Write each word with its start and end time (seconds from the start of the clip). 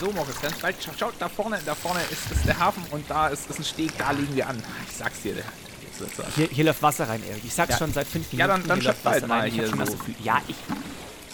So, 0.00 0.10
Moritz, 0.12 0.40
ganz 0.40 0.58
bald. 0.58 0.76
Schau, 0.84 0.92
schau, 0.98 1.10
da 1.18 1.28
vorne, 1.28 1.58
da 1.64 1.74
vorne 1.74 2.00
ist, 2.10 2.30
ist 2.32 2.46
der 2.46 2.58
Hafen 2.58 2.82
und 2.90 3.08
da 3.10 3.28
ist, 3.28 3.48
ist 3.50 3.58
ein 3.58 3.64
Steg, 3.64 3.96
da 3.98 4.10
legen 4.12 4.34
wir 4.34 4.48
an. 4.48 4.62
Ich 4.90 4.96
sag's 4.96 5.20
dir. 5.22 5.34
Hier, 6.34 6.48
hier 6.50 6.64
läuft 6.64 6.80
Wasser 6.82 7.06
rein, 7.06 7.22
Erik. 7.28 7.44
Ich 7.44 7.52
sag's 7.52 7.72
Ja. 7.72 7.78
schon 7.78 7.92
seit 7.92 8.06
fünf 8.06 8.32
Minuten. 8.32 8.38
Ja, 8.38 8.46
dann- 8.46 8.66
dann 8.66 8.80
hier 8.80 8.88
läuft 8.88 8.98
schöpf 9.02 9.04
halt 9.12 9.16
Wasser 9.22 9.26
mal 9.26 9.40
rein. 9.40 9.52
Hier 9.52 9.66
so. 9.68 9.74
Ja, 10.24 10.40
ich, 10.48 10.56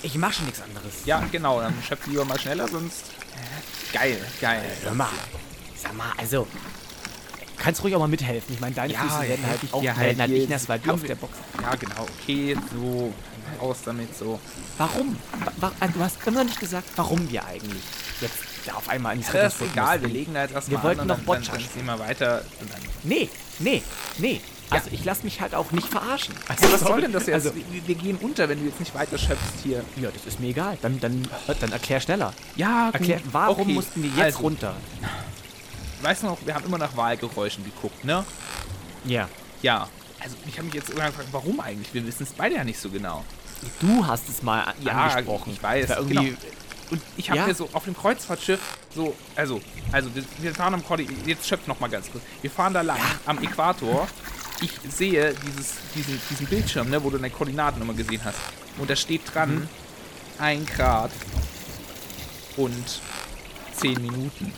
ich 0.03 0.15
mach 0.17 0.33
schon 0.33 0.47
nichts 0.47 0.61
anderes. 0.61 0.93
Ja, 1.05 1.23
genau, 1.31 1.61
dann 1.61 1.75
schöpf 1.87 2.07
lieber 2.09 2.25
mal 2.25 2.39
schneller, 2.41 2.67
sonst. 2.67 3.05
Geil, 3.93 4.19
geil. 4.41 4.65
Hör 4.83 4.95
mal. 4.95 5.09
Sag 5.81 5.95
mal, 5.97 6.13
also. 6.17 6.49
Kannst 7.59 7.83
ruhig 7.85 7.95
auch 7.95 8.01
mal 8.01 8.09
mithelfen. 8.09 8.53
Ich 8.55 8.61
meine, 8.61 8.75
deine 8.75 8.93
Ja, 8.93 9.01
Füße 9.03 9.29
werden 9.29 9.47
halt 9.47 9.63
ich- 9.63 9.73
auch 9.73 9.83
ja, 9.83 9.95
halt 9.95 10.19
halt 10.19 10.31
nicht 10.31 10.51
nass, 10.51 10.69
weil 10.69 10.81
du 10.81 10.91
auf 10.93 11.03
der 11.05 11.15
Box. 11.15 11.33
Ja, 11.63 11.75
genau, 11.77 12.07
okay, 12.21 12.57
so. 12.75 13.15
Raus 13.61 13.77
damit, 13.85 14.17
so. 14.19 14.41
Warum? 14.77 15.17
Wa- 15.61 15.71
wa- 15.79 15.87
du 15.87 16.01
hast 16.01 16.17
immer 16.27 16.39
noch 16.41 16.47
nicht 16.47 16.59
gesagt, 16.59 16.89
warum 16.97 17.31
wir 17.31 17.45
eigentlich 17.47 17.83
jetzt 18.21 18.35
da 18.67 18.75
auf 18.75 18.89
einmal 18.89 19.17
ins 19.17 19.31
Das 19.31 19.55
ist 19.55 19.63
egal, 19.63 20.01
wir 20.01 20.09
legen 20.09 20.35
da 20.35 20.43
jetzt 20.43 20.55
erstmal 20.55 20.79
Wir 20.79 20.83
wollten 20.85 21.07
noch 21.07 21.19
und 21.19 21.29
dann, 21.29 21.43
dann, 21.45 21.87
wir 21.87 21.99
weiter. 21.99 22.43
Nee, 23.03 23.29
nee, 23.59 23.83
nee. 24.19 24.41
Also 24.69 24.89
ich 24.91 25.05
lasse 25.05 25.23
mich 25.23 25.41
halt 25.41 25.55
auch 25.55 25.71
nicht 25.71 25.87
verarschen. 25.87 26.35
Also, 26.49 26.67
ja, 26.67 26.73
was 26.73 26.81
soll 26.81 27.01
denn 27.01 27.13
das 27.13 27.27
jetzt? 27.27 27.47
Also, 27.47 27.55
wir, 27.55 27.87
wir 27.87 27.95
gehen 27.95 28.19
unter, 28.21 28.49
wenn 28.49 28.59
du 28.59 28.67
jetzt 28.67 28.81
nicht 28.81 28.95
weiter 28.95 29.17
schöpfst 29.17 29.63
hier. 29.63 29.85
ja, 29.97 30.11
das 30.11 30.27
ist 30.27 30.41
mir 30.41 30.49
egal. 30.49 30.77
Dann, 30.83 30.99
dann, 30.99 31.23
dann 31.61 31.73
erklär 31.73 32.01
schneller. 32.01 32.33
Ja, 32.57 32.91
Erklär, 32.93 33.19
gut, 33.19 33.33
warum 33.33 33.61
okay. 33.63 33.73
mussten 33.73 34.03
wir 34.03 34.11
jetzt 34.11 34.21
also, 34.21 34.39
runter? 34.41 34.75
Weißt 36.03 36.23
du 36.23 36.27
noch, 36.27 36.39
wir 36.45 36.55
haben 36.55 36.65
immer 36.65 36.79
nach 36.79 36.97
Wahlgeräuschen 36.97 37.65
geguckt, 37.65 38.05
ne? 38.05 38.25
Ja. 39.05 39.29
Ja. 39.63 39.89
Also 40.19 40.37
ich 40.47 40.57
habe 40.57 40.65
mich 40.67 40.75
jetzt 40.75 40.89
irgendwann 40.89 41.11
gefragt, 41.11 41.29
warum 41.31 41.61
eigentlich? 41.61 41.95
Wir 41.95 42.05
wissen 42.07 42.25
es 42.25 42.31
beide 42.31 42.57
ja 42.57 42.65
nicht 42.65 42.81
so 42.81 42.91
genau. 42.91 43.25
Du 43.81 44.07
hast 44.07 44.29
es 44.29 44.43
mal 44.43 44.75
Ja, 44.81 44.93
angesprochen. 44.93 45.53
ich 45.53 45.63
weiß, 45.63 45.91
irgendwie, 45.91 46.15
genau. 46.15 46.39
Und 46.91 47.01
ich 47.17 47.31
habe 47.31 47.41
Ja. 47.41 47.47
mir 47.47 47.55
so 47.55 47.69
auf 47.73 47.85
dem 47.85 47.97
Kreuzfahrtschiff 47.97 48.61
so, 48.95 49.15
also, 49.35 49.61
also 49.93 50.09
wir, 50.41 50.55
fahren 50.55 50.75
am 50.75 50.85
Koordin 50.85 51.09
jetzt 51.27 51.47
schöpft 51.49 51.67
noch 51.69 51.81
mal 51.81 51.89
ganz 51.89 52.11
kurz. 52.11 52.23
Wir 52.43 52.51
fahren 52.51 52.75
da 52.75 52.83
lang 52.83 52.99
am 53.27 53.43
Äquator. 53.43 54.07
Ich 54.63 54.71
sehe 54.91 55.35
dieses, 55.47 55.75
diesen, 55.95 56.21
diesen 56.31 56.47
Bildschirm, 56.47 56.89
ne, 56.89 57.03
wo 57.03 57.11
du 57.11 57.19
deine 57.19 57.31
Koordinaten 57.31 57.83
immer 57.83 57.93
gesehen 57.95 58.21
hast. 58.25 58.39
Und 58.79 58.89
da 58.89 58.97
steht 58.97 59.23
dran, 59.35 59.55
Mhm. 59.57 59.69
ein 60.39 60.67
Grad 60.67 61.11
und 62.57 63.01
zehn 63.75 64.01
Minuten. 64.01 64.53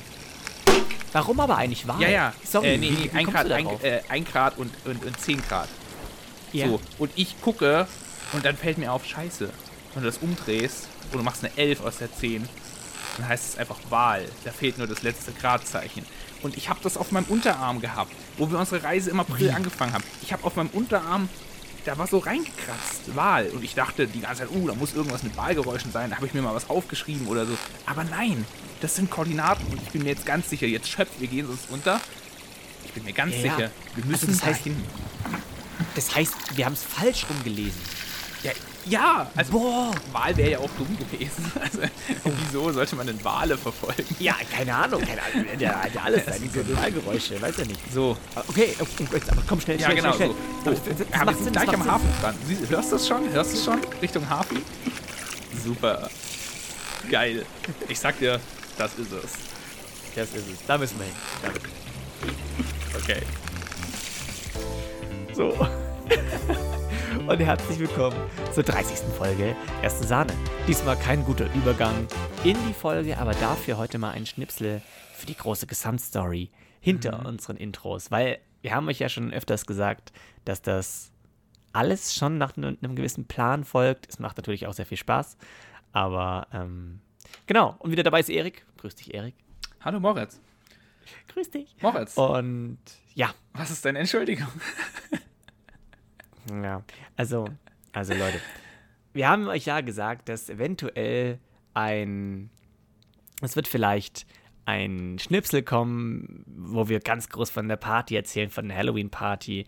Warum 1.12 1.40
aber 1.40 1.56
eigentlich 1.56 1.86
war? 1.88 2.00
Ja, 2.00 2.08
ja. 2.08 2.34
Sorry, 2.44 2.74
äh, 2.74 2.78
nee, 2.78 2.90
wie, 2.90 2.94
nee, 2.94 3.10
wie 3.12 3.16
ein 3.18 3.24
kommst 3.24 3.40
Grad, 3.42 3.52
ein, 3.52 3.66
äh, 3.82 4.00
ein 4.08 4.24
Grad 4.24 4.58
und, 4.58 4.70
und, 4.84 5.04
und 5.04 5.18
10 5.20 5.42
Grad. 5.48 5.68
ja. 6.52 6.68
So. 6.68 6.80
Und 6.98 7.10
ich 7.16 7.40
gucke 7.40 7.86
und 8.32 8.44
dann 8.44 8.56
fällt 8.56 8.78
mir 8.78 8.92
auf, 8.92 9.04
scheiße. 9.06 9.50
Wenn 9.94 10.02
du 10.02 10.08
das 10.08 10.18
umdrehst 10.18 10.86
und 11.12 11.18
du 11.18 11.24
machst 11.24 11.44
eine 11.44 11.56
11 11.56 11.80
aus 11.82 11.98
der 11.98 12.12
10, 12.14 12.48
dann 13.16 13.28
heißt 13.28 13.48
es 13.54 13.58
einfach 13.58 13.78
Wahl. 13.90 14.24
Da 14.44 14.52
fehlt 14.52 14.78
nur 14.78 14.86
das 14.86 15.02
letzte 15.02 15.32
Gradzeichen. 15.32 16.04
Und 16.42 16.56
ich 16.56 16.68
habe 16.68 16.78
das 16.82 16.96
auf 16.96 17.10
meinem 17.10 17.24
Unterarm 17.26 17.80
gehabt, 17.80 18.12
wo 18.36 18.50
wir 18.50 18.58
unsere 18.58 18.82
Reise 18.84 19.10
im 19.10 19.18
April 19.20 19.50
angefangen 19.50 19.92
haben. 19.92 20.04
Ich 20.22 20.32
habe 20.32 20.44
auf 20.44 20.54
meinem 20.56 20.68
Unterarm, 20.70 21.28
da 21.84 21.98
war 21.98 22.06
so 22.06 22.18
reingekratzt, 22.18 23.14
Wahl. 23.16 23.46
Und 23.48 23.64
ich 23.64 23.74
dachte 23.74 24.06
die 24.06 24.20
ganze 24.20 24.42
Zeit, 24.42 24.50
uh, 24.54 24.66
da 24.68 24.74
muss 24.74 24.94
irgendwas 24.94 25.22
mit 25.24 25.36
Wahlgeräuschen 25.36 25.90
sein. 25.90 26.10
Da 26.10 26.16
habe 26.16 26.26
ich 26.26 26.34
mir 26.34 26.42
mal 26.42 26.54
was 26.54 26.70
aufgeschrieben 26.70 27.26
oder 27.26 27.44
so. 27.46 27.56
Aber 27.86 28.04
nein, 28.04 28.44
das 28.80 28.94
sind 28.94 29.10
Koordinaten 29.10 29.66
und 29.66 29.82
ich 29.82 29.88
bin 29.88 30.02
mir 30.04 30.10
jetzt 30.10 30.26
ganz 30.26 30.48
sicher, 30.50 30.66
jetzt 30.66 30.88
schöpft, 30.88 31.18
wir 31.20 31.26
gehen 31.28 31.46
sonst 31.46 31.68
unter. 31.70 32.00
Ich 32.84 32.92
bin 32.92 33.04
mir 33.04 33.12
ganz 33.12 33.34
Ja, 33.34 33.42
sicher, 33.42 33.70
wir 33.96 34.04
müssen 34.04 34.28
das 34.28 34.42
heißt- 34.42 34.58
dahin. 34.58 34.84
Das 35.96 36.14
heißt, 36.14 36.34
wir 36.56 36.64
haben 36.66 36.74
es 36.74 36.84
falsch 36.84 37.26
rumgelesen. 37.28 37.80
Ja, 38.44 38.52
ja, 38.88 39.30
also 39.36 39.52
Boah. 39.52 39.90
Wahl 40.12 40.36
wäre 40.36 40.50
ja 40.52 40.58
auch 40.58 40.70
dumm 40.78 40.96
gewesen. 40.98 41.52
Also, 41.60 41.80
wieso 42.46 42.72
sollte 42.72 42.96
man 42.96 43.06
denn 43.06 43.22
Wale 43.24 43.56
verfolgen? 43.58 44.04
Ja, 44.18 44.34
keine 44.54 44.74
Ahnung. 44.74 45.00
Keine 45.02 45.20
Ahnung. 45.22 45.58
Der 45.58 45.82
hätte 45.82 46.00
alles 46.00 46.24
sein. 46.24 46.34
ist 46.42 46.54
Diese 46.54 46.76
Wahlgeräusche, 46.76 47.40
weiß 47.42 47.56
ja 47.58 47.64
nicht. 47.64 47.80
So, 47.92 48.16
Okay, 48.48 48.74
okay, 48.78 49.06
jetzt, 49.12 49.30
aber 49.30 49.42
komm 49.46 49.60
schnell, 49.60 49.78
ja 49.78 49.86
schnell, 49.86 49.96
genau 49.96 50.12
schnell, 50.14 50.28
so. 50.28 50.34
Oh, 50.34 50.70
Das- 50.70 50.82
das- 50.84 51.06
ja, 51.12 51.26
wir 51.26 51.34
sind 51.34 51.44
Sinn, 51.44 51.52
gleich 51.52 51.68
am 51.68 51.84
Hafen 51.90 52.08
dran. 52.20 52.34
Sie, 52.46 52.56
hörst 52.68 52.90
du 52.92 52.96
das 52.96 53.06
schon? 53.08 53.30
Hörst 53.32 53.52
du 53.52 53.56
es 53.58 53.64
schon? 53.64 53.80
Richtung 54.00 54.28
Hafen? 54.28 54.62
Super. 55.64 56.08
Geil. 57.10 57.44
Ich 57.88 57.98
sag 57.98 58.18
dir, 58.18 58.40
das 58.78 58.92
ist 58.94 59.12
es. 59.12 59.32
Das 60.14 60.28
ist 60.30 60.48
es. 60.48 60.66
Da 60.66 60.78
müssen 60.78 60.98
wir 60.98 61.06
hin. 61.06 61.14
Da 61.42 61.48
müssen 61.48 61.62
wir 62.94 63.00
Okay. 63.02 63.22
So. 65.34 65.68
Und 67.28 67.40
herzlich 67.40 67.78
willkommen 67.78 68.16
zur 68.54 68.62
30. 68.62 69.00
Folge 69.12 69.54
Erste 69.82 70.06
Sahne. 70.06 70.32
Diesmal 70.66 70.96
kein 70.96 71.26
guter 71.26 71.44
Übergang 71.54 72.08
in 72.42 72.56
die 72.66 72.72
Folge, 72.72 73.18
aber 73.18 73.32
dafür 73.32 73.76
heute 73.76 73.98
mal 73.98 74.12
ein 74.12 74.24
Schnipsel 74.24 74.80
für 75.12 75.26
die 75.26 75.34
große 75.34 75.66
Gesamtstory 75.66 76.50
hinter 76.80 77.26
unseren 77.26 77.58
Intros, 77.58 78.10
weil 78.10 78.38
wir 78.62 78.74
haben 78.74 78.88
euch 78.88 79.00
ja 79.00 79.10
schon 79.10 79.30
öfters 79.30 79.66
gesagt, 79.66 80.10
dass 80.46 80.62
das 80.62 81.12
alles 81.74 82.14
schon 82.14 82.38
nach 82.38 82.56
einem 82.56 82.78
einem 82.80 82.96
gewissen 82.96 83.26
Plan 83.26 83.64
folgt. 83.64 84.08
Es 84.08 84.18
macht 84.18 84.38
natürlich 84.38 84.66
auch 84.66 84.72
sehr 84.72 84.86
viel 84.86 84.96
Spaß, 84.96 85.36
aber 85.92 86.46
ähm, 86.50 87.00
genau. 87.46 87.76
Und 87.78 87.90
wieder 87.90 88.04
dabei 88.04 88.20
ist 88.20 88.30
Erik. 88.30 88.64
Grüß 88.78 88.94
dich, 88.94 89.12
Erik. 89.12 89.34
Hallo 89.82 90.00
Moritz. 90.00 90.40
Grüß 91.28 91.50
dich. 91.50 91.76
Moritz, 91.82 92.16
Und 92.16 92.78
ja, 93.14 93.34
was 93.52 93.70
ist 93.70 93.84
deine 93.84 93.98
Entschuldigung? 93.98 94.48
Ja, 96.50 96.82
also, 97.16 97.46
also 97.92 98.14
Leute, 98.14 98.40
wir 99.12 99.28
haben 99.28 99.48
euch 99.48 99.66
ja 99.66 99.80
gesagt, 99.80 100.28
dass 100.28 100.48
eventuell 100.48 101.38
ein, 101.74 102.50
es 103.42 103.56
wird 103.56 103.68
vielleicht 103.68 104.26
ein 104.64 105.18
Schnipsel 105.18 105.62
kommen, 105.62 106.44
wo 106.46 106.88
wir 106.88 107.00
ganz 107.00 107.28
groß 107.28 107.50
von 107.50 107.68
der 107.68 107.76
Party 107.76 108.16
erzählen, 108.16 108.50
von 108.50 108.68
der 108.68 108.76
Halloween-Party. 108.76 109.66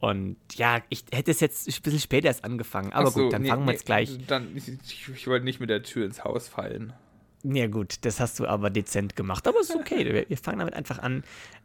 Und 0.00 0.36
ja, 0.54 0.80
ich 0.88 1.04
hätte 1.12 1.30
es 1.30 1.40
jetzt 1.40 1.68
ein 1.68 1.82
bisschen 1.82 2.00
später 2.00 2.28
erst 2.28 2.44
angefangen, 2.44 2.92
aber 2.92 3.10
so, 3.10 3.24
gut, 3.24 3.32
dann 3.32 3.42
nee, 3.42 3.48
fangen 3.48 3.62
wir 3.62 3.66
nee, 3.66 3.72
jetzt 3.72 3.86
gleich. 3.86 4.18
Dann, 4.26 4.56
ich, 4.56 4.68
ich, 4.68 5.08
ich 5.08 5.26
wollte 5.26 5.44
nicht 5.44 5.60
mit 5.60 5.70
der 5.70 5.82
Tür 5.82 6.06
ins 6.06 6.24
Haus 6.24 6.48
fallen. 6.48 6.92
Ja 7.42 7.68
gut, 7.68 8.04
das 8.04 8.20
hast 8.20 8.38
du 8.38 8.46
aber 8.46 8.70
dezent 8.70 9.16
gemacht, 9.16 9.46
aber 9.46 9.60
ist 9.60 9.74
okay. 9.74 10.04
wir, 10.04 10.28
wir 10.28 10.36
fangen 10.36 10.58
damit 10.58 10.74
einfach 10.74 10.98
an. 10.98 11.22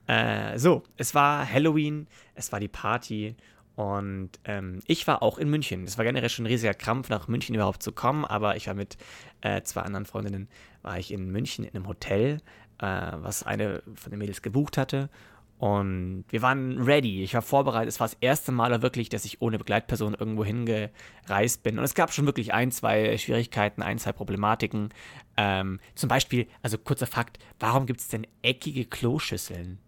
Äh, 0.07 0.57
so, 0.57 0.83
es 0.97 1.15
war 1.15 1.49
Halloween, 1.49 2.07
es 2.33 2.51
war 2.51 2.59
die 2.59 2.67
Party 2.67 3.35
und 3.75 4.31
ähm, 4.45 4.79
ich 4.87 5.05
war 5.07 5.21
auch 5.21 5.37
in 5.37 5.49
München. 5.49 5.83
Es 5.83 5.97
war 5.97 6.05
generell 6.05 6.29
schon 6.29 6.45
ein 6.45 6.51
riesiger 6.51 6.73
Krampf, 6.73 7.09
nach 7.09 7.27
München 7.27 7.55
überhaupt 7.55 7.83
zu 7.83 7.91
kommen, 7.91 8.23
aber 8.23 8.55
ich 8.55 8.67
war 8.67 8.73
mit 8.73 8.97
äh, 9.41 9.61
zwei 9.63 9.81
anderen 9.81 10.05
Freundinnen, 10.05 10.47
war 10.81 10.97
ich 10.97 11.11
in 11.11 11.29
München 11.29 11.65
in 11.65 11.75
einem 11.75 11.87
Hotel, 11.87 12.41
äh, 12.79 13.11
was 13.13 13.43
eine 13.43 13.83
von 13.95 14.11
den 14.11 14.19
Mädels 14.19 14.41
gebucht 14.41 14.77
hatte. 14.77 15.09
Und 15.57 16.25
wir 16.29 16.41
waren 16.41 16.81
ready. 16.81 17.23
Ich 17.23 17.33
war 17.33 17.41
vorbereitet. 17.41 17.87
Es 17.87 17.99
war 17.99 18.07
das 18.07 18.17
erste 18.19 18.51
Mal 18.51 18.81
wirklich, 18.81 19.07
dass 19.07 19.23
ich 19.23 19.41
ohne 19.41 19.57
Begleitperson 19.57 20.13
irgendwo 20.13 20.43
hingereist 20.43 21.63
bin. 21.63 21.77
Und 21.77 21.85
es 21.85 21.95
gab 21.95 22.11
schon 22.11 22.25
wirklich 22.25 22.53
ein, 22.53 22.71
zwei 22.71 23.17
Schwierigkeiten, 23.17 23.81
ein, 23.81 23.97
zwei 23.97 24.11
Problematiken. 24.11 24.89
Ähm, 25.37 25.79
zum 25.95 26.09
Beispiel, 26.09 26.47
also 26.61 26.77
kurzer 26.77 27.07
Fakt, 27.07 27.39
warum 27.59 27.85
gibt 27.85 28.01
es 28.01 28.09
denn 28.09 28.27
eckige 28.41 28.83
Kloschüsseln? 28.85 29.79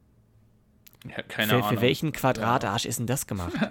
Ja, 1.10 1.22
keine 1.24 1.50
Für, 1.50 1.56
Ahnung. 1.58 1.70
für 1.70 1.82
welchen 1.82 2.12
Quadratarsch 2.12 2.86
ist 2.86 3.00
denn 3.00 3.08
das 3.08 3.28
gemacht? 3.28 3.54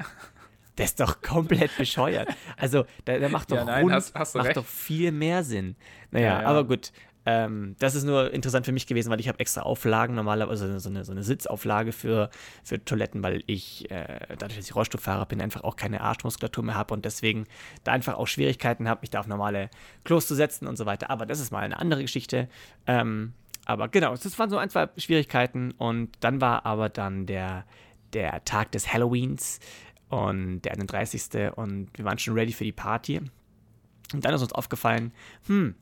Das 0.78 0.90
ist 0.90 1.00
doch 1.00 1.22
komplett 1.22 1.74
bescheuert. 1.78 2.28
Also, 2.58 2.84
da, 3.06 3.18
da 3.18 3.30
macht 3.30 3.50
doch 3.50 3.56
Ja, 3.56 3.64
nein, 3.64 3.80
rund, 3.84 3.94
hast- 3.94 4.14
hast 4.14 4.34
macht 4.34 4.58
doch 4.58 4.66
viel 4.66 5.10
mehr 5.10 5.42
Sinn. 5.42 5.74
Naja, 6.10 6.26
Ja, 6.26 6.42
ja. 6.42 6.46
aber 6.48 6.64
gut. 6.64 6.92
Ähm, 7.24 7.74
das 7.78 7.94
ist 7.94 8.04
nur 8.04 8.30
interessant 8.34 8.66
für 8.66 8.72
mich 8.72 8.86
gewesen, 8.86 9.10
weil 9.10 9.18
ich 9.18 9.26
habe 9.26 9.40
extra 9.40 9.62
Auflagen, 9.62 10.14
normalerweise 10.14 10.78
so 10.78 10.90
eine, 10.90 11.02
so 11.06 11.12
eine 11.12 11.22
Sitzauflage 11.24 11.92
für, 11.92 12.28
für 12.62 12.84
Toiletten, 12.84 13.22
weil 13.22 13.42
ich, 13.46 13.90
äh, 13.90 14.18
dadurch, 14.38 14.58
dass 14.58 14.66
ich 14.68 14.74
Rollstuhlfahrer 14.76 15.24
bin, 15.24 15.40
einfach 15.40 15.64
auch 15.64 15.76
keine 15.76 16.02
Arschmuskulatur 16.02 16.62
mehr 16.62 16.74
habe 16.74 16.92
und 16.92 17.06
deswegen 17.06 17.46
da 17.82 17.92
einfach 17.92 18.14
auch 18.14 18.26
Schwierigkeiten 18.26 18.86
habe, 18.86 19.00
mich 19.00 19.08
da 19.10 19.20
auf 19.20 19.26
normale 19.26 19.70
Klos 20.04 20.28
zu 20.28 20.34
setzen 20.34 20.66
und 20.68 20.76
so 20.76 20.84
weiter. 20.84 21.08
Aber 21.08 21.24
das 21.24 21.40
ist 21.40 21.50
mal 21.50 21.60
eine 21.60 21.78
andere 21.78 22.02
Geschichte. 22.02 22.48
Ähm, 22.86 23.32
aber 23.66 23.88
genau, 23.88 24.12
das 24.12 24.38
waren 24.38 24.48
so 24.48 24.56
ein, 24.56 24.70
zwei 24.70 24.88
Schwierigkeiten 24.96 25.72
und 25.72 26.16
dann 26.20 26.40
war 26.40 26.64
aber 26.64 26.88
dann 26.88 27.26
der, 27.26 27.66
der 28.12 28.44
Tag 28.44 28.72
des 28.72 28.92
Halloweens 28.92 29.58
und 30.08 30.62
der 30.62 30.72
31. 30.72 31.52
und 31.56 31.90
wir 31.94 32.04
waren 32.04 32.18
schon 32.18 32.34
ready 32.34 32.52
für 32.52 32.64
die 32.64 32.72
Party. 32.72 33.20
Und 34.14 34.24
dann 34.24 34.32
ist 34.32 34.42
uns 34.42 34.52
aufgefallen, 34.52 35.12
hm, 35.48 35.74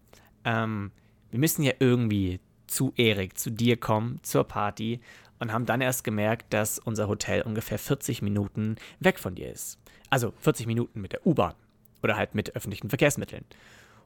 ähm, 0.47 0.93
wir 1.31 1.39
müssen 1.39 1.63
ja 1.63 1.73
irgendwie 1.79 2.41
zu 2.67 2.95
Erik, 2.97 3.37
zu 3.37 3.51
dir 3.51 3.77
kommen, 3.77 4.19
zur 4.23 4.45
Party 4.45 5.01
und 5.39 5.53
haben 5.53 5.67
dann 5.67 5.83
erst 5.83 6.05
gemerkt, 6.05 6.55
dass 6.55 6.79
unser 6.79 7.07
Hotel 7.07 7.43
ungefähr 7.43 7.79
40 7.79 8.23
Minuten 8.23 8.77
weg 8.99 9.19
von 9.19 9.35
dir 9.35 9.53
ist. 9.53 9.79
Also 10.09 10.33
40 10.39 10.67
Minuten 10.67 11.03
mit 11.03 11.13
der 11.13 11.27
U-Bahn 11.27 11.55
oder 12.03 12.17
halt 12.17 12.35
mit 12.35 12.57
öffentlichen 12.57 12.89
Verkehrsmitteln. 12.89 13.45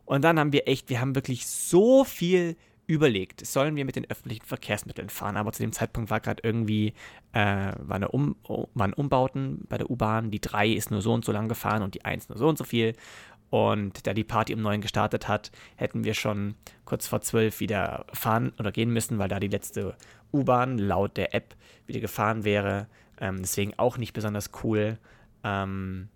Und 0.05 0.23
dann 0.25 0.41
haben 0.41 0.53
wir 0.53 0.67
echt, 0.67 0.89
wir 0.89 1.01
haben 1.01 1.15
wirklich 1.15 1.47
so 1.47 2.03
viel 2.03 2.57
überlegt, 2.89 3.47
sollen 3.47 3.77
wir 3.77 3.85
mit 3.85 3.97
den 3.97 4.11
öffentlichen 4.11 4.47
Verkehrsmitteln 4.47 5.11
fahren, 5.11 5.37
aber 5.37 5.53
zu 5.53 5.63
dem 5.63 5.73
Zeitpunkt 5.73 6.11
war 6.11 6.21
gerade 6.21 6.43
irgendwie, 6.43 6.95
äh, 7.33 7.73
war 7.79 7.97
eine 7.97 8.09
um, 8.09 8.35
waren 8.75 8.95
Umbauten 8.95 9.67
bei 9.69 9.77
der 9.77 9.91
U-Bahn, 9.91 10.31
die 10.31 10.41
3 10.41 10.69
ist 10.71 10.91
nur 10.91 11.03
so 11.03 11.13
und 11.13 11.25
so 11.25 11.31
lang 11.31 11.49
gefahren 11.49 11.83
und 11.83 11.95
die 11.95 12.05
1 12.05 12.31
nur 12.31 12.39
so 12.39 12.49
und 12.49 12.57
so 12.57 12.65
viel. 12.65 12.95
Und 13.51 14.07
da 14.07 14.15
die 14.15 14.25
Party 14.25 14.55
um 14.55 14.63
neun 14.63 14.81
gestartet 14.81 15.29
hat, 15.29 15.53
hätten 15.77 16.05
wir 16.05 16.15
schon 16.15 16.55
kurz 16.85 17.07
vor 17.07 17.21
zwölf 17.21 17.61
wieder 17.61 18.07
fahren 18.13 18.53
oder 18.59 18.73
gehen 18.73 18.91
müssen, 18.91 19.19
weil 19.19 19.29
da 19.29 19.39
die 19.39 19.49
letzte 19.49 19.95
U-Bahn 20.33 20.79
laut 20.79 21.17
der 21.17 21.35
App 21.35 21.55
wieder 21.87 22.01
gefahren 22.01 22.45
wäre. 22.45 22.89
Ähm, 23.21 23.39
deswegen 23.39 23.75
auch 23.77 23.99
nicht 23.99 24.15
besonders 24.15 24.51
cool. 24.63 24.99
Ähm, 25.45 26.09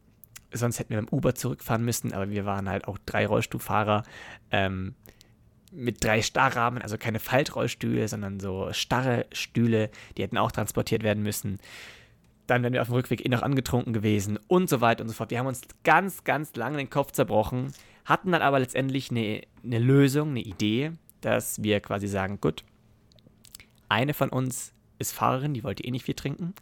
sonst 0.53 0.79
hätten 0.79 0.91
wir 0.91 0.99
beim 0.99 1.09
Uber 1.11 1.35
zurückfahren 1.35 1.85
müssen, 1.85 2.13
aber 2.13 2.31
wir 2.31 2.45
waren 2.45 2.69
halt 2.69 2.87
auch 2.87 2.99
drei 3.05 3.27
Rollstuhlfahrer 3.27 4.05
ähm, 4.51 4.95
mit 5.73 6.05
drei 6.05 6.23
Starrrahmen, 6.23 6.83
also 6.83 6.99
keine 6.99 7.19
Faltrollstühle, 7.19 8.07
sondern 8.07 8.41
so 8.41 8.73
starre 8.73 9.27
Stühle, 9.33 9.91
die 10.17 10.23
hätten 10.23 10.39
auch 10.39 10.53
transportiert 10.53 11.03
werden 11.03 11.23
müssen. 11.23 11.59
Dann 12.47 12.63
wären 12.63 12.73
wir 12.73 12.83
auf 12.83 12.89
dem 12.89 12.95
Rückweg 12.95 13.25
eh 13.25 13.29
noch 13.29 13.43
angetrunken 13.43 13.93
gewesen 13.93 14.39
und 14.49 14.69
so 14.69 14.81
weiter 14.81 15.03
und 15.03 15.09
so 15.09 15.15
fort. 15.15 15.31
Wir 15.31 15.39
haben 15.39 15.47
uns 15.47 15.63
ganz, 15.85 16.25
ganz 16.25 16.55
lange 16.57 16.77
den 16.77 16.91
Kopf 16.91 17.13
zerbrochen, 17.13 17.73
hatten 18.05 18.33
dann 18.33 18.43
aber 18.43 18.61
letztendlich 18.61 19.11
eine, 19.11 19.43
eine 19.65 19.79
Lösung, 19.79 20.31
eine 20.31 20.41
Idee, 20.41 20.93
dass 21.21 21.63
wir 21.63 21.81
quasi 21.81 22.09
sagen, 22.09 22.41
gut, 22.41 22.65
eine 23.89 24.13
von 24.13 24.29
uns 24.29 24.73
ist 24.99 25.13
Fahrerin, 25.13 25.55
die 25.55 25.65
wollte 25.65 25.85
eh 25.85 25.91
nicht 25.91 26.05
viel 26.05 26.15
trinken. 26.15 26.55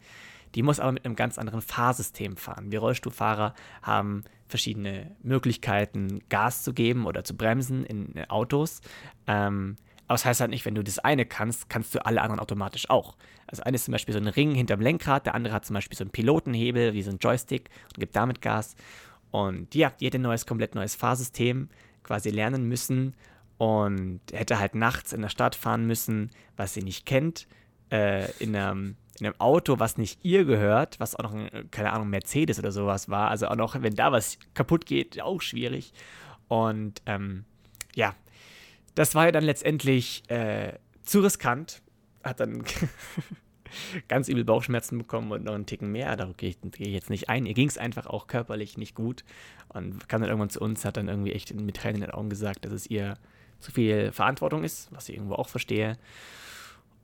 Die 0.54 0.62
muss 0.62 0.80
aber 0.80 0.92
mit 0.92 1.04
einem 1.04 1.16
ganz 1.16 1.38
anderen 1.38 1.62
Fahrsystem 1.62 2.36
fahren. 2.36 2.72
Wir 2.72 2.80
Rollstuhlfahrer 2.80 3.54
haben 3.82 4.24
verschiedene 4.48 5.16
Möglichkeiten, 5.22 6.20
Gas 6.28 6.62
zu 6.62 6.72
geben 6.72 7.06
oder 7.06 7.24
zu 7.24 7.36
bremsen 7.36 7.84
in 7.84 8.24
Autos. 8.28 8.80
Ähm, 9.26 9.76
aber 10.06 10.14
das 10.14 10.24
heißt 10.24 10.40
halt 10.40 10.50
nicht, 10.50 10.64
wenn 10.64 10.74
du 10.74 10.82
das 10.82 10.98
eine 10.98 11.24
kannst, 11.24 11.68
kannst 11.68 11.94
du 11.94 12.04
alle 12.04 12.20
anderen 12.20 12.40
automatisch 12.40 12.90
auch. 12.90 13.16
Also 13.46 13.62
eine 13.62 13.76
ist 13.76 13.84
zum 13.84 13.92
Beispiel 13.92 14.12
so 14.12 14.18
ein 14.18 14.26
Ring 14.26 14.54
hinterm 14.56 14.80
Lenkrad, 14.80 15.24
der 15.24 15.36
andere 15.36 15.54
hat 15.54 15.64
zum 15.64 15.74
Beispiel 15.74 15.96
so 15.96 16.02
einen 16.02 16.10
Pilotenhebel, 16.10 16.94
wie 16.94 17.02
so 17.02 17.12
ein 17.12 17.18
Joystick 17.18 17.70
und 17.94 18.00
gibt 18.00 18.16
damit 18.16 18.42
Gas. 18.42 18.74
Und 19.30 19.72
ja, 19.76 19.90
die 19.90 20.06
hätte 20.06 20.18
ein 20.18 20.22
neues, 20.22 20.46
komplett 20.46 20.74
neues 20.74 20.96
Fahrsystem 20.96 21.68
quasi 22.02 22.30
lernen 22.30 22.66
müssen 22.66 23.14
und 23.56 24.20
hätte 24.32 24.58
halt 24.58 24.74
nachts 24.74 25.12
in 25.12 25.22
der 25.22 25.28
Stadt 25.28 25.54
fahren 25.54 25.86
müssen, 25.86 26.30
was 26.56 26.74
sie 26.74 26.82
nicht 26.82 27.06
kennt, 27.06 27.46
äh, 27.92 28.30
in 28.42 28.56
einem 28.56 28.96
in 29.20 29.26
einem 29.26 29.40
Auto, 29.40 29.78
was 29.78 29.98
nicht 29.98 30.24
ihr 30.24 30.44
gehört, 30.44 30.98
was 31.00 31.14
auch 31.16 31.24
noch, 31.24 31.34
ein, 31.34 31.70
keine 31.70 31.92
Ahnung, 31.92 32.10
Mercedes 32.10 32.58
oder 32.58 32.72
sowas 32.72 33.08
war. 33.08 33.28
Also 33.28 33.48
auch 33.48 33.56
noch, 33.56 33.80
wenn 33.80 33.94
da 33.94 34.12
was 34.12 34.38
kaputt 34.54 34.86
geht, 34.86 35.20
auch 35.20 35.40
schwierig. 35.40 35.92
Und 36.48 37.02
ähm, 37.06 37.44
ja, 37.94 38.14
das 38.94 39.14
war 39.14 39.26
ja 39.26 39.32
dann 39.32 39.44
letztendlich 39.44 40.28
äh, 40.30 40.74
zu 41.02 41.20
riskant. 41.20 41.82
Hat 42.22 42.40
dann 42.40 42.64
ganz 44.08 44.28
übel 44.28 44.44
Bauchschmerzen 44.44 44.98
bekommen 44.98 45.32
und 45.32 45.44
noch 45.44 45.54
einen 45.54 45.66
Ticken 45.66 45.92
mehr. 45.92 46.16
Darauf 46.16 46.36
gehe 46.36 46.50
ich, 46.50 46.58
geh 46.62 46.84
ich 46.84 46.92
jetzt 46.94 47.10
nicht 47.10 47.28
ein. 47.28 47.46
Ihr 47.46 47.54
ging 47.54 47.68
es 47.68 47.78
einfach 47.78 48.06
auch 48.06 48.26
körperlich 48.26 48.76
nicht 48.76 48.94
gut 48.94 49.24
und 49.68 50.08
kam 50.08 50.20
dann 50.20 50.30
irgendwann 50.30 50.50
zu 50.50 50.60
uns, 50.60 50.84
hat 50.84 50.96
dann 50.96 51.08
irgendwie 51.08 51.32
echt 51.32 51.54
mit 51.54 51.76
Tränen 51.76 51.96
in 51.96 52.08
den 52.08 52.10
Augen 52.10 52.30
gesagt, 52.30 52.64
dass 52.64 52.72
es 52.72 52.86
ihr 52.88 53.16
zu 53.60 53.70
viel 53.72 54.12
Verantwortung 54.12 54.64
ist, 54.64 54.90
was 54.92 55.08
ich 55.08 55.16
irgendwo 55.16 55.34
auch 55.34 55.48
verstehe. 55.48 55.98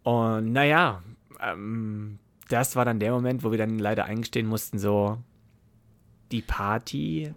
Und 0.02 0.52
naja, 0.52 1.02
ähm, 1.40 2.18
das 2.48 2.76
war 2.76 2.84
dann 2.84 3.00
der 3.00 3.12
Moment, 3.12 3.44
wo 3.44 3.50
wir 3.50 3.58
dann 3.58 3.78
leider 3.78 4.04
eingestehen 4.04 4.46
mussten, 4.46 4.78
so, 4.78 5.18
die 6.32 6.42
Party 6.42 7.32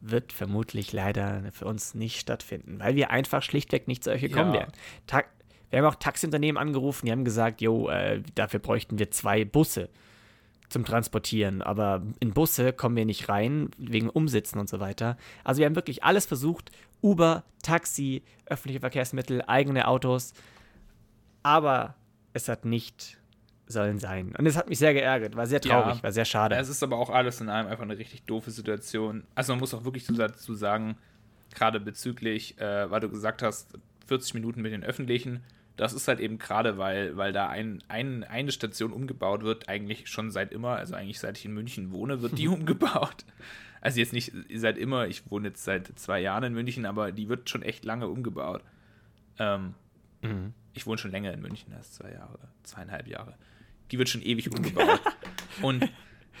wird 0.00 0.32
vermutlich 0.32 0.92
leider 0.92 1.42
für 1.52 1.64
uns 1.64 1.94
nicht 1.94 2.20
stattfinden, 2.20 2.78
weil 2.78 2.94
wir 2.94 3.10
einfach 3.10 3.42
schlichtweg 3.42 3.88
nicht 3.88 4.04
zu 4.04 4.10
euch 4.10 4.20
gekommen 4.20 4.54
ja. 4.54 4.60
wären. 4.60 4.72
Ta 5.06 5.22
wir 5.70 5.80
haben 5.80 5.86
auch 5.86 5.96
Taxiunternehmen 5.96 6.58
angerufen, 6.58 7.04
die 7.04 7.12
haben 7.12 7.26
gesagt, 7.26 7.60
jo, 7.60 7.90
äh, 7.90 8.22
dafür 8.34 8.58
bräuchten 8.58 8.98
wir 8.98 9.10
zwei 9.10 9.44
Busse 9.44 9.90
zum 10.70 10.86
Transportieren, 10.86 11.60
aber 11.60 12.02
in 12.20 12.32
Busse 12.32 12.72
kommen 12.72 12.96
wir 12.96 13.04
nicht 13.04 13.28
rein, 13.28 13.70
wegen 13.76 14.08
Umsitzen 14.08 14.58
und 14.58 14.68
so 14.68 14.80
weiter. 14.80 15.18
Also 15.44 15.58
wir 15.58 15.66
haben 15.66 15.76
wirklich 15.76 16.04
alles 16.04 16.24
versucht, 16.24 16.70
Uber, 17.02 17.44
Taxi, 17.62 18.22
öffentliche 18.46 18.80
Verkehrsmittel, 18.80 19.42
eigene 19.46 19.88
Autos, 19.88 20.32
aber 21.42 21.96
es 22.32 22.48
hat 22.48 22.64
nicht 22.64 23.18
sollen 23.68 23.98
sein. 23.98 24.34
Und 24.36 24.46
es 24.46 24.56
hat 24.56 24.68
mich 24.68 24.78
sehr 24.78 24.94
geärgert, 24.94 25.36
war 25.36 25.46
sehr 25.46 25.60
traurig, 25.60 25.96
ja, 25.96 26.02
war 26.02 26.12
sehr 26.12 26.24
schade. 26.24 26.56
Es 26.56 26.68
ist 26.68 26.82
aber 26.82 26.96
auch 26.96 27.10
alles 27.10 27.40
in 27.40 27.48
allem 27.48 27.66
einfach 27.66 27.84
eine 27.84 27.98
richtig 27.98 28.22
doofe 28.22 28.50
Situation. 28.50 29.24
Also 29.34 29.52
man 29.52 29.60
muss 29.60 29.74
auch 29.74 29.84
wirklich 29.84 30.06
dazu 30.06 30.54
sagen, 30.54 30.96
gerade 31.54 31.78
bezüglich, 31.78 32.58
äh, 32.58 32.90
weil 32.90 33.00
du 33.00 33.10
gesagt 33.10 33.42
hast, 33.42 33.78
40 34.06 34.34
Minuten 34.34 34.62
mit 34.62 34.72
den 34.72 34.84
Öffentlichen, 34.84 35.40
das 35.76 35.92
ist 35.92 36.08
halt 36.08 36.18
eben 36.18 36.38
gerade, 36.38 36.78
weil, 36.78 37.16
weil 37.16 37.32
da 37.32 37.48
ein, 37.48 37.82
ein, 37.88 38.24
eine 38.24 38.50
Station 38.50 38.92
umgebaut 38.92 39.42
wird, 39.42 39.68
eigentlich 39.68 40.08
schon 40.08 40.30
seit 40.30 40.52
immer, 40.52 40.76
also 40.76 40.94
eigentlich 40.94 41.20
seit 41.20 41.38
ich 41.38 41.44
in 41.44 41.52
München 41.52 41.92
wohne, 41.92 42.22
wird 42.22 42.38
die 42.38 42.48
umgebaut. 42.48 43.24
Also 43.80 44.00
jetzt 44.00 44.12
nicht 44.12 44.32
seit 44.52 44.76
immer, 44.76 45.06
ich 45.06 45.30
wohne 45.30 45.48
jetzt 45.48 45.62
seit 45.62 45.86
zwei 45.98 46.20
Jahren 46.20 46.44
in 46.44 46.54
München, 46.54 46.84
aber 46.84 47.12
die 47.12 47.28
wird 47.28 47.48
schon 47.48 47.62
echt 47.62 47.84
lange 47.84 48.08
umgebaut. 48.08 48.62
Ähm, 49.38 49.74
mhm. 50.22 50.52
Ich 50.72 50.86
wohne 50.86 50.98
schon 50.98 51.12
länger 51.12 51.32
in 51.32 51.40
München 51.40 51.72
als 51.74 51.92
zwei 51.92 52.12
Jahre, 52.12 52.38
zweieinhalb 52.64 53.06
Jahre 53.06 53.36
die 53.90 53.98
wird 53.98 54.08
schon 54.08 54.22
ewig 54.22 54.50
umgebaut. 54.50 55.00
Und 55.62 55.88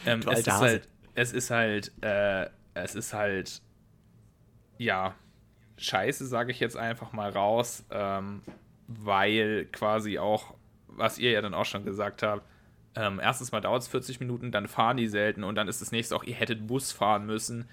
ähm, 0.06 0.20
es, 0.30 0.40
ist 0.40 0.52
halt, 0.52 0.88
es 1.14 1.32
ist 1.32 1.50
halt, 1.50 1.92
äh, 2.02 2.46
es 2.74 2.94
ist 2.94 3.12
halt, 3.12 3.62
ja, 4.78 5.14
scheiße, 5.76 6.26
sage 6.26 6.52
ich 6.52 6.60
jetzt 6.60 6.76
einfach 6.76 7.12
mal 7.12 7.30
raus, 7.30 7.84
ähm, 7.90 8.42
weil 8.86 9.66
quasi 9.66 10.18
auch, 10.18 10.54
was 10.86 11.18
ihr 11.18 11.30
ja 11.30 11.40
dann 11.40 11.54
auch 11.54 11.64
schon 11.64 11.84
gesagt 11.84 12.22
habt, 12.22 12.42
ähm, 12.94 13.20
erstens 13.22 13.52
mal 13.52 13.60
dauert 13.60 13.82
es 13.82 13.88
40 13.88 14.20
Minuten, 14.20 14.50
dann 14.50 14.66
fahren 14.66 14.96
die 14.96 15.06
selten 15.06 15.44
und 15.44 15.54
dann 15.54 15.68
ist 15.68 15.80
das 15.80 15.92
nächste 15.92 16.16
auch, 16.16 16.24
ihr 16.24 16.34
hättet 16.34 16.66
Bus 16.66 16.92
fahren 16.92 17.26
müssen. 17.26 17.68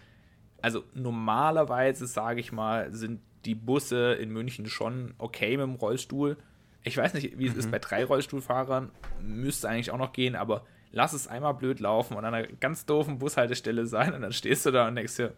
Also 0.62 0.84
normalerweise, 0.94 2.06
sage 2.06 2.40
ich 2.40 2.52
mal, 2.52 2.94
sind 2.94 3.22
die 3.46 3.56
Busse 3.56 4.14
in 4.14 4.30
München 4.30 4.68
schon 4.68 5.14
okay 5.18 5.58
mit 5.58 5.66
dem 5.66 5.76
Rollstuhl. 5.76 6.38
Ich 6.86 6.98
weiß 6.98 7.16
nicht, 7.16 7.38
wie 7.38 7.48
es 7.48 7.54
mhm. 7.54 7.60
ist 7.60 7.72
bei 7.72 7.80
drei 7.80 8.06
Rollstuhlfahrern. 8.06 8.92
Müsste 9.22 9.68
eigentlich 9.68 9.92
auch 9.92 9.98
noch 9.98 10.14
gehen, 10.14 10.36
aber 10.36 10.66
lass 10.92 11.14
es 11.14 11.28
einmal 11.28 11.56
blöd 11.56 11.80
laufen 11.80 12.16
und 12.16 12.24
an 12.24 12.34
einer 12.34 12.48
ganz 12.48 12.86
doofen 12.86 13.18
Bushaltestelle 13.20 13.86
sein 13.86 14.14
und 14.14 14.22
dann 14.22 14.32
stehst 14.32 14.66
du 14.66 14.72
da 14.72 14.88
und 14.88 14.96
denkst 14.96 15.18
dir, 15.18 15.34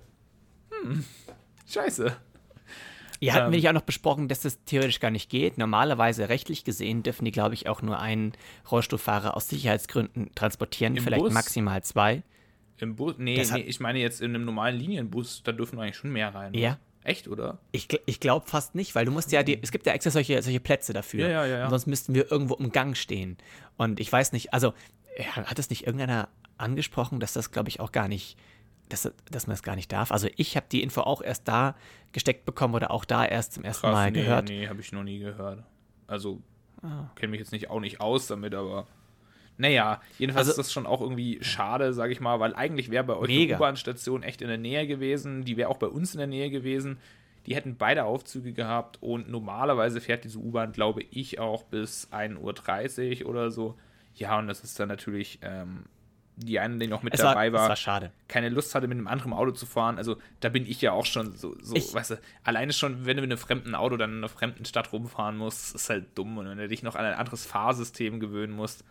hm, 0.70 1.04
scheiße. 1.66 2.16
Ja, 3.20 3.34
hatten 3.34 3.48
ähm, 3.48 3.52
wir 3.54 3.60
ja 3.60 3.72
auch 3.72 3.76
noch 3.76 3.82
besprochen, 3.82 4.28
dass 4.28 4.42
das 4.42 4.64
theoretisch 4.66 5.00
gar 5.00 5.10
nicht 5.10 5.30
geht. 5.30 5.58
Normalerweise 5.58 6.30
rechtlich 6.30 6.64
gesehen 6.64 7.02
dürfen 7.02 7.26
die, 7.26 7.32
glaube 7.32 7.56
ich, 7.56 7.68
auch 7.68 7.82
nur 7.82 8.00
einen 8.00 8.34
Rollstuhlfahrer 8.70 9.36
aus 9.36 9.50
Sicherheitsgründen 9.50 10.36
transportieren, 10.36 10.98
vielleicht 10.98 11.24
Bus? 11.24 11.34
maximal 11.34 11.84
zwei. 11.84 12.22
Im 12.78 12.96
Bus? 12.96 13.16
Nee, 13.18 13.44
nee, 13.52 13.62
ich 13.62 13.80
meine 13.80 13.98
jetzt 14.00 14.22
in 14.22 14.36
einem 14.36 14.46
normalen 14.46 14.78
Linienbus, 14.78 15.42
da 15.44 15.52
dürfen 15.52 15.80
eigentlich 15.80 15.96
schon 15.96 16.12
mehr 16.12 16.36
rein. 16.36 16.54
Ja, 16.54 16.78
Echt, 17.08 17.30
oder? 17.30 17.58
Ich, 17.72 17.88
ich 18.06 18.20
glaube 18.20 18.48
fast 18.50 18.76
nicht, 18.76 18.94
weil 18.94 19.06
du 19.06 19.12
musst 19.14 19.32
ja, 19.32 19.42
die, 19.42 19.58
es 19.64 19.72
gibt 19.72 19.86
ja 19.86 19.94
extra 19.94 20.12
solche, 20.12 20.42
solche 20.42 20.60
Plätze 20.60 20.92
dafür. 20.92 21.30
Ja, 21.30 21.46
ja, 21.46 21.60
ja. 21.60 21.70
Sonst 21.70 21.88
müssten 21.88 22.14
wir 22.14 22.30
irgendwo 22.30 22.56
im 22.56 22.74
Gang 22.74 22.98
stehen. 22.98 23.38
Und 23.78 24.02
ich 24.02 24.12
weiß 24.12 24.34
nicht, 24.34 24.54
also 24.54 24.74
hat 25.32 25.58
es 25.58 25.70
nicht 25.70 25.86
irgendeiner 25.86 26.28
angesprochen, 26.58 27.22
dass 27.22 27.32
das, 27.32 27.52
glaube 27.52 27.70
ich, 27.70 27.80
auch 27.80 27.94
gar 27.94 28.10
nicht, 28.10 28.38
dass, 28.90 29.10
dass 29.32 29.48
man 29.48 29.54
das 29.54 29.64
gar 29.64 29.78
nicht 29.78 29.90
darf? 29.90 30.12
Also 30.12 30.28
ich 30.36 30.58
habe 30.58 30.66
die 30.70 30.84
Info 30.84 31.00
auch 31.00 31.22
erst 31.22 31.48
da 31.48 31.76
gesteckt 32.12 32.44
bekommen 32.44 32.76
oder 32.76 32.92
auch 32.92 33.06
da 33.06 33.26
erst 33.26 33.54
zum 33.54 33.64
ersten 33.64 33.88
Krass, 33.88 33.94
Mal 33.94 34.12
nee, 34.12 34.22
gehört. 34.24 34.50
Nee, 34.50 34.68
habe 34.68 34.82
ich 34.82 34.92
noch 34.92 35.04
nie 35.04 35.20
gehört. 35.20 35.64
Also 36.08 36.42
ah. 36.82 37.06
kenne 37.16 37.32
mich 37.32 37.40
jetzt 37.40 37.54
nicht 37.54 37.70
auch 37.70 37.80
nicht 37.80 38.02
aus 38.02 38.28
damit, 38.28 38.54
aber 38.54 38.86
naja, 39.58 40.02
jedenfalls 40.20 40.48
also, 40.48 40.62
ist 40.62 40.68
das 40.68 40.74
schon 40.74 40.86
auch 40.86 41.02
irgendwie 41.02 41.40
schade, 41.42 41.94
sage 41.94 42.14
ich 42.14 42.20
mal, 42.20 42.40
weil 42.40 42.56
eigentlich 42.56 42.92
wäre 42.92 43.04
bei 43.04 43.16
euch 43.16 43.28
mega. 43.28 43.56
eine 43.56 43.64
U-Bahn-Station 43.64 44.24
echt 44.24 44.42
in 44.42 44.48
der 44.48 44.58
Nähe 44.58 44.88
gewesen. 44.88 45.44
Die 45.44 45.58
wäre 45.58 45.70
auch 45.70 45.78
bei 45.78 45.88
uns 45.88 46.14
in 46.14 46.20
der 46.20 46.28
Nähe 46.28 46.50
gewesen. 46.50 47.00
Die 47.46 47.56
hätten 47.56 47.76
beide 47.78 48.04
Aufzüge 48.04 48.54
gehabt 48.54 48.98
und 49.02 49.30
normalerweise 49.30 50.02
fährt 50.02 50.26
diese 50.26 50.38
U-Bahn, 50.38 50.74
glaube 50.74 51.04
ich, 51.10 51.40
auch 51.40 51.64
bis 51.64 52.12
1.30 52.12 53.24
Uhr 53.24 53.30
oder 53.30 53.52
so. 53.52 53.78
Ja, 54.16 54.38
und 54.38 54.48
das 54.48 54.64
ist 54.64 54.80
dann 54.80 54.90
natürlich 54.90 55.40
ähm, 55.42 55.86
die 56.38 56.60
eine, 56.60 56.78
die 56.78 56.88
noch 56.88 57.02
mit 57.02 57.16
es 57.16 57.22
dabei 57.22 57.52
war, 57.52 57.70
war 57.70 58.12
keine 58.28 58.50
Lust 58.50 58.76
hatte, 58.76 58.88
mit 58.88 58.98
einem 58.98 59.08
anderen 59.08 59.34
Auto 59.34 59.52
zu 59.52 59.66
fahren. 59.66 59.98
Also 59.98 60.18
da 60.40 60.50
bin 60.50 60.68
ich 60.68 60.82
ja 60.82 60.92
auch 60.92 61.06
schon 61.06 61.36
so, 61.36 61.56
so 61.62 61.76
ich, 61.76 61.94
weißt 61.94 62.12
du, 62.12 62.20
alleine 62.44 62.74
schon, 62.74 63.06
wenn 63.06 63.18
du 63.18 63.22
mit 63.24 63.32
einem 63.32 63.40
fremden 63.40 63.74
Auto 63.74 63.98
dann 63.98 64.12
in 64.12 64.18
einer 64.18 64.30
fremden 64.30 64.64
Stadt 64.66 64.94
rumfahren 64.94 65.36
musst, 65.36 65.74
ist 65.74 65.90
halt 65.90 66.16
dumm. 66.16 66.38
Und 66.38 66.48
wenn 66.48 66.58
du 66.58 66.68
dich 66.68 66.84
noch 66.84 66.96
an 66.96 67.06
ein 67.06 67.16
anderes 67.16 67.46
Fahrsystem 67.46 68.20
gewöhnen 68.20 68.54
musst, 68.54 68.84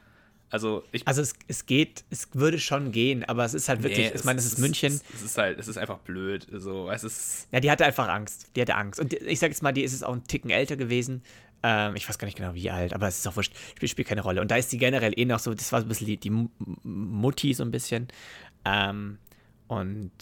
also, 0.51 0.85
ich 0.93 1.07
also 1.07 1.23
es, 1.23 1.35
es 1.49 1.67
geht, 1.67 2.05
es 2.11 2.29
würde 2.33 2.59
schon 2.59 2.93
gehen, 2.93 3.25
aber 3.25 3.45
es 3.45 3.53
ist 3.53 3.69
halt 3.69 3.83
wirklich, 3.83 4.11
nee, 4.11 4.13
ich 4.15 4.25
meine, 4.25 4.39
es 4.39 4.47
ist 4.47 4.59
München. 4.59 4.93
Es, 4.93 5.03
es, 5.15 5.23
ist 5.23 5.39
halt, 5.39 5.59
es 5.59 5.67
ist 5.67 5.77
einfach 5.77 5.99
blöd. 5.99 6.47
So, 6.53 6.89
es 6.91 7.03
ist 7.03 7.49
ja, 7.51 7.59
die 7.59 7.71
hatte 7.71 7.85
einfach 7.85 8.09
Angst. 8.09 8.51
Die 8.55 8.61
hatte 8.61 8.77
Angst. 8.77 9.01
Und 9.01 9.13
ich 9.13 9.41
sag 9.41 9.51
jetzt 9.51 9.63
mal, 9.63 9.73
die 9.73 9.83
ist 9.83 9.93
es 9.93 10.03
auch 10.03 10.13
ein 10.13 10.25
Ticken 10.25 10.51
älter 10.51 10.77
gewesen. 10.77 11.23
Ähm, 11.65 11.97
ich 11.97 12.09
weiß 12.09 12.19
gar 12.19 12.27
nicht 12.27 12.37
genau, 12.37 12.55
wie 12.55 12.71
alt, 12.71 12.95
aber 12.95 13.09
es 13.09 13.19
ist 13.19 13.27
auch 13.27 13.35
wurscht. 13.35 13.55
Spielt, 13.77 13.91
spielt 13.91 14.09
keine 14.09 14.23
Rolle. 14.23 14.41
Und 14.41 14.51
da 14.51 14.57
ist 14.57 14.71
die 14.71 14.79
generell 14.79 15.19
eh 15.19 15.25
noch 15.25 15.41
so, 15.41 15.53
das 15.53 15.73
war 15.73 15.81
so 15.81 15.87
ein 15.87 15.89
bisschen 15.89 16.07
die, 16.07 16.17
die 16.17 16.49
Mutti 16.85 17.53
so 17.53 17.65
ein 17.65 17.73
bisschen. 17.73 18.07
Ähm, 18.65 19.19
und 19.67 20.13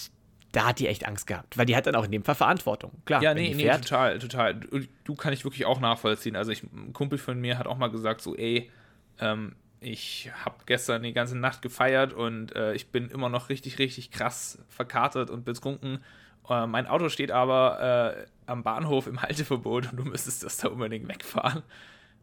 da 0.52 0.69
hat 0.69 0.78
die 0.78 0.87
echt 0.87 1.07
Angst 1.07 1.26
gehabt, 1.26 1.59
weil 1.59 1.66
die 1.66 1.76
hat 1.76 1.87
dann 1.87 1.97
auch 1.97 2.04
in 2.04 2.12
dem 2.12 2.25
Fall 2.25 2.37
Verantwortung. 2.37 2.93
Klar. 3.04 3.23
Ja, 3.23 3.35
nee, 3.35 3.52
nee, 3.54 3.69
total, 3.69 4.19
total. 4.21 4.54
Du, 4.54 4.81
du, 5.02 5.14
kann 5.16 5.33
ich 5.33 5.45
wirklich 5.45 5.66
auch 5.66 5.81
nachvollziehen. 5.81 6.37
Also 6.37 6.52
ich, 6.52 6.62
ein 6.62 6.93
Kumpel 6.93 7.19
von 7.19 7.38
mir 7.40 7.59
hat 7.59 7.66
auch 7.66 7.76
mal 7.76 7.88
gesagt, 7.88 8.23
so, 8.23 8.37
ey, 8.37 8.71
ähm, 9.19 9.57
ich 9.85 10.31
habe 10.45 10.57
gestern 10.67 11.03
die 11.03 11.12
ganze 11.12 11.37
Nacht 11.37 11.62
gefeiert 11.62 12.12
und 12.12 12.55
äh, 12.55 12.75
ich 12.75 12.88
bin 12.88 13.11
immer 13.11 13.29
noch 13.29 13.49
richtig, 13.49 13.79
richtig 13.79 14.11
krass 14.11 14.59
verkatert 14.69 15.31
und 15.31 15.45
betrunken. 15.45 16.03
Äh, 16.49 16.67
mein 16.67 16.87
Auto 16.87 17.09
steht 17.09 17.31
aber 17.31 18.17
äh, 18.17 18.26
am 18.47 18.62
Bahnhof 18.62 19.07
im 19.07 19.23
Halteverbot 19.23 19.93
und 19.93 19.99
du 19.99 20.05
müsstest 20.05 20.43
das 20.43 20.57
da 20.57 20.69
unbedingt 20.69 21.09
wegfahren. 21.09 21.62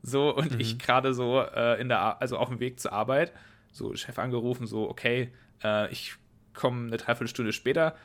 So, 0.04 0.36
und 0.36 0.54
mhm. 0.54 0.60
ich 0.60 0.80
gerade 0.80 1.14
so 1.14 1.42
äh, 1.42 1.80
in 1.80 1.90
der, 1.90 2.22
also 2.22 2.38
auf 2.38 2.50
dem 2.50 2.60
Weg 2.60 2.80
zur 2.80 2.94
Arbeit, 2.94 3.32
so 3.72 3.96
Chef 3.96 4.18
angerufen, 4.18 4.66
so, 4.66 4.90
okay, 4.90 5.32
äh, 5.64 5.92
ich 5.92 6.16
komme 6.54 6.88
eine 6.88 6.98
Dreiviertelstunde 6.98 7.54
später. 7.54 7.96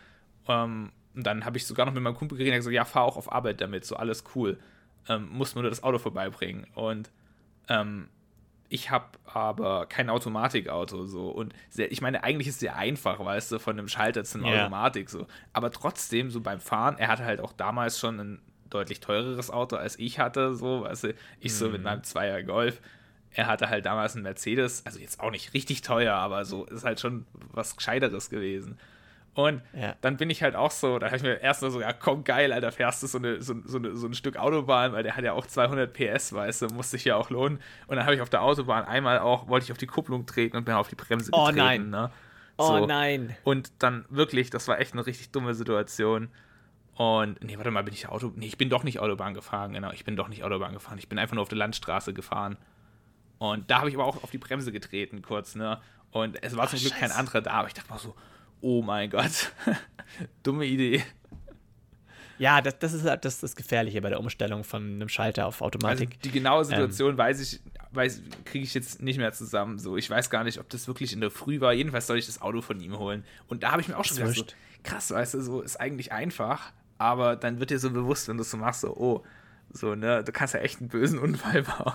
Ähm, 0.46 0.92
und 1.14 1.26
dann 1.26 1.46
habe 1.46 1.56
ich 1.56 1.66
sogar 1.66 1.86
noch 1.86 1.94
mit 1.94 2.02
meinem 2.02 2.14
Kumpel 2.14 2.36
geredet, 2.36 2.52
der 2.52 2.58
gesagt, 2.58 2.74
ja, 2.74 2.84
fahr 2.84 3.04
auch 3.04 3.16
auf 3.16 3.32
Arbeit 3.32 3.60
damit, 3.60 3.86
so 3.86 3.96
alles 3.96 4.24
cool. 4.34 4.58
Ähm, 5.08 5.28
muss 5.30 5.54
nur 5.54 5.64
das 5.64 5.82
Auto 5.82 5.98
vorbeibringen. 5.98 6.66
Und 6.74 7.10
ähm, 7.68 8.08
ich 8.68 8.90
habe 8.90 9.06
aber 9.24 9.86
kein 9.86 10.10
Automatikauto 10.10 11.04
so. 11.06 11.28
Und 11.28 11.54
sehr, 11.70 11.92
ich 11.92 12.00
meine 12.00 12.24
eigentlich 12.24 12.48
ist 12.48 12.54
es 12.54 12.60
sehr 12.60 12.76
einfach, 12.76 13.18
weißt 13.18 13.52
du, 13.52 13.58
von 13.58 13.78
einem 13.78 13.88
Schalter 13.88 14.24
zu 14.24 14.38
einer 14.38 14.48
yeah. 14.48 14.60
Automatik 14.62 15.10
so, 15.10 15.26
aber 15.52 15.70
trotzdem 15.70 16.30
so 16.30 16.40
beim 16.40 16.60
Fahren, 16.60 16.98
er 16.98 17.08
hatte 17.08 17.24
halt 17.24 17.40
auch 17.40 17.52
damals 17.52 17.98
schon 17.98 18.18
ein 18.20 18.42
deutlich 18.70 19.00
teureres 19.00 19.50
Auto 19.50 19.76
als 19.76 19.98
ich 19.98 20.18
hatte, 20.18 20.54
so, 20.54 20.82
weißt 20.82 21.04
du, 21.04 21.14
ich 21.40 21.54
so 21.54 21.68
mit 21.68 21.78
mhm. 21.78 21.84
meinem 21.84 22.02
Zweier 22.02 22.42
Golf, 22.42 22.80
er 23.30 23.46
hatte 23.46 23.68
halt 23.68 23.86
damals 23.86 24.14
einen 24.14 24.24
Mercedes, 24.24 24.84
also 24.86 24.98
jetzt 24.98 25.20
auch 25.20 25.30
nicht 25.30 25.54
richtig 25.54 25.82
teuer, 25.82 26.14
aber 26.14 26.44
so 26.44 26.64
ist 26.64 26.84
halt 26.84 27.00
schon 27.00 27.26
was 27.52 27.76
gescheiteres 27.76 28.30
gewesen 28.30 28.78
und 29.36 29.60
ja. 29.78 29.94
dann 30.00 30.16
bin 30.16 30.30
ich 30.30 30.42
halt 30.42 30.56
auch 30.56 30.70
so, 30.70 30.98
da 30.98 31.06
habe 31.08 31.16
ich 31.18 31.22
mir 31.22 31.42
erst 31.42 31.60
so, 31.60 31.78
ja 31.78 31.92
komm 31.92 32.24
geil, 32.24 32.54
Alter, 32.54 32.72
fährst 32.72 33.02
du 33.02 33.06
so, 33.06 33.18
eine, 33.18 33.42
so, 33.42 33.54
so, 33.66 33.76
eine, 33.76 33.94
so 33.94 34.06
ein 34.06 34.14
Stück 34.14 34.38
Autobahn, 34.38 34.94
weil 34.94 35.02
der 35.02 35.14
hat 35.14 35.24
ja 35.24 35.34
auch 35.34 35.46
200 35.46 35.92
PS, 35.92 36.32
weißt 36.32 36.62
du, 36.62 36.66
muss 36.68 36.90
sich 36.90 37.04
ja 37.04 37.16
auch 37.16 37.28
lohnen. 37.28 37.60
Und 37.86 37.96
dann 37.96 38.06
habe 38.06 38.14
ich 38.14 38.22
auf 38.22 38.30
der 38.30 38.40
Autobahn 38.40 38.86
einmal 38.86 39.18
auch, 39.18 39.46
wollte 39.46 39.64
ich 39.64 39.72
auf 39.72 39.76
die 39.76 39.86
Kupplung 39.86 40.24
treten 40.24 40.56
und 40.56 40.64
bin 40.64 40.72
auf 40.72 40.88
die 40.88 40.94
Bremse 40.94 41.30
oh, 41.34 41.48
getreten. 41.48 41.58
Nein. 41.58 41.90
Ne? 41.90 42.10
So. 42.56 42.64
Oh 42.64 42.86
nein. 42.86 43.36
Und 43.44 43.72
dann 43.80 44.06
wirklich, 44.08 44.48
das 44.48 44.68
war 44.68 44.80
echt 44.80 44.94
eine 44.94 45.04
richtig 45.04 45.32
dumme 45.32 45.52
Situation. 45.52 46.30
Und, 46.94 47.44
nee, 47.44 47.58
warte 47.58 47.70
mal, 47.70 47.84
bin 47.84 47.92
ich 47.92 48.08
Auto, 48.08 48.32
nee, 48.36 48.46
ich 48.46 48.56
bin 48.56 48.70
doch 48.70 48.84
nicht 48.84 49.00
Autobahn 49.00 49.34
gefahren, 49.34 49.74
genau, 49.74 49.90
ich 49.92 50.06
bin 50.06 50.16
doch 50.16 50.28
nicht 50.28 50.44
Autobahn 50.44 50.72
gefahren, 50.72 50.96
ich 50.96 51.10
bin 51.10 51.18
einfach 51.18 51.34
nur 51.34 51.42
auf 51.42 51.50
der 51.50 51.58
Landstraße 51.58 52.14
gefahren. 52.14 52.56
Und 53.36 53.70
da 53.70 53.80
habe 53.80 53.90
ich 53.90 53.96
aber 53.96 54.06
auch 54.06 54.22
auf 54.22 54.30
die 54.30 54.38
Bremse 54.38 54.72
getreten, 54.72 55.20
kurz, 55.20 55.56
ne? 55.56 55.78
Und 56.10 56.42
es 56.42 56.56
war 56.56 56.68
zum 56.68 56.78
Glück 56.78 56.94
kein 56.94 57.12
anderer 57.12 57.42
da, 57.42 57.50
aber 57.50 57.68
ich 57.68 57.74
dachte 57.74 57.90
mal 57.90 57.98
so, 57.98 58.14
oh 58.66 58.82
mein 58.82 59.10
Gott, 59.10 59.52
dumme 60.42 60.66
Idee. 60.66 61.04
Ja, 62.38 62.60
das, 62.60 62.78
das 62.80 62.92
ist 62.92 63.06
das, 63.06 63.40
das 63.40 63.56
Gefährliche 63.56 64.02
bei 64.02 64.10
der 64.10 64.18
Umstellung 64.18 64.64
von 64.64 64.82
einem 64.82 65.08
Schalter 65.08 65.46
auf 65.46 65.62
Automatik. 65.62 66.10
Also 66.10 66.20
die 66.24 66.30
genaue 66.32 66.62
ähm. 66.62 66.68
Situation 66.68 67.12
ähm, 67.12 67.18
weiß 67.18 67.40
ich, 67.40 67.60
weiß, 67.92 68.22
kriege 68.44 68.64
ich 68.64 68.74
jetzt 68.74 69.00
nicht 69.00 69.18
mehr 69.18 69.32
zusammen. 69.32 69.78
So, 69.78 69.96
ich 69.96 70.10
weiß 70.10 70.28
gar 70.28 70.44
nicht, 70.44 70.58
ob 70.58 70.68
das 70.68 70.88
wirklich 70.88 71.12
in 71.12 71.20
der 71.20 71.30
Früh 71.30 71.60
war. 71.60 71.72
Jedenfalls 71.72 72.08
soll 72.08 72.18
ich 72.18 72.26
das 72.26 72.42
Auto 72.42 72.60
von 72.60 72.80
ihm 72.80 72.98
holen. 72.98 73.24
Und 73.46 73.62
da 73.62 73.70
habe 73.70 73.80
ich 73.80 73.88
mir 73.88 73.96
auch 73.96 74.04
schon 74.04 74.18
gedacht, 74.18 74.34
so, 74.34 74.44
krass, 74.82 75.10
weißt 75.12 75.34
du, 75.34 75.40
so 75.40 75.60
ist 75.62 75.76
eigentlich 75.76 76.12
einfach, 76.12 76.72
aber 76.98 77.36
dann 77.36 77.60
wird 77.60 77.70
dir 77.70 77.78
so 77.78 77.90
bewusst, 77.90 78.28
wenn 78.28 78.36
du 78.36 78.42
es 78.42 78.50
so 78.50 78.56
machst, 78.56 78.80
so, 78.82 78.94
oh, 78.96 79.24
so, 79.70 79.94
ne, 79.94 80.22
du 80.24 80.32
kannst 80.32 80.54
ja 80.54 80.60
echt 80.60 80.80
einen 80.80 80.88
bösen 80.88 81.18
Unfall 81.18 81.62
bauen. 81.62 81.94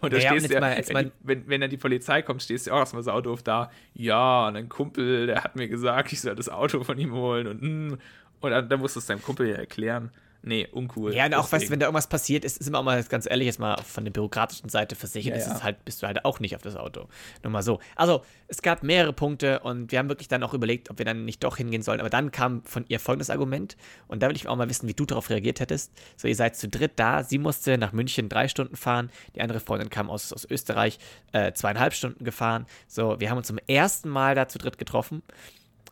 Und 0.00 0.12
da 0.12 0.18
ja, 0.18 0.30
stehst 0.30 0.50
du 0.50 0.54
ja, 0.54 0.60
wenn, 0.60 1.12
wenn, 1.22 1.48
wenn, 1.48 1.60
dann 1.60 1.70
die 1.70 1.76
Polizei 1.76 2.22
kommt, 2.22 2.42
stehst 2.42 2.66
du 2.66 2.70
ja 2.70 2.76
auch 2.76 2.80
erstmal 2.80 3.02
so 3.02 3.20
doof 3.20 3.42
da. 3.42 3.70
Ja, 3.94 4.48
und 4.48 4.56
ein 4.56 4.68
Kumpel, 4.68 5.26
der 5.26 5.44
hat 5.44 5.56
mir 5.56 5.68
gesagt, 5.68 6.12
ich 6.12 6.20
soll 6.20 6.34
das 6.34 6.48
Auto 6.48 6.84
von 6.84 6.98
ihm 6.98 7.12
holen 7.12 7.46
und, 7.46 7.60
hm. 7.60 7.98
und 8.40 8.50
dann, 8.50 8.68
dann 8.68 8.80
musst 8.80 8.96
du 8.96 9.00
es 9.00 9.06
deinem 9.06 9.22
Kumpel 9.22 9.48
ja 9.48 9.56
erklären. 9.56 10.10
Nee, 10.46 10.68
uncool. 10.70 11.14
Ja, 11.14 11.24
und 11.24 11.34
auch, 11.34 11.50
weißt 11.50 11.66
du, 11.66 11.70
wenn 11.70 11.80
da 11.80 11.86
irgendwas 11.86 12.06
passiert, 12.06 12.44
ist, 12.44 12.58
ist 12.58 12.66
immer 12.66 12.80
auch 12.80 12.84
mal 12.84 13.02
ganz 13.04 13.26
ehrlich, 13.26 13.46
jetzt 13.46 13.58
mal 13.58 13.80
von 13.82 14.04
der 14.04 14.12
bürokratischen 14.12 14.68
Seite 14.68 14.94
versichert, 14.94 15.34
ja, 15.34 15.40
ist 15.40 15.50
es 15.50 15.62
halt, 15.62 15.82
bist 15.86 16.02
du 16.02 16.06
halt 16.06 16.26
auch 16.26 16.38
nicht 16.38 16.54
auf 16.54 16.60
das 16.60 16.76
Auto. 16.76 17.08
Nur 17.42 17.50
mal 17.50 17.62
so. 17.62 17.80
Also, 17.96 18.22
es 18.46 18.60
gab 18.60 18.82
mehrere 18.82 19.14
Punkte 19.14 19.60
und 19.60 19.90
wir 19.90 19.98
haben 19.98 20.10
wirklich 20.10 20.28
dann 20.28 20.42
auch 20.42 20.52
überlegt, 20.52 20.90
ob 20.90 20.98
wir 20.98 21.06
dann 21.06 21.24
nicht 21.24 21.42
doch 21.42 21.56
hingehen 21.56 21.80
sollen. 21.80 21.98
Aber 21.98 22.10
dann 22.10 22.30
kam 22.30 22.62
von 22.64 22.84
ihr 22.88 23.00
folgendes 23.00 23.30
Argument 23.30 23.78
und 24.06 24.22
da 24.22 24.28
will 24.28 24.36
ich 24.36 24.46
auch 24.46 24.56
mal 24.56 24.68
wissen, 24.68 24.86
wie 24.86 24.92
du 24.92 25.06
darauf 25.06 25.30
reagiert 25.30 25.60
hättest. 25.60 25.92
So, 26.18 26.28
ihr 26.28 26.36
seid 26.36 26.56
zu 26.56 26.68
dritt 26.68 26.92
da. 26.96 27.24
Sie 27.24 27.38
musste 27.38 27.78
nach 27.78 27.92
München 27.92 28.28
drei 28.28 28.46
Stunden 28.48 28.76
fahren. 28.76 29.10
Die 29.34 29.40
andere 29.40 29.60
Freundin 29.60 29.88
kam 29.88 30.10
aus, 30.10 30.30
aus 30.30 30.44
Österreich, 30.44 30.98
äh, 31.32 31.52
zweieinhalb 31.52 31.94
Stunden 31.94 32.22
gefahren. 32.22 32.66
So, 32.86 33.18
wir 33.18 33.30
haben 33.30 33.38
uns 33.38 33.46
zum 33.46 33.58
ersten 33.66 34.10
Mal 34.10 34.34
da 34.34 34.46
zu 34.46 34.58
dritt 34.58 34.76
getroffen. 34.76 35.22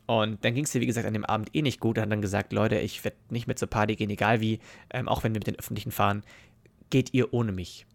Und 0.05 0.43
dann 0.43 0.53
ging 0.53 0.65
es 0.65 0.75
ihr, 0.75 0.81
wie 0.81 0.85
gesagt, 0.85 1.07
an 1.07 1.13
dem 1.13 1.25
Abend 1.25 1.49
eh 1.53 1.61
nicht 1.61 1.79
gut. 1.79 1.97
Er 1.97 2.03
hat 2.03 2.11
dann 2.11 2.21
gesagt, 2.21 2.51
Leute, 2.51 2.77
ich 2.79 3.03
werde 3.03 3.17
nicht 3.29 3.47
mehr 3.47 3.55
zur 3.55 3.69
Party 3.69 3.95
gehen, 3.95 4.09
egal 4.09 4.41
wie, 4.41 4.59
ähm, 4.91 5.07
auch 5.07 5.23
wenn 5.23 5.33
wir 5.33 5.39
mit 5.39 5.47
den 5.47 5.57
Öffentlichen 5.57 5.91
fahren, 5.91 6.23
geht 6.89 7.13
ihr 7.13 7.33
ohne 7.33 7.51
mich. 7.51 7.85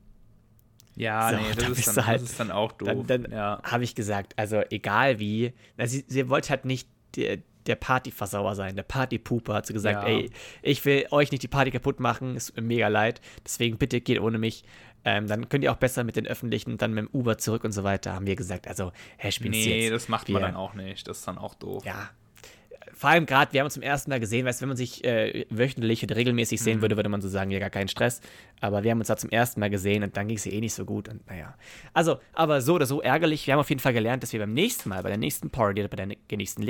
Ja, 0.96 1.30
so, 1.30 1.36
nee, 1.36 1.42
das, 1.54 1.78
ist 1.78 1.96
dann, 1.96 2.06
halt, 2.06 2.22
das, 2.22 2.30
ist 2.30 2.40
dann, 2.40 2.50
auch 2.50 2.72
doof. 2.72 3.06
Dann, 3.06 3.22
dann 3.22 3.32
ja. 3.32 3.62
habe 3.62 3.84
ich 3.84 3.94
gesagt, 3.94 4.32
also 4.36 4.62
egal 4.70 5.20
wie, 5.20 5.52
na, 5.76 5.86
sie, 5.86 6.04
sie 6.08 6.28
wollte 6.28 6.50
halt 6.50 6.64
nicht 6.64 6.88
der, 7.14 7.38
der 7.68 7.76
Partyversauer 7.76 8.54
sein, 8.54 8.76
der 8.76 8.82
Partypuper, 8.82 9.54
hat 9.54 9.66
sie 9.66 9.72
gesagt, 9.72 10.02
ja. 10.02 10.08
ey, 10.08 10.30
ich 10.62 10.84
will 10.84 11.06
euch 11.10 11.30
nicht 11.30 11.42
die 11.42 11.48
Party 11.48 11.70
kaputt 11.70 12.00
machen, 12.00 12.36
ist 12.36 12.56
mir 12.56 12.62
mega 12.62 12.88
leid, 12.88 13.20
deswegen 13.44 13.78
bitte 13.78 14.00
geht 14.00 14.20
ohne 14.20 14.38
mich. 14.38 14.64
Ähm, 15.04 15.26
dann 15.28 15.48
könnt 15.48 15.62
ihr 15.64 15.72
auch 15.72 15.76
besser 15.76 16.02
mit 16.04 16.16
den 16.16 16.26
Öffentlichen, 16.26 16.76
dann 16.76 16.92
mit 16.92 17.04
dem 17.04 17.10
Uber 17.12 17.38
zurück 17.38 17.64
und 17.64 17.72
so 17.72 17.84
weiter, 17.84 18.14
haben 18.14 18.26
wir 18.26 18.36
gesagt. 18.36 18.66
Also, 18.66 18.92
Herr 19.16 19.30
Spinz 19.30 19.56
Nee, 19.56 19.82
jetzt. 19.84 19.92
das 19.92 20.08
macht 20.08 20.28
man 20.28 20.42
wir, 20.42 20.46
dann 20.46 20.56
auch 20.56 20.74
nicht. 20.74 21.06
Das 21.06 21.18
ist 21.18 21.28
dann 21.28 21.38
auch 21.38 21.54
doof. 21.54 21.84
Ja. 21.84 22.10
Vor 22.94 23.10
allem 23.10 23.26
gerade, 23.26 23.52
wir 23.52 23.60
haben 23.60 23.66
uns 23.66 23.74
zum 23.74 23.82
ersten 23.82 24.10
Mal 24.10 24.20
gesehen, 24.20 24.46
weißt 24.46 24.60
du, 24.60 24.62
wenn 24.62 24.68
man 24.68 24.76
sich 24.76 25.04
äh, 25.04 25.46
wöchentlich 25.50 26.02
oder 26.02 26.16
regelmäßig 26.16 26.60
sehen 26.60 26.78
mhm. 26.78 26.82
würde, 26.82 26.96
würde 26.96 27.08
man 27.08 27.20
so 27.20 27.28
sagen, 27.28 27.50
ja, 27.50 27.58
gar 27.58 27.70
keinen 27.70 27.88
Stress. 27.88 28.20
Aber 28.60 28.82
wir 28.82 28.90
haben 28.90 28.98
uns 28.98 29.08
da 29.08 29.16
zum 29.16 29.30
ersten 29.30 29.60
Mal 29.60 29.70
gesehen 29.70 30.02
und 30.02 30.16
dann 30.16 30.28
ging 30.28 30.36
es 30.36 30.44
ja 30.44 30.52
eh 30.52 30.60
nicht 30.60 30.74
so 30.74 30.84
gut. 30.84 31.08
Und 31.08 31.26
naja. 31.28 31.54
Also, 31.92 32.18
aber 32.32 32.60
so 32.60 32.74
oder 32.74 32.86
so 32.86 33.00
ärgerlich. 33.00 33.46
Wir 33.46 33.54
haben 33.54 33.60
auf 33.60 33.68
jeden 33.68 33.80
Fall 33.80 33.92
gelernt, 33.92 34.22
dass 34.22 34.32
wir 34.32 34.40
beim 34.40 34.52
nächsten 34.52 34.88
Mal, 34.88 35.02
bei 35.02 35.08
der 35.08 35.18
nächsten 35.18 35.50
Party 35.50 35.80
oder 35.80 35.88
bei 35.88 35.96
der 35.96 36.06
nächsten, 36.06 36.64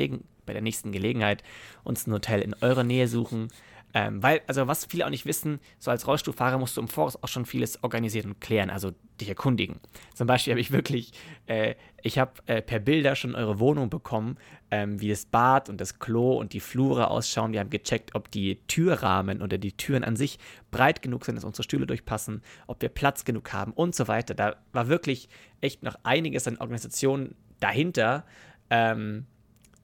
bei 0.46 0.52
der 0.52 0.62
nächsten 0.62 0.92
Gelegenheit 0.92 1.42
uns 1.84 2.06
ein 2.06 2.12
Hotel 2.12 2.40
in 2.42 2.54
eurer 2.60 2.84
Nähe 2.84 3.08
suchen. 3.08 3.48
Ähm, 3.94 4.22
weil, 4.22 4.42
also 4.46 4.66
was 4.66 4.84
viele 4.84 5.06
auch 5.06 5.10
nicht 5.10 5.24
wissen, 5.24 5.60
so 5.78 5.90
als 5.90 6.06
Rollstuhlfahrer 6.06 6.58
musst 6.58 6.76
du 6.76 6.80
im 6.80 6.88
Voraus 6.88 7.22
auch 7.22 7.28
schon 7.28 7.46
vieles 7.46 7.82
organisieren 7.82 8.32
und 8.32 8.40
klären, 8.40 8.68
also 8.68 8.92
dich 9.20 9.28
erkundigen. 9.28 9.80
Zum 10.14 10.26
Beispiel 10.26 10.52
habe 10.52 10.60
ich 10.60 10.70
wirklich, 10.70 11.12
äh, 11.46 11.74
ich 12.02 12.18
habe 12.18 12.32
äh, 12.46 12.60
per 12.60 12.80
Bilder 12.80 13.16
schon 13.16 13.34
eure 13.34 13.58
Wohnung 13.58 13.88
bekommen, 13.88 14.36
ähm, 14.70 15.00
wie 15.00 15.08
das 15.08 15.24
Bad 15.24 15.70
und 15.70 15.80
das 15.80 15.98
Klo 15.98 16.38
und 16.38 16.52
die 16.52 16.60
Flure 16.60 17.08
ausschauen. 17.08 17.52
Wir 17.52 17.60
haben 17.60 17.70
gecheckt, 17.70 18.14
ob 18.14 18.30
die 18.30 18.60
Türrahmen 18.66 19.40
oder 19.40 19.56
die 19.56 19.72
Türen 19.72 20.04
an 20.04 20.16
sich 20.16 20.38
breit 20.70 21.00
genug 21.00 21.24
sind, 21.24 21.36
dass 21.36 21.44
unsere 21.44 21.62
Stühle 21.62 21.86
durchpassen, 21.86 22.42
ob 22.66 22.82
wir 22.82 22.90
Platz 22.90 23.24
genug 23.24 23.52
haben 23.52 23.72
und 23.72 23.94
so 23.94 24.06
weiter. 24.06 24.34
Da 24.34 24.56
war 24.72 24.88
wirklich 24.88 25.28
echt 25.60 25.82
noch 25.82 25.96
einiges 26.02 26.46
an 26.46 26.58
Organisationen 26.58 27.34
dahinter. 27.58 28.24
Ähm, 28.70 29.26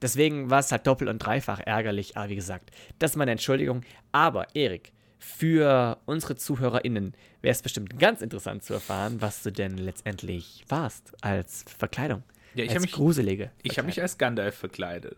Deswegen 0.05 0.51
war 0.51 0.59
es 0.59 0.71
halt 0.71 0.85
doppelt 0.85 1.09
und 1.09 1.17
dreifach 1.17 1.59
ärgerlich. 1.65 2.15
Aber 2.15 2.29
wie 2.29 2.35
gesagt, 2.35 2.69
das 2.99 3.11
ist 3.11 3.17
meine 3.17 3.31
Entschuldigung. 3.31 3.81
Aber 4.11 4.45
Erik, 4.53 4.91
für 5.17 5.97
unsere 6.05 6.35
ZuhörerInnen 6.35 7.15
wäre 7.41 7.51
es 7.51 7.63
bestimmt 7.63 7.97
ganz 7.97 8.21
interessant 8.21 8.63
zu 8.63 8.75
erfahren, 8.75 9.19
was 9.23 9.41
du 9.41 9.51
denn 9.51 9.79
letztendlich 9.79 10.63
warst 10.69 11.11
als 11.21 11.65
Verkleidung. 11.79 12.21
Ja, 12.53 12.65
ich 12.65 12.69
habe 12.69 12.81
mich 12.81 12.91
gruselige. 12.91 13.49
Ich 13.63 13.79
habe 13.79 13.87
mich 13.87 13.99
als 13.99 14.19
Gandalf 14.19 14.53
verkleidet. 14.53 15.17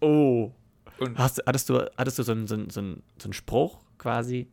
Oh. 0.00 0.52
Und 1.00 1.18
Hast, 1.18 1.42
hattest 1.44 1.68
du, 1.68 1.90
hattest 1.96 2.20
du 2.20 2.22
so 2.22 2.30
einen, 2.30 2.46
so 2.46 2.54
einen, 2.54 2.70
so 2.70 2.78
einen, 2.78 3.02
so 3.18 3.24
einen 3.24 3.32
Spruch 3.32 3.80
quasi, 3.98 4.46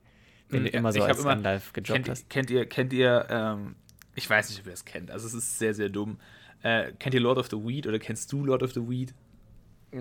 den 0.51 0.63
du 0.63 0.69
immer 0.71 0.91
so 0.91 1.03
als 1.03 1.19
immer, 1.19 1.35
Gandalf 1.35 1.71
gejobbt 1.71 1.93
kennt, 1.93 2.09
hast? 2.09 2.29
Kennt 2.31 2.49
ihr, 2.49 2.65
kennt 2.65 2.93
ihr, 2.93 3.27
ähm, 3.29 3.75
ich 4.15 4.27
weiß 4.27 4.49
nicht, 4.49 4.61
ob 4.61 4.65
ihr 4.65 4.73
es 4.73 4.85
kennt, 4.85 5.11
also 5.11 5.27
es 5.27 5.35
ist 5.35 5.59
sehr, 5.59 5.75
sehr 5.75 5.89
dumm. 5.89 6.17
Äh, 6.63 6.93
kennt 6.97 7.13
ihr 7.13 7.21
Lord 7.21 7.37
of 7.37 7.47
the 7.51 7.57
Weed 7.57 7.85
oder 7.85 7.99
kennst 7.99 8.31
du 8.31 8.43
Lord 8.43 8.63
of 8.63 8.73
the 8.73 8.81
Weed? 8.81 9.13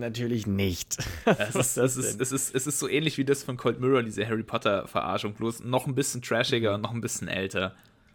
Natürlich 0.01 0.47
nicht. 0.47 0.99
Es 1.25 1.55
ist, 1.55 1.77
es, 1.77 1.97
ist, 1.97 2.21
es, 2.21 2.33
ist, 2.33 2.55
es 2.55 2.67
ist 2.67 2.79
so 2.79 2.89
ähnlich 2.89 3.19
wie 3.19 3.25
das 3.25 3.43
von 3.43 3.57
Cold 3.57 3.81
Mirror, 3.81 4.03
diese 4.03 4.27
Harry 4.27 4.43
Potter-Verarschung, 4.43 5.35
bloß 5.35 5.65
noch 5.65 5.87
ein 5.87 5.95
bisschen 5.95 6.23
trashiger 6.23 6.71
mhm. 6.71 6.75
und 6.77 6.81
noch 6.83 6.93
ein 6.93 7.01
bisschen 7.01 7.29
älter. 7.29 7.75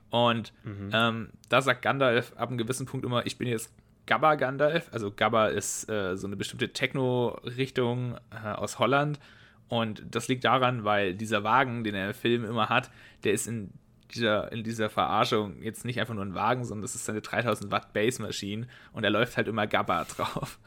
Und 0.10 0.54
mhm. 0.64 0.90
ähm, 0.94 1.30
da 1.50 1.62
sagt 1.62 1.82
Gandalf 1.82 2.34
ab 2.36 2.50
einem 2.50 2.58
gewissen 2.58 2.86
Punkt 2.86 3.06
immer, 3.06 3.26
ich 3.26 3.38
bin 3.38 3.48
jetzt 3.48 3.72
Gabba 4.06 4.36
Gandalf. 4.36 4.90
Also 4.92 5.12
Gabba 5.12 5.48
ist 5.48 5.90
äh, 5.90 6.18
so 6.18 6.28
eine 6.28 6.36
bestimmte 6.36 6.74
Techno-Richtung 6.74 8.18
äh, 8.32 8.48
aus 8.50 8.80
Holland. 8.80 9.20
Und 9.68 10.04
das 10.10 10.28
liegt 10.28 10.44
daran, 10.44 10.84
weil 10.84 11.14
dieser 11.14 11.44
Wagen, 11.44 11.84
den 11.84 11.94
er 11.94 12.08
im 12.08 12.14
Film 12.14 12.44
immer 12.44 12.70
hat, 12.70 12.90
der 13.24 13.34
ist 13.34 13.48
in 13.48 13.72
dieser, 14.16 14.52
in 14.52 14.64
dieser 14.64 14.90
Verarschung 14.90 15.62
jetzt 15.62 15.86
nicht 15.86 16.00
einfach 16.00 16.16
nur 16.16 16.26
ein 16.26 16.34
Wagen, 16.34 16.66
sondern 16.66 16.82
das 16.82 16.96
ist 16.96 17.08
eine 17.10 17.22
3000 17.22 17.72
Watt 17.72 17.94
Bass-Maschine 17.94 18.68
und 18.94 19.04
er 19.04 19.12
läuft 19.12 19.38
halt 19.38 19.48
immer 19.48 19.68
Gabba 19.68 20.06
drauf. 20.06 20.60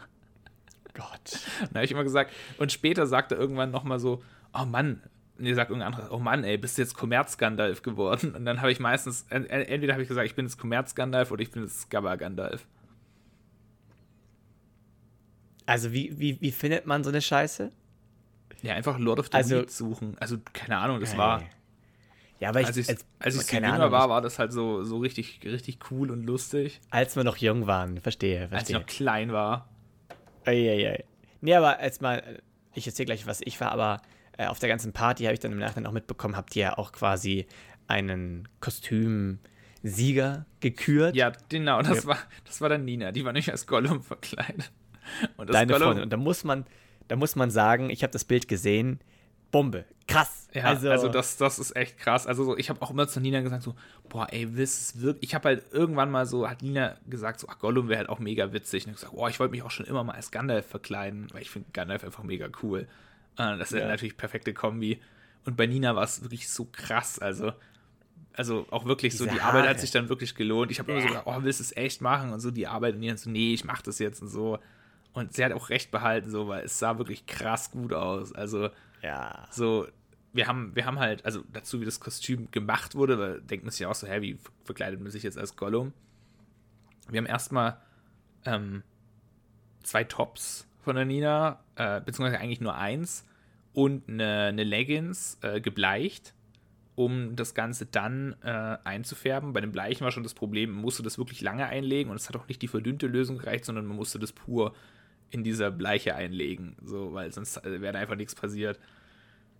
Gott. 0.94 1.40
Dann 1.60 1.74
habe 1.74 1.84
ich 1.84 1.90
immer 1.90 2.04
gesagt, 2.04 2.32
und 2.58 2.72
später 2.72 3.06
sagt 3.06 3.32
er 3.32 3.38
irgendwann 3.38 3.70
nochmal 3.70 3.98
so, 3.98 4.22
oh 4.52 4.64
Mann, 4.64 5.02
nee, 5.38 5.54
sagt 5.54 5.70
irgendein 5.70 5.92
anderer, 5.94 6.12
oh 6.12 6.18
Mann, 6.18 6.44
ey, 6.44 6.56
bist 6.56 6.78
du 6.78 6.82
jetzt 6.82 6.94
Kommerz-Gandalf 6.94 7.82
geworden? 7.82 8.34
Und 8.34 8.44
dann 8.44 8.60
habe 8.60 8.70
ich 8.70 8.80
meistens, 8.80 9.26
entweder 9.30 9.94
habe 9.94 10.02
ich 10.02 10.08
gesagt, 10.08 10.26
ich 10.26 10.34
bin 10.34 10.46
jetzt 10.46 10.58
Kommerz-Gandalf 10.58 11.30
oder 11.30 11.42
ich 11.42 11.50
bin 11.50 11.62
jetzt 11.62 11.90
Gabba-Gandalf. 11.90 12.66
Also 15.66 15.92
wie, 15.92 16.18
wie, 16.18 16.40
wie 16.40 16.52
findet 16.52 16.86
man 16.86 17.04
so 17.04 17.10
eine 17.10 17.22
Scheiße? 17.22 17.70
Ja, 18.62 18.74
einfach 18.74 18.98
Lord 18.98 19.18
of 19.18 19.26
the 19.26 19.32
also, 19.32 19.60
Weed 19.60 19.70
suchen. 19.70 20.16
Also, 20.20 20.38
keine 20.52 20.78
Ahnung, 20.78 21.00
das 21.00 21.16
war. 21.16 21.42
Ja, 22.38 22.48
aber 22.48 22.60
ich, 22.60 22.66
als 22.66 22.76
ich, 22.76 22.88
als, 22.88 23.06
als 23.20 23.40
ich 23.40 23.52
jünger 23.52 23.72
Ahnung, 23.72 23.92
war, 23.92 24.08
war 24.08 24.20
das 24.20 24.38
halt 24.38 24.52
so, 24.52 24.82
so 24.82 24.98
richtig, 24.98 25.40
richtig 25.44 25.78
cool 25.90 26.10
und 26.10 26.24
lustig. 26.24 26.80
Als 26.90 27.14
wir 27.14 27.22
noch 27.22 27.36
jung 27.36 27.66
waren, 27.68 28.00
verstehe, 28.00 28.48
verstehe. 28.48 28.58
Als 28.58 28.68
ich 28.68 28.74
noch 28.74 28.86
klein 28.86 29.32
war. 29.32 29.68
Eieiei. 30.44 31.04
Nee, 31.40 31.54
aber 31.54 31.82
jetzt 31.82 32.02
mal, 32.02 32.40
ich 32.74 32.86
erzähle 32.86 33.06
gleich, 33.06 33.26
was 33.26 33.40
ich 33.42 33.60
war, 33.60 33.72
aber 33.72 34.00
äh, 34.38 34.46
auf 34.46 34.58
der 34.58 34.68
ganzen 34.68 34.92
Party 34.92 35.24
habe 35.24 35.34
ich 35.34 35.40
dann 35.40 35.52
im 35.52 35.58
Nachhinein 35.58 35.86
auch 35.86 35.92
mitbekommen, 35.92 36.36
habt 36.36 36.54
ihr 36.56 36.62
ja 36.62 36.78
auch 36.78 36.92
quasi 36.92 37.46
einen 37.86 38.48
Kostümsieger 38.60 40.46
gekürt. 40.60 41.16
Ja, 41.16 41.32
genau, 41.48 41.82
das, 41.82 42.04
ja. 42.04 42.10
War, 42.10 42.18
das 42.44 42.60
war 42.60 42.68
dann 42.68 42.84
Nina, 42.84 43.12
die 43.12 43.24
war 43.24 43.32
nicht 43.32 43.50
als 43.50 43.66
Gollum 43.66 44.02
verkleidet. 44.02 44.70
Und 45.36 45.48
das 45.48 45.54
Deine 45.54 45.72
Gollum, 45.72 45.88
Freundin. 45.88 46.04
Und 46.04 46.10
da 46.10 46.16
muss 46.16 46.44
man, 46.44 46.64
da 47.08 47.16
muss 47.16 47.36
man 47.36 47.50
sagen, 47.50 47.90
ich 47.90 48.02
habe 48.02 48.12
das 48.12 48.24
Bild 48.24 48.48
gesehen, 48.48 49.00
Bombe. 49.50 49.84
Krass. 50.06 50.41
Ja, 50.54 50.64
also, 50.64 50.90
also 50.90 51.08
das, 51.08 51.38
das 51.38 51.58
ist 51.58 51.74
echt 51.76 51.98
krass. 51.98 52.26
Also 52.26 52.44
so, 52.44 52.56
ich 52.56 52.68
habe 52.68 52.82
auch 52.82 52.90
immer 52.90 53.08
zu 53.08 53.20
Nina 53.20 53.40
gesagt 53.40 53.62
so, 53.62 53.74
boah, 54.08 54.26
ey, 54.30 54.54
willst 54.54 54.80
es 54.80 55.00
wirklich? 55.00 55.30
Ich 55.30 55.34
habe 55.34 55.48
halt 55.48 55.64
irgendwann 55.72 56.10
mal 56.10 56.26
so, 56.26 56.48
hat 56.48 56.60
Nina 56.62 56.96
gesagt 57.08 57.40
so, 57.40 57.48
ach, 57.48 57.58
Gollum 57.58 57.88
wäre 57.88 58.00
halt 58.00 58.08
auch 58.10 58.18
mega 58.18 58.52
witzig. 58.52 58.84
Und 58.84 58.90
ich 58.90 58.96
gesagt, 58.96 59.14
boah, 59.14 59.30
ich 59.30 59.40
wollte 59.40 59.52
mich 59.52 59.62
auch 59.62 59.70
schon 59.70 59.86
immer 59.86 60.04
mal 60.04 60.12
als 60.12 60.30
Gandalf 60.30 60.66
verkleiden, 60.66 61.28
weil 61.32 61.40
ich 61.42 61.50
finde 61.50 61.70
Gandalf 61.72 62.04
einfach 62.04 62.22
mega 62.22 62.48
cool. 62.62 62.86
Äh, 63.38 63.56
das 63.56 63.72
ist 63.72 63.78
ja. 63.78 63.88
natürlich 63.88 64.18
perfekte 64.18 64.52
Kombi. 64.52 65.00
Und 65.46 65.56
bei 65.56 65.66
Nina 65.66 65.96
war 65.96 66.04
es 66.04 66.22
wirklich 66.22 66.50
so 66.50 66.68
krass. 66.70 67.18
Also, 67.18 67.52
also 68.34 68.66
auch 68.70 68.84
wirklich 68.84 69.12
Diese 69.12 69.24
so, 69.24 69.30
die 69.30 69.40
Haare. 69.40 69.58
Arbeit 69.58 69.70
hat 69.70 69.80
sich 69.80 69.90
dann 69.90 70.10
wirklich 70.10 70.34
gelohnt. 70.34 70.70
Ich 70.70 70.78
habe 70.80 70.92
immer 70.92 71.00
so 71.00 71.08
gedacht, 71.08 71.24
oh, 71.26 71.38
willst 71.40 71.60
du 71.60 71.64
es 71.64 71.76
echt 71.76 72.02
machen? 72.02 72.30
Und 72.30 72.40
so 72.40 72.50
die 72.50 72.66
Arbeit 72.66 72.94
und 72.94 73.00
Nina 73.00 73.16
so, 73.16 73.30
nee, 73.30 73.54
ich 73.54 73.64
mach 73.64 73.80
das 73.80 73.98
jetzt 73.98 74.20
und 74.20 74.28
so. 74.28 74.58
Und 75.14 75.32
sie 75.32 75.44
hat 75.44 75.52
auch 75.52 75.70
recht 75.70 75.90
behalten, 75.90 76.30
so, 76.30 76.48
weil 76.48 76.64
es 76.64 76.78
sah 76.78 76.98
wirklich 76.98 77.26
krass 77.26 77.70
gut 77.70 77.94
aus. 77.94 78.34
Also, 78.34 78.68
ja. 79.02 79.46
So, 79.50 79.86
wir 80.32 80.46
haben, 80.46 80.74
wir 80.74 80.86
haben 80.86 80.98
halt, 80.98 81.24
also 81.24 81.42
dazu, 81.52 81.80
wie 81.80 81.84
das 81.84 82.00
Kostüm 82.00 82.50
gemacht 82.50 82.94
wurde, 82.94 83.42
denkt 83.42 83.64
man 83.64 83.70
sich 83.70 83.80
ja 83.80 83.88
auch 83.88 83.94
so, 83.94 84.06
hä, 84.06 84.22
wie 84.22 84.38
verkleidet 84.64 85.00
man 85.00 85.10
sich 85.10 85.22
jetzt 85.22 85.38
als 85.38 85.56
Gollum? 85.56 85.92
Wir 87.08 87.18
haben 87.18 87.26
erstmal 87.26 87.78
ähm, 88.46 88.82
zwei 89.82 90.04
Tops 90.04 90.66
von 90.80 90.96
der 90.96 91.04
Nina, 91.04 91.60
äh, 91.76 92.00
beziehungsweise 92.00 92.40
eigentlich 92.40 92.60
nur 92.60 92.74
eins 92.74 93.26
und 93.74 94.08
eine, 94.08 94.46
eine 94.46 94.64
Leggings 94.64 95.38
äh, 95.42 95.60
gebleicht, 95.60 96.34
um 96.94 97.36
das 97.36 97.54
Ganze 97.54 97.86
dann 97.86 98.36
äh, 98.42 98.78
einzufärben. 98.84 99.52
Bei 99.52 99.60
dem 99.60 99.72
Bleichen 99.72 100.04
war 100.04 100.12
schon 100.12 100.22
das 100.22 100.34
Problem, 100.34 100.72
man 100.72 100.82
musste 100.82 101.02
das 101.02 101.18
wirklich 101.18 101.40
lange 101.40 101.66
einlegen 101.66 102.10
und 102.10 102.16
es 102.16 102.28
hat 102.28 102.36
auch 102.36 102.48
nicht 102.48 102.62
die 102.62 102.68
verdünnte 102.68 103.06
Lösung 103.06 103.38
gereicht, 103.38 103.64
sondern 103.64 103.86
man 103.86 103.96
musste 103.96 104.18
das 104.18 104.32
pur 104.32 104.74
in 105.30 105.44
dieser 105.44 105.70
Bleiche 105.70 106.14
einlegen, 106.14 106.76
so, 106.84 107.14
weil 107.14 107.32
sonst 107.32 107.58
äh, 107.64 107.80
wäre 107.80 107.98
einfach 107.98 108.16
nichts 108.16 108.34
passiert. 108.34 108.78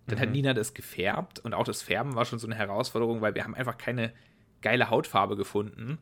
Dann 0.07 0.17
mhm. 0.17 0.21
hat 0.21 0.29
Nina 0.31 0.53
das 0.53 0.73
gefärbt 0.73 1.39
und 1.39 1.53
auch 1.53 1.63
das 1.63 1.81
Färben 1.81 2.15
war 2.15 2.25
schon 2.25 2.39
so 2.39 2.47
eine 2.47 2.55
Herausforderung, 2.55 3.21
weil 3.21 3.35
wir 3.35 3.43
haben 3.43 3.55
einfach 3.55 3.77
keine 3.77 4.13
geile 4.61 4.89
Hautfarbe 4.89 5.35
gefunden. 5.35 5.97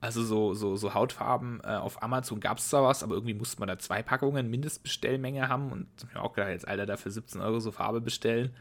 Also 0.00 0.22
so, 0.22 0.54
so, 0.54 0.76
so 0.76 0.94
Hautfarben 0.94 1.60
äh, 1.64 1.68
auf 1.68 2.02
Amazon 2.02 2.40
gab 2.40 2.58
es 2.58 2.68
zwar 2.68 2.84
was, 2.84 3.02
aber 3.02 3.14
irgendwie 3.14 3.34
musste 3.34 3.58
man 3.60 3.68
da 3.68 3.78
zwei 3.78 4.02
Packungen 4.02 4.50
Mindestbestellmenge 4.50 5.48
haben 5.48 5.72
und 5.72 5.88
mir 6.12 6.22
auch 6.22 6.34
gedacht, 6.34 6.50
jetzt 6.50 6.68
Alter, 6.68 6.86
dafür 6.86 7.10
17 7.10 7.40
Euro 7.40 7.60
so 7.60 7.72
Farbe 7.72 8.00
bestellen. 8.00 8.54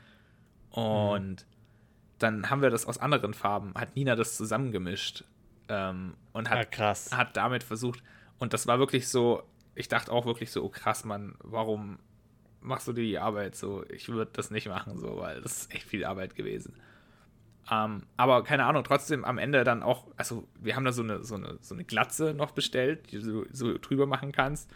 Und 0.72 1.42
mhm. 1.42 1.46
dann 2.20 2.50
haben 2.50 2.62
wir 2.62 2.70
das 2.70 2.86
aus 2.86 2.98
anderen 2.98 3.34
Farben, 3.34 3.74
hat 3.76 3.96
Nina 3.96 4.16
das 4.16 4.38
zusammengemischt 4.38 5.24
ähm, 5.70 6.16
und 6.34 6.50
hat, 6.50 6.78
ja, 6.78 7.18
hat 7.18 7.38
damit 7.38 7.64
versucht, 7.64 8.02
und 8.38 8.54
das 8.54 8.68
war 8.68 8.80
wirklich 8.80 9.08
so, 9.08 9.44
ich 9.76 9.88
dachte 9.88 10.12
auch 10.12 10.26
wirklich 10.26 10.52
so, 10.52 10.64
oh 10.64 10.70
krass, 10.70 11.06
Mann, 11.06 11.36
warum 11.40 12.00
machst 12.66 12.88
du 12.88 12.94
dir 12.94 13.04
die 13.04 13.20
Arbeit 13.20 13.56
so? 13.56 13.84
Ich 13.90 14.10
würde 14.10 14.32
das 14.34 14.52
nicht 14.52 14.68
machen, 14.68 14.98
so, 14.98 15.18
weil 15.18 15.42
das 15.42 15.62
ist 15.62 15.74
echt 15.74 15.88
viel 15.88 16.06
Arbeit 16.06 16.36
gewesen. 16.36 16.74
Ähm, 17.72 18.04
aber 18.18 18.44
keine 18.44 18.66
Ahnung, 18.66 18.84
trotzdem 18.84 19.26
am 19.26 19.38
Ende 19.38 19.64
dann 19.64 19.82
auch, 19.82 20.08
also 20.18 20.48
wir 20.60 20.76
haben 20.76 20.86
da 20.86 20.92
so 20.92 21.02
eine, 21.02 21.24
so 21.24 21.36
eine, 21.36 21.58
so 21.62 21.74
eine 21.74 21.84
Glatze 21.84 22.34
noch 22.34 22.52
bestellt, 22.52 23.12
die 23.12 23.20
du 23.20 23.46
so 23.52 23.78
drüber 23.78 24.06
machen 24.06 24.32
kannst. 24.32 24.70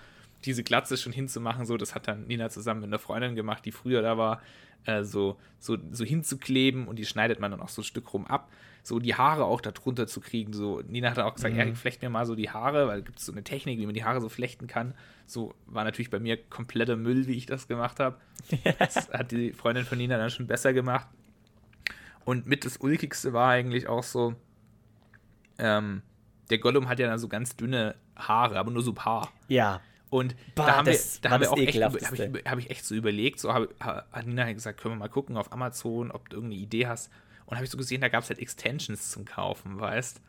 Diese 0.46 0.64
Glatze 0.64 0.98
schon 0.98 1.12
hinzumachen, 1.12 1.66
so, 1.66 1.78
das 1.78 1.94
hat 1.94 2.08
dann 2.08 2.26
Nina 2.28 2.50
zusammen 2.50 2.82
mit 2.82 2.90
einer 2.90 3.00
Freundin 3.00 3.36
gemacht, 3.36 3.66
die 3.66 3.72
früher 3.72 4.02
da 4.02 4.18
war, 4.18 4.42
äh, 4.86 5.04
so, 5.04 5.38
so, 5.60 5.78
so 5.92 6.04
hinzukleben 6.04 6.88
und 6.88 6.98
die 6.98 7.06
schneidet 7.06 7.40
man 7.40 7.52
dann 7.52 7.62
auch 7.62 7.70
so 7.70 7.82
ein 7.82 7.86
Stück 7.86 8.14
rum 8.14 8.26
ab 8.26 8.50
so 8.84 9.00
die 9.00 9.16
Haare 9.16 9.46
auch 9.46 9.62
darunter 9.62 10.08
zu 10.08 10.20
kriegen. 10.20 10.54
So, 10.54 10.82
Nina 10.88 11.12
hat 11.12 11.20
auch 11.20 11.36
gesagt, 11.36 11.54
mhm. 11.54 11.60
Erik, 11.60 11.78
flecht 11.78 12.02
mir 12.02 12.10
mal 12.10 12.26
so 12.26 12.36
die 12.36 12.50
Haare, 12.50 12.88
weil 12.88 13.02
gibt 13.02 13.20
es 13.20 13.26
so 13.26 13.32
eine 13.32 13.44
Technik, 13.44 13.80
wie 13.80 13.86
man 13.86 13.94
die 13.94 14.04
Haare 14.04 14.22
so 14.22 14.30
flechten 14.30 14.68
kann. 14.68 14.94
So 15.26 15.54
war 15.66 15.84
natürlich 15.84 16.10
bei 16.10 16.20
mir 16.20 16.38
kompletter 16.38 16.96
Müll, 16.96 17.28
wie 17.28 17.36
ich 17.36 17.46
das 17.46 17.68
gemacht 17.68 18.00
habe. 18.00 18.18
das 18.80 19.10
hat 19.10 19.32
die 19.32 19.54
Freundin 19.54 19.86
von 19.86 19.98
Nina 19.98 20.18
dann 20.18 20.30
schon 20.30 20.48
besser 20.48 20.74
gemacht. 20.74 21.08
Und 22.26 22.46
mit 22.48 22.66
das 22.66 22.78
Ulkigste 22.78 23.34
war 23.34 23.50
eigentlich 23.50 23.88
auch 23.88 24.04
so, 24.04 24.36
ähm, 25.58 26.02
der 26.50 26.58
Gollum 26.58 26.90
hat 26.90 27.00
ja 27.00 27.08
dann 27.08 27.20
so 27.20 27.28
ganz 27.28 27.56
dünne 27.56 27.96
Haare, 28.16 28.58
aber 28.58 28.72
nur 28.72 28.82
so 28.82 28.92
ein 28.92 28.96
paar. 28.96 29.32
Ja. 29.48 29.82
Und 30.10 30.36
bah, 30.56 30.66
da 30.66 30.78
haben 30.78 30.88
wir, 30.88 31.00
da 31.22 31.30
haben 31.30 31.42
wir 31.42 31.52
auch 31.52 31.58
echt, 31.58 31.82
habe 31.82 31.98
ich, 31.98 32.46
hab 32.46 32.58
ich 32.58 32.70
echt 32.72 32.86
so 32.86 32.96
überlegt, 32.96 33.40
so 33.40 33.54
hab, 33.54 33.68
hat 33.80 34.26
Nina 34.26 34.52
gesagt, 34.54 34.82
können 34.82 34.96
wir 34.96 35.00
mal 35.00 35.08
gucken 35.08 35.38
auf 35.38 35.54
Amazon, 35.54 36.12
ob 36.12 36.30
du 36.30 36.38
irgendeine 36.38 36.62
Idee 36.62 36.88
hast. 36.88 37.12
Und 37.46 37.56
habe 37.56 37.66
ich 37.66 37.72
so 37.72 37.78
gesehen, 37.78 38.02
da 38.02 38.10
gab 38.10 38.24
es 38.24 38.30
halt 38.30 38.40
Extensions 38.40 39.12
zum 39.12 39.26
Kaufen, 39.26 39.80
weißt 39.80 40.22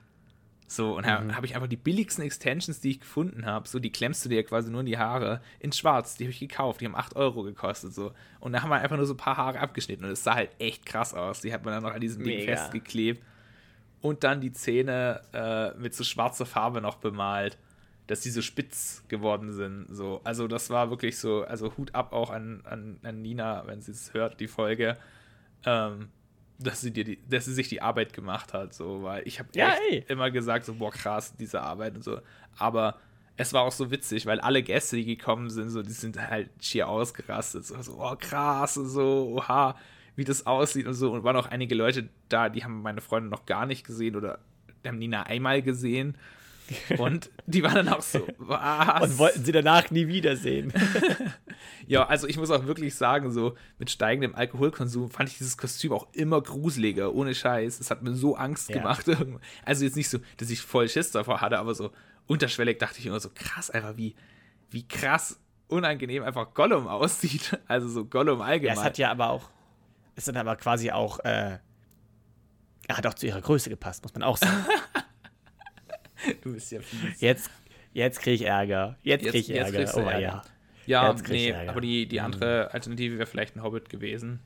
So, 0.66 0.96
und 0.96 1.06
mhm. 1.06 1.34
habe 1.34 1.46
ich 1.46 1.54
einfach 1.54 1.68
die 1.68 1.76
billigsten 1.76 2.24
Extensions, 2.24 2.80
die 2.80 2.90
ich 2.92 3.00
gefunden 3.00 3.46
habe, 3.46 3.68
so, 3.68 3.78
die 3.78 3.90
klemmst 3.90 4.24
du 4.24 4.28
dir 4.28 4.44
quasi 4.44 4.70
nur 4.70 4.80
in 4.80 4.86
die 4.86 4.98
Haare, 4.98 5.40
in 5.60 5.72
schwarz, 5.72 6.16
die 6.16 6.24
habe 6.24 6.32
ich 6.32 6.40
gekauft, 6.40 6.80
die 6.80 6.86
haben 6.86 6.94
8 6.94 7.16
Euro 7.16 7.42
gekostet, 7.42 7.94
so. 7.94 8.12
Und 8.38 8.52
da 8.52 8.62
haben 8.62 8.70
wir 8.70 8.80
einfach 8.80 8.96
nur 8.96 9.06
so 9.06 9.14
ein 9.14 9.18
paar 9.18 9.36
Haare 9.36 9.60
abgeschnitten 9.60 10.04
und 10.04 10.10
es 10.10 10.24
sah 10.24 10.34
halt 10.34 10.50
echt 10.58 10.84
krass 10.84 11.14
aus. 11.14 11.40
Die 11.40 11.52
hat 11.52 11.64
man 11.64 11.74
dann 11.74 11.82
noch 11.82 11.92
an 11.92 12.00
diesem 12.00 12.22
Ding 12.22 12.44
festgeklebt. 12.44 13.22
Und 14.02 14.24
dann 14.24 14.40
die 14.40 14.52
Zähne 14.52 15.20
äh, 15.34 15.78
mit 15.78 15.94
so 15.94 16.04
schwarzer 16.04 16.46
Farbe 16.46 16.80
noch 16.80 16.96
bemalt, 16.96 17.58
dass 18.10 18.22
die 18.22 18.30
so 18.30 18.42
spitz 18.42 19.04
geworden 19.06 19.52
sind, 19.52 19.86
so. 19.88 20.20
Also, 20.24 20.48
das 20.48 20.68
war 20.68 20.90
wirklich 20.90 21.16
so, 21.16 21.44
also 21.44 21.76
Hut 21.76 21.94
ab 21.94 22.12
auch 22.12 22.30
an, 22.30 22.62
an, 22.64 22.98
an 23.04 23.22
Nina, 23.22 23.62
wenn 23.66 23.80
sie 23.80 23.92
es 23.92 24.12
hört, 24.12 24.40
die 24.40 24.48
Folge. 24.48 24.96
Ähm, 25.64 26.08
dass 26.58 26.80
sie 26.80 26.90
dir 26.92 27.04
die, 27.04 27.18
dass 27.28 27.44
sie 27.44 27.54
sich 27.54 27.68
die 27.68 27.80
Arbeit 27.80 28.12
gemacht 28.12 28.52
hat, 28.52 28.74
so, 28.74 29.04
weil 29.04 29.26
ich 29.26 29.38
habe 29.38 29.48
ja, 29.54 29.74
immer 30.08 30.30
gesagt, 30.30 30.66
so, 30.66 30.74
boah, 30.74 30.90
krass, 30.90 31.34
diese 31.36 31.62
Arbeit 31.62 31.94
und 31.94 32.02
so. 32.02 32.20
Aber 32.58 32.98
es 33.36 33.52
war 33.52 33.62
auch 33.62 33.72
so 33.72 33.90
witzig, 33.90 34.26
weil 34.26 34.40
alle 34.40 34.62
Gäste, 34.62 34.96
die 34.96 35.04
gekommen 35.04 35.48
sind, 35.48 35.70
so, 35.70 35.82
die 35.82 35.92
sind 35.92 36.20
halt 36.20 36.50
schier 36.60 36.88
ausgerastet, 36.88 37.64
so, 37.64 37.80
so 37.80 37.96
oh, 37.98 38.16
krass 38.18 38.76
und 38.76 38.88
so, 38.88 39.36
oha, 39.36 39.76
wie 40.16 40.24
das 40.24 40.46
aussieht 40.46 40.86
und 40.86 40.94
so. 40.94 41.12
Und 41.12 41.22
waren 41.22 41.36
auch 41.36 41.46
einige 41.46 41.76
Leute 41.76 42.08
da, 42.28 42.48
die 42.48 42.64
haben 42.64 42.82
meine 42.82 43.00
Freunde 43.00 43.30
noch 43.30 43.46
gar 43.46 43.66
nicht 43.66 43.86
gesehen 43.86 44.16
oder 44.16 44.40
haben 44.84 44.98
Nina 44.98 45.22
einmal 45.22 45.62
gesehen. 45.62 46.16
Und 46.98 47.30
die 47.46 47.62
waren 47.62 47.74
dann 47.74 47.88
auch 47.88 48.02
so, 48.02 48.26
was? 48.38 49.10
Und 49.10 49.18
wollten 49.18 49.44
sie 49.44 49.52
danach 49.52 49.90
nie 49.90 50.08
wiedersehen. 50.08 50.72
ja, 51.86 52.06
also 52.06 52.26
ich 52.26 52.36
muss 52.36 52.50
auch 52.50 52.66
wirklich 52.66 52.94
sagen, 52.94 53.30
so 53.32 53.54
mit 53.78 53.90
steigendem 53.90 54.34
Alkoholkonsum 54.34 55.10
fand 55.10 55.28
ich 55.30 55.38
dieses 55.38 55.56
Kostüm 55.56 55.92
auch 55.92 56.08
immer 56.12 56.40
gruseliger, 56.40 57.14
ohne 57.14 57.34
Scheiß. 57.34 57.80
Es 57.80 57.90
hat 57.90 58.02
mir 58.02 58.14
so 58.14 58.36
Angst 58.36 58.68
ja. 58.70 58.76
gemacht. 58.78 59.06
Also 59.64 59.84
jetzt 59.84 59.96
nicht 59.96 60.08
so, 60.08 60.18
dass 60.36 60.50
ich 60.50 60.60
voll 60.60 60.88
Schiss 60.88 61.10
davor 61.10 61.40
hatte, 61.40 61.58
aber 61.58 61.74
so 61.74 61.90
unterschwellig 62.26 62.78
dachte 62.78 62.98
ich 62.98 63.06
immer 63.06 63.20
so, 63.20 63.30
krass, 63.34 63.70
einfach 63.70 63.96
wie, 63.96 64.14
wie 64.70 64.86
krass 64.86 65.40
unangenehm 65.68 66.22
einfach 66.22 66.52
Gollum 66.54 66.86
aussieht. 66.88 67.58
Also 67.66 67.88
so 67.88 68.04
Gollum 68.04 68.40
allgemein. 68.40 68.76
Ja, 68.76 68.80
es 68.80 68.86
hat 68.86 68.98
ja 68.98 69.10
aber 69.10 69.30
auch, 69.30 69.50
es 70.16 70.28
hat 70.28 70.36
aber 70.36 70.56
quasi 70.56 70.90
auch, 70.90 71.18
äh, 71.20 71.58
er 72.88 72.96
hat 72.96 73.06
auch 73.06 73.14
zu 73.14 73.26
ihrer 73.26 73.40
Größe 73.40 73.70
gepasst, 73.70 74.02
muss 74.02 74.12
man 74.14 74.22
auch 74.22 74.36
sagen. 74.36 74.64
du 76.42 76.52
bist 76.52 76.72
ja 76.72 76.80
fies. 76.80 77.20
Jetzt, 77.20 77.50
jetzt 77.92 78.20
kriege 78.20 78.34
ich 78.34 78.42
Ärger. 78.46 78.96
Jetzt 79.02 79.22
kriege 79.26 79.38
ich 79.38 79.50
Ärger. 79.50 79.90
oh 79.96 80.00
Ärger. 80.00 80.20
ja. 80.20 80.42
Ja, 80.86 81.14
nee, 81.28 81.54
aber 81.54 81.80
die, 81.80 82.06
die 82.06 82.18
mhm. 82.18 82.24
andere 82.24 82.74
Alternative 82.74 83.18
wäre 83.18 83.26
vielleicht 83.26 83.54
ein 83.54 83.62
Hobbit 83.62 83.88
gewesen. 83.88 84.40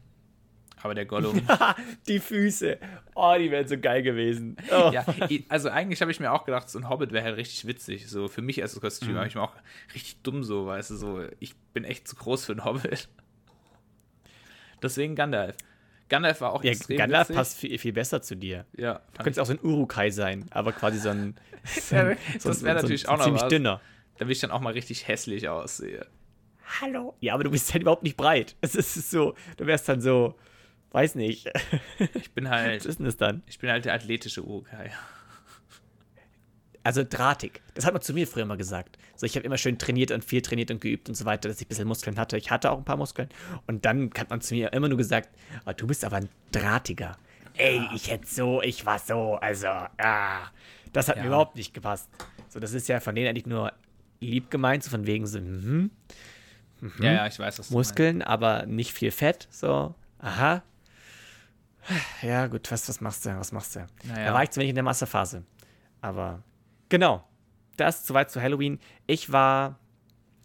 Aber 0.83 0.95
der 0.95 1.07
Gollum. 1.07 1.41
die 2.09 2.19
Füße. 2.19 2.79
Oh, 3.15 3.35
die 3.39 3.51
wären 3.51 3.67
so 3.67 3.79
geil 3.79 4.03
gewesen. 4.03 4.57
Oh. 4.71 4.91
Ja, 4.93 5.07
also 5.49 5.71
eigentlich 5.71 6.03
habe 6.03 6.11
ich 6.11 6.21
mir 6.21 6.31
auch 6.31 6.45
gedacht, 6.45 6.69
so 6.69 6.79
ein 6.79 6.91
Hobbit 6.91 7.13
wäre 7.13 7.25
halt 7.25 7.39
richtig 7.39 7.67
witzig. 7.67 8.07
So 8.11 8.29
für 8.29 8.43
mich 8.43 8.61
als 8.61 8.79
Kostüm 8.79 9.13
mhm. 9.13 9.17
habe 9.17 9.27
ich 9.27 9.35
mir 9.35 9.41
auch 9.41 9.55
richtig 9.95 10.21
dumm 10.23 10.45
so, 10.45 10.67
weißt 10.67 10.91
du, 10.91 10.97
so, 10.97 11.25
ich 11.41 11.57
bin 11.73 11.85
echt 11.85 12.07
zu 12.07 12.17
groß 12.17 12.45
für 12.45 12.53
einen 12.53 12.67
Hobbit. 12.67 13.09
Deswegen 14.83 15.15
Gandalf. 15.15 15.57
Gandalf 16.09 16.41
war 16.41 16.53
auch 16.53 16.63
ja, 16.65 16.73
extrem 16.73 16.99
Gandalf 16.99 17.29
witzig. 17.29 17.37
passt 17.37 17.59
viel, 17.59 17.79
viel 17.79 17.93
besser 17.93 18.23
zu 18.23 18.37
dir. 18.37 18.67
Ja. 18.77 19.01
Du 19.15 19.23
könntest 19.23 19.41
auch 19.41 19.47
so 19.47 19.53
ein 19.53 19.61
Urukai 19.63 20.11
sein, 20.11 20.47
aber 20.51 20.73
quasi 20.73 20.99
so 20.99 21.11
ein. 21.11 21.35
So 21.65 21.97
ein 21.97 22.19
so 22.39 22.51
das 22.51 22.63
wäre 22.63 22.77
so 22.77 22.83
natürlich 22.83 23.03
so 23.05 23.09
auch 23.09 23.17
noch 23.17 23.25
ziemlich 23.25 23.43
was. 23.43 23.49
dünner. 23.49 23.81
Damit 24.19 24.35
ich 24.37 24.41
dann 24.41 24.51
auch 24.51 24.61
mal 24.61 24.75
richtig 24.75 25.09
hässlich 25.09 25.49
aussehe. 25.49 26.07
Hallo. 26.81 27.15
Ja, 27.21 27.33
aber 27.33 27.45
du 27.45 27.51
bist 27.51 27.73
halt 27.73 27.83
überhaupt 27.83 28.03
nicht 28.03 28.19
breit. 28.19 28.55
Es 28.61 28.75
ist 28.75 29.11
so, 29.11 29.35
du 29.57 29.67
wärst 29.67 29.89
dann 29.89 30.03
so, 30.03 30.35
weiß 30.91 31.15
nicht. 31.15 31.51
Ich 32.15 32.33
bin 32.33 32.51
halt. 32.51 32.81
Was 32.81 32.87
ist 32.87 32.99
denn 32.99 33.07
das 33.07 33.17
dann? 33.17 33.43
Ich 33.47 33.59
bin 33.59 33.71
halt 33.71 33.87
der 33.87 33.95
athletische 33.95 34.45
Urukai. 34.45 34.91
Also 36.85 37.03
drahtig. 37.03 37.63
Das 37.75 37.87
hat 37.87 37.95
man 37.95 38.03
zu 38.03 38.13
mir 38.13 38.27
früher 38.27 38.45
mal 38.45 38.57
gesagt. 38.57 38.99
So, 39.17 39.27
ich 39.27 39.35
habe 39.37 39.47
immer 39.47 39.57
schön 39.57 39.79
trainiert 39.79 40.11
und 40.11 40.25
viel 40.25 40.43
trainiert 40.43 40.71
und 40.71 40.81
geübt 40.81 41.09
und 41.09 41.15
so 41.15 41.25
weiter, 41.25 41.49
dass 41.49 41.61
ich 41.61 41.67
ein 41.67 41.69
bisschen 41.69 41.89
Muskeln 41.89 42.19
hatte. 42.19 42.37
Ich 42.37 42.51
hatte 42.51 42.71
auch 42.71 42.79
ein 42.79 42.85
paar 42.85 42.97
Muskeln. 42.97 43.29
Und 43.67 43.85
dann 43.85 44.11
hat 44.17 44.31
man 44.31 44.41
zu 44.41 44.55
mir 44.55 44.73
immer 44.73 44.89
nur 44.89 44.99
gesagt, 44.99 45.31
oh, 45.67 45.73
du 45.77 45.87
bist 45.87 46.05
aber 46.05 46.17
ein 46.17 46.29
drahtiger. 46.53 47.17
Ey, 47.57 47.81
ich 47.95 48.11
hätte 48.11 48.27
so, 48.27 48.63
ich 48.63 48.85
war 48.85 48.99
so. 48.99 49.37
Also, 49.37 49.69
ah, 49.69 50.51
das 50.93 51.09
hat 51.09 51.17
ja. 51.17 51.23
mir 51.23 51.29
überhaupt 51.29 51.57
nicht 51.57 51.73
gepasst. 51.73 52.09
So, 52.49 52.61
das 52.61 52.73
ist 52.75 52.89
ja 52.89 53.01
von 53.01 53.15
denen 53.15 53.29
eigentlich 53.29 53.47
nur 53.47 53.73
lieb 54.21 54.51
gemeint, 54.51 54.85
so 54.85 54.91
von 54.91 55.07
wegen 55.07 55.27
so, 55.27 55.39
hm, 55.39 55.91
Mhm. 56.85 57.03
Ja, 57.03 57.13
ja, 57.13 57.27
ich 57.27 57.39
weiß, 57.39 57.59
was 57.59 57.71
Muskeln, 57.71 58.23
aber 58.23 58.67
nicht 58.67 58.93
viel 58.93 59.11
Fett. 59.11 59.49
So, 59.51 59.95
aha. 60.19 60.63
Ja, 62.23 62.47
gut, 62.47 62.71
was, 62.71 62.89
was 62.89 63.01
machst 63.01 63.27
du? 63.27 63.37
Was 63.39 63.53
machst 63.53 63.77
du? 63.77 63.87
Naja. 64.05 64.27
Da 64.27 64.35
war 64.35 64.43
ich 64.43 64.51
zu 64.51 64.61
wenig 64.61 64.71
in 64.71 64.75
der 64.75 64.85
Massephase. 64.85 65.45
Aber 66.01 66.43
genau, 66.95 67.25
das 67.77 68.07
soweit 68.07 68.31
zu 68.31 68.41
Halloween. 68.41 68.79
Ich 69.09 69.33
war, 69.33 69.81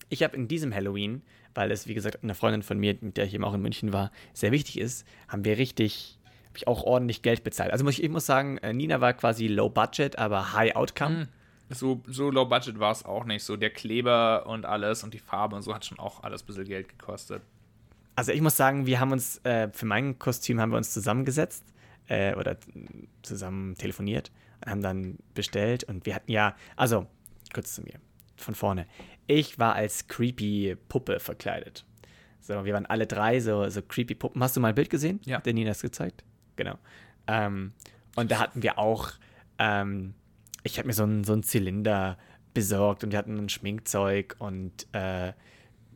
ich 0.09 0.23
habe 0.23 0.35
in 0.35 0.47
diesem 0.47 0.73
Halloween, 0.73 1.21
weil 1.53 1.69
es, 1.69 1.85
wie 1.85 1.93
gesagt, 1.93 2.23
eine 2.23 2.33
Freundin 2.33 2.63
von 2.63 2.79
mir, 2.79 2.97
mit 3.01 3.17
der 3.17 3.25
ich 3.25 3.35
eben 3.35 3.43
auch 3.43 3.53
in 3.53 3.61
München 3.61 3.93
war, 3.93 4.11
sehr 4.33 4.51
wichtig 4.51 4.79
ist, 4.79 5.05
haben 5.27 5.45
wir 5.45 5.59
richtig, 5.59 6.17
habe 6.47 6.57
ich 6.57 6.67
auch 6.67 6.81
ordentlich 6.81 7.21
Geld 7.21 7.43
bezahlt. 7.43 7.71
Also 7.71 7.85
muss 7.85 7.99
ich, 7.99 8.03
ich 8.03 8.09
muss 8.09 8.25
sagen, 8.25 8.57
äh, 8.57 8.73
Nina 8.73 8.99
war 8.99 9.13
quasi 9.13 9.45
low 9.45 9.69
budget, 9.69 10.17
aber 10.17 10.53
high 10.53 10.75
outcome. 10.75 11.15
Mhm. 11.15 11.27
So, 11.69 12.01
so 12.07 12.31
low 12.31 12.45
budget 12.45 12.79
war 12.79 12.93
es 12.93 13.05
auch 13.05 13.25
nicht. 13.25 13.43
So 13.43 13.55
der 13.55 13.69
Kleber 13.69 14.47
und 14.47 14.65
alles 14.65 15.03
und 15.03 15.13
die 15.13 15.19
Farbe 15.19 15.55
und 15.55 15.61
so 15.61 15.75
hat 15.75 15.85
schon 15.85 15.99
auch 15.99 16.23
alles 16.23 16.41
ein 16.41 16.47
bisschen 16.47 16.65
Geld 16.65 16.89
gekostet. 16.89 17.43
Also 18.15 18.31
ich 18.31 18.41
muss 18.41 18.57
sagen, 18.57 18.87
wir 18.87 18.99
haben 18.99 19.11
uns, 19.11 19.37
äh, 19.45 19.69
für 19.71 19.85
mein 19.85 20.17
Kostüm 20.17 20.59
haben 20.59 20.71
wir 20.71 20.77
uns 20.77 20.91
zusammengesetzt 20.91 21.63
äh, 22.07 22.33
oder 22.33 22.57
zusammen 23.21 23.75
telefoniert 23.75 24.31
haben 24.65 24.81
dann 24.81 25.17
bestellt 25.33 25.83
und 25.83 26.05
wir 26.05 26.15
hatten 26.15 26.31
ja, 26.31 26.55
also 26.75 27.07
kurz 27.53 27.75
zu 27.75 27.81
mir, 27.81 27.99
von 28.37 28.55
vorne. 28.55 28.87
Ich 29.27 29.59
war 29.59 29.75
als 29.75 30.07
creepy 30.07 30.75
Puppe 30.87 31.19
verkleidet. 31.19 31.85
So, 32.39 32.65
wir 32.65 32.73
waren 32.73 32.85
alle 32.85 33.05
drei 33.05 33.39
so, 33.39 33.67
so 33.69 33.81
creepy 33.81 34.15
Puppen. 34.15 34.41
Hast 34.41 34.55
du 34.55 34.59
mal 34.59 34.69
ein 34.69 34.75
Bild 34.75 34.89
gesehen? 34.89 35.19
Ja. 35.25 35.39
Der 35.39 35.53
Nina 35.53 35.69
das 35.69 35.81
gezeigt? 35.81 36.23
Genau. 36.55 36.77
Ähm, 37.27 37.73
und 38.15 38.31
da 38.31 38.39
hatten 38.39 38.63
wir 38.63 38.79
auch, 38.79 39.11
ähm, 39.59 40.13
ich 40.63 40.77
habe 40.77 40.87
mir 40.87 40.93
so 40.93 41.03
einen, 41.03 41.23
so 41.23 41.33
einen 41.33 41.43
Zylinder 41.43 42.17
besorgt 42.53 43.03
und 43.03 43.11
wir 43.11 43.19
hatten 43.19 43.37
ein 43.37 43.49
Schminkzeug 43.49 44.35
und 44.39 44.87
äh, 44.93 45.33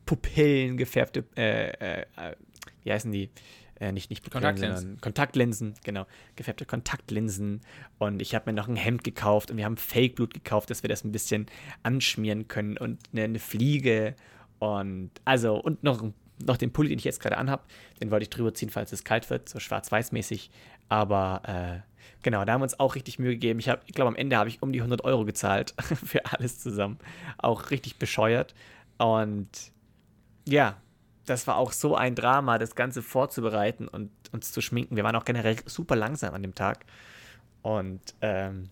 Pupillen 0.05 0.77
gefärbte, 0.77 1.25
äh, 1.35 1.71
äh, 1.71 2.05
äh, 2.17 2.35
wie 2.83 2.91
heißen 2.91 3.11
die? 3.11 3.29
Äh, 3.79 3.91
nicht, 3.91 4.09
nicht 4.09 4.29
Kontaktlinsen. 4.29 4.99
Kontaktlinsen, 5.01 5.73
genau. 5.83 6.05
Gefärbte 6.35 6.65
Kontaktlinsen. 6.65 7.61
Und 7.97 8.21
ich 8.21 8.35
habe 8.35 8.51
mir 8.51 8.55
noch 8.55 8.67
ein 8.67 8.75
Hemd 8.75 9.03
gekauft 9.03 9.51
und 9.51 9.57
wir 9.57 9.65
haben 9.65 9.77
Fake-Blut 9.77 10.33
gekauft, 10.33 10.69
dass 10.69 10.83
wir 10.83 10.89
das 10.89 11.03
ein 11.03 11.11
bisschen 11.11 11.47
anschmieren 11.81 12.47
können 12.47 12.77
und 12.77 12.99
eine, 13.11 13.23
eine 13.23 13.39
Fliege 13.39 14.15
und 14.59 15.11
also 15.25 15.55
und 15.55 15.83
noch, 15.83 16.03
noch 16.45 16.57
den 16.57 16.71
Pulli, 16.71 16.89
den 16.89 16.99
ich 16.99 17.03
jetzt 17.03 17.19
gerade 17.19 17.37
anhabe, 17.37 17.63
den 18.01 18.11
wollte 18.11 18.23
ich 18.23 18.29
drüber 18.29 18.53
ziehen, 18.53 18.69
falls 18.69 18.91
es 18.91 19.03
kalt 19.03 19.29
wird, 19.29 19.49
so 19.49 19.59
schwarz-weiß-mäßig. 19.59 20.51
Aber 20.87 21.41
äh, 21.45 21.79
genau, 22.21 22.45
da 22.45 22.53
haben 22.53 22.61
wir 22.61 22.65
uns 22.65 22.79
auch 22.79 22.95
richtig 22.95 23.19
Mühe 23.19 23.31
gegeben. 23.31 23.59
Ich, 23.59 23.67
ich 23.67 23.93
glaube, 23.93 24.09
am 24.09 24.15
Ende 24.15 24.37
habe 24.37 24.49
ich 24.49 24.61
um 24.61 24.71
die 24.71 24.79
100 24.79 25.03
Euro 25.03 25.25
gezahlt 25.25 25.73
für 26.05 26.25
alles 26.31 26.59
zusammen. 26.59 26.99
Auch 27.37 27.71
richtig 27.71 27.97
bescheuert. 27.97 28.53
Und 28.97 29.49
ja, 30.47 30.77
das 31.25 31.47
war 31.47 31.57
auch 31.57 31.71
so 31.71 31.95
ein 31.95 32.15
Drama, 32.15 32.57
das 32.57 32.75
Ganze 32.75 33.01
vorzubereiten 33.01 33.87
und 33.87 34.11
uns 34.31 34.51
zu 34.51 34.61
schminken. 34.61 34.95
Wir 34.95 35.03
waren 35.03 35.15
auch 35.15 35.25
generell 35.25 35.55
super 35.65 35.95
langsam 35.95 36.33
an 36.33 36.41
dem 36.41 36.55
Tag. 36.55 36.85
Und 37.61 38.01
ähm, 38.21 38.69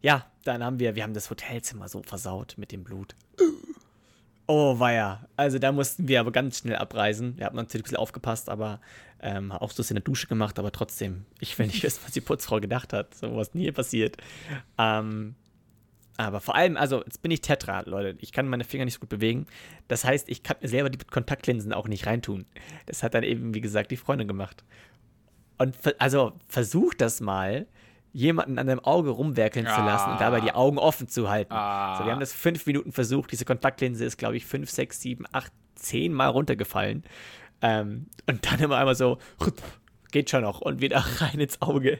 ja, 0.00 0.26
dann 0.44 0.64
haben 0.64 0.78
wir, 0.78 0.94
wir 0.94 1.02
haben 1.02 1.14
das 1.14 1.30
Hotelzimmer 1.30 1.88
so 1.88 2.02
versaut 2.02 2.54
mit 2.56 2.72
dem 2.72 2.84
Blut. 2.84 3.14
Oh, 4.46 4.78
weia. 4.78 5.26
Also 5.36 5.58
da 5.58 5.72
mussten 5.72 6.06
wir 6.06 6.20
aber 6.20 6.30
ganz 6.30 6.58
schnell 6.58 6.76
abreisen. 6.76 7.36
Wir 7.36 7.46
haben 7.46 7.56
natürlich 7.56 7.82
ein 7.82 7.84
bisschen 7.84 7.98
aufgepasst, 7.98 8.48
aber 8.48 8.80
ähm, 9.20 9.50
auch 9.50 9.72
so 9.72 9.82
in 9.82 9.96
der 9.96 10.04
Dusche 10.04 10.28
gemacht, 10.28 10.58
aber 10.58 10.70
trotzdem, 10.70 11.26
ich 11.40 11.58
will 11.58 11.66
nicht 11.66 11.82
wissen, 11.82 12.00
was 12.04 12.12
die 12.12 12.20
Putzfrau 12.20 12.60
gedacht 12.60 12.92
hat. 12.92 13.14
So 13.14 13.36
was 13.36 13.54
nie 13.54 13.70
passiert. 13.72 14.16
Ähm, 14.78 15.34
aber 16.16 16.40
vor 16.40 16.54
allem, 16.54 16.76
also 16.76 17.02
jetzt 17.04 17.22
bin 17.22 17.30
ich 17.30 17.40
Tetra, 17.40 17.80
Leute. 17.86 18.16
Ich 18.20 18.32
kann 18.32 18.48
meine 18.48 18.64
Finger 18.64 18.84
nicht 18.84 18.94
so 18.94 19.00
gut 19.00 19.08
bewegen. 19.08 19.46
Das 19.88 20.04
heißt, 20.04 20.28
ich 20.28 20.42
kann 20.42 20.56
mir 20.60 20.68
selber 20.68 20.90
die 20.90 20.98
Kontaktlinsen 20.98 21.72
auch 21.72 21.88
nicht 21.88 22.06
reintun. 22.06 22.46
Das 22.86 23.02
hat 23.02 23.14
dann 23.14 23.22
eben, 23.22 23.54
wie 23.54 23.60
gesagt, 23.60 23.90
die 23.90 23.96
Freundin 23.96 24.28
gemacht. 24.28 24.64
Und 25.58 25.76
also 25.98 26.32
versuch 26.48 26.94
das 26.94 27.20
mal, 27.20 27.66
jemanden 28.12 28.58
an 28.58 28.66
deinem 28.66 28.80
Auge 28.80 29.10
rumwerkeln 29.10 29.66
ah. 29.66 29.74
zu 29.74 29.82
lassen 29.82 30.10
und 30.12 30.20
dabei 30.20 30.40
die 30.40 30.52
Augen 30.52 30.78
offen 30.78 31.06
zu 31.06 31.28
halten. 31.28 31.52
Ah. 31.52 31.98
So, 31.98 32.06
wir 32.06 32.12
haben 32.12 32.20
das 32.20 32.32
fünf 32.32 32.64
Minuten 32.64 32.92
versucht. 32.92 33.30
Diese 33.30 33.44
Kontaktlinse 33.44 34.06
ist, 34.06 34.16
glaube 34.16 34.38
ich, 34.38 34.46
fünf, 34.46 34.70
sechs, 34.70 35.02
sieben, 35.02 35.26
acht, 35.32 35.52
zehn 35.74 36.14
Mal 36.14 36.28
runtergefallen. 36.28 37.04
Ähm, 37.60 38.06
und 38.26 38.50
dann 38.50 38.58
immer 38.60 38.78
einmal 38.78 38.94
so, 38.94 39.18
geht 40.12 40.30
schon 40.30 40.42
noch 40.42 40.62
und 40.62 40.80
wieder 40.80 40.98
rein 41.18 41.40
ins 41.40 41.60
Auge. 41.60 41.98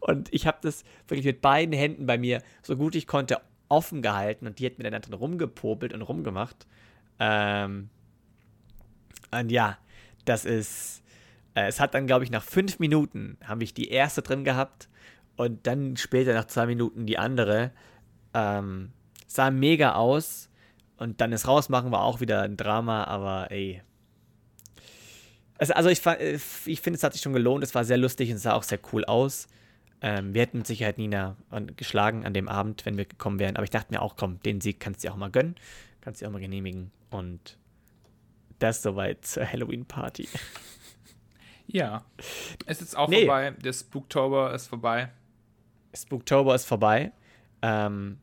Und 0.00 0.32
ich 0.32 0.46
habe 0.46 0.58
das 0.62 0.84
wirklich 1.08 1.26
mit 1.26 1.40
beiden 1.40 1.74
Händen 1.74 2.06
bei 2.06 2.18
mir, 2.18 2.42
so 2.62 2.76
gut 2.76 2.94
ich 2.94 3.06
konnte, 3.06 3.40
offen 3.68 4.02
gehalten 4.02 4.46
und 4.46 4.58
die 4.58 4.66
hat 4.66 4.78
mir 4.78 4.90
dann, 4.90 5.00
dann 5.00 5.12
rumgepopelt 5.14 5.94
und 5.94 6.02
rumgemacht. 6.02 6.66
Ähm, 7.18 7.88
und 9.30 9.50
ja, 9.50 9.78
das 10.24 10.44
ist. 10.44 11.02
Äh, 11.54 11.68
es 11.68 11.80
hat 11.80 11.94
dann, 11.94 12.06
glaube 12.06 12.24
ich, 12.24 12.30
nach 12.30 12.42
fünf 12.42 12.78
Minuten 12.78 13.38
habe 13.44 13.64
ich 13.64 13.74
die 13.74 13.88
erste 13.88 14.22
drin 14.22 14.44
gehabt 14.44 14.88
und 15.36 15.66
dann 15.66 15.96
später 15.96 16.34
nach 16.34 16.46
zwei 16.46 16.66
Minuten 16.66 17.06
die 17.06 17.18
andere. 17.18 17.72
Ähm, 18.34 18.90
sah 19.26 19.50
mega 19.50 19.94
aus 19.94 20.50
und 20.98 21.20
dann 21.20 21.30
das 21.30 21.48
Rausmachen 21.48 21.90
war 21.90 22.02
auch 22.02 22.20
wieder 22.20 22.42
ein 22.42 22.56
Drama, 22.56 23.04
aber 23.04 23.50
ey. 23.50 23.82
Also, 25.70 25.88
ich, 25.88 26.04
äh, 26.06 26.38
ich 26.66 26.80
finde, 26.80 26.96
es 26.96 27.02
hat 27.02 27.12
sich 27.12 27.22
schon 27.22 27.32
gelohnt. 27.32 27.62
Es 27.62 27.74
war 27.74 27.84
sehr 27.84 27.98
lustig 27.98 28.30
und 28.30 28.38
sah 28.38 28.54
auch 28.54 28.62
sehr 28.62 28.80
cool 28.92 29.04
aus. 29.04 29.46
Ähm, 30.00 30.34
wir 30.34 30.42
hätten 30.42 30.58
mit 30.58 30.66
Sicherheit 30.66 30.98
Nina 30.98 31.36
geschlagen 31.76 32.26
an 32.26 32.34
dem 32.34 32.48
Abend, 32.48 32.84
wenn 32.84 32.96
wir 32.96 33.04
gekommen 33.04 33.38
wären. 33.38 33.56
Aber 33.56 33.64
ich 33.64 33.70
dachte 33.70 33.92
mir 33.92 34.02
auch, 34.02 34.16
komm, 34.16 34.40
den 34.40 34.60
Sieg 34.60 34.80
kannst 34.80 35.02
du 35.02 35.08
dir 35.08 35.12
auch 35.12 35.18
mal 35.18 35.30
gönnen. 35.30 35.54
Kannst 36.00 36.20
du 36.20 36.24
dir 36.24 36.28
auch 36.28 36.32
mal 36.32 36.40
genehmigen. 36.40 36.90
Und 37.10 37.56
das 38.58 38.82
soweit 38.82 39.24
zur 39.24 39.46
Halloween-Party. 39.50 40.28
Ja. 41.66 42.04
Es 42.66 42.82
ist 42.82 42.96
auch 42.96 43.08
nee. 43.08 43.24
vorbei. 43.24 43.52
Der 43.52 43.72
Spooktober 43.72 44.52
ist 44.52 44.66
vorbei. 44.66 45.10
Spooktober 45.94 46.54
ist 46.54 46.66
vorbei. 46.66 47.12
Ähm, 47.62 48.18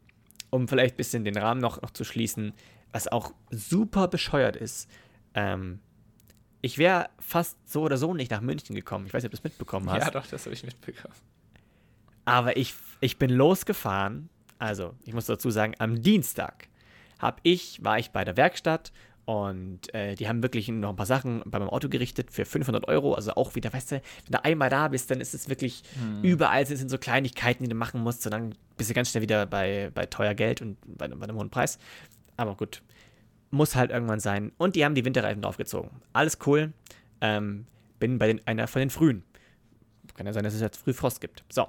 um 0.51 0.67
vielleicht 0.67 0.95
ein 0.95 0.97
bisschen 0.97 1.23
den 1.23 1.37
Rahmen 1.37 1.59
noch, 1.59 1.81
noch 1.81 1.91
zu 1.91 2.03
schließen, 2.03 2.53
was 2.91 3.07
auch 3.07 3.33
super 3.49 4.07
bescheuert 4.07 4.55
ist. 4.55 4.89
Ähm, 5.33 5.79
ich 6.61 6.77
wäre 6.77 7.09
fast 7.19 7.57
so 7.65 7.81
oder 7.81 7.97
so 7.97 8.13
nicht 8.13 8.31
nach 8.31 8.41
München 8.41 8.75
gekommen. 8.75 9.05
Ich 9.05 9.13
weiß 9.13 9.23
nicht, 9.23 9.29
ob 9.29 9.31
du 9.31 9.37
das 9.37 9.43
mitbekommen 9.43 9.89
hast. 9.89 10.05
Ja, 10.05 10.11
doch, 10.11 10.27
das 10.27 10.45
habe 10.45 10.53
ich 10.53 10.63
mitbekommen. 10.63 11.13
Aber 12.25 12.57
ich, 12.57 12.73
ich 12.99 13.17
bin 13.17 13.29
losgefahren. 13.29 14.29
Also, 14.57 14.93
ich 15.05 15.13
muss 15.13 15.25
dazu 15.25 15.49
sagen, 15.49 15.73
am 15.79 16.01
Dienstag 16.01 16.67
hab 17.17 17.39
ich, 17.43 17.83
war 17.83 17.97
ich 17.97 18.11
bei 18.11 18.23
der 18.23 18.37
Werkstatt 18.37 18.91
und 19.29 19.93
äh, 19.93 20.15
die 20.15 20.27
haben 20.27 20.41
wirklich 20.41 20.69
noch 20.69 20.89
ein 20.89 20.95
paar 20.95 21.05
Sachen 21.05 21.43
bei 21.45 21.59
meinem 21.59 21.69
Auto 21.69 21.87
gerichtet 21.87 22.31
für 22.31 22.45
500 22.45 22.87
Euro. 22.87 23.13
Also 23.13 23.35
auch 23.35 23.53
wieder, 23.53 23.71
weißt 23.71 23.91
du, 23.91 23.95
wenn 23.95 24.31
du 24.31 24.43
einmal 24.43 24.69
da 24.69 24.87
bist, 24.87 25.11
dann 25.11 25.21
ist 25.21 25.35
es 25.35 25.49
wirklich 25.49 25.83
hm. 25.93 26.23
überall 26.23 26.65
sind 26.65 26.89
so 26.89 26.97
Kleinigkeiten, 26.97 27.63
die 27.63 27.69
du 27.69 27.75
machen 27.75 28.01
musst. 28.01 28.25
Und 28.25 28.31
dann 28.31 28.55
bist 28.75 28.89
du 28.89 28.95
ganz 28.95 29.11
schnell 29.11 29.21
wieder 29.21 29.45
bei, 29.45 29.91
bei 29.93 30.07
teuer 30.07 30.33
Geld 30.33 30.61
und 30.61 30.77
bei, 30.97 31.07
bei 31.07 31.23
einem 31.23 31.37
hohen 31.37 31.51
Preis. 31.51 31.77
Aber 32.37 32.55
gut, 32.55 32.81
muss 33.51 33.75
halt 33.75 33.91
irgendwann 33.91 34.19
sein. 34.19 34.51
Und 34.57 34.75
die 34.75 34.85
haben 34.85 34.95
die 34.95 35.05
Winterreifen 35.05 35.41
draufgezogen. 35.41 35.89
Alles 36.13 36.37
cool. 36.45 36.73
Ähm, 37.21 37.65
bin 37.99 38.17
bei 38.17 38.27
den, 38.27 38.45
einer 38.47 38.67
von 38.67 38.79
den 38.79 38.89
frühen. 38.89 39.23
Kann 40.15 40.25
ja 40.25 40.33
sein, 40.33 40.43
dass 40.43 40.53
es 40.53 40.61
jetzt 40.61 40.77
früh 40.77 40.93
Frost 40.93 41.21
gibt. 41.21 41.43
So, 41.49 41.67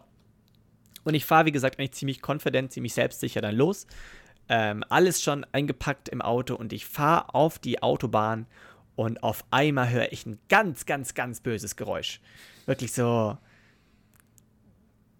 und 1.04 1.14
ich 1.14 1.24
fahre, 1.24 1.46
wie 1.46 1.52
gesagt, 1.52 1.78
eigentlich 1.78 1.92
ziemlich 1.92 2.20
confident, 2.26 2.72
ziemlich 2.72 2.94
selbstsicher 2.94 3.40
dann 3.40 3.54
los. 3.54 3.86
Ähm, 4.48 4.84
alles 4.88 5.22
schon 5.22 5.46
eingepackt 5.52 6.08
im 6.08 6.20
Auto 6.20 6.54
und 6.54 6.72
ich 6.72 6.86
fahre 6.86 7.34
auf 7.34 7.58
die 7.58 7.82
Autobahn 7.82 8.46
und 8.96 9.22
auf 9.22 9.44
einmal 9.50 9.90
höre 9.90 10.12
ich 10.12 10.26
ein 10.26 10.38
ganz, 10.48 10.86
ganz, 10.86 11.14
ganz 11.14 11.40
böses 11.40 11.76
Geräusch. 11.76 12.20
Wirklich 12.66 12.92
so. 12.92 13.38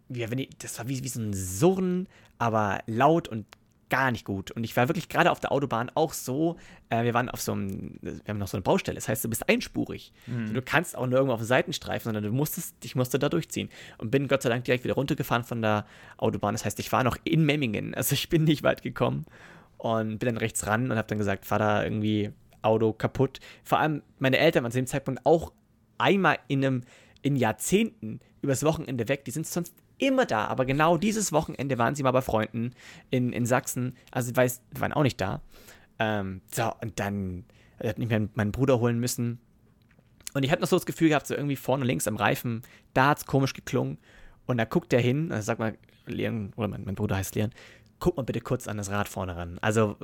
Ja, 0.09 0.31
wenn 0.31 0.39
ich, 0.39 0.51
das 0.59 0.79
war 0.79 0.89
wie, 0.89 1.05
wie 1.05 1.09
so 1.09 1.21
ein 1.21 1.33
Surren, 1.33 2.09
aber 2.39 2.83
laut 2.87 3.29
und 3.29 3.47
gar 3.91 4.11
nicht 4.11 4.25
gut. 4.25 4.51
Und 4.51 4.65
ich 4.65 4.77
war 4.77 4.89
wirklich 4.89 5.09
gerade 5.09 5.31
auf 5.31 5.41
der 5.41 5.53
Autobahn 5.53 5.91
auch 5.95 6.13
so, 6.13 6.57
äh, 6.89 7.05
wir 7.05 7.13
waren 7.13 7.29
auf 7.29 7.41
so 7.41 7.53
einem, 7.53 7.99
wir 8.01 8.21
haben 8.29 8.39
noch 8.39 8.49
so 8.49 8.57
eine 8.57 8.63
Baustelle, 8.63 8.95
das 8.95 9.09
heißt, 9.09 9.25
du 9.25 9.29
bist 9.29 9.49
einspurig. 9.49 10.13
Mhm. 10.27 10.55
Du 10.55 10.63
kannst 10.63 10.97
auch 10.97 11.07
nur 11.07 11.19
irgendwo 11.19 11.35
auf 11.35 11.41
den 11.41 11.47
Seitenstreifen, 11.47 12.05
sondern 12.05 12.25
du 12.25 12.33
musstest, 12.33 12.77
ich 12.85 12.97
musste 12.97 13.19
da 13.19 13.29
durchziehen. 13.29 13.69
Und 13.99 14.11
bin 14.11 14.29
Gott 14.29 14.43
sei 14.43 14.49
Dank 14.49 14.65
direkt 14.65 14.85
wieder 14.85 14.95
runtergefahren 14.95 15.45
von 15.45 15.61
der 15.61 15.85
Autobahn. 16.17 16.55
Das 16.55 16.65
heißt, 16.65 16.79
ich 16.79 16.91
war 16.93 17.05
noch 17.05 17.19
in 17.25 17.45
Memmingen, 17.45 17.95
also 17.97 18.15
ich 18.15 18.29
bin 18.29 18.45
nicht 18.45 18.63
weit 18.63 18.83
gekommen 18.83 19.27
und 19.77 20.19
bin 20.19 20.29
dann 20.29 20.37
rechts 20.37 20.67
ran 20.67 20.91
und 20.91 20.97
habe 20.97 21.09
dann 21.09 21.19
gesagt, 21.19 21.45
fahr 21.45 21.59
da 21.59 21.85
irgendwie 21.85 22.31
Auto 22.63 22.93
kaputt. 22.93 23.41
Vor 23.65 23.79
allem 23.79 24.03
meine 24.19 24.39
Eltern 24.39 24.63
waren 24.63 24.73
zu 24.73 24.79
dem 24.79 24.87
Zeitpunkt 24.87 25.25
auch 25.25 25.53
einmal 25.99 26.39
in 26.49 26.65
einem 26.65 26.83
in 27.23 27.37
Jahrzehnten 27.37 28.21
übers 28.43 28.65
Wochenende 28.65 29.09
weg. 29.09 29.25
Die 29.25 29.31
sind 29.31 29.47
sonst 29.47 29.75
immer 30.01 30.27
da, 30.27 30.47
aber 30.47 30.65
genau 30.65 30.97
dieses 30.97 31.33
Wochenende 31.33 31.79
waren 31.79 31.95
sie 31.95 32.03
mal 32.03 32.11
bei 32.11 32.23
Freunden 32.23 32.73
in, 33.11 33.33
in 33.33 33.47
Sachsen. 33.47 33.97
Also, 34.11 34.31
ich 34.31 34.37
weiß, 34.37 34.63
die 34.75 34.81
waren 34.81 34.93
auch 34.93 35.03
nicht 35.03 35.21
da. 35.21 35.43
Ähm, 35.99 36.41
so, 36.53 36.73
und 36.81 36.99
dann 36.99 37.45
hat 37.83 37.99
mich 37.99 38.09
meinen 38.09 38.53
Bruder 38.53 38.81
holen 38.81 38.99
müssen. 38.99 39.39
Und 40.35 40.45
ich 40.45 40.51
hatte 40.51 40.63
noch 40.63 40.69
so 40.69 40.77
das 40.77 40.87
Gefühl 40.87 41.09
gehabt, 41.09 41.27
so 41.27 41.35
irgendwie 41.35 41.57
vorne 41.57 41.85
links 41.85 42.07
am 42.07 42.17
Reifen, 42.17 42.63
da 42.95 43.09
hat 43.09 43.19
es 43.19 43.27
komisch 43.27 43.55
geklungen. 43.55 43.99
Und 44.47 44.59
da 44.59 44.65
guckt 44.65 44.93
er 44.93 45.01
hin, 45.01 45.33
also 45.33 45.45
sag 45.45 45.59
mal, 45.59 45.77
Leon, 46.07 46.53
oder 46.57 46.69
mein, 46.69 46.85
mein 46.85 46.95
Bruder 46.95 47.17
heißt 47.17 47.35
Leon, 47.35 47.51
guck 47.99 48.17
mal 48.17 48.23
bitte 48.23 48.41
kurz 48.41 48.67
an 48.69 48.77
das 48.77 48.91
Rad 48.91 49.09
vorne 49.09 49.37
ran. 49.37 49.59
Also, 49.61 49.97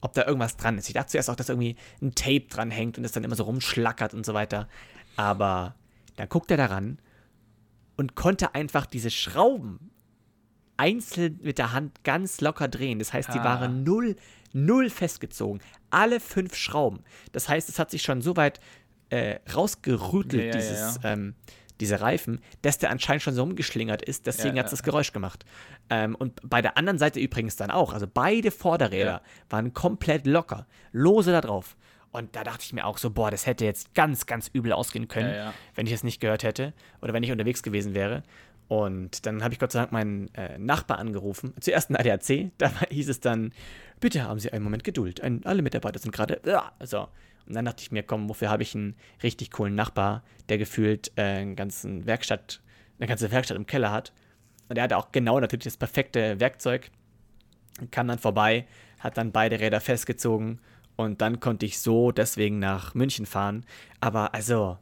ob 0.00 0.14
da 0.14 0.26
irgendwas 0.26 0.56
dran 0.56 0.78
ist. 0.78 0.88
Ich 0.88 0.94
dachte 0.94 1.10
zuerst 1.10 1.28
auch, 1.30 1.36
dass 1.36 1.48
irgendwie 1.48 1.76
ein 2.00 2.14
Tape 2.14 2.46
dran 2.48 2.70
hängt 2.70 2.98
und 2.98 3.04
es 3.04 3.12
dann 3.12 3.24
immer 3.24 3.36
so 3.36 3.44
rumschlackert 3.44 4.14
und 4.14 4.24
so 4.24 4.34
weiter. 4.34 4.68
Aber 5.16 5.74
dann 6.16 6.28
guckt 6.28 6.50
er 6.50 6.56
daran 6.56 6.98
und 8.00 8.14
konnte 8.14 8.54
einfach 8.54 8.86
diese 8.86 9.10
Schrauben 9.10 9.90
einzeln 10.78 11.38
mit 11.42 11.58
der 11.58 11.72
Hand 11.72 12.02
ganz 12.02 12.40
locker 12.40 12.66
drehen. 12.66 12.98
Das 12.98 13.12
heißt, 13.12 13.28
die 13.34 13.38
Ah. 13.40 13.44
waren 13.44 13.84
null, 13.84 14.16
null 14.54 14.88
festgezogen. 14.88 15.60
Alle 15.90 16.18
fünf 16.18 16.54
Schrauben. 16.56 17.00
Das 17.32 17.50
heißt, 17.50 17.68
es 17.68 17.78
hat 17.78 17.90
sich 17.90 18.00
schon 18.02 18.22
so 18.22 18.36
weit 18.36 18.58
äh, 19.10 19.38
rausgerüttelt, 19.54 20.40
Ja, 20.40 20.46
ja, 20.46 20.52
dieses, 20.52 21.00
ja, 21.02 21.10
Ähm, 21.12 21.34
dieser 21.80 22.00
Reifen, 22.00 22.40
dass 22.62 22.78
der 22.78 22.90
anscheinend 22.90 23.22
schon 23.22 23.34
so 23.34 23.42
rumgeschlingert 23.42 24.00
ist. 24.02 24.26
Deswegen 24.26 24.56
Ja, 24.56 24.60
hat 24.60 24.66
es 24.66 24.72
ja. 24.72 24.76
das 24.76 24.82
Geräusch 24.84 25.12
gemacht. 25.12 25.44
Ähm, 25.90 26.14
und 26.14 26.40
bei 26.48 26.62
der 26.62 26.76
anderen 26.78 26.98
Seite 26.98 27.18
übrigens 27.20 27.56
dann 27.56 27.70
auch. 27.70 27.92
Also 27.92 28.06
beide 28.06 28.50
Vorderräder 28.50 29.10
Ja. 29.10 29.22
waren 29.50 29.74
komplett 29.74 30.26
locker. 30.26 30.66
Lose 30.92 31.32
da 31.32 31.40
drauf. 31.42 31.76
Und 32.12 32.34
da 32.34 32.42
dachte 32.42 32.64
ich 32.64 32.72
mir 32.72 32.86
auch 32.86 32.98
so, 32.98 33.10
boah, 33.10 33.30
das 33.30 33.46
hätte 33.46 33.64
jetzt 33.64 33.94
ganz, 33.94 34.26
ganz 34.26 34.48
übel 34.52 34.72
ausgehen 34.72 35.06
können, 35.06 35.30
Ja, 35.30 35.36
ja. 35.36 35.54
wenn 35.74 35.86
ich 35.86 35.92
es 35.92 36.02
nicht 36.02 36.20
gehört 36.20 36.42
hätte 36.42 36.72
oder 37.00 37.12
wenn 37.12 37.22
ich 37.22 37.30
unterwegs 37.30 37.62
gewesen 37.62 37.94
wäre. 37.94 38.22
Und 38.66 39.26
dann 39.26 39.42
habe 39.42 39.52
ich 39.52 39.60
Gott 39.60 39.72
sei 39.72 39.80
Dank 39.80 39.92
meinen 39.92 40.32
äh, 40.34 40.58
Nachbar 40.58 40.98
angerufen. 40.98 41.54
Zuerst 41.60 41.90
ein 41.90 41.96
ADAC, 41.96 42.50
da 42.58 42.70
hieß 42.90 43.08
es 43.08 43.20
dann, 43.20 43.52
bitte 44.00 44.22
haben 44.24 44.38
Sie 44.38 44.52
einen 44.52 44.64
Moment 44.64 44.84
Geduld. 44.84 45.20
Ein, 45.20 45.44
alle 45.44 45.62
Mitarbeiter 45.62 45.98
sind 45.98 46.12
gerade. 46.12 46.40
Ja, 46.44 46.72
so. 46.80 47.08
Und 47.46 47.54
dann 47.54 47.64
dachte 47.64 47.82
ich 47.82 47.90
mir, 47.90 48.02
komm, 48.02 48.28
wofür 48.28 48.48
habe 48.48 48.62
ich 48.62 48.74
einen 48.74 48.94
richtig 49.22 49.50
coolen 49.50 49.74
Nachbar, 49.74 50.22
der 50.48 50.58
gefühlt 50.58 51.10
äh, 51.16 51.22
einen 51.22 51.56
ganzen 51.56 52.06
Werkstatt, 52.06 52.60
eine 52.98 53.08
ganze 53.08 53.30
Werkstatt 53.32 53.56
im 53.56 53.66
Keller 53.66 53.90
hat. 53.90 54.12
Und 54.68 54.76
er 54.76 54.84
hatte 54.84 54.96
auch 54.96 55.10
genau 55.10 55.40
natürlich 55.40 55.64
das 55.64 55.76
perfekte 55.76 56.38
Werkzeug. 56.38 56.90
Kam 57.90 58.06
dann 58.06 58.18
vorbei, 58.18 58.66
hat 59.00 59.16
dann 59.16 59.32
beide 59.32 59.58
Räder 59.58 59.80
festgezogen 59.80 60.60
und 61.00 61.20
dann 61.20 61.40
konnte 61.40 61.66
ich 61.66 61.78
so 61.78 62.12
deswegen 62.12 62.58
nach 62.58 62.94
München 62.94 63.26
fahren. 63.26 63.64
Aber 64.00 64.34
also, 64.34 64.78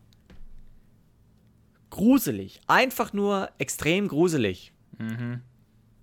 gruselig. 1.91 2.61
Einfach 2.67 3.13
nur 3.13 3.51
extrem 3.59 4.09
gruselig. 4.09 4.73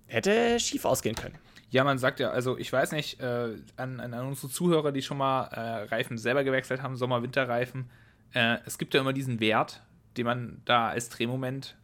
Hätte 0.06 0.58
schief 0.60 0.84
ausgehen 0.84 1.16
können. 1.16 1.34
Ja, 1.70 1.84
man 1.84 1.98
sagt 1.98 2.20
ja, 2.20 2.30
also 2.30 2.56
ich 2.56 2.72
weiß 2.72 2.92
nicht, 2.92 3.20
äh, 3.20 3.56
an, 3.76 4.00
an 4.00 4.14
unsere 4.14 4.48
Zuhörer, 4.48 4.92
die 4.92 5.02
schon 5.02 5.18
mal 5.18 5.44
äh, 5.48 5.82
Reifen 5.84 6.16
selber 6.16 6.44
gewechselt 6.44 6.80
haben, 6.80 6.96
Sommer-Winterreifen, 6.96 7.90
äh, 8.32 8.58
es 8.64 8.78
gibt 8.78 8.94
ja 8.94 9.00
immer 9.00 9.12
diesen 9.12 9.40
Wert, 9.40 9.82
den 10.16 10.26
man 10.26 10.62
da 10.64 10.88
als 10.88 11.08
Drehmoment 11.08 11.76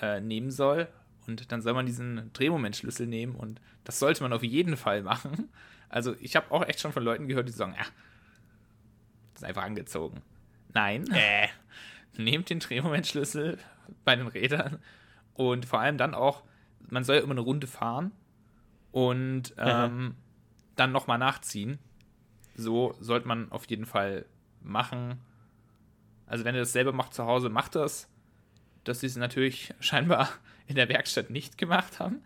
äh, 0.00 0.20
nehmen 0.20 0.50
soll. 0.50 0.88
Und 1.26 1.50
dann 1.50 1.60
soll 1.60 1.74
man 1.74 1.86
diesen 1.86 2.30
Drehmomentschlüssel 2.32 3.06
nehmen 3.06 3.34
und 3.34 3.60
das 3.84 3.98
sollte 3.98 4.22
man 4.22 4.32
auf 4.32 4.44
jeden 4.44 4.76
Fall 4.76 5.02
machen. 5.02 5.50
Also 5.96 6.14
ich 6.20 6.36
habe 6.36 6.50
auch 6.50 6.62
echt 6.68 6.78
schon 6.80 6.92
von 6.92 7.02
Leuten 7.02 7.26
gehört, 7.26 7.48
die 7.48 7.52
sagen, 7.52 7.72
ja, 7.72 7.86
das 9.32 9.40
ist 9.40 9.44
einfach 9.44 9.62
angezogen. 9.62 10.20
Nein, 10.74 11.06
Äh. 11.10 11.48
nehmt 12.18 12.50
den 12.50 12.58
Drehmomentschlüssel 12.60 13.56
bei 14.04 14.14
den 14.14 14.26
Rädern 14.26 14.78
und 15.32 15.64
vor 15.64 15.80
allem 15.80 15.96
dann 15.96 16.12
auch, 16.12 16.42
man 16.90 17.02
soll 17.02 17.16
ja 17.16 17.22
immer 17.22 17.32
eine 17.32 17.40
Runde 17.40 17.66
fahren 17.66 18.12
und 18.92 19.54
ähm, 19.56 20.16
dann 20.74 20.92
nochmal 20.92 21.16
nachziehen. 21.16 21.78
So 22.56 22.94
sollte 23.00 23.26
man 23.26 23.50
auf 23.50 23.64
jeden 23.70 23.86
Fall 23.86 24.26
machen. 24.60 25.18
Also 26.26 26.44
wenn 26.44 26.54
ihr 26.54 26.60
das 26.60 26.72
selber 26.72 26.92
macht 26.92 27.14
zu 27.14 27.24
Hause, 27.24 27.48
macht 27.48 27.74
das. 27.74 28.06
Dass 28.84 29.00
sie 29.00 29.06
es 29.06 29.16
natürlich 29.16 29.72
scheinbar 29.80 30.28
in 30.66 30.74
der 30.76 30.90
Werkstatt 30.90 31.30
nicht 31.30 31.56
gemacht 31.56 32.00
haben. 32.00 32.20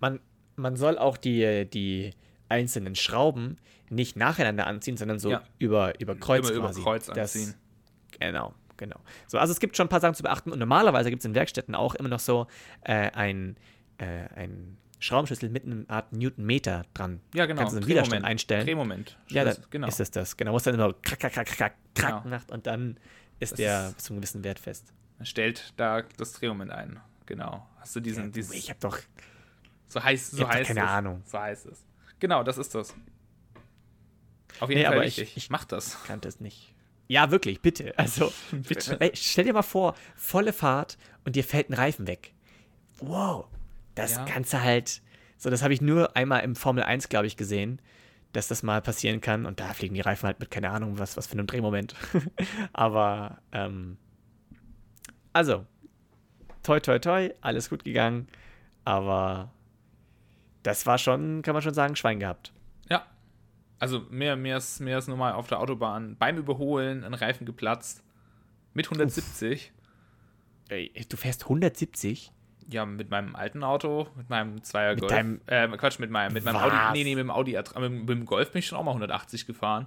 Man, 0.00 0.20
man 0.56 0.74
soll 0.76 0.96
auch 0.96 1.18
die, 1.18 1.68
die 1.70 2.14
einzelnen 2.48 2.94
Schrauben 2.94 3.58
nicht 3.90 4.16
nacheinander 4.16 4.66
anziehen, 4.66 4.96
sondern 4.96 5.18
so 5.18 5.30
Ja. 5.30 5.42
über, 5.58 5.98
über 6.00 6.14
Kreuz 6.16 6.48
über 6.50 6.60
quasi. 6.66 6.82
Kreuz 6.82 7.06
Das- 7.06 7.34
anziehen. 7.36 7.54
Genau, 8.20 8.54
genau. 8.76 8.96
So, 9.26 9.38
also 9.38 9.52
es 9.52 9.60
gibt 9.60 9.76
schon 9.76 9.86
ein 9.86 9.90
paar 9.90 10.00
Sachen 10.00 10.14
zu 10.14 10.22
beachten 10.22 10.50
und 10.52 10.58
normalerweise 10.58 11.10
gibt 11.10 11.20
es 11.20 11.26
in 11.26 11.34
Werkstätten 11.34 11.74
auch 11.74 11.94
immer 11.94 12.08
noch 12.08 12.20
so 12.20 12.46
äh, 12.82 13.10
ein, 13.12 13.56
äh, 13.98 14.04
ein 14.34 14.76
Schraubenschlüssel 14.98 15.48
mit 15.50 15.64
einer 15.64 15.84
Art 15.88 16.12
Newtonmeter 16.12 16.84
dran. 16.94 17.20
Ja, 17.34 17.46
genau. 17.46 17.60
Kannst 17.60 17.74
du 17.74 17.78
einen 17.78 17.86
Widerstand 17.86 18.24
einstellen. 18.24 18.66
Drehmoment. 18.66 19.16
Ja, 19.28 19.44
da 19.44 19.54
genau. 19.70 19.86
ist 19.86 20.00
es 20.00 20.10
das. 20.10 20.36
Genau, 20.36 20.56
es 20.56 20.64
dann 20.64 20.74
immer 20.74 20.92
krack, 20.94 21.20
krack, 21.20 21.32
krack, 21.34 21.46
krack, 21.46 21.74
krack 21.94 22.22
Genau. 22.24 22.28
macht 22.36 22.50
und 22.50 22.66
dann 22.66 22.98
ist 23.38 23.52
Das 23.52 23.56
der 23.58 23.86
ist- 23.88 23.94
bis 23.96 24.04
zu 24.04 24.12
einem 24.12 24.20
gewissen 24.20 24.42
Wert 24.44 24.58
fest. 24.58 24.92
Man 25.18 25.26
stellt 25.26 25.72
da 25.76 26.02
das 26.16 26.32
Drehmoment 26.32 26.70
ein. 26.72 26.98
Genau. 27.26 27.66
Hast 27.78 27.94
du 27.94 28.00
diesen, 28.00 28.24
Ja, 28.24 28.30
dieses, 28.30 28.52
ich 28.54 28.70
habe 28.70 28.80
doch 28.80 28.98
so 29.88 30.02
heißt, 30.02 30.32
ich 30.32 30.38
so 30.40 30.46
hab 30.48 30.54
heißt 30.54 30.68
keine 30.68 30.80
es. 30.80 30.86
Ahnung. 30.88 31.22
So 31.26 31.38
heißt 31.38 31.66
es. 31.66 31.84
Genau, 32.20 32.42
das 32.42 32.58
ist 32.58 32.74
das. 32.74 32.94
Auf 34.60 34.68
jeden 34.68 34.80
Nee, 34.80 34.86
Fall 34.86 34.94
aber 34.96 35.04
ich- 35.06 35.18
richtig. 35.18 35.36
ich- 35.36 35.50
mach 35.50 35.64
das. 35.64 36.02
kannte 36.06 36.28
es 36.28 36.40
nicht. 36.40 36.74
Ja, 37.06 37.30
wirklich, 37.30 37.60
bitte. 37.62 37.96
Also, 37.98 38.32
Bitte. 38.52 38.98
Stell 39.14 39.44
dir 39.44 39.52
mal 39.54 39.62
vor, 39.62 39.94
volle 40.14 40.52
Fahrt 40.52 40.98
und 41.24 41.36
dir 41.36 41.44
fällt 41.44 41.70
ein 41.70 41.74
Reifen 41.74 42.06
weg. 42.06 42.34
Wow. 43.00 43.46
Das 43.94 44.16
Ja. 44.16 44.24
Ganze 44.24 44.62
halt. 44.62 45.00
So, 45.38 45.48
das 45.50 45.62
habe 45.62 45.72
ich 45.72 45.80
nur 45.80 46.16
einmal 46.16 46.42
im 46.42 46.54
Formel 46.56 46.82
1, 46.82 47.08
glaube 47.08 47.26
ich, 47.26 47.36
gesehen, 47.36 47.80
dass 48.32 48.48
das 48.48 48.62
mal 48.62 48.82
passieren 48.82 49.20
kann. 49.20 49.46
Und 49.46 49.60
da 49.60 49.72
fliegen 49.72 49.94
die 49.94 50.00
Reifen 50.02 50.26
halt 50.26 50.40
mit, 50.40 50.50
keine 50.50 50.70
Ahnung, 50.70 50.98
was, 50.98 51.16
was 51.16 51.26
für 51.28 51.32
einem 51.34 51.46
Drehmoment. 51.46 51.94
Aber, 52.74 53.38
ähm, 53.52 53.96
also, 55.32 55.64
toi, 56.62 56.80
toi, 56.80 56.98
toi, 56.98 57.30
alles 57.40 57.70
gut 57.70 57.84
gegangen. 57.84 58.26
Aber 58.84 59.50
das 60.68 60.84
war 60.86 60.98
schon, 60.98 61.40
kann 61.42 61.54
man 61.54 61.62
schon 61.62 61.72
sagen, 61.74 61.96
Schwein 61.96 62.20
gehabt. 62.20 62.52
Ja. 62.90 63.06
Also 63.78 64.02
mir, 64.10 64.36
mir, 64.36 64.58
ist, 64.58 64.80
mir 64.80 64.98
ist 64.98 65.08
nur 65.08 65.16
mal 65.16 65.32
auf 65.32 65.46
der 65.48 65.60
Autobahn 65.60 66.16
beim 66.18 66.36
Überholen 66.36 67.04
ein 67.04 67.14
Reifen 67.14 67.46
geplatzt. 67.46 68.04
Mit 68.74 68.86
170. 68.86 69.72
Ey, 70.68 70.92
du 71.08 71.16
fährst 71.16 71.44
170? 71.44 72.32
Ja, 72.70 72.84
mit 72.84 73.08
meinem 73.10 73.34
alten 73.34 73.64
Auto, 73.64 74.08
mit 74.14 74.28
meinem 74.28 74.62
Zweier 74.62 74.90
Mit 74.90 75.00
Golf. 75.00 75.10
deinem- 75.12 75.40
äh, 75.46 75.66
Quatsch, 75.78 75.98
mit 75.98 76.10
meinem, 76.10 76.34
mit 76.34 76.44
meinem 76.44 76.56
Was? 76.56 76.64
Audi. 76.64 76.98
Nee, 76.98 77.04
nee, 77.04 77.14
mit 77.14 77.22
dem 77.24 77.30
Audi 77.30 77.56
A3. 77.56 77.80
Mit, 77.80 77.92
mit 77.92 78.08
dem 78.10 78.26
Golf 78.26 78.52
bin 78.52 78.58
ich 78.58 78.66
schon 78.66 78.76
auch 78.78 78.84
mal 78.84 78.90
180 78.90 79.46
gefahren. 79.46 79.86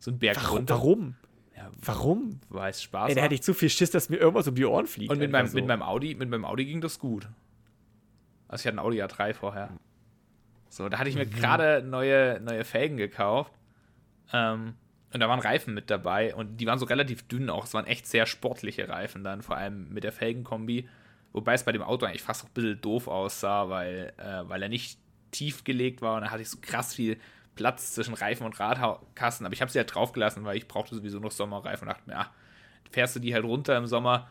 So 0.00 0.10
ein 0.10 0.18
Berg 0.18 0.36
Warum? 0.42 0.56
runter. 0.56 0.74
Warum? 0.74 1.14
Ja, 1.56 1.70
Warum? 1.82 2.40
weil 2.48 2.70
es 2.70 2.82
Spaß 2.82 3.10
Ey, 3.10 3.14
da 3.14 3.22
hätte 3.22 3.34
ich 3.36 3.42
zu 3.42 3.54
viel 3.54 3.70
Schiss, 3.70 3.92
dass 3.92 4.08
mir 4.08 4.16
irgendwas 4.16 4.48
um 4.48 4.56
die 4.56 4.64
Ohren 4.64 4.86
fliegt. 4.86 5.10
Und 5.12 5.18
mit 5.18 5.30
meinem, 5.30 5.46
so. 5.46 5.54
mit, 5.56 5.66
meinem 5.66 5.82
Audi, 5.82 6.16
mit 6.16 6.28
meinem 6.28 6.44
Audi 6.44 6.64
ging 6.64 6.80
das 6.80 6.98
gut. 6.98 7.28
Also 8.48 8.62
ich 8.62 8.66
hatte 8.66 8.76
ein 8.76 8.84
Audi 8.84 9.02
A3 9.02 9.32
vorher. 9.32 9.70
So, 10.76 10.88
da 10.88 10.98
hatte 10.98 11.08
ich 11.08 11.16
mir 11.16 11.24
Mhm. 11.26 11.30
gerade 11.30 11.82
neue, 11.82 12.38
neue 12.40 12.64
Felgen 12.64 12.96
gekauft. 12.96 13.52
Ähm, 14.32 14.74
und 15.12 15.20
da 15.20 15.28
waren 15.28 15.40
Reifen 15.40 15.72
mit 15.72 15.88
dabei 15.90 16.34
und 16.34 16.58
die 16.58 16.66
waren 16.66 16.78
so 16.78 16.84
relativ 16.86 17.26
dünn 17.28 17.48
auch. 17.48 17.64
Es 17.64 17.72
waren 17.72 17.86
echt 17.86 18.06
sehr 18.06 18.26
sportliche 18.26 18.88
Reifen 18.88 19.24
dann, 19.24 19.40
vor 19.42 19.56
allem 19.56 19.88
mit 19.92 20.04
der 20.04 20.12
Felgenkombi. 20.12 20.88
Wobei 21.32 21.54
es 21.54 21.64
bei 21.64 21.72
dem 21.72 21.82
Auto 21.82 22.04
eigentlich 22.04 22.22
fast 22.22 22.44
auch 22.44 22.48
ein 22.48 22.54
bisschen 22.54 22.80
doof 22.80 23.08
aussah, 23.08 23.68
weil, 23.70 24.12
äh, 24.18 24.48
weil 24.48 24.62
er 24.62 24.68
nicht 24.68 24.98
tief 25.30 25.64
gelegt 25.64 26.02
war 26.02 26.16
und 26.16 26.22
da 26.22 26.30
hatte 26.30 26.42
ich 26.42 26.50
so 26.50 26.58
krass 26.60 26.94
viel 26.94 27.18
Platz 27.54 27.94
zwischen 27.94 28.14
Reifen 28.14 28.44
und 28.44 28.58
Radkasten. 28.60 29.46
Aber 29.46 29.52
ich 29.54 29.62
habe 29.62 29.70
sie 29.70 29.78
halt 29.78 29.94
draufgelassen, 29.94 30.44
weil 30.44 30.56
ich 30.56 30.68
brauchte 30.68 30.94
sowieso 30.94 31.18
noch 31.20 31.30
Sommerreifen 31.32 31.88
und 31.88 31.94
dachte 31.94 32.08
mir, 32.10 32.18
ah, 32.18 32.30
fährst 32.90 33.16
du 33.16 33.20
die 33.20 33.32
halt 33.32 33.44
runter 33.44 33.76
im 33.78 33.86
Sommer, 33.86 34.28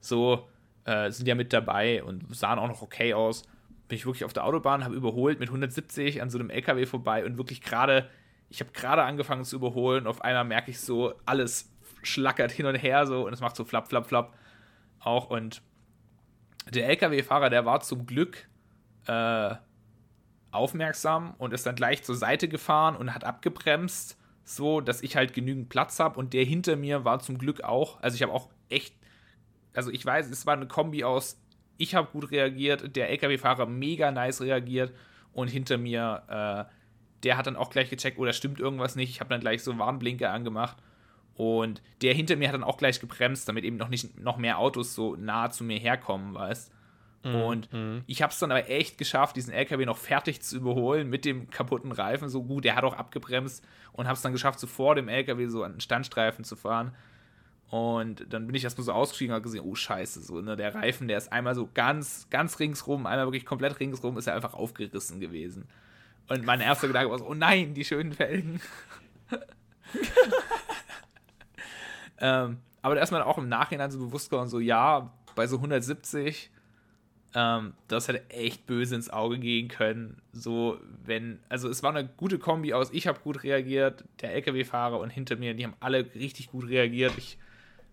so 0.00 0.48
äh, 0.84 1.10
sind 1.10 1.26
ja 1.26 1.34
mit 1.34 1.52
dabei 1.52 2.02
und 2.04 2.34
sahen 2.36 2.58
auch 2.60 2.68
noch 2.68 2.82
okay 2.82 3.14
aus. 3.14 3.42
Bin 3.88 3.96
ich 3.96 4.06
wirklich 4.06 4.24
auf 4.24 4.32
der 4.32 4.44
Autobahn, 4.44 4.84
habe 4.84 4.94
überholt 4.94 5.40
mit 5.40 5.48
170 5.48 6.20
an 6.22 6.30
so 6.30 6.38
einem 6.38 6.50
LKW 6.50 6.86
vorbei 6.86 7.24
und 7.24 7.38
wirklich 7.38 7.62
gerade, 7.62 8.08
ich 8.50 8.60
habe 8.60 8.70
gerade 8.72 9.02
angefangen 9.02 9.44
zu 9.44 9.56
überholen. 9.56 10.06
Auf 10.06 10.22
einmal 10.22 10.44
merke 10.44 10.70
ich 10.70 10.80
so, 10.80 11.14
alles 11.24 11.70
schlackert 12.02 12.52
hin 12.52 12.66
und 12.66 12.76
her 12.76 13.06
so 13.06 13.26
und 13.26 13.32
es 13.32 13.40
macht 13.40 13.56
so 13.56 13.64
flapp, 13.64 13.88
flapp, 13.88 14.06
flapp 14.06 14.36
auch. 15.00 15.30
Und 15.30 15.62
der 16.70 16.88
LKW-Fahrer, 16.88 17.50
der 17.50 17.64
war 17.64 17.80
zum 17.80 18.06
Glück 18.06 18.48
äh, 19.06 19.54
aufmerksam 20.50 21.34
und 21.38 21.52
ist 21.52 21.66
dann 21.66 21.74
gleich 21.74 22.02
zur 22.02 22.14
Seite 22.14 22.48
gefahren 22.48 22.96
und 22.96 23.14
hat 23.14 23.24
abgebremst, 23.24 24.16
so 24.44 24.80
dass 24.80 25.02
ich 25.02 25.16
halt 25.16 25.34
genügend 25.34 25.68
Platz 25.68 26.00
habe. 26.00 26.18
Und 26.18 26.32
der 26.32 26.44
hinter 26.44 26.76
mir 26.76 27.04
war 27.04 27.20
zum 27.20 27.38
Glück 27.38 27.62
auch, 27.62 28.00
also 28.00 28.14
ich 28.14 28.22
habe 28.22 28.32
auch 28.32 28.48
echt, 28.68 28.94
also 29.74 29.90
ich 29.90 30.04
weiß, 30.04 30.30
es 30.30 30.46
war 30.46 30.54
eine 30.54 30.66
Kombi 30.66 31.04
aus, 31.04 31.40
ich 31.78 31.94
habe 31.94 32.08
gut 32.12 32.30
reagiert, 32.30 32.94
der 32.94 33.08
LKW-Fahrer 33.08 33.66
mega 33.66 34.10
nice 34.10 34.42
reagiert 34.42 34.92
und 35.32 35.48
hinter 35.48 35.78
mir, 35.78 36.22
äh, 36.28 36.72
der 37.22 37.36
hat 37.36 37.46
dann 37.46 37.56
auch 37.56 37.70
gleich 37.70 37.88
gecheckt, 37.88 38.18
oh, 38.18 38.24
da 38.24 38.32
stimmt 38.32 38.60
irgendwas 38.60 38.96
nicht. 38.96 39.10
Ich 39.10 39.20
habe 39.20 39.30
dann 39.30 39.40
gleich 39.40 39.62
so 39.62 39.78
Warnblinker 39.78 40.30
angemacht. 40.30 40.76
Und 41.34 41.82
der 42.02 42.14
hinter 42.14 42.36
mir 42.36 42.48
hat 42.48 42.54
dann 42.54 42.64
auch 42.64 42.78
gleich 42.78 43.00
gebremst, 43.00 43.48
damit 43.48 43.64
eben 43.64 43.76
noch 43.76 43.88
nicht 43.88 44.18
noch 44.18 44.36
mehr 44.38 44.58
Autos 44.58 44.94
so 44.94 45.14
nah 45.14 45.50
zu 45.50 45.62
mir 45.62 45.78
herkommen, 45.78 46.34
weißt 46.34 46.72
Und 47.46 47.68
ich 48.06 48.22
habe 48.22 48.32
es 48.32 48.38
dann 48.38 48.50
aber 48.50 48.68
echt 48.68 48.98
geschafft, 48.98 49.36
diesen 49.36 49.52
LKW 49.52 49.86
noch 49.86 49.96
fertig 49.96 50.40
zu 50.42 50.56
überholen 50.56 51.08
mit 51.08 51.24
dem 51.24 51.50
kaputten 51.50 51.92
Reifen. 51.92 52.28
So 52.28 52.42
gut, 52.42 52.64
der 52.64 52.76
hat 52.76 52.84
auch 52.84 52.94
abgebremst 52.94 53.64
und 53.92 54.06
habe 54.06 54.14
es 54.14 54.22
dann 54.22 54.32
geschafft, 54.32 54.58
so 54.60 54.66
vor 54.66 54.94
dem 54.94 55.08
LKW 55.08 55.46
so 55.46 55.62
an 55.62 55.72
den 55.72 55.80
Standstreifen 55.80 56.44
zu 56.44 56.56
fahren. 56.56 56.92
Und 57.70 58.32
dann 58.32 58.46
bin 58.46 58.54
ich 58.54 58.64
erstmal 58.64 58.84
so 58.84 58.92
ausgestiegen 58.92 59.32
und 59.32 59.36
habe 59.36 59.42
gesehen, 59.42 59.62
oh 59.64 59.74
Scheiße, 59.74 60.22
so, 60.22 60.40
ne, 60.40 60.56
der 60.56 60.74
Reifen, 60.74 61.06
der 61.06 61.18
ist 61.18 61.30
einmal 61.30 61.54
so 61.54 61.68
ganz, 61.74 62.26
ganz 62.30 62.58
ringsrum, 62.60 63.06
einmal 63.06 63.26
wirklich 63.26 63.44
komplett 63.44 63.78
ringsrum, 63.78 64.16
ist 64.16 64.26
er 64.26 64.34
einfach 64.34 64.54
aufgerissen 64.54 65.20
gewesen. 65.20 65.68
Und 66.28 66.44
mein 66.46 66.60
erster 66.60 66.86
Gedanke 66.86 67.10
war 67.10 67.18
so, 67.18 67.26
oh 67.26 67.34
nein, 67.34 67.74
die 67.74 67.84
schönen 67.84 68.14
Felgen. 68.14 68.60
ähm, 72.20 72.58
aber 72.80 72.94
da 72.94 73.02
ist 73.02 73.10
man 73.10 73.22
auch 73.22 73.36
im 73.36 73.50
Nachhinein 73.50 73.90
so 73.90 73.98
bewusst 73.98 74.30
geworden, 74.30 74.48
so 74.48 74.60
ja, 74.60 75.12
bei 75.34 75.46
so 75.46 75.56
170, 75.56 76.50
ähm, 77.34 77.74
das 77.86 78.08
hätte 78.08 78.28
echt 78.30 78.66
böse 78.66 78.94
ins 78.94 79.10
Auge 79.10 79.38
gehen 79.38 79.68
können. 79.68 80.22
So, 80.32 80.78
wenn, 81.04 81.38
also 81.50 81.68
es 81.68 81.82
war 81.82 81.94
eine 81.94 82.08
gute 82.08 82.38
Kombi 82.38 82.72
aus, 82.72 82.90
ich 82.92 83.06
habe 83.06 83.20
gut 83.20 83.42
reagiert, 83.42 84.04
der 84.22 84.32
LKW-Fahrer 84.32 84.98
und 84.98 85.10
hinter 85.10 85.36
mir, 85.36 85.52
die 85.52 85.64
haben 85.64 85.76
alle 85.80 86.14
richtig 86.14 86.48
gut 86.50 86.66
reagiert. 86.68 87.12
Ich 87.18 87.38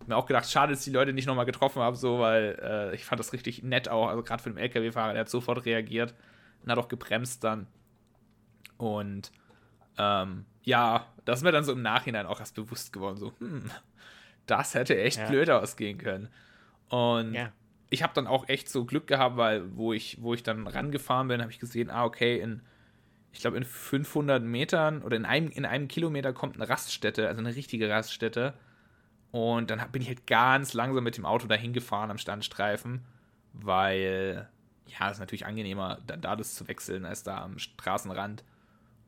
mir 0.06 0.16
auch 0.16 0.26
gedacht, 0.26 0.50
schade, 0.50 0.72
dass 0.72 0.84
die 0.84 0.90
Leute 0.90 1.12
nicht 1.12 1.26
nochmal 1.26 1.46
getroffen 1.46 1.82
haben, 1.82 1.96
so, 1.96 2.20
weil 2.20 2.58
äh, 2.62 2.94
ich 2.94 3.04
fand 3.04 3.18
das 3.18 3.32
richtig 3.32 3.62
nett 3.62 3.88
auch, 3.88 4.08
also 4.08 4.22
gerade 4.22 4.42
für 4.42 4.50
den 4.50 4.58
LKW-Fahrer, 4.58 5.12
der 5.12 5.20
hat 5.20 5.28
sofort 5.28 5.64
reagiert 5.64 6.14
und 6.62 6.70
hat 6.70 6.78
auch 6.78 6.88
gebremst 6.88 7.42
dann. 7.44 7.66
Und 8.76 9.32
ähm, 9.98 10.44
ja, 10.62 11.06
das 11.24 11.40
ist 11.40 11.42
mir 11.44 11.52
dann 11.52 11.64
so 11.64 11.72
im 11.72 11.82
Nachhinein 11.82 12.26
auch 12.26 12.40
erst 12.40 12.54
bewusst 12.54 12.92
geworden, 12.92 13.16
so, 13.16 13.32
hm, 13.38 13.70
das 14.46 14.74
hätte 14.74 14.98
echt 14.98 15.18
ja. 15.18 15.28
blöd 15.28 15.50
ausgehen 15.50 15.98
können. 15.98 16.28
Und 16.88 17.34
ja. 17.34 17.52
ich 17.90 18.02
habe 18.02 18.14
dann 18.14 18.26
auch 18.26 18.48
echt 18.48 18.68
so 18.68 18.84
Glück 18.84 19.06
gehabt, 19.06 19.36
weil 19.36 19.76
wo 19.76 19.92
ich, 19.92 20.18
wo 20.20 20.34
ich 20.34 20.42
dann 20.42 20.66
rangefahren 20.66 21.28
bin, 21.28 21.40
habe 21.40 21.50
ich 21.50 21.58
gesehen, 21.58 21.90
ah, 21.90 22.04
okay, 22.04 22.38
in, 22.38 22.62
ich 23.32 23.40
glaube, 23.40 23.56
in 23.56 23.64
500 23.64 24.42
Metern 24.42 25.02
oder 25.02 25.16
in 25.16 25.24
einem, 25.24 25.50
in 25.50 25.64
einem 25.64 25.88
Kilometer 25.88 26.32
kommt 26.32 26.56
eine 26.56 26.68
Raststätte, 26.68 27.28
also 27.28 27.40
eine 27.40 27.54
richtige 27.54 27.88
Raststätte. 27.88 28.54
Und 29.36 29.68
dann 29.68 29.82
bin 29.92 30.00
ich 30.00 30.08
halt 30.08 30.26
ganz 30.26 30.72
langsam 30.72 31.04
mit 31.04 31.18
dem 31.18 31.26
Auto 31.26 31.46
dahin 31.46 31.74
gefahren 31.74 32.10
am 32.10 32.16
Standstreifen, 32.16 33.04
weil, 33.52 34.48
ja, 34.86 35.08
es 35.08 35.16
ist 35.16 35.20
natürlich 35.20 35.44
angenehmer, 35.44 35.98
da, 36.06 36.16
da 36.16 36.36
das 36.36 36.54
zu 36.54 36.66
wechseln, 36.68 37.04
als 37.04 37.22
da 37.22 37.42
am 37.42 37.58
Straßenrand. 37.58 38.44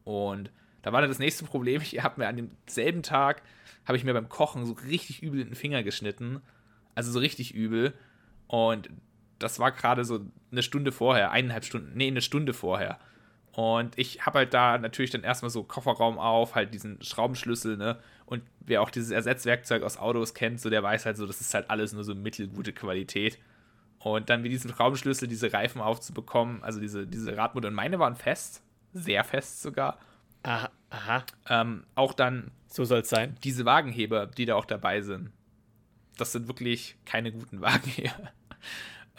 Und 0.05 0.51
da 0.83 0.93
war 0.93 1.01
dann 1.01 1.09
das 1.09 1.19
nächste 1.19 1.47
Problem, 1.47 1.81
ich 1.83 2.03
habe 2.03 2.21
mir 2.21 2.29
an 2.29 2.37
demselben 2.37 3.03
Tag, 3.03 3.41
habe 3.87 3.97
ich 3.97 4.05
mir 4.05 4.13
beim 4.13 4.29
Kochen 4.29 4.67
so 4.67 4.75
richtig 4.75 5.23
übel 5.23 5.41
in 5.41 5.47
den 5.47 5.55
Finger 5.55 5.83
geschnitten. 5.83 6.43
Also 6.95 7.11
so 7.11 7.21
richtig 7.21 7.55
übel. 7.55 7.95
Und 8.49 8.91
das 9.39 9.59
war 9.59 9.73
gerade 9.73 10.05
so 10.05 10.27
eine 10.53 10.63
Stunde 10.63 10.93
vorher, 10.93 11.31
eineinhalb 11.31 11.65
Stunden, 11.65 11.97
nee, 11.97 12.09
eine 12.09 12.21
Stunde 12.21 12.53
vorher. 12.53 12.99
Und 13.53 13.99
ich 13.99 14.27
habe 14.27 14.41
halt 14.41 14.53
da 14.53 14.77
natürlich 14.77 15.11
dann 15.11 15.25
erstmal 15.25 15.51
so 15.51 15.63
Kofferraum 15.63 16.19
auf, 16.19 16.55
halt 16.55 16.75
diesen 16.75 17.01
Schraubenschlüssel, 17.03 17.79
ne? 17.79 17.99
Und 18.29 18.43
wer 18.61 18.83
auch 18.83 18.91
dieses 18.91 19.11
Ersatzwerkzeug 19.11 19.83
aus 19.83 19.97
Autos 19.97 20.35
kennt, 20.35 20.61
so 20.61 20.69
der 20.69 20.83
weiß 20.83 21.07
halt 21.07 21.17
so, 21.17 21.27
das 21.27 21.41
ist 21.41 21.55
halt 21.55 21.71
alles 21.71 21.95
nur 21.95 22.05
so 22.05 22.15
mittelgute 22.15 22.75
Qualität. 22.75 23.39
Und 24.01 24.29
dann 24.29 24.43
mit 24.43 24.53
diesem 24.53 24.71
Schraubenschlüssel 24.71 25.29
diese 25.29 25.51
Reifen 25.51 25.81
aufzubekommen, 25.81 26.63
also 26.63 26.79
diese, 26.79 27.07
diese 27.07 27.35
Radmutter, 27.35 27.69
und 27.69 27.75
meine 27.75 27.99
waren 27.99 28.17
fest, 28.17 28.63
sehr 28.93 29.25
fest 29.25 29.63
sogar. 29.63 29.99
Aha. 30.43 30.71
aha. 30.91 31.25
Ähm, 31.49 31.85
auch 31.95 32.13
dann. 32.13 32.51
So 32.67 32.85
soll 32.85 33.01
es 33.01 33.09
sein. 33.09 33.35
Diese 33.45 33.65
Wagenheber, 33.65 34.27
die 34.27 34.45
da 34.45 34.57
auch 34.57 34.67
dabei 34.67 35.01
sind. 35.01 35.31
Das 36.19 36.33
sind 36.33 36.49
wirklich 36.49 36.97
keine 37.07 37.33
guten 37.33 37.61
Wagenheber. 37.63 38.31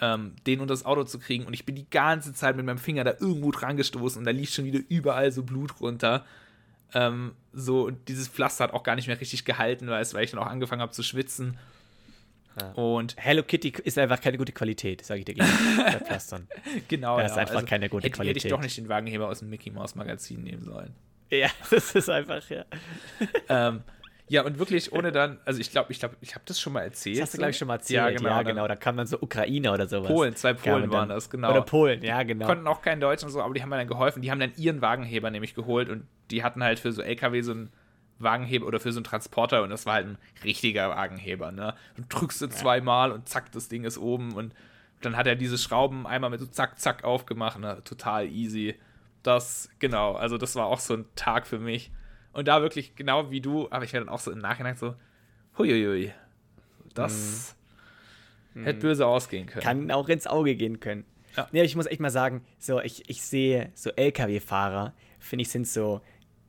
Ähm, 0.02 0.36
den 0.46 0.60
unter 0.60 0.74
das 0.74 0.86
Auto 0.86 1.04
zu 1.04 1.18
kriegen. 1.18 1.48
Und 1.48 1.54
ich 1.54 1.66
bin 1.66 1.74
die 1.74 1.90
ganze 1.90 2.32
Zeit 2.34 2.56
mit 2.56 2.66
meinem 2.66 2.78
Finger 2.78 3.04
da 3.04 3.16
irgendwo 3.20 3.50
dran 3.50 3.76
gestoßen 3.76 4.20
und 4.20 4.26
da 4.26 4.32
lief 4.32 4.52
schon 4.52 4.66
wieder 4.66 4.80
überall 4.88 5.32
so 5.32 5.42
Blut 5.42 5.82
runter. 5.82 6.26
Ähm, 6.94 7.34
so, 7.54 7.90
dieses 7.90 8.28
Pflaster 8.28 8.66
hat 8.66 8.74
auch 8.74 8.84
gar 8.84 8.96
nicht 8.96 9.08
mehr 9.08 9.20
richtig 9.20 9.46
gehalten, 9.46 9.88
weil, 9.88 10.06
weil 10.14 10.24
ich 10.24 10.32
dann 10.32 10.40
auch 10.40 10.48
angefangen 10.48 10.82
habe 10.82 10.92
zu 10.92 11.04
schwitzen. 11.04 11.58
Ja. 12.60 12.72
Und 12.72 13.16
Hello 13.18 13.44
Kitty 13.44 13.74
ist 13.84 13.98
einfach 13.98 14.20
keine 14.20 14.38
gute 14.38 14.52
Qualität, 14.52 15.06
sage 15.06 15.20
ich 15.20 15.26
dir 15.26 15.36
gleich. 15.36 15.50
Pflastern. 16.06 16.48
genau. 16.88 17.18
Das 17.20 17.32
ja. 17.32 17.34
ist 17.34 17.40
einfach 17.40 17.56
also, 17.56 17.68
keine 17.68 17.90
gute 17.90 18.06
hätte, 18.06 18.16
Qualität. 18.16 18.38
Hätte 18.38 18.48
ich 18.48 18.52
doch 18.52 18.62
nicht 18.62 18.78
den 18.78 18.90
Wagenheber 18.90 19.28
aus 19.28 19.40
dem 19.40 19.50
Mickey 19.50 19.72
Mouse 19.72 19.96
Magazin 19.96 20.44
nehmen 20.44 20.64
sollen. 20.64 20.94
Ja, 21.30 21.50
das 21.70 21.94
ist 21.96 22.10
einfach, 22.10 22.50
ja. 22.50 22.66
ähm, 23.50 23.84
ja, 24.30 24.44
und 24.44 24.60
wirklich 24.60 24.94
ohne 24.94 25.12
dann, 25.12 25.40
also 25.44 25.60
ich 25.60 25.72
glaube, 25.72 25.92
ich 25.92 26.00
glaube, 26.00 26.16
ich 26.22 26.36
habe 26.36 26.46
das 26.46 26.60
schon 26.60 26.74
mal 26.74 26.82
erzählt. 26.82 27.18
Das 27.18 27.24
hast 27.24 27.34
du, 27.34 27.38
glaube 27.40 27.52
ich, 27.52 27.58
schon 27.58 27.68
mal 27.68 27.76
erzählt. 27.76 27.98
Ja, 27.98 28.10
genau. 28.12 28.30
Ja, 28.30 28.42
genau. 28.44 28.68
Da 28.68 28.76
kam 28.76 28.96
dann 28.96 29.08
so 29.08 29.18
Ukraine 29.20 29.72
oder 29.72 29.88
sowas. 29.88 30.08
Polen, 30.12 30.36
zwei 30.36 30.54
Polen 30.54 30.92
waren 30.92 31.10
das, 31.10 31.30
genau. 31.30 31.52
Oder 31.52 31.64
Polen, 31.64 32.04
ja, 32.04 32.22
genau. 32.24 32.46
Konnten 32.46 32.68
auch 32.68 32.82
kein 32.82 33.00
Deutsch 33.00 33.24
und 33.24 33.32
so, 33.32 33.42
aber 33.42 33.54
die 33.54 33.62
haben 33.62 33.70
mir 33.70 33.78
dann 33.78 33.88
geholfen. 33.88 34.22
Die 34.22 34.30
haben 34.30 34.40
dann 34.40 34.54
ihren 34.56 34.82
Wagenheber 34.82 35.32
nämlich 35.32 35.56
geholt 35.56 35.90
und 35.90 36.06
die 36.30 36.44
hatten 36.44 36.64
halt 36.64 36.80
für 36.80 36.92
so 36.92 37.02
LKW 37.02 37.42
so 37.42 37.52
einen 37.52 37.72
Wagenheber 38.20 38.68
oder 38.68 38.80
für 38.80 38.92
so 38.92 39.00
einen 39.00 39.06
Transporter 39.06 39.64
und 39.64 39.70
das 39.70 39.86
war 39.86 39.96
halt 39.96 40.08
ein 40.08 40.18
richtiger 40.44 40.90
Wagenheber, 40.90 41.52
ne? 41.52 41.74
Und 41.98 42.14
drückst 42.14 42.42
du 42.42 42.46
ja. 42.46 42.52
zweimal 42.52 43.12
und 43.12 43.28
zack, 43.28 43.52
das 43.52 43.68
Ding 43.68 43.84
ist 43.84 43.98
oben 43.98 44.34
und 44.34 44.54
dann 45.02 45.18
hat 45.18 45.26
er 45.26 45.36
diese 45.36 45.58
Schrauben 45.58 46.06
einmal 46.06 46.30
mit 46.30 46.40
so 46.40 46.46
zack, 46.46 46.80
zack 46.80 47.04
aufgemacht, 47.04 47.60
ne? 47.60 47.82
Total 47.84 48.28
easy. 48.28 48.76
Das, 49.24 49.70
genau, 49.80 50.14
also 50.14 50.38
das 50.38 50.56
war 50.56 50.68
auch 50.68 50.80
so 50.80 50.94
ein 50.94 51.06
Tag 51.16 51.48
für 51.48 51.60
mich. 51.60 51.92
Und 52.32 52.48
da 52.48 52.62
wirklich, 52.62 52.96
genau 52.96 53.32
wie 53.32 53.42
du, 53.42 53.68
aber 53.72 53.84
ich 53.84 53.94
werde 53.94 54.06
dann 54.06 54.14
auch 54.14 54.20
so 54.20 54.32
im 54.32 54.40
Nachhinein 54.40 54.76
so, 54.76 54.96
huiuiui, 55.58 56.14
das 56.94 57.56
hm. 58.54 58.64
hätte 58.64 58.80
böse 58.80 59.06
ausgehen 59.06 59.48
können. 59.48 59.64
Kann 59.64 59.92
auch 59.92 60.10
ins 60.10 60.28
Auge 60.28 60.56
gehen 60.56 60.80
können. 60.80 61.06
Ja. 61.36 61.48
Nee, 61.52 61.64
ich 61.64 61.76
muss 61.76 61.86
echt 61.86 62.00
mal 62.00 62.10
sagen, 62.10 62.44
so, 62.58 62.80
ich, 62.80 63.10
ich 63.10 63.22
sehe 63.22 63.72
so 63.74 63.92
LKW-Fahrer, 63.92 64.94
finde 65.20 65.42
ich, 65.44 65.50
sind 65.50 65.68
so 65.68 66.02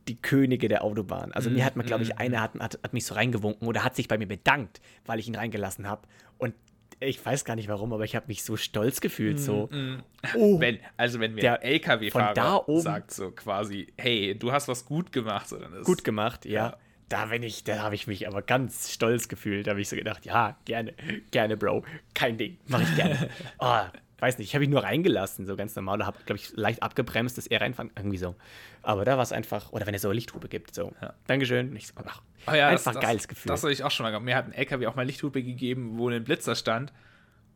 die 0.08 0.20
Könige 0.20 0.68
der 0.68 0.82
Autobahn. 0.82 1.32
Also 1.32 1.50
mm, 1.50 1.54
mir 1.54 1.64
hat 1.64 1.76
man, 1.76 1.86
glaube 1.86 2.02
ich, 2.02 2.10
mm, 2.10 2.18
einer 2.18 2.40
hat, 2.40 2.54
hat, 2.58 2.78
hat 2.82 2.92
mich 2.92 3.04
so 3.04 3.14
reingewunken 3.14 3.68
oder 3.68 3.84
hat 3.84 3.94
sich 3.94 4.08
bei 4.08 4.18
mir 4.18 4.26
bedankt, 4.26 4.80
weil 5.06 5.18
ich 5.18 5.28
ihn 5.28 5.34
reingelassen 5.34 5.86
habe. 5.86 6.02
Und 6.38 6.54
ich 7.00 7.24
weiß 7.24 7.44
gar 7.44 7.56
nicht 7.56 7.68
warum, 7.68 7.92
aber 7.92 8.04
ich 8.04 8.14
habe 8.14 8.26
mich 8.28 8.44
so 8.44 8.56
stolz 8.56 9.00
gefühlt. 9.00 9.38
Mm, 9.38 9.42
so. 9.42 9.68
Mm. 9.72 10.02
Oh, 10.36 10.60
wenn, 10.60 10.78
also 10.96 11.18
wenn 11.18 11.34
mir 11.34 11.40
der 11.40 11.64
LKW-Fahrer 11.64 12.64
sagt 12.80 13.12
so 13.12 13.30
quasi, 13.30 13.92
hey, 13.96 14.38
du 14.38 14.52
hast 14.52 14.68
was 14.68 14.84
gut 14.84 15.10
gemacht, 15.10 15.48
so 15.48 15.56
dann 15.56 15.72
ist 15.72 15.86
gut 15.86 16.04
gemacht, 16.04 16.44
ja. 16.44 16.68
ja. 16.68 16.76
Da 17.08 17.26
bin 17.26 17.42
ich, 17.42 17.64
da 17.64 17.78
habe 17.78 17.96
ich 17.96 18.06
mich 18.06 18.28
aber 18.28 18.40
ganz 18.40 18.92
stolz 18.92 19.28
gefühlt. 19.28 19.66
Da 19.66 19.72
habe 19.72 19.80
ich 19.80 19.88
so 19.88 19.96
gedacht, 19.96 20.26
ja, 20.26 20.56
gerne, 20.64 20.94
gerne, 21.32 21.56
Bro, 21.56 21.82
kein 22.14 22.38
Ding, 22.38 22.58
mache 22.68 22.84
ich 22.84 22.94
gerne. 22.94 23.28
oh, 23.58 23.80
weiß 24.20 24.38
nicht, 24.38 24.48
ich 24.48 24.54
habe 24.54 24.64
ihn 24.64 24.70
nur 24.70 24.82
reingelassen, 24.82 25.46
so 25.46 25.56
ganz 25.56 25.74
normal. 25.76 25.98
Da 25.98 26.06
habe, 26.06 26.18
glaube 26.24 26.38
ich, 26.38 26.52
leicht 26.56 26.82
abgebremst, 26.82 27.38
dass 27.38 27.46
er 27.46 27.60
reinfahren, 27.60 27.90
irgendwie 27.96 28.18
so. 28.18 28.34
Aber 28.82 29.04
da 29.04 29.16
war 29.16 29.22
es 29.22 29.32
einfach, 29.32 29.72
oder 29.72 29.86
wenn 29.86 29.94
es 29.94 30.02
so 30.02 30.08
eine 30.08 30.14
Lichthupe 30.14 30.48
gibt, 30.48 30.74
so, 30.74 30.92
ja. 31.00 31.14
Dankeschön. 31.26 31.74
Ich 31.76 31.88
so, 31.88 31.94
ach, 32.04 32.22
oh 32.46 32.52
ja, 32.52 32.68
einfach 32.68 32.92
das, 32.92 33.02
geiles 33.02 33.28
Gefühl. 33.28 33.50
Das 33.50 33.62
habe 33.62 33.72
ich 33.72 33.84
auch 33.84 33.90
schon 33.90 34.04
mal 34.04 34.10
gehabt. 34.10 34.24
Mir 34.24 34.36
hat 34.36 34.46
ein 34.46 34.52
LKW 34.52 34.86
auch 34.86 34.96
mal 34.96 35.06
Lichthupe 35.06 35.42
gegeben, 35.42 35.98
wo 35.98 36.08
ein 36.08 36.24
Blitzer 36.24 36.54
stand. 36.54 36.92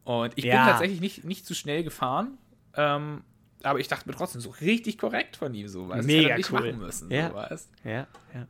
Und 0.05 0.33
ich 0.37 0.45
ja. 0.45 0.57
bin 0.57 0.71
tatsächlich 0.71 1.01
nicht, 1.01 1.25
nicht 1.25 1.47
zu 1.47 1.55
schnell 1.55 1.83
gefahren. 1.83 2.39
Ähm, 2.77 3.23
aber 3.63 3.81
ich 3.81 3.89
dachte 3.89 4.09
mir 4.09 4.15
trotzdem 4.15 4.41
so 4.41 4.51
richtig 4.51 4.99
korrekt 4.99 5.37
von 5.37 5.55
ihm, 5.55 5.69
so, 5.69 5.89
weißt 5.89 6.07
Mega 6.07 6.37
nicht 6.37 6.53
cool. 6.53 6.61
machen 6.61 6.79
müssen, 6.79 7.11
ja. 7.11 7.31
so, 7.31 7.35
weißt 7.35 7.71
Ja, 7.85 8.07
ja. 8.35 8.47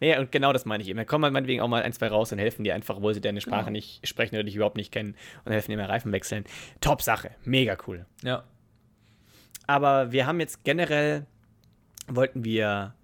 Nee, 0.00 0.16
und 0.16 0.30
genau 0.30 0.52
das 0.52 0.64
meine 0.64 0.82
ich 0.82 0.88
eben. 0.88 0.96
Da 0.96 1.04
kommen 1.04 1.24
halt 1.24 1.32
meinetwegen 1.32 1.60
auch 1.60 1.68
mal 1.68 1.82
ein, 1.82 1.92
zwei 1.92 2.08
raus 2.08 2.30
und 2.30 2.38
helfen 2.38 2.62
dir 2.64 2.74
einfach, 2.74 2.96
obwohl 2.96 3.14
sie 3.14 3.20
deine 3.20 3.40
Sprache 3.40 3.64
genau. 3.64 3.72
nicht 3.72 4.06
sprechen 4.06 4.36
oder 4.36 4.44
dich 4.44 4.54
überhaupt 4.54 4.76
nicht 4.76 4.92
kennen 4.92 5.16
und 5.44 5.52
helfen 5.52 5.70
dir 5.70 5.76
mal 5.76 5.86
Reifen 5.86 6.12
wechseln. 6.12 6.44
Top 6.80 7.02
Sache. 7.02 7.30
Mega 7.44 7.76
cool. 7.86 8.06
Ja. 8.22 8.44
Aber 9.66 10.12
wir 10.12 10.26
haben 10.26 10.40
jetzt 10.40 10.64
generell, 10.64 11.26
wollten 12.06 12.44
wir, 12.44 12.94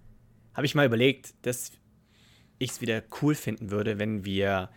habe 0.53 0.65
ich 0.65 0.73
mal 0.73 0.85
überlegt, 0.85 1.33
dass 1.41 1.71
ich 2.57 2.71
es 2.71 2.81
wieder 2.81 3.03
cool 3.21 3.35
finden 3.35 3.71
würde, 3.71 3.99
wenn 3.99 4.23
wir 4.23 4.69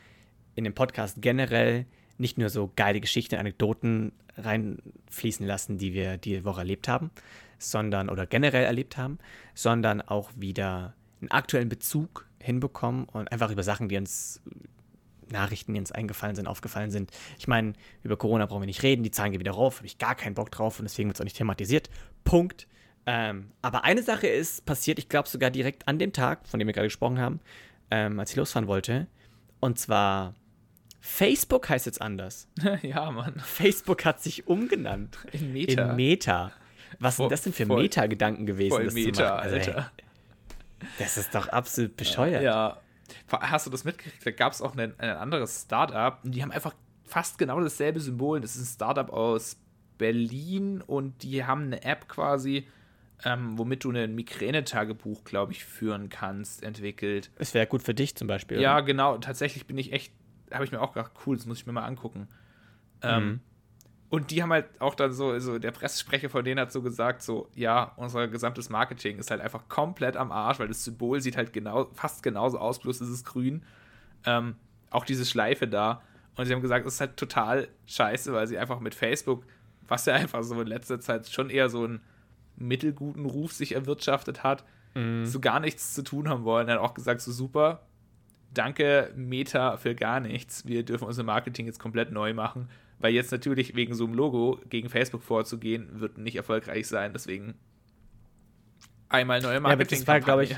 in 0.57 0.65
den 0.65 0.75
Podcast 0.75 1.23
generell 1.23 1.87
nicht 2.19 2.37
nur 2.37 2.49
so 2.49 2.73
geile 2.75 3.01
Geschichten, 3.01 3.37
Anekdoten 3.37 4.13
reinfließen 4.37 5.47
lassen, 5.47 5.79
die 5.79 5.95
wir 5.95 6.17
die 6.17 6.45
Woche 6.45 6.61
erlebt 6.61 6.89
haben, 6.89 7.11
sondern 7.59 8.09
oder 8.09 8.27
generell 8.27 8.65
erlebt 8.65 8.97
haben, 8.97 9.19
sondern 9.55 10.01
auch 10.01 10.31
wieder 10.37 10.95
einen 11.21 11.31
aktuellen 11.31 11.69
Bezug 11.69 12.27
hinbekommen 12.41 13.05
und 13.07 13.31
einfach 13.33 13.51
über 13.51 13.63
Sachen, 13.63 13.89
die 13.89 13.97
uns 13.97 14.41
Nachrichten, 15.31 15.75
die 15.75 15.81
uns 15.81 15.93
eingefallen 15.93 16.37
sind, 16.37 16.47
aufgefallen 16.47 16.91
sind. 16.91 17.11
Ich 17.39 17.49
meine, 17.49 17.75
über 18.03 18.17
Corona 18.17 18.47
brauchen 18.47 18.63
wir 18.63 18.67
nicht 18.67 18.83
reden, 18.83 19.03
die 19.03 19.11
Zahlen 19.11 19.33
gehen 19.33 19.41
wieder 19.41 19.53
rauf, 19.53 19.77
habe 19.79 19.87
ich 19.87 19.99
gar 19.99 20.15
keinen 20.15 20.35
Bock 20.35 20.51
drauf 20.51 20.79
und 20.79 20.85
deswegen 20.85 21.09
wird 21.09 21.17
es 21.17 21.21
auch 21.21 21.25
nicht 21.25 21.37
thematisiert. 21.37 21.91
Punkt. 22.25 22.67
Ähm, 23.07 23.53
aber 23.63 23.85
eine 23.85 24.03
Sache 24.03 24.27
ist 24.27 24.67
passiert, 24.67 24.99
ich 24.99 25.09
glaube 25.09 25.29
sogar 25.29 25.51
direkt 25.51 25.89
an 25.89 25.99
dem 25.99 26.13
Tag, 26.13 26.47
von 26.47 26.59
dem 26.59 26.67
wir 26.67 26.75
gerade 26.75 26.89
gesprochen 26.89 27.19
haben, 27.19 27.41
ähm, 27.91 28.19
als 28.21 28.31
ich 28.31 28.37
losfahren 28.37 28.69
wollte. 28.69 29.07
Und 29.61 29.79
zwar 29.79 30.35
Facebook 31.01 31.69
heißt 31.69 31.87
jetzt 31.87 32.03
anders. 32.03 32.49
ja, 32.83 33.11
Mann. 33.11 33.41
Facebook 33.41 34.05
hat 34.05 34.23
sich 34.23 34.47
umgenannt. 34.47 35.19
In 35.33 35.53
Meta. 35.53 35.91
In 35.91 35.97
Meta. 35.97 36.53
Was 36.99 37.17
sind 37.17 37.31
das 37.31 37.43
denn 37.43 37.53
für 37.53 37.67
Meta-Gedanken 37.67 38.47
gewesen? 38.47 38.71
Voll 38.71 38.91
Meta, 38.91 39.37
also, 39.37 39.57
Alter. 39.57 39.93
Das 40.99 41.17
ist 41.17 41.35
doch 41.35 41.49
absolut 41.49 41.97
bescheuert. 41.97 42.43
Ja. 42.43 42.81
Hast 43.31 43.67
du 43.67 43.71
das 43.71 43.85
mitgekriegt? 43.85 44.25
Da 44.25 44.31
gab 44.31 44.53
es 44.53 44.63
auch 44.63 44.77
ein, 44.77 44.99
ein 44.99 45.11
anderes 45.11 45.63
Startup 45.63 46.19
und 46.25 46.35
die 46.35 46.43
haben 46.43 46.53
einfach 46.53 46.75
fast 47.05 47.39
genau 47.39 47.61
dasselbe 47.61 48.01
Symbol. 48.01 48.41
Das 48.41 48.57
ist 48.57 48.63
ein 48.63 48.75
Startup 48.75 49.11
aus 49.11 49.57
Berlin 49.97 50.83
und 50.83 51.23
die 51.23 51.45
haben 51.45 51.65
eine 51.65 51.83
App 51.83 52.09
quasi, 52.09 52.69
ähm, 53.25 53.59
womit 53.59 53.85
du 53.85 53.91
ein 53.91 54.15
Migränetagebuch, 54.15 55.25
glaube 55.25 55.53
ich, 55.53 55.65
führen 55.65 56.09
kannst, 56.09 56.63
entwickelt. 56.63 57.31
Es 57.37 57.55
wäre 57.55 57.67
gut 57.67 57.83
für 57.83 57.95
dich 57.95 58.15
zum 58.15 58.29
Beispiel. 58.29 58.61
Ja, 58.61 58.77
oder? 58.77 58.85
genau. 58.85 59.19
Tatsächlich 59.19 59.67
bin 59.67 59.79
ich 59.79 59.93
echt, 59.93 60.13
habe 60.53 60.65
ich 60.65 60.73
mir 60.73 60.81
auch 60.81 60.93
gedacht, 60.93 61.13
cool, 61.27 61.37
das 61.37 61.47
muss 61.47 61.59
ich 61.59 61.67
mir 61.67 61.73
mal 61.73 61.85
angucken. 61.85 62.29
Ähm, 63.03 63.25
mhm. 63.25 63.41
Und 64.11 64.31
die 64.31 64.43
haben 64.43 64.53
halt 64.53 64.67
auch 64.81 64.95
dann 64.95 65.13
so, 65.13 65.39
so, 65.39 65.59
der 65.59 65.71
Pressesprecher 65.71 66.31
von 66.31 66.45
denen 66.45 66.59
hat 66.61 66.73
so 66.73 66.81
gesagt, 66.81 67.23
so, 67.23 67.49
ja, 67.55 67.93
unser 67.97 68.27
gesamtes 68.29 68.71
Marketing 68.71 69.19
ist 69.19 69.31
halt 69.31 69.43
einfach 69.43 69.69
komplett 69.69 70.17
am 70.17 70.33
Arsch, 70.33 70.59
weil 70.59 70.69
das 70.69 70.83
Symbol 70.83 71.21
sieht 71.21 71.37
halt 71.37 71.53
genau, 71.53 71.91
fast 71.93 72.23
genauso 72.23 72.59
aus, 72.59 72.79
bloß 72.79 73.03
ist 73.03 73.11
es 73.11 73.25
grün. 73.25 73.63
Ähm, 74.25 74.57
auch 74.91 75.05
diese 75.05 75.27
Schleife 75.27 75.69
da. 75.69 76.03
Und 76.37 76.47
sie 76.47 76.55
haben 76.55 76.63
gesagt, 76.63 76.87
es 76.87 76.95
ist 76.95 77.01
halt 77.01 77.17
total 77.19 77.69
scheiße, 77.87 78.33
weil 78.33 78.47
sie 78.47 78.57
einfach 78.57 78.81
mit 78.81 78.95
Facebook, 78.95 79.45
was 79.87 80.07
ja 80.07 80.15
einfach 80.15 80.43
so 80.43 80.59
in 80.59 80.69
letzter 80.69 81.01
Zeit 81.01 81.29
schon 81.29 81.51
eher 81.51 81.69
so 81.69 81.85
einen 81.85 82.01
mittelguten 82.57 83.27
Ruf 83.27 83.53
sich 83.53 83.75
erwirtschaftet 83.75 84.43
hat, 84.43 84.65
mhm. 84.95 85.27
so 85.27 85.39
gar 85.39 85.61
nichts 85.61 85.93
zu 85.93 86.03
tun 86.03 86.31
haben 86.31 86.45
wollen. 86.45 86.69
Er 86.69 86.77
hat 86.77 86.81
auch 86.81 86.95
gesagt, 86.95 87.21
so 87.21 87.31
super, 87.31 87.83
danke 88.55 89.13
Meta 89.17 89.77
für 89.77 89.95
gar 89.95 90.21
nichts. 90.21 90.65
Wir 90.65 90.83
dürfen 90.83 91.07
unser 91.07 91.25
Marketing 91.25 91.67
jetzt 91.67 91.79
komplett 91.79 92.11
neu 92.11 92.33
machen 92.33 92.71
weil 92.99 93.13
jetzt 93.13 93.33
natürlich 93.33 93.75
wegen 93.77 93.95
so 93.95 94.05
einem 94.05 94.15
Logo 94.15 94.61
gegen 94.69 94.89
Facebook 94.89 95.23
vorzugehen, 95.23 96.01
wird 96.01 96.19
nicht 96.19 96.37
erfolgreich 96.37 96.87
sein. 96.87 97.13
Deswegen 97.13 97.55
einmal 99.09 99.41
neue 99.41 99.61
Marketing. 99.61 99.99
Ja, 99.99 100.05
das 100.05 100.07
war, 100.07 100.21
glaube 100.21 100.45
ich, 100.45 100.57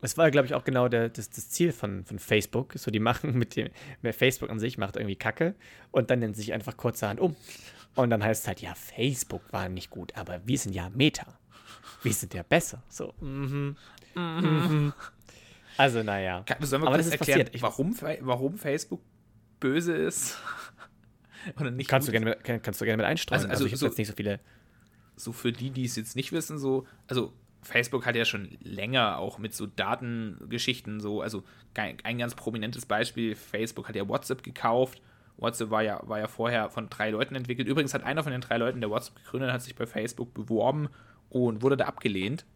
das 0.00 0.18
war, 0.18 0.30
glaube 0.30 0.46
ich, 0.46 0.54
auch 0.54 0.64
genau 0.64 0.88
der, 0.88 1.08
das, 1.08 1.30
das 1.30 1.48
Ziel 1.50 1.72
von, 1.72 2.04
von 2.04 2.18
Facebook. 2.18 2.74
So, 2.76 2.90
die 2.90 3.00
machen 3.00 3.38
mit 3.38 3.56
dem, 3.56 3.70
mit 4.02 4.14
Facebook 4.14 4.50
an 4.50 4.58
sich 4.58 4.78
macht 4.78 4.96
irgendwie 4.96 5.16
Kacke 5.16 5.54
und 5.90 6.10
dann 6.10 6.20
nennt 6.20 6.36
sich 6.36 6.52
einfach 6.52 6.76
kurzerhand 6.76 7.20
um. 7.20 7.34
Und 7.94 8.10
dann 8.10 8.22
heißt 8.22 8.42
es 8.42 8.48
halt, 8.48 8.60
ja, 8.60 8.74
Facebook 8.74 9.42
war 9.52 9.68
nicht 9.70 9.90
gut, 9.90 10.14
aber 10.16 10.46
wir 10.46 10.58
sind 10.58 10.74
ja 10.74 10.90
Meta. 10.90 11.38
Wir 12.02 12.12
sind 12.12 12.34
ja 12.34 12.42
besser. 12.42 12.82
So, 12.90 13.14
mhm. 13.20 13.76
Mhm. 14.14 14.92
Also, 15.78 16.02
naja. 16.02 16.44
Sollen 16.60 16.82
wir 16.82 16.88
aber 16.88 16.98
das 16.98 17.06
ist 17.06 17.12
erklären, 17.12 17.46
passiert. 17.46 17.62
Warum, 17.62 17.96
warum 18.20 18.58
Facebook 18.58 19.00
böse 19.60 19.94
ist? 19.94 20.38
Oder 21.58 21.70
nicht 21.70 21.88
kannst, 21.88 22.08
du 22.08 22.12
gerne 22.12 22.26
mit, 22.26 22.44
kannst 22.44 22.80
du 22.80 22.84
gerne 22.84 22.96
mit 22.96 23.06
einstreuen. 23.06 23.42
Also, 23.42 23.50
also, 23.50 23.64
also 23.64 23.74
ich 23.74 23.80
so, 23.80 23.86
jetzt 23.86 23.98
nicht 23.98 24.08
so 24.08 24.14
viele. 24.14 24.40
So 25.16 25.32
für 25.32 25.52
die, 25.52 25.70
die 25.70 25.84
es 25.84 25.96
jetzt 25.96 26.16
nicht 26.16 26.32
wissen, 26.32 26.58
so, 26.58 26.86
also 27.06 27.32
Facebook 27.62 28.06
hat 28.06 28.16
ja 28.16 28.24
schon 28.24 28.56
länger 28.60 29.18
auch 29.18 29.38
mit 29.38 29.54
so 29.54 29.66
Datengeschichten 29.66 31.00
so, 31.00 31.20
also 31.20 31.42
ein 31.74 32.18
ganz 32.18 32.34
prominentes 32.34 32.86
Beispiel, 32.86 33.34
Facebook 33.34 33.88
hat 33.88 33.96
ja 33.96 34.08
WhatsApp 34.08 34.42
gekauft. 34.42 35.02
WhatsApp 35.36 35.70
war 35.70 35.82
ja, 35.82 36.00
war 36.04 36.18
ja 36.18 36.28
vorher 36.28 36.70
von 36.70 36.88
drei 36.88 37.10
Leuten 37.10 37.34
entwickelt. 37.34 37.68
Übrigens 37.68 37.92
hat 37.92 38.04
einer 38.04 38.22
von 38.22 38.32
den 38.32 38.40
drei 38.40 38.56
Leuten, 38.56 38.80
der 38.80 38.90
WhatsApp 38.90 39.16
gegründet 39.16 39.52
hat, 39.52 39.62
sich 39.62 39.74
bei 39.74 39.86
Facebook 39.86 40.32
beworben 40.32 40.88
und 41.28 41.62
wurde 41.62 41.76
da 41.76 41.84
abgelehnt. 41.84 42.46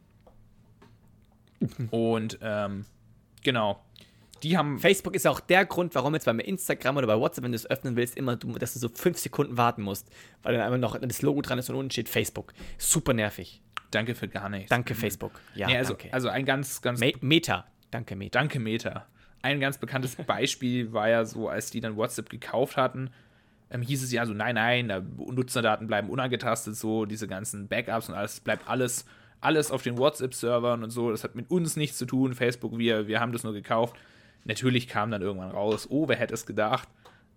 und 1.91 2.39
ähm, 2.41 2.87
genau. 3.43 3.85
Die 4.43 4.57
haben. 4.57 4.79
Facebook 4.79 5.15
ist 5.15 5.27
auch 5.27 5.41
der 5.41 5.65
Grund, 5.67 5.95
warum 5.95 6.15
jetzt 6.15 6.25
bei 6.25 6.33
Instagram 6.33 6.97
oder 6.97 7.07
bei 7.07 7.19
WhatsApp, 7.19 7.45
wenn 7.45 7.53
du 7.53 7.57
es 7.57 7.69
öffnen 7.69 7.97
willst, 7.97 8.17
immer, 8.17 8.37
du, 8.37 8.53
dass 8.53 8.73
du 8.73 8.79
so 8.79 8.89
fünf 8.89 9.19
Sekunden 9.19 9.57
warten 9.57 9.83
musst, 9.83 10.09
weil 10.43 10.55
dann 10.55 10.63
einfach 10.63 10.79
noch 10.79 10.99
das 11.01 11.23
Logo 11.23 11.43
dran 11.43 11.59
ist 11.59 11.69
und 11.71 11.77
unten 11.77 11.91
steht 11.91 12.09
Facebook. 12.09 12.53
Super 12.79 13.13
nervig. 13.13 13.63
Danke 13.91 14.15
für 14.15 14.29
gar 14.29 14.49
nichts. 14.49 14.71
Danke, 14.71 14.95
Facebook. 14.95 15.33
Ja, 15.55 15.67
nee, 15.67 15.77
also, 15.77 15.95
danke. 15.95 16.13
also 16.13 16.29
ein 16.29 16.45
ganz, 16.45 16.81
ganz. 16.81 17.01
Me 17.01 17.13
Meta. 17.21 17.67
Danke, 17.91 18.15
Meta. 18.15 18.39
Danke, 18.39 18.61
Meta. 18.61 19.07
Ein 19.43 19.61
ganz 19.61 19.79
bekanntes 19.79 20.15
Beispiel 20.27 20.93
war 20.93 21.09
ja 21.09 21.25
so, 21.25 21.49
als 21.49 21.71
die 21.71 21.81
dann 21.81 21.97
WhatsApp 21.97 22.31
gekauft 22.31 22.77
hatten, 22.77 23.11
ähm, 23.71 23.83
hieß 23.83 24.03
es 24.03 24.13
ja 24.13 24.27
so, 24.27 24.33
nein, 24.33 24.55
nein, 24.55 25.15
Nutzerdaten 25.17 25.87
bleiben 25.87 26.09
unangetastet, 26.09 26.77
so 26.77 27.05
diese 27.05 27.27
ganzen 27.27 27.69
Backups 27.69 28.09
und 28.09 28.15
alles, 28.15 28.41
bleibt 28.41 28.69
alles, 28.69 29.07
alles 29.41 29.71
auf 29.71 29.83
den 29.83 29.97
WhatsApp-Servern 29.97 30.85
und 30.85 30.91
so, 30.91 31.11
das 31.11 31.25
hat 31.25 31.35
mit 31.35 31.51
uns 31.51 31.77
nichts 31.77 31.97
zu 31.97 32.07
tun, 32.07 32.35
Facebook, 32.35 32.79
wir, 32.79 33.07
wir 33.07 33.21
haben 33.21 33.33
das 33.33 33.45
nur 33.45 33.53
gekauft. 33.53 33.97
Natürlich 34.45 34.89
kam 34.89 35.11
dann 35.11 35.23
irgendwann 35.23 35.51
raus, 35.51 35.89
oh, 35.91 36.09
wer 36.09 36.17
hätte 36.17 36.35
es 36.35 36.47
gedacht, 36.47 36.89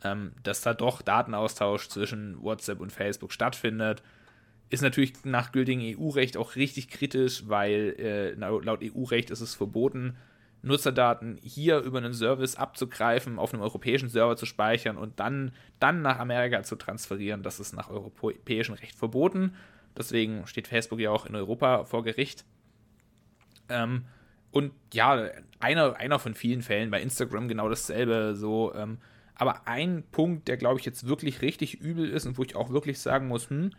ähm, 0.04 0.32
dass 0.44 0.62
da 0.62 0.74
doch 0.74 1.02
Datenaustausch 1.02 1.90
zwischen 1.90 2.42
WhatsApp 2.42 2.80
und 2.80 2.92
Facebook 2.92 3.32
stattfindet. 3.32 4.04
Ist 4.70 4.82
natürlich 4.82 5.14
nach 5.24 5.52
gültigem 5.52 5.98
EU-Recht 6.00 6.38
auch 6.38 6.56
richtig 6.56 6.88
kritisch, 6.90 7.44
weil 7.48 7.96
äh, 8.00 8.32
laut 8.34 8.82
EU-Recht 8.82 9.30
ist 9.30 9.42
es 9.42 9.56
verboten, 9.56 10.16
Nutzerdaten 10.64 11.38
hier 11.44 11.80
über 11.80 11.98
einen 11.98 12.14
Service 12.14 12.56
abzugreifen, 12.56 13.38
auf 13.38 13.54
einem 13.54 13.62
europäischen 13.62 14.08
Server 14.08 14.38
zu 14.38 14.46
speichern 14.46 14.98
und 14.98 15.20
dann, 15.20 15.52
dann 15.80 16.02
nach 16.02 16.20
Amerika 16.20 16.64
zu 16.64 16.78
transferieren. 16.78 17.44
Das 17.44 17.60
ist 17.60 17.74
nach 17.74 17.90
europäischem 17.90 18.76
Recht 18.76 18.96
verboten. 18.96 19.56
Deswegen 19.98 20.48
steht 20.48 20.70
Facebook 20.70 21.00
ja 21.00 21.12
auch 21.12 21.26
in 21.26 21.36
Europa 21.36 21.84
vor 21.84 22.04
Gericht. 22.04 22.46
Ähm, 23.68 24.06
und 24.54 24.72
ja, 24.94 25.32
einer, 25.60 25.96
einer 25.96 26.20
von 26.20 26.36
vielen 26.36 26.62
Fällen 26.62 26.92
bei 26.92 27.02
Instagram 27.02 27.48
genau 27.48 27.70
dasselbe. 27.70 28.36
So, 28.36 28.72
ähm, 28.76 29.00
aber 29.34 29.68
ein 29.68 30.04
Punkt, 30.12 30.48
der 30.48 30.58
glaube 30.58 30.80
ich 30.80 30.86
jetzt 30.86 31.08
wirklich 31.08 31.42
richtig 31.42 31.82
übel 31.82 32.08
ist 32.08 32.28
und 32.28 32.38
wo 32.38 32.44
ich 32.44 32.56
auch 32.56 32.70
wirklich 32.70 33.00
sagen 33.00 33.28
muss, 33.28 33.50
hm, 33.50 33.72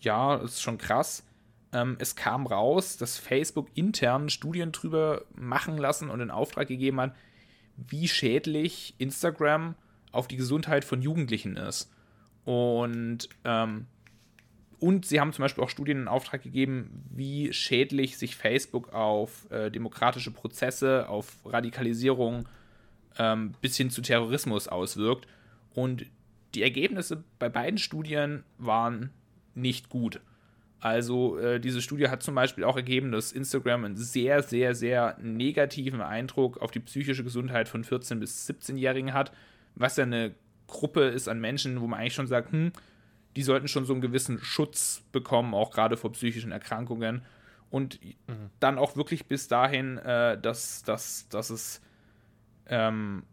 ja, 0.00 0.34
ist 0.34 0.60
schon 0.60 0.78
krass. 0.78 1.24
Ähm, 1.72 1.96
es 2.00 2.16
kam 2.16 2.48
raus, 2.48 2.96
dass 2.96 3.18
Facebook 3.18 3.68
intern 3.74 4.28
Studien 4.28 4.72
drüber 4.72 5.22
machen 5.36 5.78
lassen 5.78 6.10
und 6.10 6.20
in 6.20 6.32
Auftrag 6.32 6.66
gegeben 6.66 7.00
hat, 7.00 7.14
wie 7.76 8.08
schädlich 8.08 8.96
Instagram 8.98 9.76
auf 10.10 10.26
die 10.26 10.36
Gesundheit 10.36 10.84
von 10.84 11.02
Jugendlichen 11.02 11.56
ist. 11.56 11.92
Und 12.44 13.28
ähm, 13.44 13.86
und 14.78 15.06
sie 15.06 15.20
haben 15.20 15.32
zum 15.32 15.42
Beispiel 15.42 15.64
auch 15.64 15.70
Studien 15.70 16.02
in 16.02 16.08
Auftrag 16.08 16.42
gegeben, 16.42 17.04
wie 17.10 17.52
schädlich 17.52 18.18
sich 18.18 18.36
Facebook 18.36 18.92
auf 18.92 19.50
äh, 19.50 19.70
demokratische 19.70 20.30
Prozesse, 20.30 21.08
auf 21.08 21.38
Radikalisierung 21.44 22.46
ähm, 23.18 23.54
bis 23.62 23.76
hin 23.76 23.90
zu 23.90 24.02
Terrorismus 24.02 24.68
auswirkt. 24.68 25.26
Und 25.74 26.06
die 26.54 26.62
Ergebnisse 26.62 27.24
bei 27.38 27.48
beiden 27.48 27.78
Studien 27.78 28.44
waren 28.58 29.10
nicht 29.54 29.88
gut. 29.88 30.20
Also 30.78 31.38
äh, 31.38 31.58
diese 31.58 31.80
Studie 31.80 32.08
hat 32.08 32.22
zum 32.22 32.34
Beispiel 32.34 32.64
auch 32.64 32.76
ergeben, 32.76 33.12
dass 33.12 33.32
Instagram 33.32 33.84
einen 33.84 33.96
sehr, 33.96 34.42
sehr, 34.42 34.74
sehr 34.74 35.16
negativen 35.22 36.02
Eindruck 36.02 36.58
auf 36.58 36.70
die 36.70 36.80
psychische 36.80 37.24
Gesundheit 37.24 37.68
von 37.68 37.82
14- 37.82 38.16
bis 38.16 38.48
17-Jährigen 38.48 39.14
hat, 39.14 39.32
was 39.74 39.96
ja 39.96 40.04
eine 40.04 40.34
Gruppe 40.66 41.04
ist 41.04 41.28
an 41.28 41.40
Menschen, 41.40 41.80
wo 41.80 41.86
man 41.86 42.00
eigentlich 42.00 42.14
schon 42.14 42.26
sagt, 42.26 42.52
hm, 42.52 42.72
die 43.36 43.42
sollten 43.42 43.68
schon 43.68 43.84
so 43.84 43.92
einen 43.92 44.00
gewissen 44.00 44.38
Schutz 44.38 45.02
bekommen, 45.12 45.54
auch 45.54 45.70
gerade 45.70 45.96
vor 45.96 46.12
psychischen 46.12 46.52
Erkrankungen. 46.52 47.22
Und 47.70 48.02
mhm. 48.02 48.50
dann 48.60 48.78
auch 48.78 48.96
wirklich 48.96 49.26
bis 49.26 49.48
dahin, 49.48 49.98
äh, 49.98 50.40
dass, 50.40 50.82
dass, 50.82 51.28
dass 51.28 51.50
es 51.50 51.82
ähm, 52.68 53.24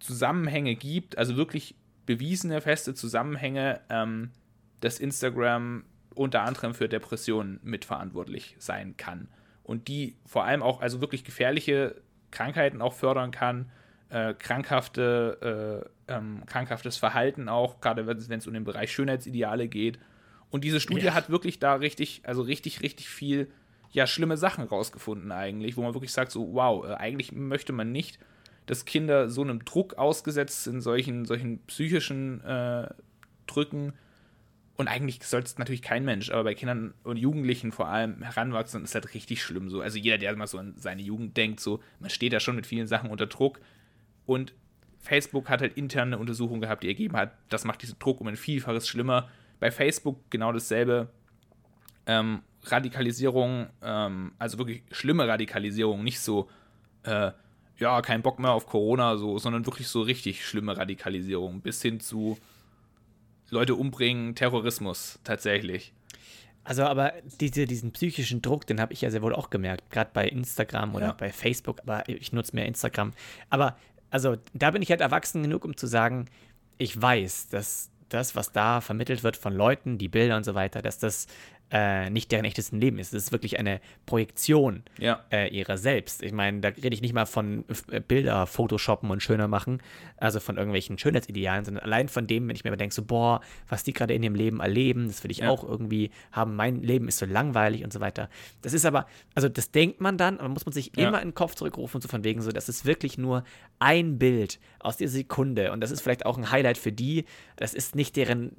Zusammenhänge 0.00 0.74
gibt, 0.74 1.18
also 1.18 1.36
wirklich 1.36 1.74
bewiesene 2.04 2.60
feste 2.60 2.94
Zusammenhänge, 2.94 3.80
ähm, 3.88 4.30
dass 4.80 4.98
Instagram 5.00 5.84
unter 6.14 6.42
anderem 6.42 6.74
für 6.74 6.88
Depressionen 6.88 7.60
mitverantwortlich 7.62 8.56
sein 8.58 8.96
kann. 8.96 9.28
Und 9.62 9.88
die 9.88 10.16
vor 10.24 10.44
allem 10.44 10.62
auch, 10.62 10.80
also 10.80 11.00
wirklich 11.00 11.24
gefährliche 11.24 12.00
Krankheiten 12.30 12.82
auch 12.82 12.92
fördern 12.92 13.30
kann, 13.30 13.70
äh, 14.08 14.34
krankhafte, 14.34 15.84
äh, 15.84 15.88
ähm, 16.08 16.42
krankhaftes 16.46 16.96
Verhalten 16.96 17.48
auch, 17.48 17.80
gerade 17.80 18.06
wenn 18.06 18.38
es 18.38 18.46
um 18.46 18.54
den 18.54 18.64
Bereich 18.64 18.92
Schönheitsideale 18.92 19.68
geht. 19.68 19.98
Und 20.50 20.64
diese 20.64 20.80
Studie 20.80 21.06
ja. 21.06 21.14
hat 21.14 21.30
wirklich 21.30 21.58
da 21.58 21.74
richtig, 21.74 22.22
also 22.24 22.42
richtig, 22.42 22.82
richtig 22.82 23.08
viel, 23.08 23.48
ja, 23.90 24.06
schlimme 24.06 24.36
Sachen 24.36 24.64
rausgefunden 24.64 25.32
eigentlich, 25.32 25.76
wo 25.76 25.82
man 25.82 25.94
wirklich 25.94 26.12
sagt, 26.12 26.30
so, 26.30 26.54
wow, 26.54 26.86
äh, 26.86 26.94
eigentlich 26.94 27.32
möchte 27.32 27.72
man 27.72 27.92
nicht, 27.92 28.18
dass 28.66 28.84
Kinder 28.84 29.28
so 29.28 29.42
einem 29.42 29.64
Druck 29.64 29.94
ausgesetzt 29.94 30.64
sind, 30.64 30.80
solchen, 30.80 31.24
solchen 31.24 31.58
psychischen 31.66 32.42
äh, 32.44 32.88
Drücken. 33.46 33.92
Und 34.76 34.88
eigentlich 34.88 35.22
sollte 35.24 35.46
es 35.46 35.58
natürlich 35.58 35.82
kein 35.82 36.04
Mensch, 36.04 36.30
aber 36.30 36.44
bei 36.44 36.54
Kindern 36.54 36.92
und 37.02 37.16
Jugendlichen 37.16 37.72
vor 37.72 37.88
allem 37.88 38.22
heranwachsen, 38.22 38.84
ist 38.84 38.94
halt 38.94 39.14
richtig 39.14 39.42
schlimm 39.42 39.70
so. 39.70 39.80
Also 39.80 39.98
jeder, 39.98 40.18
der 40.18 40.36
mal 40.36 40.46
so 40.46 40.58
an 40.58 40.74
seine 40.76 41.02
Jugend 41.02 41.36
denkt, 41.36 41.60
so, 41.60 41.80
man 41.98 42.10
steht 42.10 42.32
da 42.32 42.40
schon 42.40 42.56
mit 42.56 42.66
vielen 42.66 42.86
Sachen 42.86 43.08
unter 43.08 43.26
Druck. 43.26 43.60
Und 44.26 44.52
Facebook 45.06 45.48
hat 45.48 45.60
halt 45.60 45.76
interne 45.76 46.18
Untersuchungen 46.18 46.60
gehabt, 46.60 46.82
die 46.82 46.88
ergeben 46.88 47.16
hat, 47.16 47.32
das 47.48 47.64
macht 47.64 47.80
diesen 47.82 47.98
Druck 47.98 48.20
um 48.20 48.26
ein 48.26 48.36
Vielfaches 48.36 48.88
schlimmer. 48.88 49.28
Bei 49.60 49.70
Facebook 49.70 50.18
genau 50.30 50.52
dasselbe. 50.52 51.08
Ähm, 52.06 52.42
Radikalisierung, 52.64 53.68
ähm, 53.82 54.32
also 54.38 54.58
wirklich 54.58 54.82
schlimme 54.90 55.28
Radikalisierung, 55.28 56.02
nicht 56.02 56.20
so, 56.20 56.48
äh, 57.04 57.30
ja, 57.78 58.02
kein 58.02 58.22
Bock 58.22 58.38
mehr 58.40 58.50
auf 58.50 58.66
Corona, 58.66 59.16
so, 59.16 59.38
sondern 59.38 59.66
wirklich 59.66 59.86
so 59.88 60.00
richtig 60.02 60.44
schlimme 60.44 60.76
Radikalisierung, 60.76 61.60
bis 61.60 61.80
hin 61.82 62.00
zu 62.00 62.38
Leute 63.50 63.76
umbringen, 63.76 64.34
Terrorismus 64.34 65.20
tatsächlich. 65.22 65.92
Also, 66.64 66.82
aber 66.82 67.12
diese, 67.40 67.66
diesen 67.66 67.92
psychischen 67.92 68.42
Druck, 68.42 68.66
den 68.66 68.80
habe 68.80 68.92
ich 68.92 69.00
ja 69.00 69.10
sehr 69.10 69.22
wohl 69.22 69.34
auch 69.34 69.50
gemerkt, 69.50 69.88
gerade 69.92 70.10
bei 70.12 70.26
Instagram 70.26 70.96
oder 70.96 71.06
ja. 71.06 71.12
bei 71.12 71.30
Facebook, 71.30 71.80
aber 71.82 72.08
ich 72.08 72.32
nutze 72.32 72.56
mehr 72.56 72.66
Instagram. 72.66 73.12
Aber 73.50 73.76
also 74.10 74.36
da 74.54 74.70
bin 74.70 74.82
ich 74.82 74.90
halt 74.90 75.00
erwachsen 75.00 75.42
genug, 75.42 75.64
um 75.64 75.76
zu 75.76 75.86
sagen, 75.86 76.26
ich 76.78 77.00
weiß, 77.00 77.48
dass 77.48 77.90
das, 78.08 78.36
was 78.36 78.52
da 78.52 78.80
vermittelt 78.80 79.22
wird 79.22 79.36
von 79.36 79.52
Leuten, 79.52 79.98
die 79.98 80.08
Bilder 80.08 80.36
und 80.36 80.44
so 80.44 80.54
weiter, 80.54 80.82
dass 80.82 80.98
das 80.98 81.26
äh, 81.72 82.10
nicht 82.10 82.30
deren 82.30 82.44
echtes 82.44 82.70
Leben 82.70 82.98
ist. 82.98 83.12
Es 83.12 83.24
ist 83.24 83.32
wirklich 83.32 83.58
eine 83.58 83.80
Projektion 84.06 84.82
Ja. 84.98 85.24
äh, 85.32 85.48
ihrer 85.48 85.76
selbst. 85.78 86.22
Ich 86.22 86.32
meine, 86.32 86.60
da 86.60 86.68
rede 86.68 86.94
ich 86.94 87.00
nicht 87.02 87.12
mal 87.12 87.26
von 87.26 87.64
äh, 87.90 88.00
Bilder 88.00 88.46
photoshoppen 88.46 89.10
und 89.10 89.20
schöner 89.20 89.48
machen, 89.48 89.82
also 90.16 90.38
von 90.38 90.56
irgendwelchen 90.56 90.96
Schönheitsidealen, 90.96 91.64
sondern 91.64 91.82
allein 91.84 92.08
von 92.08 92.28
dem, 92.28 92.46
wenn 92.48 92.54
ich 92.54 92.62
mir 92.62 92.68
immer 92.68 92.76
denke, 92.76 92.94
so, 92.94 93.02
boah, 93.04 93.40
was 93.68 93.82
die 93.82 93.92
gerade 93.92 94.14
in 94.14 94.22
ihrem 94.22 94.36
Leben 94.36 94.60
erleben, 94.60 95.08
das 95.08 95.24
will 95.24 95.30
ich 95.32 95.38
Ja. 95.38 95.50
auch 95.50 95.64
irgendwie 95.64 96.10
haben. 96.30 96.54
Mein 96.54 96.82
Leben 96.82 97.08
ist 97.08 97.18
so 97.18 97.26
langweilig 97.26 97.82
und 97.82 97.92
so 97.92 97.98
weiter. 97.98 98.28
Das 98.62 98.72
ist 98.72 98.86
aber, 98.86 99.06
also 99.34 99.48
das 99.48 99.72
denkt 99.72 100.00
man 100.00 100.16
dann, 100.18 100.38
aber 100.38 100.48
muss 100.48 100.66
man 100.66 100.72
sich 100.72 100.92
Ja. 100.96 101.08
immer 101.08 101.20
in 101.20 101.28
den 101.30 101.34
Kopf 101.34 101.56
zurückrufen, 101.56 102.00
so 102.00 102.06
von 102.08 102.22
wegen 102.22 102.42
so, 102.42 102.52
das 102.52 102.68
ist 102.68 102.84
wirklich 102.86 103.18
nur 103.18 103.42
ein 103.80 104.18
Bild 104.18 104.60
aus 104.78 104.96
dieser 104.96 105.12
Sekunde 105.12 105.72
und 105.72 105.80
das 105.80 105.90
ist 105.90 106.00
vielleicht 106.00 106.26
auch 106.26 106.38
ein 106.38 106.50
Highlight 106.52 106.78
für 106.78 106.92
die. 106.92 107.24
Das 107.56 107.74
ist 107.74 107.96
nicht 107.96 108.14
deren 108.14 108.52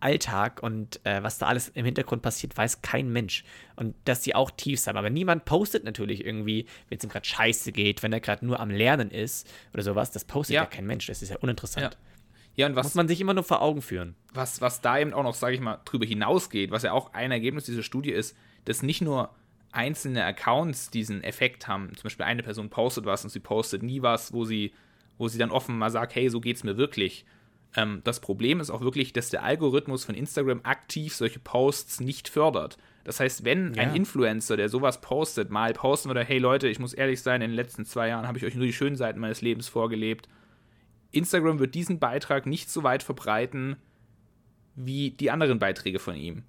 Alltag 0.00 0.62
und 0.62 1.04
äh, 1.04 1.22
was 1.22 1.38
da 1.38 1.46
alles 1.46 1.68
im 1.68 1.84
Hintergrund 1.84 2.22
passiert, 2.22 2.56
weiß 2.56 2.82
kein 2.82 3.10
Mensch. 3.10 3.44
Und 3.76 3.94
dass 4.04 4.22
sie 4.24 4.34
auch 4.34 4.50
tief 4.50 4.80
sind. 4.80 4.96
Aber 4.96 5.10
niemand 5.10 5.44
postet 5.44 5.84
natürlich 5.84 6.24
irgendwie, 6.24 6.66
wenn 6.88 6.98
es 6.98 7.04
ihm 7.04 7.10
gerade 7.10 7.26
scheiße 7.26 7.72
geht, 7.72 8.02
wenn 8.02 8.12
er 8.12 8.20
gerade 8.20 8.44
nur 8.46 8.60
am 8.60 8.70
Lernen 8.70 9.10
ist 9.10 9.48
oder 9.74 9.82
sowas. 9.82 10.10
Das 10.10 10.24
postet 10.24 10.54
ja, 10.54 10.62
Ja. 10.62 10.66
kein 10.66 10.86
Mensch. 10.86 11.06
Das 11.06 11.22
ist 11.22 11.30
ja 11.30 11.36
uninteressant. 11.38 11.96
Ja, 12.56 12.66
und 12.66 12.74
Muss 12.74 12.86
was, 12.86 12.94
man 12.96 13.06
sich 13.08 13.20
immer 13.20 13.34
nur 13.34 13.44
vor 13.44 13.62
Augen 13.62 13.82
führen. 13.82 14.16
was, 14.34 14.60
was 14.60 14.80
da 14.80 14.98
eben 14.98 15.12
auch 15.12 15.22
noch, 15.22 15.34
sage 15.34 15.54
ich 15.54 15.60
mal, 15.60 15.80
drüber 15.84 16.06
hinausgeht, 16.06 16.70
was 16.72 16.82
ja 16.82 16.92
auch 16.92 17.12
ein 17.14 17.30
Ergebnis 17.30 17.64
dieser 17.64 17.84
Studie 17.84 18.10
ist, 18.10 18.36
dass 18.64 18.82
nicht 18.82 19.00
nur 19.00 19.30
einzelne 19.70 20.24
Accounts 20.24 20.90
diesen 20.90 21.22
Effekt 21.22 21.68
haben. 21.68 21.94
Zum 21.94 22.04
Beispiel 22.04 22.24
eine 22.24 22.42
Person 22.42 22.68
postet 22.70 23.04
was 23.04 23.22
und 23.22 23.30
sie 23.30 23.38
postet 23.40 23.82
nie 23.82 24.02
was, 24.02 24.32
wo 24.32 24.44
sie, 24.44 24.72
wo 25.18 25.28
sie 25.28 25.38
dann 25.38 25.50
offen 25.50 25.78
mal 25.78 25.90
sagt, 25.90 26.14
hey, 26.14 26.28
so 26.30 26.40
geht's 26.40 26.64
mir 26.64 26.76
wirklich. 26.76 27.24
Ähm, 27.78 28.00
das 28.04 28.18
Problem 28.20 28.60
ist 28.60 28.70
auch 28.70 28.80
wirklich, 28.80 29.12
dass 29.12 29.30
der 29.30 29.42
Algorithmus 29.44 30.04
von 30.04 30.14
Instagram 30.14 30.60
aktiv 30.64 31.14
solche 31.14 31.38
Posts 31.38 32.00
nicht 32.00 32.28
fördert. 32.28 32.76
Das 33.04 33.20
heißt, 33.20 33.44
wenn 33.44 33.72
Ja. 33.74 33.82
ein 33.84 33.94
Influencer, 33.94 34.56
der 34.56 34.68
sowas 34.68 35.00
postet, 35.00 35.50
mal 35.50 35.72
posten 35.72 36.08
würde, 36.08 36.24
hey 36.24 36.38
Leute, 36.38 36.68
ich 36.68 36.78
muss 36.78 36.92
ehrlich 36.92 37.22
sein, 37.22 37.40
in 37.40 37.50
den 37.50 37.56
letzten 37.56 37.84
zwei 37.84 38.08
Jahren 38.08 38.26
habe 38.26 38.36
ich 38.38 38.44
euch 38.44 38.54
nur 38.54 38.66
die 38.66 38.72
schönen 38.72 38.96
Seiten 38.96 39.20
meines 39.20 39.40
Lebens 39.40 39.68
vorgelebt. 39.68 40.28
Instagram 41.12 41.58
wird 41.58 41.74
diesen 41.74 41.98
Beitrag 42.00 42.46
nicht 42.46 42.68
so 42.70 42.82
weit 42.82 43.02
verbreiten 43.02 43.76
wie 44.74 45.10
die 45.10 45.30
anderen 45.30 45.58
Beiträge 45.58 45.98
von 45.98 46.14
ihm. 46.16 46.42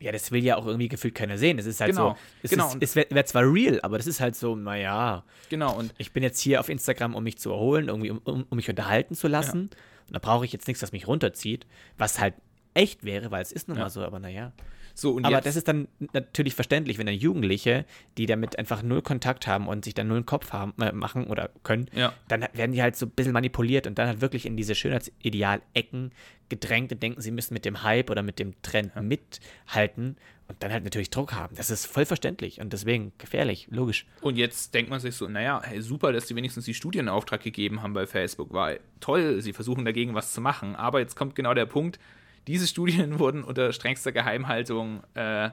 Ja, 0.00 0.10
das 0.10 0.32
will 0.32 0.42
ja 0.44 0.56
auch 0.56 0.66
irgendwie 0.66 0.88
gefühlt 0.88 1.14
keiner 1.14 1.38
sehen. 1.38 1.58
Es 1.58 1.66
ist 1.66 1.80
halt 1.80 1.92
Genau, 1.92 2.10
so, 2.10 2.16
es, 2.42 2.50
genau. 2.50 2.68
ist, 2.68 2.78
es 2.82 2.96
wäre 2.96 3.06
wär 3.10 3.24
zwar 3.24 3.44
real, 3.44 3.78
aber 3.82 3.98
das 3.98 4.08
ist 4.08 4.20
halt 4.20 4.34
so, 4.34 4.56
naja, 4.56 5.24
Genau, 5.48 5.76
und 5.78 5.94
ich 5.96 6.12
bin 6.12 6.22
jetzt 6.24 6.40
hier 6.40 6.58
auf 6.60 6.68
Instagram, 6.68 7.14
um 7.14 7.22
mich 7.22 7.38
zu 7.38 7.50
erholen, 7.50 7.86
irgendwie 7.88 8.10
um, 8.10 8.18
um, 8.24 8.44
um 8.50 8.56
mich 8.56 8.68
unterhalten 8.68 9.14
zu 9.14 9.28
lassen. 9.28 9.70
Und 10.12 10.16
da 10.16 10.18
brauche 10.20 10.44
ich 10.44 10.52
jetzt 10.52 10.68
nichts, 10.68 10.82
was 10.82 10.92
mich 10.92 11.08
runterzieht, 11.08 11.66
was 11.96 12.20
halt 12.20 12.34
echt 12.74 13.02
wäre, 13.02 13.30
weil 13.30 13.40
es 13.40 13.50
ist 13.50 13.66
nun 13.68 13.78
Ja. 13.78 13.84
mal 13.84 13.88
so, 13.90 14.02
aber 14.04 14.18
naja. 14.18 14.52
so 14.94 15.12
und 15.12 15.24
Aber 15.24 15.36
jetzt, 15.36 15.46
das 15.46 15.56
ist 15.56 15.68
dann 15.68 15.88
natürlich 16.12 16.54
verständlich, 16.54 16.98
wenn 16.98 17.06
dann 17.06 17.14
Jugendliche, 17.14 17.86
die 18.18 18.26
damit 18.26 18.58
einfach 18.58 18.82
null 18.82 19.00
Kontakt 19.00 19.46
haben 19.46 19.66
und 19.68 19.86
sich 19.86 19.94
dann 19.94 20.08
null 20.08 20.22
Kopf 20.22 20.52
haben, 20.52 20.74
äh, 20.82 20.92
machen 20.92 21.28
oder 21.28 21.48
können, 21.62 21.86
Ja. 21.94 22.12
dann 22.28 22.46
werden 22.52 22.72
die 22.72 22.82
halt 22.82 22.96
so 22.96 23.06
ein 23.06 23.10
bisschen 23.10 23.32
manipuliert 23.32 23.86
und 23.86 23.98
dann 23.98 24.06
halt 24.08 24.20
wirklich 24.20 24.44
in 24.44 24.54
diese 24.58 24.74
Schönheitsideal-Ecken 24.74 26.12
gedrängt 26.50 26.92
und 26.92 27.02
denken, 27.02 27.22
sie 27.22 27.30
müssen 27.30 27.54
mit 27.54 27.64
dem 27.64 27.82
Hype 27.82 28.10
oder 28.10 28.22
mit 28.22 28.38
dem 28.38 28.60
Trend 28.60 28.92
mithalten 29.00 30.16
und 30.48 30.62
dann 30.62 30.72
halt 30.72 30.84
natürlich 30.84 31.10
Druck 31.10 31.32
haben. 31.32 31.54
Das 31.56 31.70
ist 31.70 31.86
voll 31.86 32.04
verständlich 32.04 32.60
und 32.60 32.72
deswegen 32.72 33.12
gefährlich, 33.18 33.68
logisch. 33.70 34.06
und 34.20 34.36
jetzt 34.36 34.74
denkt 34.74 34.90
man 34.90 35.00
sich 35.00 35.14
so, 35.14 35.28
naja, 35.28 35.60
hey, 35.64 35.80
super, 35.80 36.12
dass 36.12 36.26
die 36.26 36.36
wenigstens 36.36 36.64
die 36.64 36.74
Studie 36.74 36.98
in 36.98 37.08
Auftrag 37.08 37.42
gegeben 37.42 37.82
haben 37.82 37.92
bei 37.94 38.06
Facebook, 38.06 38.52
weil 38.52 38.80
toll, 39.00 39.40
sie 39.40 39.52
versuchen 39.52 39.84
dagegen 39.84 40.14
was 40.14 40.32
zu 40.32 40.40
machen, 40.40 40.76
aber 40.76 41.00
jetzt 41.00 41.16
kommt 41.16 41.34
genau 41.34 41.54
der 41.54 41.66
Punkt, 41.66 41.98
diese 42.46 42.66
Studien 42.66 43.18
wurden 43.18 43.44
unter 43.44 43.72
strengster 43.72 44.12
Geheimhaltung 44.12 45.02
äh, 45.14 45.50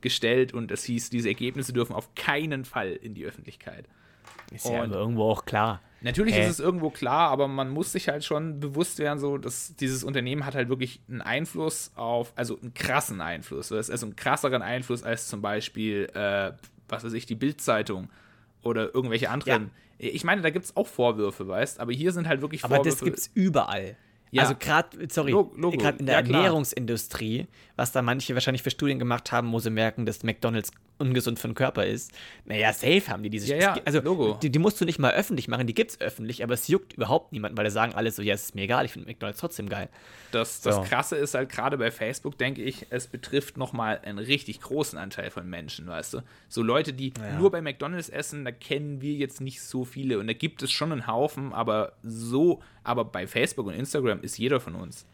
gestellt 0.00 0.52
und 0.52 0.70
es 0.70 0.84
hieß, 0.84 1.10
diese 1.10 1.28
Ergebnisse 1.28 1.72
dürfen 1.72 1.94
auf 1.94 2.14
keinen 2.14 2.64
Fall 2.64 2.92
in 2.92 3.14
die 3.14 3.24
Öffentlichkeit. 3.24 3.86
Ist 4.50 4.66
ja 4.66 4.82
Und- 4.82 4.90
aber 4.90 4.96
irgendwo 5.00 5.30
auch 5.30 5.44
klar. 5.46 5.80
Natürlich 6.04 6.34
Hä? 6.34 6.44
ist 6.44 6.50
es 6.50 6.60
irgendwo 6.60 6.90
klar, 6.90 7.30
aber 7.30 7.48
man 7.48 7.70
muss 7.70 7.92
sich 7.92 8.08
halt 8.08 8.24
schon 8.24 8.60
bewusst 8.60 8.98
werden, 8.98 9.18
so, 9.18 9.38
dass 9.38 9.74
dieses 9.76 10.04
Unternehmen 10.04 10.44
hat 10.44 10.54
halt 10.54 10.68
wirklich 10.68 11.00
einen 11.08 11.22
Einfluss 11.22 11.92
auf, 11.94 12.34
also 12.36 12.60
einen 12.60 12.74
krassen 12.74 13.22
Einfluss. 13.22 13.72
Also 13.72 14.04
einen 14.04 14.14
krasseren 14.14 14.60
Einfluss 14.60 15.02
als 15.02 15.28
zum 15.28 15.40
Beispiel, 15.40 16.10
äh, 16.14 16.52
was 16.88 17.04
weiß 17.04 17.14
ich, 17.14 17.24
die 17.24 17.34
Bildzeitung 17.34 18.10
oder 18.62 18.94
irgendwelche 18.94 19.30
anderen. 19.30 19.70
Ich 19.96 20.24
meine, 20.24 20.42
da 20.42 20.50
gibt 20.50 20.66
es 20.66 20.76
auch 20.76 20.86
Vorwürfe, 20.86 21.48
weißt 21.48 21.80
aber 21.80 21.92
hier 21.92 22.12
sind 22.12 22.28
halt 22.28 22.42
wirklich 22.42 22.64
Aber 22.64 22.76
Vorwürfe. 22.76 22.96
das 22.98 23.04
gibt's 23.04 23.30
überall. 23.32 23.96
Ja. 24.30 24.42
Also 24.42 24.56
gerade, 24.58 25.08
sorry, 25.10 25.32
gerade 25.32 25.98
in 25.98 26.06
der 26.06 26.16
Ja. 26.16 26.20
Ernährungsindustrie, 26.20 27.46
was 27.76 27.92
da 27.92 28.02
manche 28.02 28.34
wahrscheinlich 28.34 28.62
für 28.62 28.70
Studien 28.70 28.98
gemacht 28.98 29.32
haben, 29.32 29.50
wo 29.52 29.58
sie 29.58 29.70
merken, 29.70 30.04
dass 30.06 30.22
McDonalds 30.22 30.70
ungesund 30.98 31.38
für 31.38 31.48
den 31.48 31.54
Körper 31.54 31.84
ist. 31.86 32.12
Naja, 32.44 32.72
safe 32.72 33.08
haben 33.08 33.22
die 33.22 33.30
diese 33.30 33.48
Ja, 33.54 33.76
ja, 33.76 33.82
Also 33.84 34.00
Logo. 34.00 34.38
Die, 34.42 34.50
die 34.50 34.58
musst 34.58 34.80
du 34.80 34.84
nicht 34.84 34.98
mal 34.98 35.12
öffentlich 35.12 35.48
machen, 35.48 35.66
die 35.66 35.74
gibt's 35.74 36.00
öffentlich, 36.00 36.42
aber 36.42 36.54
es 36.54 36.68
juckt 36.68 36.92
überhaupt 36.92 37.32
niemanden, 37.32 37.56
weil 37.56 37.64
da 37.64 37.70
sagen 37.70 37.94
alle 37.94 38.10
so, 38.10 38.22
ja, 38.22 38.34
es 38.34 38.44
ist 38.44 38.54
mir 38.54 38.62
egal, 38.62 38.84
ich 38.84 38.92
finde 38.92 39.08
McDonalds 39.08 39.40
trotzdem 39.40 39.68
geil. 39.68 39.88
Das, 40.30 40.60
das 40.60 40.76
So. 40.76 40.82
Krasse 40.82 41.16
ist 41.16 41.34
halt 41.34 41.48
gerade 41.50 41.76
bei 41.78 41.90
Facebook, 41.90 42.38
denke 42.38 42.62
ich, 42.62 42.86
es 42.90 43.06
betrifft 43.08 43.56
nochmal 43.56 44.00
einen 44.04 44.18
richtig 44.18 44.60
großen 44.60 44.98
Anteil 44.98 45.30
von 45.30 45.48
Menschen, 45.48 45.86
weißt 45.86 46.14
du? 46.14 46.20
So 46.48 46.62
Leute, 46.62 46.92
die 46.92 47.12
Ja. 47.18 47.38
nur 47.38 47.50
bei 47.50 47.60
McDonalds 47.60 48.08
essen, 48.08 48.44
da 48.44 48.52
kennen 48.52 49.00
wir 49.00 49.14
jetzt 49.14 49.40
nicht 49.40 49.62
so 49.62 49.84
viele 49.84 50.18
und 50.18 50.26
da 50.26 50.32
gibt 50.32 50.62
es 50.62 50.70
schon 50.72 50.92
einen 50.92 51.06
Haufen, 51.06 51.52
aber 51.52 51.92
so, 52.02 52.62
aber 52.82 53.04
bei 53.04 53.26
Facebook 53.26 53.66
und 53.66 53.74
Instagram 53.74 54.20
ist 54.22 54.38
jeder 54.38 54.60
von 54.60 54.74
uns. 54.74 55.06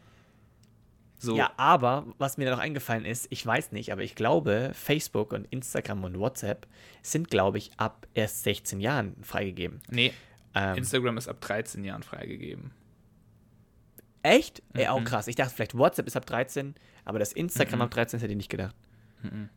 So, 1.23 1.35
Ja, 1.37 1.51
aber 1.57 2.07
was 2.17 2.37
mir 2.37 2.49
noch 2.49 2.57
eingefallen 2.57 3.05
ist, 3.05 3.27
ich 3.29 3.45
weiß 3.45 3.73
nicht, 3.73 3.91
aber 3.91 4.01
ich 4.01 4.15
glaube, 4.15 4.71
Facebook 4.73 5.33
und 5.33 5.45
Instagram 5.51 6.03
und 6.03 6.17
WhatsApp 6.17 6.65
sind, 7.03 7.29
glaube 7.29 7.59
ich, 7.59 7.71
ab 7.77 8.07
erst 8.15 8.41
16 8.43 8.79
Jahren 8.79 9.15
freigegeben. 9.23 9.81
nee, 9.89 10.13
Ähm, 10.55 10.77
Instagram 10.77 11.17
ist 11.17 11.27
ab 11.29 11.39
13 11.41 11.83
Jahren 11.85 12.03
freigegeben. 12.03 12.71
Echt? 14.23 14.61
Ey, 14.73 14.83
Mhm. 14.85 14.89
auch 14.89 15.03
krass. 15.03 15.27
Ich 15.27 15.35
dachte 15.35 15.53
vielleicht 15.53 15.77
WhatsApp 15.77 16.07
ist 16.07 16.17
ab 16.17 16.25
13, 16.25 16.75
aber 17.05 17.19
das 17.19 17.33
Instagram 17.33 17.79
Mhm. 17.79 17.83
ab 17.83 17.91
13 17.91 18.19
hätte 18.19 18.31
ich 18.33 18.37
nicht 18.37 18.49
gedacht. 18.49 18.75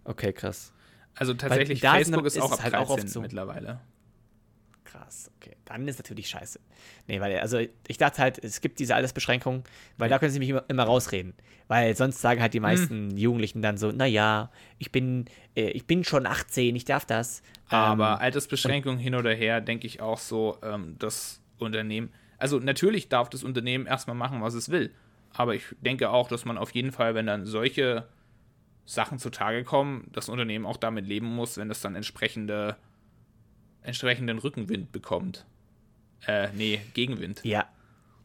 Okay, 0.04 0.32
krass. 0.32 0.72
Also 1.14 1.32
tatsächlich, 1.34 1.80
da 1.80 1.94
Facebook 1.94 2.26
ist, 2.26 2.36
ist 2.36 2.42
auch 2.42 2.52
ab 2.52 2.62
halt 2.62 2.74
13 2.74 2.86
auch 2.86 2.90
oft 2.90 3.08
so. 3.08 3.20
mittlerweile. 3.20 3.80
Krass, 4.94 5.30
okay. 5.36 5.56
Dann 5.64 5.88
ist 5.88 5.98
natürlich 5.98 6.28
scheiße. 6.28 6.60
Nee, 7.08 7.20
weil, 7.20 7.38
also 7.40 7.58
ich 7.88 7.98
dachte 7.98 8.22
halt, 8.22 8.38
es 8.38 8.60
gibt 8.60 8.78
diese 8.78 8.94
Altersbeschränkung, 8.94 9.64
weil 9.98 10.08
da 10.08 10.20
können 10.20 10.30
sie 10.30 10.38
mich 10.38 10.50
immer, 10.50 10.64
immer 10.68 10.84
rausreden. 10.84 11.34
Weil 11.66 11.96
sonst 11.96 12.20
sagen 12.20 12.40
halt 12.40 12.54
die 12.54 12.60
meisten 12.60 13.16
Jugendlichen 13.16 13.60
dann 13.60 13.76
so, 13.76 13.90
naja, 13.90 14.50
ich 14.78 14.92
bin, 14.92 15.24
äh, 15.56 15.70
ich 15.70 15.86
bin 15.86 16.04
schon 16.04 16.26
18, 16.26 16.76
ich 16.76 16.84
darf 16.84 17.06
das. 17.06 17.42
Aber 17.68 18.12
Ähm, 18.12 18.18
Altersbeschränkung 18.20 18.98
hin 18.98 19.16
oder 19.16 19.34
her, 19.34 19.60
denke 19.60 19.86
ich 19.86 20.00
auch 20.00 20.18
so, 20.18 20.58
ähm, 20.62 20.94
das 20.98 21.40
Unternehmen, 21.58 22.12
also 22.38 22.58
natürlich 22.60 23.08
darf 23.08 23.30
das 23.30 23.42
Unternehmen 23.42 23.86
erstmal 23.86 24.16
machen, 24.16 24.42
was 24.42 24.54
es 24.54 24.68
will. 24.68 24.92
Aber 25.32 25.56
ich 25.56 25.64
denke 25.80 26.10
auch, 26.10 26.28
dass 26.28 26.44
man 26.44 26.56
auf 26.56 26.70
jeden 26.72 26.92
Fall, 26.92 27.16
wenn 27.16 27.26
dann 27.26 27.46
solche 27.46 28.06
Sachen 28.84 29.18
zutage 29.18 29.64
kommen, 29.64 30.08
das 30.12 30.28
Unternehmen 30.28 30.66
auch 30.66 30.76
damit 30.76 31.06
leben 31.06 31.26
muss, 31.26 31.56
wenn 31.56 31.70
es 31.70 31.80
dann 31.80 31.96
entsprechende, 31.96 32.76
entsprechenden 33.84 34.38
Rückenwind 34.38 34.90
bekommt. 34.92 35.44
Äh, 36.26 36.48
nee, 36.56 36.80
Gegenwind. 36.94 37.40
Ja. 37.44 37.66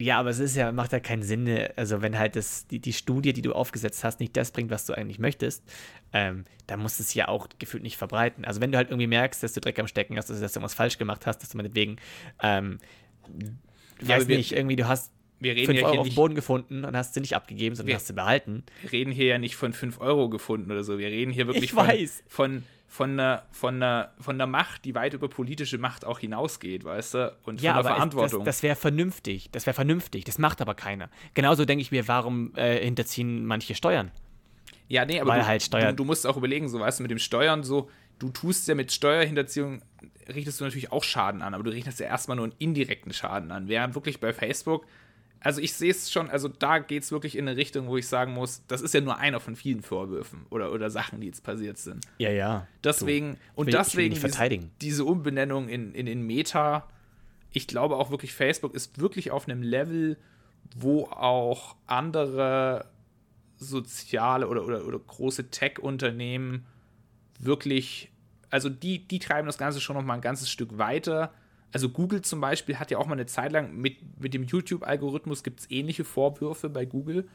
Ja, 0.02 0.18
aber 0.18 0.30
es 0.30 0.40
ist 0.40 0.56
ja, 0.56 0.72
macht 0.72 0.94
ja 0.94 1.02
keinen 1.02 1.24
Sinn, 1.24 1.46
äh, 1.46 1.74
also 1.76 2.02
wenn 2.02 2.18
halt 2.18 2.38
das, 2.38 2.66
die, 2.68 2.80
die 2.80 2.94
Studie, 2.94 3.34
die 3.34 3.42
du 3.42 3.52
aufgesetzt 3.52 4.06
hast, 4.06 4.22
nicht 4.22 4.36
das 4.38 4.52
bringt, 4.52 4.72
was 4.72 4.86
du 4.86 4.94
eigentlich 4.94 5.20
möchtest, 5.20 5.62
ähm, 6.14 6.46
dann 6.68 6.80
musst 6.80 7.00
du 7.00 7.04
es 7.04 7.14
ja 7.14 7.28
auch 7.28 7.48
gefühlt 7.60 7.84
nicht 7.84 7.98
verbreiten. 7.98 8.46
Also 8.46 8.62
wenn 8.62 8.72
du 8.72 8.78
halt 8.78 8.90
irgendwie 8.92 9.08
merkst, 9.08 9.44
dass 9.44 9.52
du 9.52 9.60
Dreck 9.60 9.78
am 9.78 9.88
Stecken 9.88 10.16
hast, 10.18 10.30
dass 10.30 10.38
du 10.40 10.44
irgendwas 10.46 10.74
falsch 10.74 10.98
gemacht 10.98 11.26
hast, 11.28 11.40
dass 11.40 11.50
du 11.50 11.58
meinetwegen, 11.58 11.98
ähm, 12.42 12.80
Ja, 14.02 14.16
weiß 14.16 14.30
wir- 14.30 14.38
nicht, 14.38 14.54
irgendwie 14.54 14.78
du 14.78 14.88
hast 14.88 15.12
Wir 15.42 15.54
reden 15.56 15.66
5 15.66 15.80
ja 15.80 15.86
Euro 15.86 15.92
hier 15.94 16.00
auf 16.02 16.06
dem 16.08 16.10
nicht, 16.12 16.16
Boden 16.16 16.36
gefunden 16.36 16.86
und 16.86 16.96
hast 16.96 17.14
sie 17.14 17.20
nicht 17.20 17.36
abgegeben, 17.36 17.76
sondern 17.76 17.90
Wir- 17.90 17.96
hast 17.96 18.08
sie 18.08 18.14
behalten. 18.14 18.64
wir 18.82 18.92
reden 18.94 19.12
hier 19.12 19.26
ja 19.26 19.38
nicht 19.38 19.58
von 19.58 19.74
5 19.74 20.00
Euro 20.00 20.30
gefunden 20.30 20.72
oder 20.72 20.84
so. 20.86 20.98
Wir 20.98 21.08
reden 21.08 21.32
hier 21.34 21.48
wirklich 21.48 21.66
Ich 21.66 21.72
von, 21.74 21.88
weiß. 21.88 22.24
von 22.28 22.64
von 22.92 23.12
einer, 23.12 23.44
von, 23.52 23.76
einer, 23.76 24.12
von 24.20 24.36
einer 24.36 24.48
Macht, 24.48 24.84
die 24.84 24.96
weit 24.96 25.14
über 25.14 25.30
politische 25.30 25.78
Macht 25.78 26.04
auch 26.06 26.20
hinausgeht, 26.20 26.84
weißt 26.84 27.14
du? 27.14 27.38
Und 27.46 27.62
Ja, 27.62 27.76
von 27.76 27.76
der 27.76 27.76
aber 27.76 27.80
es, 27.80 27.86
das, 27.86 27.96
Verantwortung. 27.96 28.46
das 28.46 28.64
wäre 28.64 28.76
vernünftig. 28.76 29.50
Das 29.52 29.66
wäre 29.68 29.76
vernünftig. 29.76 30.24
Das 30.26 30.40
macht 30.40 30.60
aber 30.60 30.74
keiner. 30.74 31.10
Genauso 31.36 31.66
denke 31.66 31.84
ich 31.84 31.92
mir, 31.92 32.08
warum 32.08 32.54
äh, 32.56 32.84
hinterziehen 32.84 33.46
manche 33.46 33.76
Steuern? 33.76 34.12
Ja, 34.88 35.06
nee, 35.06 35.20
aber 35.22 35.30
Weil 35.32 35.42
du, 35.42 35.48
halt 35.48 35.62
Steuer- 35.62 35.92
du, 35.92 35.98
du 35.98 36.04
musst 36.06 36.26
auch 36.26 36.36
überlegen, 36.36 36.68
so 36.68 36.80
weißt 36.80 37.00
du, 37.00 37.04
mit 37.04 37.12
dem 37.12 37.20
Steuern 37.20 37.64
so, 37.64 37.92
du 38.18 38.30
tust 38.30 38.68
ja 38.68 38.74
mit 38.74 38.92
Steuerhinterziehung, 38.92 39.84
richtest 40.28 40.60
du 40.60 40.64
natürlich 40.66 40.92
auch 40.92 41.04
Schaden 41.04 41.44
an, 41.44 41.54
aber 41.54 41.64
du 41.64 41.70
richtest 41.70 42.00
ja 42.00 42.08
erstmal 42.08 42.38
nur 42.38 42.46
einen 42.46 42.56
indirekten 42.58 43.14
Schaden 43.14 43.52
an. 43.52 43.68
Während 43.68 43.94
wirklich 43.94 44.20
bei 44.20 44.34
Facebook, 44.34 44.86
also 45.42 45.62
ich 45.62 45.74
sehe 45.74 45.92
es 45.92 46.12
schon, 46.12 46.30
also 46.30 46.48
da 46.50 46.80
geht 46.80 47.04
es 47.04 47.12
wirklich 47.12 47.38
in 47.38 47.48
eine 47.48 47.58
Richtung, 47.58 47.88
wo 47.88 47.96
ich 47.98 48.08
sagen 48.08 48.34
muss, 48.34 48.64
das 48.68 48.82
ist 48.82 48.94
ja 48.94 49.02
nur 49.02 49.18
einer 49.18 49.40
von 49.40 49.56
vielen 49.56 49.82
Vorwürfen 49.82 50.46
oder, 50.50 50.72
oder 50.72 50.90
Sachen, 50.90 51.22
die 51.22 51.28
jetzt 51.28 51.44
passiert 51.44 51.78
sind. 51.78 52.06
Ja, 52.18 52.30
ja. 52.30 52.68
Deswegen, 52.84 53.38
und 53.56 53.68
will- 53.68 53.74
will 53.74 53.80
deswegen. 53.80 54.16
Diese, 54.16 54.28
diese 54.82 55.06
Umbenennung 55.06 55.70
in, 55.70 55.94
in, 55.94 56.08
in 56.08 56.22
Meta, 56.24 56.88
ich 57.52 57.68
glaube 57.68 57.96
auch 57.96 58.12
wirklich, 58.12 58.34
Facebook 58.34 58.76
ist 58.76 59.00
wirklich 59.00 59.32
auf 59.32 59.48
einem 59.48 59.62
Level, 59.64 60.18
wo 60.76 61.06
auch 61.06 61.76
andere 61.88 62.86
soziale 63.58 64.48
oder, 64.48 64.66
oder, 64.66 64.86
oder 64.86 65.00
große 65.00 65.50
Tech-Unternehmen 65.50 66.66
wirklich, 67.40 68.12
also 68.50 68.70
die, 68.70 69.08
die 69.08 69.20
treiben 69.20 69.46
das 69.48 69.58
Ganze 69.58 69.82
schon 69.82 69.96
noch 69.96 70.04
mal 70.04 70.16
ein 70.16 70.22
ganzes 70.22 70.50
Stück 70.50 70.78
weiter. 70.78 71.34
Also 71.72 71.90
Google 71.90 72.22
zum 72.22 72.42
Beispiel 72.42 72.78
hat 72.80 72.92
ja 72.92 72.98
auch 72.98 73.06
mal 73.06 73.14
eine 73.14 73.28
Zeit 73.28 73.52
lang 73.52 73.76
mit, 73.76 73.98
mit 74.20 74.34
dem 74.34 74.44
YouTube-Algorithmus 74.44 75.44
gibt 75.44 75.60
es 75.60 75.72
ähnliche 75.72 76.04
Vorwürfe 76.04 76.70
bei 76.70 76.86
Google. 76.86 77.28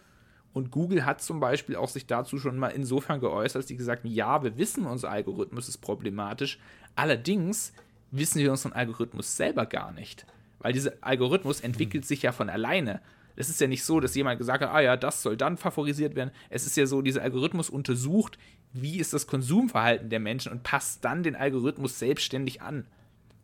Und 0.53 0.71
Google 0.71 1.05
hat 1.05 1.21
zum 1.21 1.41
Beispiel 1.41 1.77
auch 1.77 1.89
sich 1.89 2.07
dazu 2.07 2.39
schon 2.39 2.59
mal 2.59 2.69
insofern 2.69 3.21
geäußert, 3.21 3.63
dass 3.63 3.69
sie 3.69 3.77
gesagt 3.77 4.05
haben, 4.05 4.11
ja, 4.11 4.43
wir 4.43 4.57
wissen, 4.57 4.87
unser 4.87 5.11
Algorithmus 5.11 5.69
ist 5.69 5.79
problematisch. 5.79 6.59
Allerdings 6.95 7.73
wissen 8.13 8.41
wir 8.41 8.51
unseren 8.51 8.73
Algorithmus 8.73 9.37
selber 9.37 9.67
gar 9.67 9.93
nicht. 9.93 10.27
Weil 10.61 10.73
dieser 10.73 10.93
Algorithmus 11.01 11.61
entwickelt 11.61 12.07
sich 12.07 12.23
ja 12.23 12.33
von 12.33 12.49
alleine. 12.49 13.01
Es 13.37 13.49
ist 13.49 13.61
ja 13.61 13.67
nicht 13.67 13.85
so, 13.85 13.99
dass 13.99 14.15
jemand 14.15 14.39
gesagt 14.39 14.63
hat, 14.63 14.71
ah 14.71 14.81
ja, 14.81 14.97
das 14.97 15.23
soll 15.23 15.37
dann 15.37 15.57
favorisiert 15.57 16.15
werden. 16.15 16.31
Es 16.51 16.67
ist 16.67 16.77
ja 16.77 16.87
so, 16.87 17.03
dieser 17.03 17.23
Algorithmus 17.23 17.69
untersucht, 17.69 18.39
wie 18.73 18.99
ist 18.99 19.13
das 19.13 19.27
Konsumverhalten 19.27 20.09
der 20.09 20.21
Menschen 20.21 20.53
und 20.53 20.63
passt 20.63 21.05
dann 21.05 21.23
den 21.23 21.35
Algorithmus 21.35 21.99
selbstständig 21.99 22.63
an. 22.63 22.87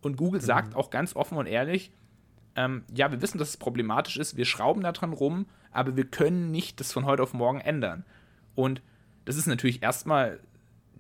Und 0.01 0.17
Google 0.17 0.41
mhm. 0.41 0.45
sagt 0.45 0.75
auch 0.75 0.91
ganz 0.91 1.15
offen 1.17 1.37
und 1.39 1.47
ehrlich, 1.47 1.93
ähm, 2.57 2.85
ja, 2.93 3.11
wir 3.11 3.23
wissen, 3.23 3.39
dass 3.39 3.51
es 3.51 3.57
problematisch 3.57 4.17
ist, 4.17 4.37
wir 4.37 4.45
schrauben 4.45 4.83
da 4.83 4.93
dran 4.93 5.13
rum, 5.13 5.47
aber 5.71 5.97
wir 5.97 6.05
können 6.05 6.51
nicht 6.51 6.81
das 6.81 6.93
von 6.93 7.05
heute 7.05 7.23
auf 7.23 7.33
morgen 7.33 7.61
ändern. 7.61 8.05
Und 8.55 8.83
das 9.25 9.37
ist 9.37 9.47
natürlich 9.47 9.83
erstmal, 9.83 10.41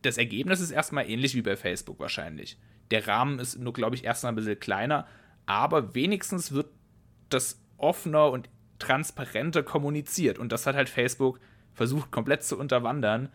das 0.02 0.16
Ergebnis 0.16 0.60
ist 0.60 0.70
erstmal 0.70 1.08
ähnlich 1.08 1.34
wie 1.34 1.42
bei 1.42 1.56
Facebook 1.56 1.98
wahrscheinlich. 1.98 2.58
Der 2.90 3.06
Rahmen 3.06 3.38
ist 3.38 3.58
nur, 3.58 3.72
glaube 3.72 3.96
ich, 3.96 4.04
erstmal 4.04 4.32
ein 4.32 4.36
bisschen 4.36 4.60
kleiner, 4.60 5.06
aber 5.46 5.94
wenigstens 5.94 6.52
wird 6.52 6.68
das 7.28 7.60
offener 7.76 8.30
und 8.30 8.48
transparenter 8.78 9.62
kommuniziert. 9.62 10.38
Und 10.38 10.52
das 10.52 10.66
hat 10.66 10.76
halt 10.76 10.88
Facebook 10.88 11.40
versucht 11.74 12.10
komplett 12.10 12.42
zu 12.42 12.58
unterwandern. 12.58 13.28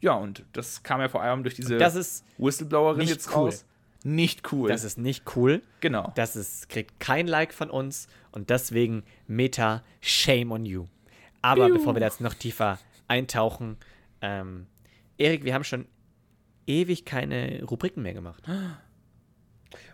Ja, 0.00 0.14
und 0.14 0.44
das 0.52 0.82
kam 0.82 1.00
ja 1.00 1.08
vor 1.08 1.22
allem 1.22 1.42
durch 1.42 1.54
diese 1.54 1.78
Whistleblowerin 1.78 3.06
jetzt 3.06 3.28
cool. 3.28 3.34
raus. 3.34 3.64
Nicht 4.04 4.52
cool. 4.52 4.68
Das 4.68 4.84
ist 4.84 4.98
nicht 4.98 5.36
cool. 5.36 5.62
Genau. 5.80 6.12
Das 6.14 6.36
ist, 6.36 6.68
kriegt 6.68 6.98
kein 7.00 7.26
Like 7.26 7.52
von 7.52 7.70
uns 7.70 8.08
und 8.32 8.50
deswegen 8.50 9.04
Meta, 9.26 9.82
shame 10.00 10.50
on 10.50 10.66
you. 10.66 10.86
Aber 11.40 11.66
Piu. 11.66 11.74
bevor 11.74 11.94
wir 11.94 12.00
da 12.00 12.06
jetzt 12.06 12.20
noch 12.20 12.34
tiefer 12.34 12.78
eintauchen, 13.08 13.76
ähm, 14.20 14.66
Erik, 15.18 15.44
wir 15.44 15.54
haben 15.54 15.64
schon 15.64 15.86
ewig 16.66 17.04
keine 17.04 17.62
Rubriken 17.64 18.02
mehr 18.02 18.14
gemacht. 18.14 18.44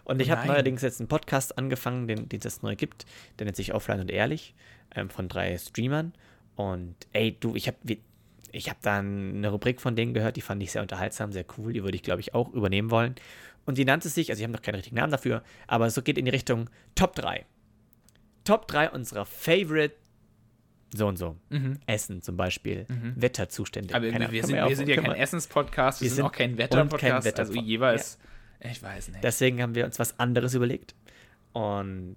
Und 0.05 0.21
ich 0.21 0.31
habe 0.31 0.47
neuerdings 0.47 0.81
jetzt 0.83 1.01
einen 1.01 1.09
Podcast 1.09 1.59
angefangen, 1.59 2.09
den, 2.09 2.29
den 2.31 2.39
es 2.39 2.45
jetzt 2.45 2.63
neu 2.63 2.75
gibt. 2.75 3.05
Der 3.39 3.45
nennt 3.45 3.57
sich 3.57 3.75
Offline 3.75 4.01
und 4.01 4.11
Ehrlich 4.11 4.55
ähm, 4.97 5.11
von 5.11 5.29
drei 5.29 5.57
Streamern. 5.59 6.15
Und 6.57 6.97
ey, 7.13 7.37
du, 7.39 7.55
ich 7.55 7.69
habe 7.69 7.77
ich 8.53 8.71
hab 8.71 8.81
da 8.83 8.99
eine 8.99 9.49
Rubrik 9.49 9.81
von 9.81 9.97
denen 9.97 10.15
gehört, 10.15 10.37
die 10.37 10.41
fand 10.41 10.63
ich 10.63 10.73
sehr 10.73 10.83
unterhaltsam, 10.83 11.33
sehr 11.33 11.45
cool. 11.57 11.73
Die 11.73 11.83
würde 11.83 11.97
ich, 11.97 12.03
glaube 12.03 12.21
ich, 12.21 12.35
auch 12.35 12.53
übernehmen 12.53 12.91
wollen. 12.91 13.15
Und 13.65 13.79
die 13.79 13.85
nannte 13.85 14.09
sich, 14.09 14.31
also 14.31 14.41
ich 14.41 14.45
habe 14.45 14.53
noch 14.53 14.63
keinen 14.63 14.77
richtigen 14.77 14.97
Namen 14.97 15.13
dafür, 15.13 15.43
aber 15.67 15.91
so 15.91 16.03
geht 16.03 16.17
in 16.17 16.25
die 16.25 16.31
Richtung 16.31 16.71
Top 16.95 17.15
3. 17.15 17.45
Top 18.45 18.67
3 18.69 18.91
unserer 18.91 19.27
Favorite 19.27 19.95
so 20.95 21.07
und 21.07 21.19
so. 21.19 21.37
Mhm. 21.51 21.79
Essen 21.87 22.23
zum 22.23 22.37
Beispiel. 22.37 22.87
Mhm. 22.89 23.15
Wetterzustände. 23.17 23.95
Aber 23.95 24.05
wir, 24.05 24.13
wir, 24.31 24.45
sind, 24.45 24.57
wir, 24.57 24.77
sind, 24.77 24.89
ja 24.89 25.01
kein 25.01 25.13
Essenspodcast, 25.13 26.01
wir, 26.01 26.07
wir 26.07 26.15
sind, 26.15 26.25
auch 26.25 26.33
kein 26.33 26.57
Wetterpodcast. 26.57 27.27
Wetter 27.27 27.41
also 27.41 27.55
jeweils. 27.55 28.19
Ja. 28.63 28.71
Ich 28.71 28.83
weiß 28.83 29.09
nicht. 29.09 29.23
Deswegen 29.23 29.63
haben 29.63 29.75
wir 29.75 29.85
uns 29.85 29.99
was 29.99 30.19
anderes 30.19 30.55
überlegt. 30.55 30.95
Und 31.53 32.17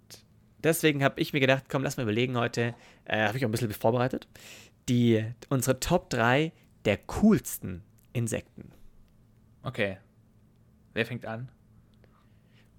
deswegen 0.60 1.04
habe 1.04 1.20
ich 1.20 1.34
mir 1.34 1.40
gedacht, 1.40 1.66
komm, 1.70 1.84
lass 1.84 1.98
mal 1.98 2.04
überlegen 2.04 2.38
heute. 2.38 2.74
Äh, 3.06 3.28
habe 3.28 3.38
ich 3.38 3.44
auch 3.44 3.50
ein 3.50 3.52
bisschen 3.52 3.72
vorbereitet. 3.74 4.28
Die, 4.90 5.26
unsere 5.50 5.80
Top 5.80 6.10
3 6.10 6.52
der 6.86 6.98
coolsten 6.98 7.84
Insekten. 8.14 8.72
Okay. 9.64 9.98
Wer 10.94 11.06
fängt 11.06 11.26
an? 11.26 11.50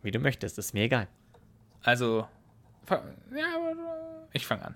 Wie 0.03 0.11
du 0.11 0.19
möchtest, 0.19 0.59
ist 0.59 0.75
mir 0.75 0.85
egal. 0.85 1.09
Also, 1.83 2.29
ja, 2.91 3.07
ich 4.33 4.47
fange 4.47 4.65
an. 4.65 4.75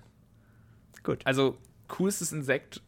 Gut. 1.03 1.25
Also, 1.25 1.57
coolstes 1.87 2.31
Insekt. 2.31 2.81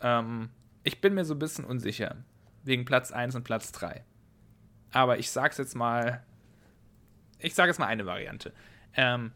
Ähm, 0.00 0.50
ich 0.84 1.00
bin 1.00 1.14
mir 1.14 1.24
so 1.24 1.34
ein 1.34 1.38
bisschen 1.38 1.64
unsicher. 1.64 2.16
Wegen 2.64 2.84
Platz 2.84 3.12
1 3.12 3.34
und 3.34 3.44
Platz 3.44 3.72
3. 3.72 4.04
Aber 4.92 5.18
ich 5.18 5.30
sag's 5.30 5.58
jetzt 5.58 5.74
mal. 5.74 6.22
Ich 7.38 7.54
sage 7.54 7.70
jetzt 7.70 7.78
mal 7.78 7.86
eine 7.86 8.06
Variante. 8.06 8.52
Ähm, 8.94 9.32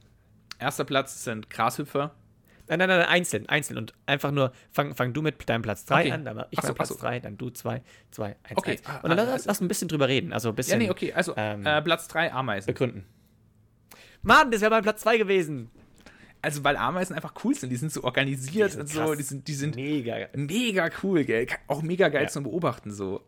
erster 0.58 0.84
Platz 0.84 1.24
sind 1.24 1.50
Grashüpfer. 1.50 2.14
Nein, 2.68 2.78
nein, 2.80 2.88
nein, 2.88 3.02
einzeln, 3.02 3.48
einzeln. 3.48 3.78
Und 3.78 3.94
einfach 4.06 4.30
nur, 4.30 4.52
fang, 4.70 4.94
fang 4.94 5.12
du 5.12 5.22
mit 5.22 5.48
deinem 5.48 5.62
Platz 5.62 5.84
3 5.84 6.00
okay. 6.00 6.12
an, 6.12 6.24
dann 6.24 6.44
ich 6.50 6.60
so, 6.60 6.74
Platz 6.74 6.96
3, 6.96 7.20
dann 7.20 7.38
du 7.38 7.50
2, 7.50 7.82
2, 8.10 8.26
1, 8.26 8.36
okay. 8.56 8.70
1. 8.70 8.82
Und 9.02 9.10
dann 9.10 9.18
lass, 9.18 9.44
lass 9.44 9.60
ein 9.60 9.68
bisschen 9.68 9.88
drüber 9.88 10.08
reden. 10.08 10.32
Also 10.32 10.48
ein 10.48 10.54
bisschen. 10.54 10.80
Ja, 10.80 10.86
nee, 10.86 10.90
okay, 10.90 11.12
also 11.12 11.34
ähm, 11.36 11.64
äh, 11.64 11.80
Platz 11.82 12.08
3 12.08 12.32
Ameisen. 12.32 12.66
Begründen. 12.66 13.04
Mann, 14.22 14.50
das 14.50 14.60
wäre 14.60 14.70
mein 14.70 14.82
Platz 14.82 15.02
2 15.02 15.18
gewesen. 15.18 15.70
Also, 16.42 16.62
weil 16.62 16.76
Ameisen 16.76 17.14
einfach 17.14 17.34
cool 17.44 17.54
sind, 17.54 17.70
die 17.70 17.76
sind 17.76 17.92
so 17.92 18.04
organisiert 18.04 18.72
sind 18.72 18.82
und 18.82 18.86
so, 18.88 19.14
die 19.14 19.22
sind, 19.22 19.48
die 19.48 19.54
sind 19.54 19.74
mega, 19.74 20.28
mega 20.34 20.90
cool, 21.02 21.24
gell? 21.24 21.46
Auch 21.66 21.82
mega 21.82 22.08
geil 22.08 22.24
ja. 22.24 22.28
zum 22.28 22.44
Beobachten, 22.44 22.92
so. 22.92 23.22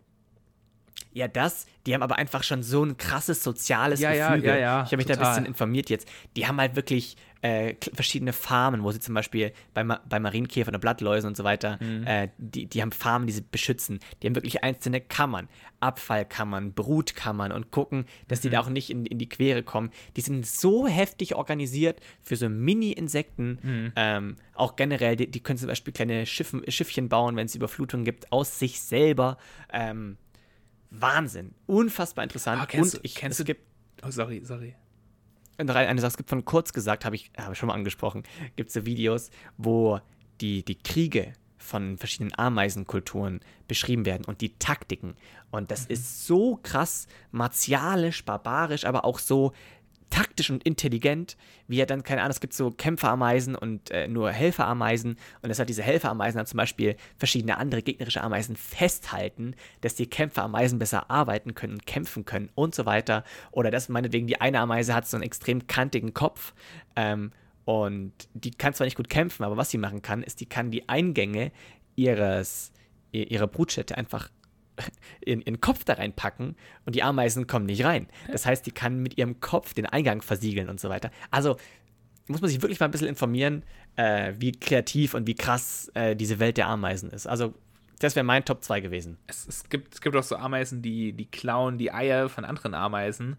Ja, 1.12 1.26
das, 1.28 1.66
die 1.86 1.94
haben 1.94 2.02
aber 2.02 2.16
einfach 2.16 2.42
schon 2.42 2.62
so 2.62 2.84
ein 2.84 2.96
krasses 2.96 3.42
soziales 3.42 4.00
ja, 4.00 4.12
Gefüge. 4.12 4.48
Ja, 4.48 4.54
ja, 4.54 4.60
ja, 4.60 4.82
ich 4.84 4.88
habe 4.88 4.98
mich 4.98 5.06
total. 5.06 5.22
da 5.22 5.28
ein 5.28 5.34
bisschen 5.34 5.46
informiert 5.46 5.90
jetzt. 5.90 6.08
Die 6.36 6.46
haben 6.46 6.60
halt 6.60 6.76
wirklich 6.76 7.16
äh, 7.40 7.74
verschiedene 7.94 8.32
Farmen, 8.32 8.82
wo 8.82 8.90
sie 8.90 9.00
zum 9.00 9.14
Beispiel 9.14 9.52
bei, 9.72 9.84
Ma 9.84 10.00
bei 10.08 10.18
Marienkäfern 10.18 10.74
und 10.74 10.80
Blattläusen 10.80 11.28
und 11.28 11.36
so 11.36 11.44
weiter, 11.44 11.78
mhm. 11.80 12.06
äh, 12.06 12.28
die, 12.36 12.66
die 12.66 12.82
haben 12.82 12.92
Farmen, 12.92 13.26
die 13.26 13.32
sie 13.32 13.42
beschützen. 13.42 14.00
Die 14.20 14.26
haben 14.26 14.34
wirklich 14.34 14.64
einzelne 14.64 15.00
Kammern, 15.00 15.48
Abfallkammern, 15.80 16.72
Brutkammern 16.72 17.52
und 17.52 17.70
gucken, 17.70 18.06
dass 18.26 18.40
die 18.40 18.48
mhm. 18.48 18.52
da 18.52 18.60
auch 18.60 18.68
nicht 18.68 18.90
in, 18.90 19.06
in 19.06 19.18
die 19.18 19.28
Quere 19.28 19.62
kommen. 19.62 19.90
Die 20.16 20.20
sind 20.20 20.46
so 20.46 20.88
heftig 20.88 21.36
organisiert 21.36 22.00
für 22.22 22.36
so 22.36 22.48
Mini-Insekten. 22.48 23.58
Mhm. 23.62 23.92
Ähm, 23.94 24.36
auch 24.54 24.74
generell, 24.76 25.16
die, 25.16 25.30
die, 25.30 25.40
können 25.40 25.58
zum 25.58 25.68
Beispiel 25.68 25.92
kleine 25.92 26.26
Schiffen, 26.26 26.68
Schiffchen 26.70 27.08
bauen, 27.08 27.36
wenn 27.36 27.46
es 27.46 27.54
Überflutungen 27.54 28.04
gibt, 28.04 28.32
aus 28.32 28.58
sich 28.58 28.80
selber. 28.80 29.38
Ähm, 29.72 30.16
Wahnsinn. 30.90 31.54
Unfassbar 31.66 32.24
interessant. 32.24 32.62
Ah, 32.62 32.66
kennst 32.66 32.96
und 32.96 33.04
ich, 33.04 33.14
kennst 33.14 33.40
es 33.40 33.46
gibt. 33.46 33.62
Oh, 34.04 34.10
sorry, 34.10 34.42
sorry. 34.44 34.74
Eine 35.58 36.00
Sache, 36.00 36.08
es 36.08 36.16
gibt 36.16 36.30
von 36.30 36.44
kurz 36.44 36.72
gesagt, 36.72 37.04
habe 37.04 37.16
ich, 37.16 37.32
hab 37.36 37.52
ich 37.52 37.58
schon 37.58 37.66
mal 37.66 37.74
angesprochen, 37.74 38.22
gibt 38.54 38.68
es 38.68 38.74
so 38.74 38.86
Videos, 38.86 39.30
wo 39.56 40.00
die, 40.40 40.64
die 40.64 40.76
Kriege 40.76 41.32
von 41.56 41.98
verschiedenen 41.98 42.32
Ameisenkulturen 42.38 43.40
beschrieben 43.66 44.06
werden 44.06 44.24
und 44.24 44.40
die 44.40 44.56
Taktiken. 44.58 45.16
Und 45.50 45.72
das 45.72 45.88
mhm. 45.88 45.94
ist 45.94 46.26
so 46.26 46.60
krass 46.62 47.08
martialisch, 47.32 48.24
barbarisch, 48.24 48.84
aber 48.84 49.04
auch 49.04 49.18
so 49.18 49.52
taktisch 50.10 50.50
und 50.50 50.62
intelligent, 50.64 51.36
wie 51.66 51.80
er 51.80 51.86
dann, 51.86 52.02
keine 52.02 52.22
Ahnung, 52.22 52.30
es 52.30 52.40
gibt 52.40 52.54
so 52.54 52.70
Kämpferameisen 52.70 53.54
und 53.54 53.90
äh, 53.90 54.08
nur 54.08 54.30
Helferameisen 54.30 55.16
und 55.42 55.48
dass 55.48 55.58
halt 55.58 55.68
diese 55.68 55.82
Helferameisen 55.82 56.38
dann 56.38 56.46
zum 56.46 56.56
Beispiel 56.56 56.96
verschiedene 57.16 57.58
andere 57.58 57.82
gegnerische 57.82 58.22
Ameisen 58.22 58.56
festhalten, 58.56 59.54
dass 59.80 59.94
die 59.94 60.06
Kämpferameisen 60.06 60.78
besser 60.78 61.10
arbeiten 61.10 61.54
können, 61.54 61.78
kämpfen 61.80 62.24
können 62.24 62.50
und 62.54 62.74
so 62.74 62.86
weiter. 62.86 63.24
Oder 63.50 63.70
dass 63.70 63.88
meinetwegen 63.88 64.26
die 64.26 64.40
eine 64.40 64.60
Ameise 64.60 64.94
hat 64.94 65.06
so 65.06 65.16
einen 65.16 65.24
extrem 65.24 65.66
kantigen 65.66 66.14
Kopf 66.14 66.54
ähm, 66.96 67.32
und 67.64 68.12
die 68.32 68.50
kann 68.50 68.72
zwar 68.72 68.86
nicht 68.86 68.96
gut 68.96 69.10
kämpfen, 69.10 69.44
aber 69.44 69.56
was 69.56 69.70
sie 69.70 69.78
machen 69.78 70.00
kann, 70.00 70.22
ist, 70.22 70.40
die 70.40 70.46
kann 70.46 70.70
die 70.70 70.88
Eingänge 70.88 71.52
ihres, 71.96 72.72
ihrer 73.12 73.46
Brutstätte 73.46 73.98
einfach 73.98 74.30
ihren, 75.24 75.42
ihren 75.42 75.60
Kopf 75.60 75.84
da 75.84 75.94
reinpacken 75.94 76.56
und 76.84 76.94
die 76.94 77.02
Ameisen 77.02 77.46
kommen 77.46 77.66
nicht 77.66 77.84
rein. 77.84 78.08
Das 78.30 78.46
heißt, 78.46 78.66
die 78.66 78.72
kann 78.72 78.98
mit 78.98 79.18
ihrem 79.18 79.40
Kopf 79.40 79.74
den 79.74 79.86
Eingang 79.86 80.22
versiegeln 80.22 80.68
und 80.68 80.80
so 80.80 80.88
weiter. 80.88 81.10
Also 81.30 81.56
muss 82.28 82.40
man 82.40 82.50
sich 82.50 82.60
wirklich 82.62 82.78
mal 82.80 82.86
ein 82.86 82.90
bisschen 82.90 83.08
informieren, 83.08 83.64
äh, 83.96 84.34
wie 84.38 84.52
kreativ 84.52 85.14
und 85.14 85.26
wie 85.26 85.34
krass 85.34 85.90
äh, 85.94 86.14
diese 86.14 86.38
Welt 86.38 86.56
der 86.56 86.68
Ameisen 86.68 87.10
ist. 87.10 87.26
Also 87.26 87.54
das 87.98 88.14
wäre 88.14 88.24
mein 88.24 88.44
Top 88.44 88.62
2 88.62 88.80
gewesen. 88.80 89.18
Es, 89.26 89.46
es, 89.48 89.68
gibt, 89.68 89.94
es 89.94 90.00
gibt 90.00 90.14
auch 90.14 90.22
so 90.22 90.36
Ameisen, 90.36 90.82
die, 90.82 91.12
die 91.12 91.26
klauen 91.26 91.78
die 91.78 91.92
Eier 91.92 92.28
von 92.28 92.44
anderen 92.44 92.74
Ameisen. 92.74 93.36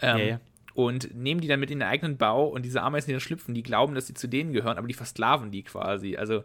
Ähm, 0.00 0.18
ja, 0.18 0.24
ja. 0.24 0.40
Und 0.74 1.14
nehmen 1.14 1.42
die 1.42 1.48
dann 1.48 1.60
mit 1.60 1.70
in 1.70 1.80
den 1.80 1.88
eigenen 1.88 2.16
Bau 2.16 2.46
und 2.46 2.64
diese 2.64 2.80
Ameisen, 2.80 3.08
die 3.08 3.12
dann 3.12 3.20
schlüpfen, 3.20 3.54
die 3.54 3.62
glauben, 3.62 3.94
dass 3.94 4.06
sie 4.06 4.14
zu 4.14 4.26
denen 4.26 4.52
gehören, 4.52 4.78
aber 4.78 4.86
die 4.86 4.94
versklaven 4.94 5.50
die 5.50 5.62
quasi. 5.62 6.16
Also 6.16 6.44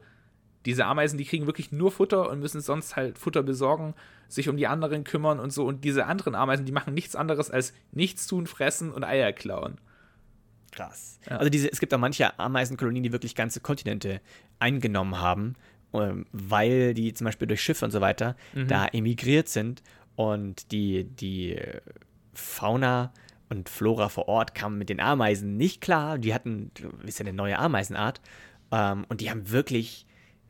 diese 0.68 0.86
Ameisen, 0.86 1.18
die 1.18 1.24
kriegen 1.24 1.45
wirklich 1.45 1.72
nur 1.72 1.93
Futter 1.93 2.30
und 2.30 2.41
müssen 2.41 2.59
sonst 2.59 2.97
halt 2.97 3.18
Futter 3.18 3.41
besorgen, 3.41 3.95
sich 4.28 4.49
um 4.49 4.57
die 4.57 4.68
anderen 4.68 5.05
kümmern 5.05 5.39
und 5.39 5.53
so. 5.53 5.65
Und 5.65 5.86
diese 5.86 6.07
anderen 6.07 6.36
Ameisen, 6.36 6.65
die 6.65 6.74
machen 6.74 6.93
nichts 6.93 7.15
anderes 7.15 7.49
als 7.49 7.74
nichts 7.93 8.28
tun, 8.28 8.47
fressen 8.47 8.91
und 8.91 9.05
Eier 9.05 9.32
klauen. 9.32 9.78
Krass. 10.74 11.20
Ja. 11.30 11.38
Also 11.38 11.49
diese, 11.49 11.72
es 11.72 11.80
gibt 11.80 11.93
auch 11.93 11.99
manche 11.99 12.38
Ameisenkolonien, 12.38 13.01
die 13.01 13.13
wirklich 13.13 13.34
ganze 13.34 13.61
Kontinente 13.61 14.20
eingenommen 14.59 15.22
haben, 15.22 15.55
ähm, 15.93 16.26
weil 16.34 16.93
die 16.93 17.13
zum 17.13 17.24
Beispiel 17.24 17.47
durch 17.47 17.61
Schiffe 17.61 17.86
und 17.86 17.91
so 17.91 18.01
weiter 18.01 18.36
mhm. 18.53 18.68
da 18.68 18.88
emigriert 18.88 19.47
sind 19.47 19.82
und 20.18 20.74
die, 20.74 21.05
die 21.05 21.57
Fauna 22.34 23.13
und 23.47 23.70
Flora 23.70 24.09
vor 24.09 24.28
Ort 24.28 24.53
kamen 24.53 24.78
mit 24.78 24.89
den 24.89 24.99
Ameisen 24.99 25.55
nicht 25.55 25.80
klar. 25.80 26.18
Die 26.18 26.34
hatten, 26.34 26.72
ist 27.05 27.20
ja 27.20 27.26
eine 27.26 27.32
neue 27.32 27.57
Ameisenart. 27.57 28.20
Ähm, 28.74 29.05
und 29.07 29.22
die 29.22 29.32
haben 29.32 29.49
wirklich 29.49 30.07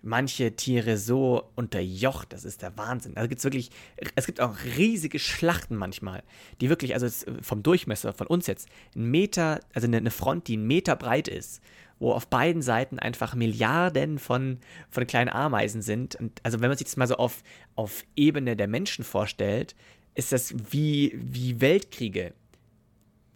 manche 0.07 0.55
Tiere 0.55 0.97
so 0.97 1.49
unterjocht, 1.55 2.31
das 2.31 2.45
ist 2.45 2.61
der 2.61 2.77
Wahnsinn. 2.77 3.17
Also 3.17 3.27
gibt 3.27 3.39
es 3.39 3.43
wirklich, 3.43 3.69
es 4.15 4.25
gibt 4.25 4.39
auch 4.39 4.55
riesige 4.77 5.19
Schlachten 5.19 5.75
manchmal, 5.75 6.23
die 6.61 6.69
wirklich, 6.69 6.93
also 6.93 7.07
vom 7.41 7.61
Durchmesser 7.61 8.13
von 8.13 8.25
uns 8.25 8.47
jetzt, 8.47 8.69
ein 8.95 9.11
Meter, 9.11 9.59
also 9.73 9.87
eine 9.87 10.11
Front, 10.11 10.47
die 10.47 10.53
einen 10.53 10.65
Meter 10.65 10.95
breit 10.95 11.27
ist, 11.27 11.61
wo 11.99 12.13
auf 12.13 12.27
beiden 12.27 12.61
Seiten 12.61 12.99
einfach 12.99 13.35
Milliarden 13.35 14.17
von, 14.17 14.59
von 14.89 15.05
kleinen 15.05 15.29
Ameisen 15.29 15.81
sind. 15.81 16.15
Und 16.15 16.39
also 16.43 16.61
wenn 16.61 16.69
man 16.69 16.77
sich 16.77 16.85
das 16.85 16.95
mal 16.95 17.07
so 17.07 17.17
auf, 17.17 17.43
auf 17.75 18.03
Ebene 18.15 18.55
der 18.55 18.67
Menschen 18.67 19.03
vorstellt, 19.03 19.75
ist 20.15 20.31
das 20.31 20.53
wie, 20.71 21.17
wie 21.21 21.59
Weltkriege 21.59 22.33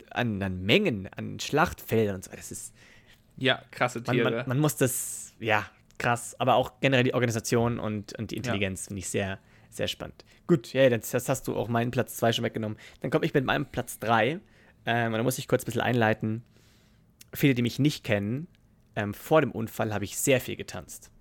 an, 0.10 0.42
an 0.42 0.64
Mengen, 0.64 1.10
an 1.16 1.40
Schlachtfeldern 1.40 2.16
und 2.16 2.24
so. 2.24 2.32
Das 2.32 2.52
ist. 2.52 2.74
Ja, 3.38 3.62
krasse 3.72 4.04
Tiere. 4.04 4.24
Man, 4.24 4.34
man, 4.34 4.48
man 4.50 4.60
muss 4.60 4.78
das, 4.78 5.34
ja, 5.40 5.66
krass. 6.02 6.36
Aber 6.40 6.56
auch 6.56 6.80
generell 6.82 7.04
die 7.04 7.14
Organisation 7.14 7.80
und, 7.80 8.18
und 8.18 8.32
die 8.32 8.38
Intelligenz 8.38 8.86
ja. 8.86 8.88
finde 8.90 9.00
ich 9.00 9.10
sehr, 9.10 9.40
sehr 9.70 9.88
spannend. 9.88 10.26
Gut, 10.48 10.74
ja, 10.74 10.90
das, 10.90 11.12
das 11.12 11.30
hast 11.30 11.48
du 11.48 11.56
auch 11.56 11.68
meinen 11.68 11.92
Platz 11.92 12.18
2 12.18 12.34
schon 12.34 12.46
weggenommen. 12.46 12.78
Dann 13.02 13.12
komme 13.12 13.26
ich 13.26 13.34
mit 13.34 13.46
meinem 13.46 13.66
Platz 13.66 14.00
3. 14.00 14.40
Ähm, 14.86 15.14
und 15.14 15.18
da 15.18 15.24
muss 15.24 15.38
ich 15.38 15.48
kurz 15.48 15.64
ein 15.64 15.66
bisschen 15.66 15.82
einleiten. 15.82 16.44
Viele, 17.34 17.54
die 17.54 17.62
mich 17.62 17.80
nicht 17.80 18.04
kennen, 18.04 18.48
ähm, 18.96 19.14
vor 19.14 19.42
dem 19.42 19.52
Unfall 19.52 19.94
habe 19.94 20.04
ich 20.04 20.18
sehr 20.18 20.42
viel 20.42 20.56
getanzt. 20.56 21.12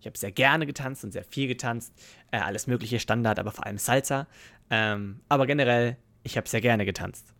Ich 0.00 0.06
habe 0.06 0.18
sehr 0.18 0.32
gerne 0.32 0.66
getanzt 0.66 1.04
und 1.04 1.12
sehr 1.12 1.22
viel 1.22 1.46
getanzt. 1.46 1.92
Äh, 2.32 2.38
alles 2.38 2.66
mögliche 2.66 2.98
Standard, 2.98 3.38
aber 3.38 3.52
vor 3.52 3.66
allem 3.66 3.78
Salsa. 3.78 4.26
Ähm, 4.70 5.20
aber 5.28 5.46
generell, 5.46 5.96
ich 6.24 6.36
habe 6.36 6.48
sehr 6.48 6.60
gerne 6.60 6.84
getanzt. 6.84 7.32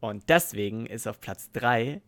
Und 0.00 0.28
deswegen 0.28 0.86
ist 0.86 1.06
auf 1.06 1.20
Platz 1.20 1.50
3 1.52 2.00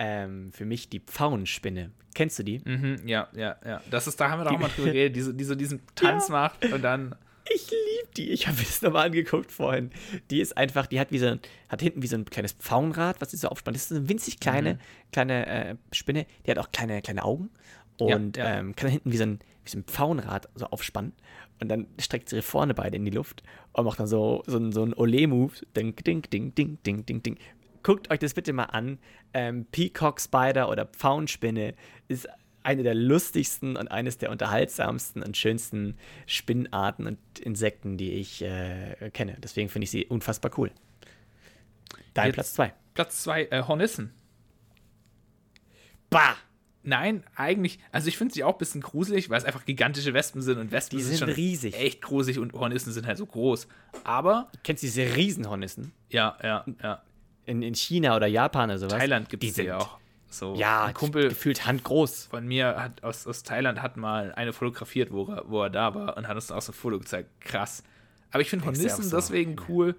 ähm, 0.00 0.50
für 0.50 0.64
mich 0.64 0.88
die 0.88 0.98
Pfauenspinne. 0.98 1.90
Kennst 2.14 2.38
du 2.38 2.42
die? 2.42 2.60
Mhm, 2.64 3.06
ja, 3.06 3.28
ja, 3.36 3.56
ja. 3.64 3.82
Das 3.90 4.06
ist, 4.06 4.18
da 4.18 4.30
haben 4.30 4.40
wir 4.40 4.44
doch 4.46 4.52
auch 4.52 4.58
mal 4.58 4.68
drüber 4.68 4.88
geredet, 4.88 5.14
die, 5.14 5.36
die 5.36 5.44
so 5.44 5.54
diesen 5.54 5.82
Tanz 5.94 6.28
ja. 6.28 6.32
macht 6.32 6.64
und 6.72 6.82
dann. 6.82 7.14
Ich 7.52 7.70
liebe 7.70 8.14
die. 8.16 8.30
Ich 8.30 8.48
habe 8.48 8.56
es 8.62 8.80
nochmal 8.80 9.06
angeguckt 9.06 9.52
vorhin. 9.52 9.90
Die 10.30 10.40
ist 10.40 10.56
einfach, 10.56 10.86
die 10.86 10.98
hat 10.98 11.12
wie 11.12 11.18
so 11.18 11.26
ein, 11.26 11.40
hat 11.68 11.82
hinten 11.82 12.02
wie 12.02 12.06
so 12.06 12.16
ein 12.16 12.24
kleines 12.24 12.52
Pfauenrad, 12.52 13.20
was 13.20 13.32
sie 13.32 13.36
so 13.36 13.48
aufspannt. 13.48 13.76
Das 13.76 13.90
ist 13.90 13.96
eine 13.96 14.08
winzig 14.08 14.40
kleine, 14.40 14.74
mhm. 14.74 14.78
kleine 15.12 15.46
äh, 15.46 15.76
Spinne. 15.92 16.26
Die 16.46 16.50
hat 16.50 16.58
auch 16.58 16.72
kleine, 16.72 17.02
kleine 17.02 17.22
Augen 17.22 17.50
und 17.98 18.36
ja, 18.36 18.44
ja. 18.44 18.58
Ähm, 18.58 18.74
kann 18.74 18.88
hinten 18.88 19.12
wie 19.12 19.16
so, 19.16 19.24
ein, 19.24 19.40
wie 19.64 19.70
so 19.70 19.78
ein 19.78 19.84
Pfauenrad 19.84 20.48
so 20.54 20.66
aufspannen. 20.66 21.12
Und 21.60 21.68
dann 21.68 21.88
streckt 21.98 22.30
sie 22.30 22.36
ihre 22.36 22.42
vorne 22.42 22.72
beide 22.72 22.96
in 22.96 23.04
die 23.04 23.10
Luft 23.10 23.42
und 23.74 23.84
macht 23.84 24.00
dann 24.00 24.06
so, 24.06 24.42
so, 24.46 24.70
so 24.70 24.82
ein 24.82 24.94
Ole-Move. 24.94 25.52
Ding, 25.76 25.94
ding, 25.96 26.22
ding, 26.22 26.54
ding, 26.54 26.78
ding, 26.84 27.04
ding, 27.04 27.22
ding. 27.22 27.38
Guckt 27.82 28.10
euch 28.10 28.18
das 28.18 28.34
bitte 28.34 28.52
mal 28.52 28.64
an. 28.64 28.98
Ähm, 29.32 29.66
Peacock 29.70 30.20
Spider 30.20 30.68
oder 30.68 30.86
Pfauenspinne 30.86 31.74
ist 32.08 32.28
eine 32.62 32.82
der 32.82 32.94
lustigsten 32.94 33.76
und 33.76 33.88
eines 33.88 34.18
der 34.18 34.30
unterhaltsamsten 34.30 35.22
und 35.22 35.36
schönsten 35.36 35.96
Spinnarten 36.26 37.06
und 37.06 37.18
Insekten, 37.38 37.96
die 37.96 38.12
ich 38.12 38.42
äh, 38.42 39.10
kenne. 39.12 39.36
Deswegen 39.42 39.68
finde 39.68 39.84
ich 39.84 39.90
sie 39.90 40.06
unfassbar 40.06 40.52
cool. 40.58 40.70
Dein 42.14 42.26
Jetzt 42.26 42.34
Platz 42.34 42.54
2. 42.54 42.72
Platz 42.94 43.22
2, 43.22 43.44
äh, 43.44 43.62
Hornissen. 43.66 44.12
Bah! 46.10 46.36
Nein, 46.82 47.24
eigentlich, 47.36 47.78
also 47.92 48.08
ich 48.08 48.16
finde 48.16 48.32
sie 48.32 48.42
auch 48.42 48.54
ein 48.54 48.58
bisschen 48.58 48.80
gruselig, 48.80 49.28
weil 49.28 49.36
es 49.36 49.44
einfach 49.44 49.66
gigantische 49.66 50.14
Wespen 50.14 50.40
sind 50.40 50.56
und 50.58 50.72
Wespen 50.72 50.96
die 50.96 51.04
sind, 51.04 51.16
sind 51.16 51.28
schon 51.28 51.34
riesig. 51.34 51.74
echt 51.74 52.00
gruselig 52.00 52.38
und 52.38 52.54
Hornissen 52.54 52.90
sind 52.92 53.06
halt 53.06 53.18
so 53.18 53.26
groß. 53.26 53.68
Aber. 54.02 54.50
Kennst 54.64 54.82
du 54.82 54.86
diese 54.86 55.14
Riesenhornissen? 55.14 55.92
Ja, 56.08 56.38
ja, 56.42 56.64
ja. 56.82 57.02
In, 57.50 57.62
in 57.62 57.74
China 57.74 58.16
oder 58.16 58.26
Japan 58.26 58.70
oder 58.70 58.78
sowas? 58.78 58.98
Thailand 58.98 59.28
gibt 59.28 59.44
es 59.44 59.56
ja 59.56 59.78
auch. 59.78 59.98
So, 60.32 60.54
ja, 60.54 60.84
ein 60.84 60.94
Kumpel 60.94 61.30
gefühlt 61.30 61.66
handgroß. 61.66 62.26
Von 62.26 62.46
mir 62.46 62.76
hat 62.80 63.02
aus, 63.02 63.26
aus 63.26 63.42
Thailand 63.42 63.82
hat 63.82 63.96
mal 63.96 64.32
eine 64.32 64.52
fotografiert, 64.52 65.10
wo 65.10 65.24
er, 65.24 65.44
wo 65.48 65.62
er 65.64 65.70
da 65.70 65.92
war 65.94 66.16
und 66.16 66.28
hat 66.28 66.36
uns 66.36 66.52
auch 66.52 66.62
so 66.62 66.70
ein 66.70 66.74
Foto 66.74 66.98
gezeigt. 67.00 67.28
Krass. 67.40 67.82
Aber 68.30 68.40
ich 68.40 68.48
finde 68.48 68.64
Hornissen 68.66 69.02
so. 69.02 69.16
deswegen 69.16 69.56
cool, 69.68 69.96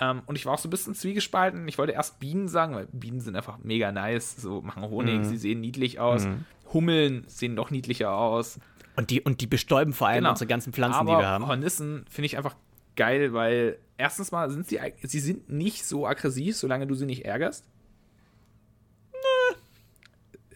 ähm, 0.00 0.22
und 0.26 0.36
ich 0.36 0.46
war 0.46 0.54
auch 0.54 0.58
so 0.58 0.66
ein 0.66 0.70
bisschen 0.70 0.94
zwiegespalten. 0.94 1.68
Ich 1.68 1.78
wollte 1.78 1.92
erst 1.92 2.20
Bienen 2.20 2.48
sagen, 2.48 2.74
weil 2.74 2.86
Bienen 2.86 3.20
sind 3.20 3.36
einfach 3.36 3.58
mega 3.62 3.92
nice, 3.92 4.36
so 4.36 4.62
machen 4.62 4.82
Honig, 4.82 5.18
mhm. 5.18 5.24
sie 5.24 5.36
sehen 5.36 5.60
niedlich 5.60 6.00
aus. 6.00 6.24
Mhm. 6.24 6.44
Hummeln 6.72 7.24
sehen 7.26 7.54
noch 7.54 7.70
niedlicher 7.70 8.12
aus. 8.12 8.58
Und 8.96 9.10
die, 9.10 9.20
und 9.20 9.40
die 9.40 9.46
bestäuben 9.46 9.92
vor 9.92 10.08
allem 10.08 10.20
genau. 10.20 10.30
unsere 10.30 10.48
ganzen 10.48 10.72
Pflanzen, 10.72 11.00
Aber 11.00 11.12
die 11.12 11.18
wir 11.18 11.28
haben. 11.28 11.46
Hornissen 11.46 12.04
finde 12.08 12.26
ich 12.26 12.36
einfach 12.36 12.56
geil, 12.96 13.32
weil 13.32 13.78
erstens 13.96 14.32
mal 14.32 14.50
sind 14.50 14.68
sie, 14.68 14.80
sie 15.02 15.20
sind 15.20 15.50
nicht 15.50 15.84
so 15.84 16.06
aggressiv, 16.06 16.56
solange 16.56 16.86
du 16.86 16.94
sie 16.94 17.06
nicht 17.06 17.24
ärgerst. 17.24 17.64
Nö. 19.12 19.56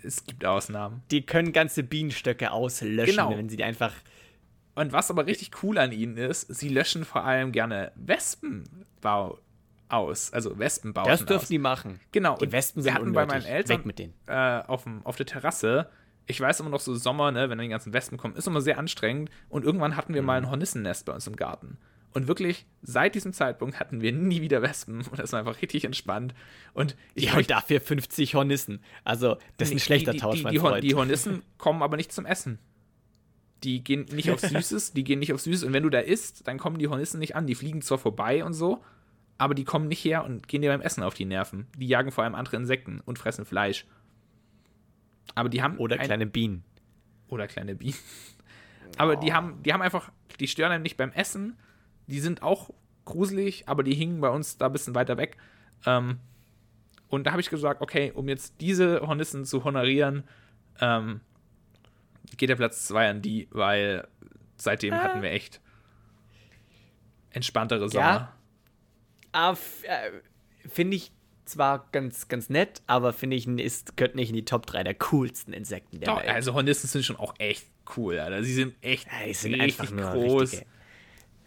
Es 0.03 0.24
gibt 0.24 0.45
Ausnahmen. 0.45 1.03
Die 1.11 1.24
können 1.24 1.53
ganze 1.53 1.82
Bienenstöcke 1.82 2.51
auslöschen, 2.51 3.16
genau. 3.16 3.37
wenn 3.37 3.49
sie 3.49 3.57
die 3.57 3.64
einfach 3.64 3.93
und 4.74 4.93
was 4.93 5.11
aber 5.11 5.26
richtig 5.26 5.62
cool 5.62 5.78
an 5.78 5.93
ihnen 5.93 6.16
ist, 6.16 6.53
sie 6.55 6.68
löschen 6.68 7.05
vor 7.05 7.24
allem 7.24 7.53
gerne 7.53 7.93
Wespenbau 7.95 9.39
aus. 9.89 10.32
Also 10.32 10.59
Wespenbau. 10.59 11.05
Das 11.05 11.24
dürfen 11.24 11.45
aus. 11.45 11.49
die 11.49 11.59
machen. 11.59 12.01
Genau. 12.12 12.37
Die 12.37 12.51
Wespen 12.51 12.82
sind 12.82 12.91
wir 12.91 12.95
hatten 12.95 13.09
unnötig. 13.09 13.28
bei 13.28 13.35
meinen 13.35 13.47
Eltern 13.47 13.78
Weg 13.78 13.87
mit 13.87 13.99
denen. 13.99 14.14
Äh, 14.26 14.62
auf, 14.66 14.85
auf 15.05 15.16
der 15.16 15.26
Terrasse. 15.26 15.89
Ich 16.26 16.41
weiß 16.41 16.61
immer 16.61 16.70
noch 16.70 16.80
so 16.80 16.95
Sommer, 16.95 17.30
ne, 17.30 17.51
wenn 17.51 17.59
dann 17.59 17.66
die 17.66 17.70
ganzen 17.70 17.93
Wespen 17.93 18.18
kommen, 18.18 18.35
ist 18.35 18.47
immer 18.47 18.62
sehr 18.62 18.78
anstrengend. 18.78 19.30
Und 19.49 19.64
irgendwann 19.64 19.97
hatten 19.97 20.14
wir 20.14 20.22
mhm. 20.22 20.26
mal 20.26 20.39
ein 20.39 20.51
Hornissennest 20.51 21.07
bei 21.07 21.12
uns 21.12 21.26
im 21.26 21.37
Garten. 21.37 21.78
Und 22.15 22.29
wirklich, 22.29 22.65
seit 22.81 23.17
diesem 23.17 23.33
Zeitpunkt 23.33 23.81
hatten 23.81 24.01
wir 24.01 24.12
nie 24.12 24.41
wieder 24.41 24.62
Wespen. 24.62 24.99
Und 25.11 25.19
das 25.19 25.33
war 25.33 25.41
einfach 25.41 25.61
richtig 25.61 25.85
entspannt. 25.85 26.33
Und 26.73 26.97
ich 27.15 27.25
ja, 27.25 27.37
und 27.37 27.51
dafür 27.51 27.81
50 27.81 28.37
Hornissen. 28.37 28.81
Also, 29.03 29.37
das 29.57 29.69
ist 29.69 29.75
ein 29.75 29.81
schlechter 29.81 30.12
die, 30.12 30.19
Tausch, 30.19 30.37
die, 30.37 30.45
die, 30.51 30.59
mein 30.61 30.81
die, 30.81 30.89
die 30.89 30.95
Hornissen 30.95 31.43
kommen 31.59 31.83
aber 31.83 31.97
nicht 31.97 32.12
zum 32.12 32.25
Essen. 32.25 32.61
Die 33.65 33.83
gehen 33.83 34.07
nicht 34.12 34.31
auf 34.31 34.41
Süßes, 34.41 34.93
die 34.93 35.03
gehen 35.03 35.19
nicht 35.19 35.33
auf 35.33 35.41
Süßes. 35.41 35.65
Und 35.65 35.73
wenn 35.73 35.83
du 35.83 35.91
da 35.91 35.99
isst, 35.99 36.47
dann 36.47 36.59
kommen 36.59 36.79
die 36.79 36.87
Hornissen 36.87 37.19
nicht 37.19 37.35
an. 37.35 37.49
Die 37.49 37.57
fliegen 37.57 37.83
zwar 37.83 37.99
vorbei 37.99 38.45
und 38.45 38.53
so, 38.53 38.81
aber 39.37 39.55
die 39.55 39.65
kommen 39.65 39.89
nicht 39.89 40.05
her 40.05 40.25
und 40.25 40.47
gehen 40.47 40.62
dir 40.62 40.71
beim 40.71 40.83
Essen 40.83 41.03
auf 41.03 41.15
die 41.15 41.25
Nerven. 41.25 41.67
Die 41.77 41.89
jagen 41.89 42.12
vor 42.12 42.23
allem 42.23 42.37
andere 42.37 42.57
Insekten 42.57 43.01
und 43.05 43.19
fressen 43.19 43.45
Fleisch. 43.45 43.87
Aber 45.35 45.49
die 45.49 45.62
haben. 45.62 45.79
Oder 45.79 45.99
kleine 45.99 46.27
Bienen. 46.27 46.62
Oder 47.27 47.49
kleine 47.49 47.75
Bienen. 47.75 47.97
Aber 48.99 49.19
oh. 49.19 49.21
die 49.21 49.33
haben, 49.33 49.61
die 49.65 49.73
haben 49.73 49.83
einfach, 49.83 50.12
die 50.39 50.47
stören 50.47 50.71
einem 50.71 50.85
nicht 50.85 50.97
beim 50.97 51.11
Essen. 51.11 51.57
Die 52.07 52.20
sind 52.20 52.42
auch 52.42 52.70
gruselig, 53.05 53.68
aber 53.68 53.82
die 53.82 53.94
hingen 53.94 54.20
bei 54.20 54.30
uns 54.30 54.59
da 54.59 54.66
ein 54.66 54.72
bisschen 54.72 54.94
weiter 54.94 55.16
weg. 55.16 55.36
Ähm, 55.86 56.18
und 57.09 57.24
da 57.24 57.32
habe 57.32 57.40
ich 57.40 57.50
gesagt, 57.50 57.80
okay, 57.80 58.12
um 58.14 58.28
jetzt 58.28 58.61
diese 58.61 59.00
Hornissen 59.02 59.44
zu 59.44 59.64
honorieren, 59.64 60.24
ähm, 60.80 61.20
geht 62.36 62.48
der 62.48 62.57
Platz 62.57 62.86
2 62.86 63.11
an 63.11 63.22
die, 63.22 63.48
weil 63.50 64.09
seitdem 64.57 64.94
ah. 64.94 65.02
hatten 65.02 65.22
wir 65.22 65.30
echt 65.30 65.61
entspanntere 67.30 67.88
Sommer. 67.88 68.34
Ja. 69.34 69.52
Äh, 69.52 69.57
finde 70.68 70.96
ich 70.96 71.12
zwar 71.44 71.88
ganz, 71.92 72.28
ganz 72.28 72.48
nett, 72.48 72.82
aber 72.86 73.12
finde 73.12 73.36
ich, 73.36 73.46
ist, 73.46 73.96
gehört 73.96 74.14
nicht 74.14 74.30
in 74.30 74.36
die 74.36 74.44
Top 74.44 74.66
3 74.66 74.82
der 74.84 74.94
coolsten 74.94 75.52
Insekten 75.52 76.00
der 76.00 76.09
Doch, 76.09 76.20
Welt. 76.20 76.30
Also 76.30 76.55
Hornissen 76.55 76.88
sind 76.88 77.05
schon 77.05 77.16
auch 77.16 77.34
echt 77.38 77.66
cool, 77.96 78.18
Alter. 78.18 78.42
Sie 78.42 78.55
sind 78.55 78.74
echt 78.80 79.07
ja, 79.07 79.26
die 79.26 79.34
sind 79.34 79.55
richtig 79.55 79.94
groß. 79.94 80.42
Richtige, 80.52 80.66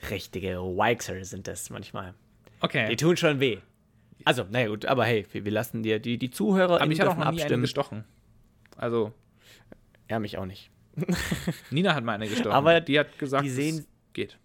richtige 0.09 0.57
Wixer 0.57 1.23
sind 1.25 1.47
das 1.47 1.69
manchmal. 1.69 2.13
Okay. 2.59 2.87
Die 2.89 2.95
tun 2.95 3.17
schon 3.17 3.39
weh. 3.39 3.59
Also, 4.25 4.45
naja 4.49 4.67
gut, 4.67 4.85
aber 4.85 5.05
hey, 5.05 5.25
wir, 5.31 5.45
wir 5.45 5.51
lassen 5.51 5.83
dir 5.83 5.99
die, 5.99 6.17
die 6.17 6.31
Zuhörer 6.31 6.81
aber 6.81 6.91
ich 6.91 6.99
habe 6.99 7.11
auch 7.11 7.17
noch 7.17 7.31
nie 7.31 7.41
abstimmen. 7.41 7.61
gestochen. 7.61 8.03
Also. 8.75 9.13
Ja, 10.09 10.19
mich 10.19 10.37
auch 10.37 10.45
nicht. 10.45 10.71
Nina 11.71 11.93
hat 11.93 12.03
mal 12.03 12.13
eine 12.13 12.27
gestochen. 12.27 12.51
Aber 12.51 12.81
die 12.81 12.99
hat 12.99 13.17
gesagt, 13.19 13.45
die 13.45 13.49
sehen, 13.49 13.85
geht. 14.13 14.37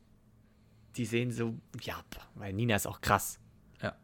Die 0.96 1.06
sehen 1.06 1.30
so, 1.30 1.54
ja, 1.80 2.02
weil 2.34 2.52
Nina 2.52 2.76
ist 2.76 2.86
auch 2.86 3.00
krass. 3.00 3.38
Ja. 3.80 3.96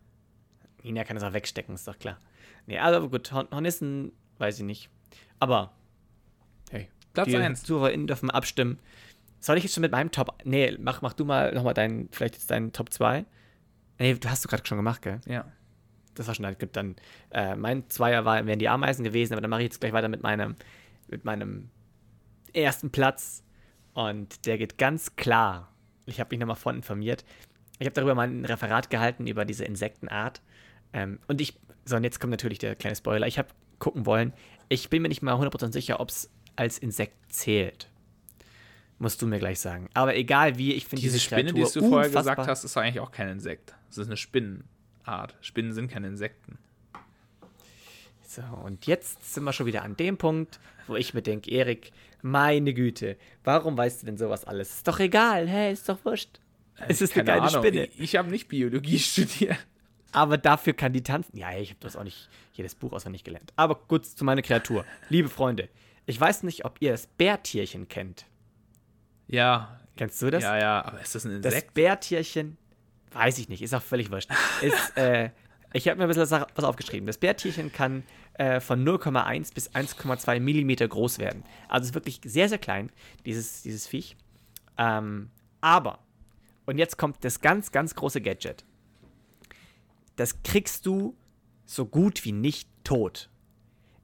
Nina 0.82 1.04
kann 1.04 1.16
es 1.16 1.22
auch 1.22 1.32
wegstecken, 1.32 1.74
ist 1.74 1.86
doch 1.86 1.98
klar. 1.98 2.18
Nee, 2.66 2.78
also 2.78 3.08
gut, 3.08 3.30
Hornissen, 3.32 4.12
weiß 4.38 4.58
ich 4.58 4.64
nicht. 4.64 4.90
Aber, 5.38 5.72
hey. 6.70 6.88
Platz 7.12 7.34
1. 7.34 7.62
ZuhörerInnen 7.64 8.06
dürfen 8.06 8.30
abstimmen. 8.30 8.78
Soll 9.40 9.56
ich 9.56 9.64
jetzt 9.64 9.74
schon 9.74 9.82
mit 9.82 9.92
meinem 9.92 10.10
Top. 10.10 10.36
Nee, 10.44 10.76
mach, 10.80 11.02
mach 11.02 11.12
du 11.12 11.24
mal 11.24 11.52
nochmal 11.52 11.74
deinen, 11.74 12.08
vielleicht 12.10 12.34
jetzt 12.34 12.50
deinen 12.50 12.72
Top 12.72 12.92
2. 12.92 13.24
Nee, 13.98 14.14
du 14.14 14.28
hast 14.28 14.44
du 14.44 14.48
gerade 14.48 14.66
schon 14.66 14.78
gemacht, 14.78 15.02
gell? 15.02 15.20
Ja. 15.26 15.44
Das 16.14 16.26
war 16.26 16.34
schon 16.34 16.46
halt 16.46 16.58
gut. 16.58 16.70
Dann, 16.72 16.96
äh, 17.30 17.54
mein 17.54 17.88
Zweier 17.88 18.24
war, 18.24 18.44
wären 18.46 18.58
die 18.58 18.68
Ameisen 18.68 19.04
gewesen, 19.04 19.34
aber 19.34 19.40
dann 19.40 19.50
mache 19.50 19.60
ich 19.60 19.66
jetzt 19.66 19.80
gleich 19.80 19.92
weiter 19.92 20.08
mit 20.08 20.22
meinem, 20.22 20.56
mit 21.08 21.24
meinem 21.24 21.70
ersten 22.52 22.90
Platz. 22.90 23.44
Und 23.94 24.46
der 24.46 24.58
geht 24.58 24.78
ganz 24.78 25.16
klar. 25.16 25.72
Ich 26.06 26.20
habe 26.20 26.30
mich 26.30 26.40
nochmal 26.40 26.56
von 26.56 26.76
informiert. 26.76 27.24
Ich 27.78 27.86
habe 27.86 27.94
darüber 27.94 28.14
mal 28.14 28.28
ein 28.28 28.44
Referat 28.44 28.90
gehalten, 28.90 29.26
über 29.26 29.44
diese 29.44 29.64
Insektenart. 29.64 30.42
Ähm, 30.92 31.20
und 31.28 31.40
ich, 31.40 31.58
so, 31.84 31.96
und 31.96 32.04
jetzt 32.04 32.20
kommt 32.20 32.32
natürlich 32.32 32.58
der 32.58 32.74
kleine 32.74 32.96
Spoiler. 32.96 33.26
Ich 33.26 33.38
habe 33.38 33.48
gucken 33.78 34.06
wollen. 34.06 34.32
Ich 34.68 34.90
bin 34.90 35.02
mir 35.02 35.08
nicht 35.08 35.22
mal 35.22 35.34
100% 35.34 35.72
sicher, 35.72 36.00
ob 36.00 36.08
es 36.08 36.30
als 36.56 36.78
Insekt 36.78 37.32
zählt. 37.32 37.88
Musst 38.98 39.22
du 39.22 39.26
mir 39.26 39.38
gleich 39.38 39.60
sagen. 39.60 39.88
Aber 39.94 40.16
egal 40.16 40.58
wie, 40.58 40.72
ich 40.72 40.86
finde 40.86 41.02
diese, 41.02 41.14
diese 41.14 41.24
Spinne, 41.24 41.52
die 41.52 41.62
du 41.62 41.88
vorher 41.88 42.10
gesagt 42.10 42.46
hast, 42.46 42.64
ist 42.64 42.76
eigentlich 42.76 43.00
auch 43.00 43.12
kein 43.12 43.28
Insekt. 43.28 43.74
Es 43.90 43.98
ist 43.98 44.08
eine 44.08 44.16
Spinnenart. 44.16 45.36
Spinnen 45.40 45.72
sind 45.72 45.90
keine 45.90 46.08
Insekten. 46.08 46.58
So, 48.26 48.42
und 48.42 48.86
jetzt 48.86 49.32
sind 49.32 49.44
wir 49.44 49.52
schon 49.52 49.66
wieder 49.66 49.82
an 49.82 49.96
dem 49.96 50.18
Punkt, 50.18 50.58
wo 50.86 50.96
ich 50.96 51.14
mir 51.14 51.22
denke, 51.22 51.50
Erik, 51.50 51.92
meine 52.22 52.74
Güte, 52.74 53.16
warum 53.44 53.76
weißt 53.76 54.02
du 54.02 54.06
denn 54.06 54.18
sowas 54.18 54.44
alles? 54.44 54.70
Ist 54.76 54.88
doch 54.88 54.98
egal, 54.98 55.48
hä, 55.48 55.72
ist 55.72 55.88
doch 55.88 56.04
wurscht. 56.04 56.40
Es 56.86 57.00
ist 57.00 57.14
eine 57.14 57.24
Keine 57.24 57.40
geile 57.40 57.50
Ahnung. 57.50 57.64
Spinne. 57.64 57.84
Ich, 57.86 58.00
ich 58.00 58.16
habe 58.16 58.30
nicht 58.30 58.48
Biologie 58.48 58.98
studiert. 58.98 59.56
Aber 60.12 60.38
dafür 60.38 60.72
kann 60.72 60.92
die 60.92 61.02
tanzen. 61.02 61.36
Ja, 61.36 61.56
ich 61.56 61.70
habe 61.70 61.80
das 61.80 61.96
auch 61.96 62.04
nicht 62.04 62.28
jedes 62.52 62.74
Buch 62.74 62.92
auswendig 62.92 63.24
gelernt. 63.24 63.52
Aber 63.56 63.76
gut 63.76 64.06
zu 64.06 64.24
meiner 64.24 64.42
Kreatur. 64.42 64.84
Liebe 65.08 65.28
Freunde, 65.28 65.68
ich 66.06 66.20
weiß 66.20 66.42
nicht, 66.42 66.64
ob 66.64 66.76
ihr 66.80 66.92
das 66.92 67.06
Bärtierchen 67.06 67.88
kennt. 67.88 68.26
Ja. 69.28 69.78
Kennst 69.96 70.20
du 70.22 70.30
das? 70.30 70.42
Ja, 70.42 70.58
ja. 70.58 70.84
Aber 70.84 71.00
ist 71.00 71.14
das 71.14 71.24
ein 71.24 71.42
Das 71.42 71.54
Insekt? 71.54 71.74
Bärtierchen, 71.74 72.56
weiß 73.12 73.38
ich 73.38 73.48
nicht, 73.48 73.62
ist 73.62 73.74
auch 73.74 73.82
völlig 73.82 74.10
wurscht. 74.10 74.30
Ist, 74.62 74.92
äh, 74.96 75.30
ich 75.72 75.88
habe 75.88 75.98
mir 75.98 76.04
ein 76.04 76.08
bisschen 76.08 76.30
was 76.54 76.64
aufgeschrieben. 76.64 77.06
Das 77.06 77.18
Bärtierchen 77.18 77.72
kann 77.72 78.04
äh, 78.34 78.60
von 78.60 78.84
0,1 78.84 79.54
bis 79.54 79.70
1,2 79.70 80.40
Millimeter 80.40 80.88
groß 80.88 81.18
werden. 81.18 81.44
Also 81.68 81.88
ist 81.88 81.94
wirklich 81.94 82.20
sehr, 82.24 82.48
sehr 82.48 82.58
klein, 82.58 82.90
dieses, 83.26 83.62
dieses 83.62 83.86
Viech. 83.86 84.16
Ähm, 84.78 85.30
aber, 85.60 85.98
und 86.64 86.78
jetzt 86.78 86.96
kommt 86.96 87.24
das 87.24 87.40
ganz, 87.40 87.72
ganz 87.72 87.94
große 87.94 88.20
Gadget. 88.20 88.64
Das 90.16 90.42
kriegst 90.42 90.86
du 90.86 91.16
so 91.66 91.86
gut 91.86 92.24
wie 92.24 92.32
nicht 92.32 92.68
tot. 92.84 93.28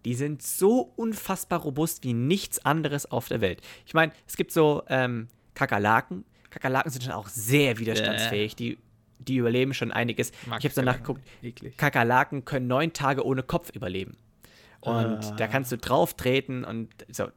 Die 0.05 0.14
sind 0.14 0.42
so 0.42 0.92
unfassbar 0.96 1.61
robust 1.61 2.05
wie 2.05 2.12
nichts 2.12 2.64
anderes 2.64 3.11
auf 3.11 3.28
der 3.28 3.40
Welt. 3.40 3.61
Ich 3.86 3.94
meine, 3.94 4.12
es 4.26 4.36
gibt 4.36 4.52
so 4.52 4.82
ähm, 4.88 5.28
Kakerlaken. 5.55 6.24
Kakerlaken 6.50 6.90
sind 6.90 7.02
schon 7.05 7.12
auch 7.12 7.28
sehr 7.28 7.78
widerstandsfähig. 7.78 8.55
Die, 8.57 8.78
die 9.18 9.36
überleben 9.36 9.72
schon 9.74 9.92
einiges. 9.92 10.32
Mag 10.46 10.62
ich 10.64 10.70
habe 10.70 10.84
nachgeguckt. 10.84 11.22
Eklig. 11.42 11.76
Kakerlaken 11.78 12.44
können 12.44 12.66
neun 12.66 12.92
Tage 12.92 13.24
ohne 13.24 13.42
Kopf 13.42 13.70
überleben. 13.74 14.16
Und 14.80 14.94
Ah. 15.24 15.34
da 15.38 15.46
kannst 15.46 15.72
du 15.72 15.78
drauf 15.78 16.14
treten 16.14 16.64
und 16.64 16.90
so. 17.11 17.28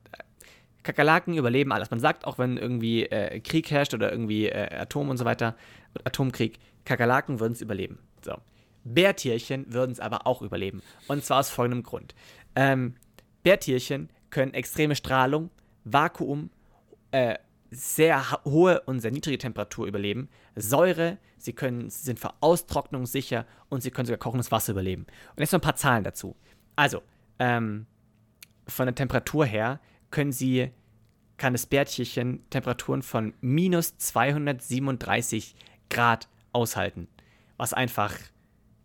Kakerlaken 0.83 1.35
überleben 1.37 1.71
alles. 1.71 1.89
Man 1.91 1.99
sagt 1.99 2.25
auch, 2.25 2.37
wenn 2.37 2.57
irgendwie 2.57 3.03
äh, 3.05 3.39
Krieg 3.39 3.71
herrscht 3.71 3.93
oder 3.93 4.11
irgendwie 4.11 4.47
äh, 4.47 4.73
Atom 4.75 5.09
und 5.09 5.17
so 5.17 5.25
weiter, 5.25 5.55
Atomkrieg, 6.03 6.59
Kakerlaken 6.85 7.39
würden 7.39 7.53
es 7.53 7.61
überleben. 7.61 7.99
So. 8.21 8.35
Bärtierchen 8.83 9.71
würden 9.73 9.91
es 9.91 9.99
aber 9.99 10.25
auch 10.27 10.41
überleben. 10.41 10.81
Und 11.07 11.23
zwar 11.25 11.39
aus 11.39 11.49
folgendem 11.49 11.83
Grund. 11.83 12.15
Ähm, 12.57 12.95
Bärtierchen 13.43 14.09
können 14.31 14.55
extreme 14.55 14.95
Strahlung, 14.95 15.51
Vakuum, 15.83 16.49
äh, 17.11 17.35
sehr 17.69 18.31
hohe 18.45 18.81
und 18.81 18.99
sehr 18.99 19.11
niedrige 19.11 19.37
Temperatur 19.37 19.85
überleben, 19.85 20.27
Säure, 20.55 21.19
sie 21.37 21.53
können, 21.53 21.91
sie 21.91 22.03
sind 22.03 22.19
vor 22.19 22.33
Austrocknung 22.39 23.05
sicher 23.05 23.45
und 23.69 23.83
sie 23.83 23.91
können 23.91 24.07
sogar 24.07 24.17
kochendes 24.17 24.51
Wasser 24.51 24.71
überleben. 24.71 25.05
Und 25.35 25.39
jetzt 25.39 25.51
noch 25.51 25.59
ein 25.59 25.61
paar 25.61 25.75
Zahlen 25.75 26.03
dazu. 26.03 26.35
Also, 26.75 27.03
ähm, 27.37 27.85
von 28.65 28.87
der 28.87 28.95
Temperatur 28.95 29.45
her 29.45 29.79
können 30.09 30.31
sie, 30.31 30.71
kann 31.37 31.53
das 31.53 31.67
Bärtierchen 31.67 32.43
Temperaturen 32.49 33.03
von 33.03 33.35
minus 33.39 33.99
237 33.99 35.55
Grad 35.91 36.27
aushalten. 36.53 37.07
Was 37.57 37.73
einfach 37.73 38.15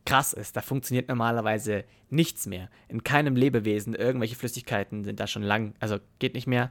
krass 0.04 0.32
ist. 0.32 0.56
Da 0.56 0.60
funktioniert 0.62 1.08
normalerweise 1.08 1.84
nichts 2.10 2.46
mehr. 2.46 2.68
In 2.88 3.04
keinem 3.04 3.36
Lebewesen, 3.36 3.94
irgendwelche 3.94 4.36
Flüssigkeiten 4.36 5.04
sind 5.04 5.20
da 5.20 5.26
schon 5.26 5.42
lang, 5.42 5.74
also 5.80 5.98
geht 6.18 6.34
nicht 6.34 6.46
mehr. 6.46 6.70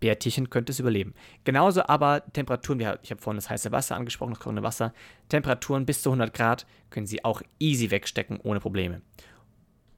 Bärtierchen 0.00 0.50
könnte 0.50 0.72
es 0.72 0.80
überleben. 0.80 1.14
Genauso 1.44 1.86
aber 1.86 2.24
Temperaturen, 2.32 2.80
ich 2.80 3.10
habe 3.10 3.22
vorhin 3.22 3.36
das 3.38 3.48
heiße 3.48 3.72
Wasser 3.72 3.96
angesprochen, 3.96 4.32
das 4.34 4.40
kochende 4.40 4.62
Wasser, 4.62 4.92
Temperaturen 5.28 5.86
bis 5.86 6.02
zu 6.02 6.10
100 6.10 6.34
Grad 6.34 6.66
können 6.90 7.06
sie 7.06 7.24
auch 7.24 7.40
easy 7.58 7.90
wegstecken, 7.90 8.38
ohne 8.42 8.60
Probleme. 8.60 9.00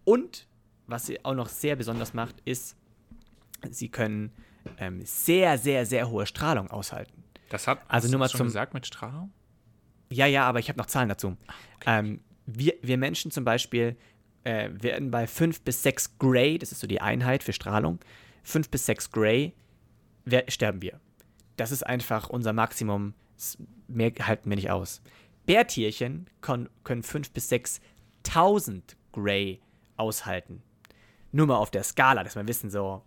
Und 0.04 0.46
was 0.86 1.06
sie 1.06 1.24
auch 1.24 1.34
noch 1.34 1.48
sehr 1.48 1.74
besonders 1.76 2.14
macht, 2.14 2.36
ist, 2.44 2.76
sie 3.70 3.88
können 3.88 4.32
ähm, 4.78 5.00
sehr, 5.04 5.58
sehr, 5.58 5.86
sehr 5.86 6.08
hohe 6.08 6.26
Strahlung 6.26 6.70
aushalten. 6.70 7.24
Das 7.48 7.66
hat 7.66 7.80
Also 7.88 8.08
nur 8.08 8.18
mal 8.20 8.28
schon 8.28 8.38
zum- 8.38 8.46
gesagt 8.48 8.74
mit 8.74 8.86
Strahlung? 8.86 9.32
Ja, 10.10 10.26
ja, 10.26 10.44
aber 10.46 10.60
ich 10.60 10.68
habe 10.68 10.78
noch 10.78 10.86
Zahlen 10.86 11.08
dazu. 11.08 11.36
Ähm, 11.84 12.20
wir, 12.46 12.74
wir 12.82 12.96
Menschen 12.96 13.30
zum 13.30 13.44
Beispiel 13.44 13.96
äh, 14.44 14.70
werden 14.72 15.10
bei 15.10 15.26
5 15.26 15.62
bis 15.62 15.82
6 15.82 16.18
Gray, 16.18 16.58
das 16.58 16.72
ist 16.72 16.80
so 16.80 16.86
die 16.86 17.00
Einheit 17.00 17.42
für 17.42 17.52
Strahlung, 17.52 17.98
5 18.44 18.68
bis 18.70 18.86
6 18.86 19.10
Gray 19.10 19.52
wer, 20.26 20.44
sterben 20.48 20.82
wir. 20.82 21.00
Das 21.56 21.72
ist 21.72 21.86
einfach 21.86 22.28
unser 22.28 22.52
Maximum. 22.52 23.14
Mehr 23.88 24.12
halten 24.20 24.50
wir 24.50 24.56
nicht 24.56 24.70
aus. 24.70 25.00
Bärtierchen 25.46 26.26
können 26.42 26.68
5 26.84 27.30
bis 27.30 27.50
6.000 27.50 28.82
Gray 29.12 29.60
aushalten. 29.96 30.62
Nur 31.32 31.46
mal 31.46 31.56
auf 31.56 31.70
der 31.70 31.84
Skala, 31.84 32.24
dass 32.24 32.36
wir 32.36 32.46
wissen, 32.46 32.68
so, 32.68 33.02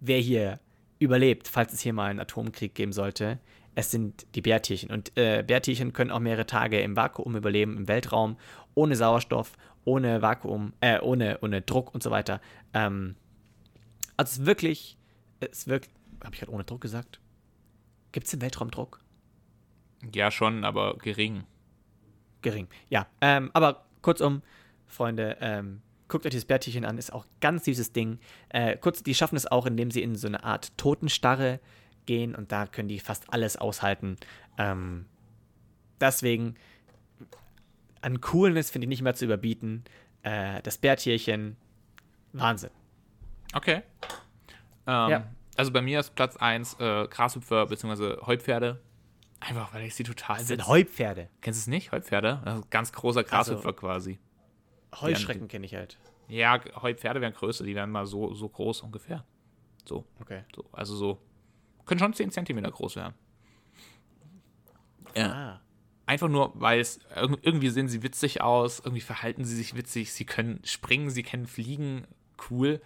wer 0.00 0.18
hier 0.18 0.58
überlebt, 0.98 1.46
falls 1.46 1.72
es 1.72 1.80
hier 1.80 1.92
mal 1.92 2.10
einen 2.10 2.20
Atomkrieg 2.20 2.74
geben 2.74 2.92
sollte. 2.92 3.38
Es 3.74 3.90
sind 3.90 4.26
die 4.34 4.40
Bärtierchen. 4.40 4.90
Und 4.90 5.16
äh, 5.16 5.44
Bärtierchen 5.46 5.92
können 5.92 6.10
auch 6.10 6.20
mehrere 6.20 6.46
Tage 6.46 6.80
im 6.80 6.96
Vakuum 6.96 7.36
überleben, 7.36 7.76
im 7.76 7.88
Weltraum, 7.88 8.36
ohne 8.74 8.96
Sauerstoff, 8.96 9.56
ohne 9.84 10.22
Vakuum, 10.22 10.72
äh, 10.80 11.00
ohne, 11.00 11.38
ohne 11.42 11.62
Druck 11.62 11.94
und 11.94 12.02
so 12.02 12.10
weiter. 12.10 12.40
Ähm, 12.72 13.16
also 14.16 14.30
es 14.30 14.38
ist 14.38 14.46
wirklich, 14.46 14.98
es 15.40 15.58
ist 15.58 15.68
wirklich, 15.68 15.94
habe 16.22 16.34
ich 16.34 16.40
gerade 16.40 16.52
ohne 16.52 16.64
Druck 16.64 16.80
gesagt? 16.80 17.20
Gibt 18.12 18.26
es 18.26 18.34
im 18.34 18.40
Weltraum 18.40 18.70
Druck? 18.70 19.00
Ja, 20.14 20.30
schon, 20.30 20.64
aber 20.64 20.96
gering. 20.98 21.44
Gering. 22.42 22.68
Ja, 22.88 23.06
ähm, 23.20 23.50
aber 23.54 23.86
kurzum, 24.02 24.42
Freunde, 24.86 25.36
ähm, 25.40 25.82
guckt 26.08 26.26
euch 26.26 26.30
dieses 26.30 26.44
Bärtierchen 26.44 26.84
an, 26.84 26.98
ist 26.98 27.12
auch 27.12 27.26
ganz 27.40 27.64
süßes 27.64 27.92
Ding. 27.92 28.18
Äh, 28.50 28.76
kurz, 28.76 29.02
die 29.02 29.14
schaffen 29.14 29.36
es 29.36 29.50
auch, 29.50 29.66
indem 29.66 29.90
sie 29.90 30.02
in 30.02 30.14
so 30.14 30.28
eine 30.28 30.44
Art 30.44 30.76
Totenstarre 30.76 31.60
gehen 32.06 32.34
und 32.34 32.52
da 32.52 32.66
können 32.66 32.88
die 32.88 33.00
fast 33.00 33.32
alles 33.32 33.56
aushalten. 33.56 34.16
Ähm, 34.58 35.06
deswegen, 36.00 36.56
an 38.04 38.20
Coolness 38.20 38.70
finde 38.70 38.84
ich 38.86 38.88
nicht 38.90 39.02
mehr 39.02 39.14
zu 39.14 39.24
überbieten. 39.24 39.84
Äh, 40.22 40.62
das 40.62 40.78
Bärtierchen, 40.78 41.56
Wahnsinn. 42.32 42.70
Okay. 43.54 43.82
Ähm, 44.86 45.10
Ja. 45.10 45.28
Also 45.56 45.70
bei 45.72 45.80
mir 45.82 46.00
ist 46.00 46.14
Platz 46.16 46.36
1 46.36 46.74
äh, 46.80 47.06
Grashüpfer 47.08 47.66
bzw. 47.66 48.20
Heupferde. 48.26 48.80
Einfach 49.40 49.72
weil 49.72 49.84
ich 49.84 49.94
sie 49.94 50.02
total 50.02 50.38
Das 50.38 50.48
sind 50.48 50.66
Heupferde. 50.66 51.28
Kennst 51.42 51.60
du 51.60 51.62
es 51.62 51.66
nicht? 51.68 51.92
Heupferde? 51.92 52.40
Also 52.44 52.62
ganz 52.70 52.92
großer 52.92 53.22
Grashüpfer 53.24 53.72
quasi. 53.72 54.18
Heuschrecken 55.00 55.46
kenne 55.48 55.66
ich 55.66 55.74
halt. 55.74 55.98
Ja, 56.28 56.58
Heupferde 56.82 57.20
wären 57.20 57.34
größer, 57.34 57.64
die 57.64 57.74
wären 57.74 57.90
mal 57.90 58.06
so, 58.06 58.34
so 58.34 58.48
groß 58.48 58.80
ungefähr. 58.82 59.24
So, 59.84 60.04
Okay. 60.20 60.42
so, 60.54 60.64
also 60.72 60.96
so. 60.96 61.18
Können 61.84 61.98
schon 62.00 62.14
10 62.14 62.30
Zentimeter 62.30 62.70
groß 62.70 62.96
werden. 62.96 63.14
Ja. 65.14 65.32
Ah. 65.32 65.60
Einfach 66.06 66.28
nur, 66.28 66.52
weil 66.54 66.80
es 66.80 67.00
irg- 67.16 67.38
irgendwie 67.42 67.70
sehen 67.70 67.88
sie 67.88 68.02
witzig 68.02 68.42
aus, 68.42 68.80
irgendwie 68.80 69.00
verhalten 69.00 69.44
sie 69.44 69.56
sich 69.56 69.74
witzig, 69.74 70.12
sie 70.12 70.26
können 70.26 70.60
springen, 70.64 71.08
sie 71.08 71.22
können 71.22 71.46
fliegen, 71.46 72.06
cool. 72.50 72.82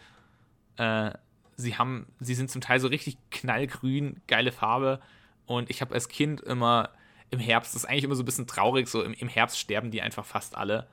Äh, 0.76 1.10
sie 1.56 1.76
haben, 1.76 2.06
sie 2.20 2.34
sind 2.34 2.50
zum 2.50 2.60
Teil 2.60 2.78
so 2.78 2.86
richtig 2.86 3.18
knallgrün, 3.30 4.20
geile 4.28 4.52
Farbe. 4.52 5.00
Und 5.46 5.68
ich 5.68 5.80
habe 5.80 5.94
als 5.94 6.08
Kind 6.08 6.40
immer 6.42 6.90
im 7.30 7.40
Herbst, 7.40 7.74
das 7.74 7.82
ist 7.82 7.88
eigentlich 7.88 8.04
immer 8.04 8.14
so 8.14 8.22
ein 8.22 8.26
bisschen 8.26 8.46
traurig, 8.46 8.86
so 8.86 9.02
im, 9.02 9.14
im 9.14 9.28
Herbst 9.28 9.58
sterben 9.58 9.90
die 9.90 10.00
einfach 10.00 10.24
fast 10.24 10.56
alle, 10.56 10.86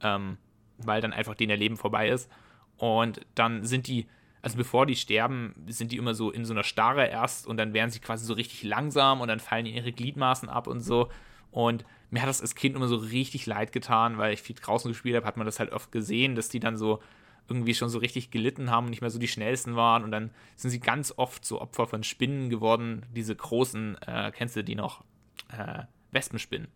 ähm, 0.00 0.38
weil 0.78 1.00
dann 1.00 1.12
einfach 1.12 1.34
denen 1.34 1.50
ihr 1.50 1.56
Leben 1.56 1.76
vorbei 1.76 2.08
ist. 2.08 2.30
Und 2.76 3.20
dann 3.34 3.64
sind 3.64 3.88
die, 3.88 4.06
also 4.42 4.56
bevor 4.56 4.86
die 4.86 4.94
sterben, 4.94 5.54
sind 5.66 5.90
die 5.90 5.96
immer 5.96 6.14
so 6.14 6.30
in 6.30 6.44
so 6.44 6.52
einer 6.52 6.62
Starre 6.62 7.06
erst 7.06 7.46
und 7.46 7.56
dann 7.56 7.72
werden 7.72 7.90
sie 7.90 7.98
quasi 7.98 8.24
so 8.24 8.34
richtig 8.34 8.62
langsam 8.62 9.20
und 9.20 9.28
dann 9.28 9.40
fallen 9.40 9.66
ihre 9.66 9.90
Gliedmaßen 9.90 10.48
ab 10.48 10.68
und 10.68 10.80
so. 10.80 11.10
Und 11.54 11.84
mir 12.10 12.20
hat 12.20 12.28
das 12.28 12.40
als 12.40 12.56
Kind 12.56 12.74
immer 12.74 12.88
so 12.88 12.96
richtig 12.96 13.46
leid 13.46 13.70
getan, 13.70 14.18
weil 14.18 14.34
ich 14.34 14.42
viel 14.42 14.56
draußen 14.56 14.90
gespielt 14.90 15.14
habe, 15.14 15.24
hat 15.24 15.36
man 15.36 15.46
das 15.46 15.60
halt 15.60 15.70
oft 15.70 15.92
gesehen, 15.92 16.34
dass 16.34 16.48
die 16.48 16.58
dann 16.58 16.76
so 16.76 17.00
irgendwie 17.46 17.74
schon 17.74 17.88
so 17.88 17.98
richtig 17.98 18.32
gelitten 18.32 18.72
haben 18.72 18.86
und 18.86 18.90
nicht 18.90 19.02
mehr 19.02 19.10
so 19.10 19.20
die 19.20 19.28
schnellsten 19.28 19.76
waren. 19.76 20.02
Und 20.02 20.10
dann 20.10 20.32
sind 20.56 20.70
sie 20.70 20.80
ganz 20.80 21.14
oft 21.16 21.44
so 21.44 21.60
Opfer 21.60 21.86
von 21.86 22.02
Spinnen 22.02 22.50
geworden. 22.50 23.06
Diese 23.14 23.36
großen, 23.36 23.96
äh, 24.02 24.32
kennst 24.34 24.56
du 24.56 24.64
die 24.64 24.74
noch? 24.74 25.04
Äh, 25.48 25.84
Wespenspinnen, 26.10 26.66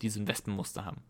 die 0.00 0.08
so 0.08 0.20
ein 0.20 0.26
Wespenmuster 0.26 0.86
haben. 0.86 1.02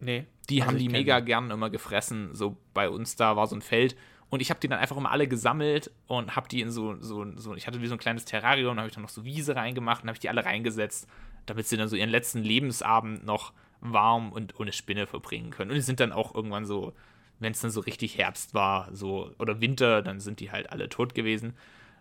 Nee. 0.00 0.24
Die 0.48 0.62
Also 0.62 0.72
haben 0.72 0.78
die 0.78 0.88
mega 0.88 1.20
gern 1.20 1.50
immer 1.50 1.68
gefressen. 1.68 2.34
So 2.34 2.56
bei 2.72 2.88
uns 2.88 3.16
da 3.16 3.36
war 3.36 3.46
so 3.48 3.56
ein 3.56 3.62
Feld. 3.62 3.96
Und 4.30 4.40
ich 4.40 4.50
habe 4.50 4.60
die 4.60 4.68
dann 4.68 4.78
einfach 4.78 4.96
immer 4.96 5.10
alle 5.10 5.26
gesammelt 5.26 5.90
und 6.06 6.36
habe 6.36 6.48
die 6.48 6.60
in 6.60 6.70
so, 6.70 6.96
so, 7.00 7.26
so, 7.36 7.54
ich 7.54 7.66
hatte 7.66 7.80
wie 7.80 7.86
so 7.86 7.94
ein 7.94 7.98
kleines 7.98 8.26
Terrarium, 8.26 8.76
da 8.76 8.82
habe 8.82 8.88
ich 8.88 8.94
dann 8.94 9.02
noch 9.02 9.08
so 9.10 9.24
Wiese 9.24 9.56
reingemacht 9.56 10.02
und 10.02 10.08
habe 10.08 10.16
ich 10.16 10.20
die 10.20 10.28
alle 10.28 10.44
reingesetzt, 10.44 11.08
damit 11.46 11.66
sie 11.66 11.76
dann 11.76 11.88
so 11.88 11.96
ihren 11.96 12.10
letzten 12.10 12.42
Lebensabend 12.42 13.24
noch 13.24 13.52
warm 13.80 14.32
und 14.32 14.58
ohne 14.60 14.72
Spinne 14.72 15.06
verbringen 15.06 15.50
können. 15.50 15.70
Und 15.70 15.76
die 15.76 15.82
sind 15.82 16.00
dann 16.00 16.12
auch 16.12 16.34
irgendwann 16.34 16.66
so, 16.66 16.92
wenn 17.38 17.52
es 17.52 17.60
dann 17.60 17.70
so 17.70 17.80
richtig 17.80 18.18
Herbst 18.18 18.52
war, 18.52 18.94
so, 18.94 19.32
oder 19.38 19.60
Winter, 19.60 20.02
dann 20.02 20.20
sind 20.20 20.40
die 20.40 20.50
halt 20.50 20.70
alle 20.70 20.88
tot 20.88 21.14
gewesen. 21.14 21.54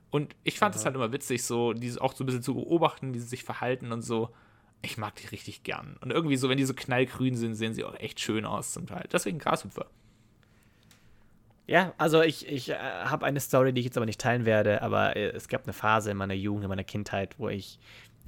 Und 0.10 0.36
ich 0.44 0.58
fand 0.58 0.76
es 0.76 0.86
halt 0.86 0.96
immer 0.96 1.12
witzig, 1.12 1.44
so, 1.44 1.74
diese 1.74 2.02
auch 2.02 2.14
so 2.14 2.24
ein 2.24 2.28
bisschen 2.28 2.44
zu 2.44 2.56
beobachten, 2.56 3.14
wie 3.14 3.20
sie 3.20 3.28
sich 3.28 3.44
verhalten 3.44 3.92
und 3.92 4.02
so. 4.02 4.30
Ich 4.82 4.98
mag 4.98 5.16
die 5.16 5.28
richtig 5.28 5.64
gern. 5.64 5.98
Und 6.02 6.12
irgendwie 6.12 6.38
so, 6.38 6.50
wenn 6.50 6.58
die 6.58 6.66
so 6.66 6.74
knallgrün 6.74 7.36
sind, 7.36 7.56
sehen 7.56 7.74
sie 7.74 7.84
auch 7.84 7.96
echt 7.96 8.20
schön 8.20 8.46
aus 8.46 8.74
zum 8.74 8.86
Teil. 8.86 9.08
Deswegen 9.12 9.40
Grashüpfer. 9.40 9.88
Ja, 11.68 11.94
also 11.98 12.22
ich, 12.22 12.48
ich 12.48 12.70
äh, 12.70 12.76
habe 12.76 13.26
eine 13.26 13.42
Story, 13.42 13.74
die 13.74 13.82
ich 13.82 13.86
jetzt 13.86 13.98
aber 13.98 14.06
nicht 14.06 14.22
teilen 14.22 14.46
werde, 14.46 14.82
aber 14.82 15.18
äh, 15.18 15.28
es 15.32 15.50
gab 15.50 15.66
eine 15.66 15.74
Phase 15.74 16.12
in 16.12 16.18
meiner 16.18 16.34
Jugend, 16.34 16.64
in 16.64 16.70
meiner 16.70 16.86
Kindheit, 16.86 17.38
wo 17.38 17.50
ich, 17.50 17.78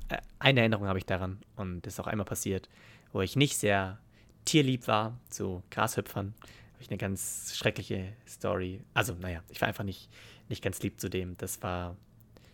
äh, 0.10 0.18
eine 0.40 0.60
Erinnerung 0.60 0.88
habe 0.88 1.00
ich 1.00 1.06
daran 1.06 1.40
und 1.56 1.82
das 1.86 1.94
ist 1.94 2.00
auch 2.02 2.08
einmal 2.08 2.26
passiert, 2.26 2.68
wo 3.14 3.22
ich 3.22 3.38
nicht 3.38 3.58
sehr 3.58 3.98
tierlieb 4.44 4.88
war, 4.88 5.18
zu 5.30 5.64
Grashüpfern. 5.72 6.34
Habe 6.74 6.82
ich 6.82 6.90
eine 6.90 6.98
ganz 6.98 7.56
schreckliche 7.56 8.14
Story. 8.28 8.82
Also, 8.94 9.14
naja, 9.14 9.42
ich 9.50 9.62
war 9.62 9.70
einfach 9.70 9.84
nicht, 9.84 10.10
nicht 10.50 10.64
ganz 10.64 10.82
lieb 10.82 11.00
zu 11.00 11.10
dem. 11.10 11.38
Das 11.38 11.62
war, 11.62 11.96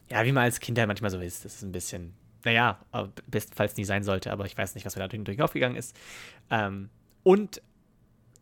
ja, 0.09 0.23
wie 0.23 0.31
man 0.31 0.43
als 0.43 0.59
Kind 0.59 0.77
halt 0.77 0.87
manchmal 0.87 1.11
so 1.11 1.19
ist. 1.19 1.45
Das 1.45 1.55
ist 1.55 1.61
ein 1.63 1.71
bisschen, 1.71 2.13
naja, 2.43 2.79
bestenfalls 3.27 3.75
nie 3.77 3.85
sein 3.85 4.03
sollte, 4.03 4.31
aber 4.31 4.45
ich 4.45 4.57
weiß 4.57 4.75
nicht, 4.75 4.85
was 4.85 4.95
mir 4.95 5.07
da 5.07 5.17
durch 5.17 5.41
aufgegangen 5.41 5.77
ist. 5.77 5.95
Ähm, 6.49 6.89
und 7.23 7.61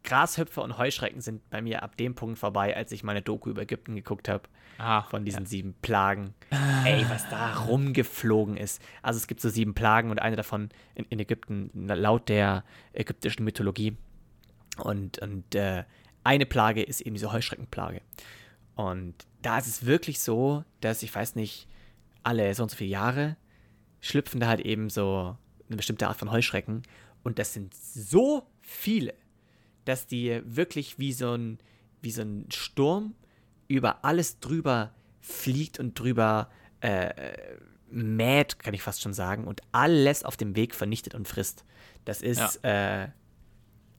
Grashüpfer 0.04 0.62
und 0.62 0.78
Heuschrecken 0.78 1.22
sind 1.22 1.50
bei 1.50 1.62
mir 1.62 1.82
ab 1.82 1.96
dem 1.98 2.14
Punkt 2.14 2.38
vorbei, 2.38 2.76
als 2.76 2.92
ich 2.92 3.04
meine 3.04 3.22
Doku 3.22 3.50
über 3.50 3.62
Ägypten 3.62 3.96
geguckt 3.96 4.28
habe. 4.28 4.44
Ah, 4.78 5.04
von 5.04 5.24
diesen 5.24 5.44
ja. 5.44 5.50
sieben 5.50 5.74
Plagen. 5.82 6.34
Ah. 6.50 6.84
Ey, 6.86 7.06
was 7.10 7.30
da 7.30 7.54
rumgeflogen 7.66 8.58
ist. 8.58 8.82
Also 9.02 9.18
es 9.18 9.28
gibt 9.28 9.40
so 9.40 9.50
sieben 9.50 9.74
Plagen 9.74 10.10
und 10.10 10.20
eine 10.20 10.36
davon 10.36 10.70
in, 10.96 11.06
in 11.06 11.20
Ägypten, 11.20 11.70
laut 11.74 12.28
der 12.28 12.64
ägyptischen 12.92 13.46
Mythologie. 13.46 13.96
Und, 14.78 15.20
und 15.20 15.56
äh, 15.56 15.84
eine 16.24 16.46
Plage 16.46 16.82
ist 16.84 17.02
eben 17.02 17.14
diese 17.14 17.32
Heuschreckenplage. 17.32 18.02
Und 18.76 19.14
da 19.42 19.58
ist 19.58 19.68
es 19.68 19.86
wirklich 19.86 20.20
so, 20.20 20.64
dass 20.82 21.04
ich 21.04 21.14
weiß 21.14 21.36
nicht, 21.36 21.68
alle 22.24 22.54
so 22.56 22.64
und 22.64 22.70
so 22.70 22.78
viele 22.78 22.90
Jahre 22.90 23.38
schlüpfen 24.02 24.40
da 24.40 24.48
halt 24.48 24.62
eben 24.62 24.90
so 24.90 25.38
eine 25.68 25.78
bestimmte 25.78 26.08
Art 26.08 26.18
von 26.18 26.32
Heuschrecken. 26.32 26.84
Und 27.24 27.40
das 27.40 27.54
sind 27.54 27.74
so 27.74 28.48
viele 28.62 29.14
dass 29.86 30.08
die 30.08 30.42
wirklich 30.46 31.00
wie 31.00 31.14
so 31.14 31.34
ein, 31.34 31.60
wie 32.02 32.12
so 32.12 32.22
ein 32.22 32.48
Sturm 32.52 33.16
über 33.68 34.04
alles 34.06 34.40
drüber 34.40 34.94
fliegt 35.22 35.80
und 35.80 35.98
drüber 35.98 36.50
äh, 36.82 37.32
mäht, 37.90 38.60
kann 38.60 38.74
ich 38.74 38.82
fast 38.82 39.02
schon 39.02 39.14
sagen, 39.14 39.46
und 39.46 39.62
alles 39.72 40.24
auf 40.24 40.38
dem 40.38 40.56
Weg 40.56 40.76
vernichtet 40.76 41.16
und 41.16 41.28
frisst. 41.28 41.64
Das 42.06 42.22
ist, 42.22 42.60
ja. 42.64 43.04
äh, 43.04 43.10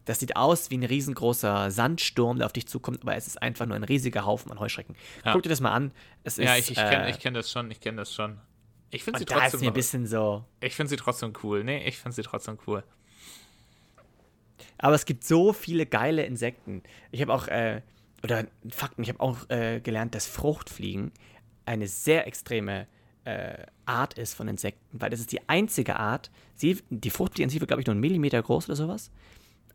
das 0.05 0.21
sieht 0.21 0.37
aus 0.37 0.71
wie 0.71 0.77
ein 0.77 0.85
riesengroßer 0.85 1.71
Sandsturm, 1.71 2.39
der 2.39 2.47
auf 2.47 2.53
dich 2.53 2.67
zukommt, 2.67 3.03
aber 3.03 3.17
es 3.17 3.27
ist 3.27 3.41
einfach 3.41 3.67
nur 3.67 3.77
ein 3.77 3.85
riesiger 3.85 4.27
Haufen 4.27 4.53
an 4.53 4.61
Heuschrecken. 4.61 4.97
Ja. 5.25 5.33
Guck 5.33 5.43
dir 5.43 5.49
das 5.49 5.61
mal 5.61 5.73
an. 5.73 5.93
Es 6.25 6.37
ja, 6.37 6.55
ist, 6.55 6.71
ich, 6.71 6.77
ich 6.77 6.77
kenne 6.77 7.09
äh, 7.09 7.13
kenn 7.13 7.35
das 7.35 7.51
schon, 7.51 7.71
ich 7.71 7.81
kenne 7.81 7.99
das 7.99 8.13
schon. 8.13 8.39
Ich 8.91 9.03
finde 9.03 9.21
sie 9.21 9.25
trotzdem. 9.25 9.61
Da 9.61 9.67
ein 9.67 9.73
bisschen 9.73 10.07
so. 10.07 10.45
Ich 10.61 10.77
finde 10.77 10.91
sie 10.91 10.97
trotzdem 10.97 11.33
cool. 11.43 11.65
Nee, 11.65 11.87
ich 11.87 11.99
finde 11.99 12.15
sie 12.15 12.23
trotzdem 12.23 12.59
cool. 12.67 12.85
Aber 14.79 14.95
es 14.95 15.05
gibt 15.05 15.25
so 15.25 15.53
viele 15.53 15.87
geile 15.87 16.25
Insekten. 16.25 16.83
Ich 17.11 17.21
habe 17.21 17.33
auch, 17.33 17.49
äh, 17.49 17.83
oder 18.23 18.47
Fakten, 18.71 19.03
ich 19.03 19.09
habe 19.09 19.21
auch 19.21 19.49
äh, 19.51 19.81
gelernt, 19.81 20.15
dass 20.15 20.27
Fruchtfliegen 20.27 21.13
eine 21.67 21.87
sehr 21.89 22.27
extreme 22.27 22.87
äh, 23.25 23.67
Art 23.87 24.15
ist 24.15 24.35
von 24.35 24.49
Insekten, 24.49 25.01
weil 25.01 25.11
das 25.11 25.21
ist 25.21 25.33
die 25.33 25.49
einzige 25.49 25.97
Art, 25.97 26.31
sie, 26.55 26.79
die 26.91 27.11
Fruchtfliege 27.11 27.45
an 27.45 27.51
sich 27.51 27.61
wird, 27.61 27.69
glaube 27.69 27.81
ich, 27.81 27.87
nur 27.87 27.93
einen 27.93 28.01
Millimeter 28.01 28.43
groß 28.43 28.67
oder 28.67 28.77
sowas, 28.77 29.11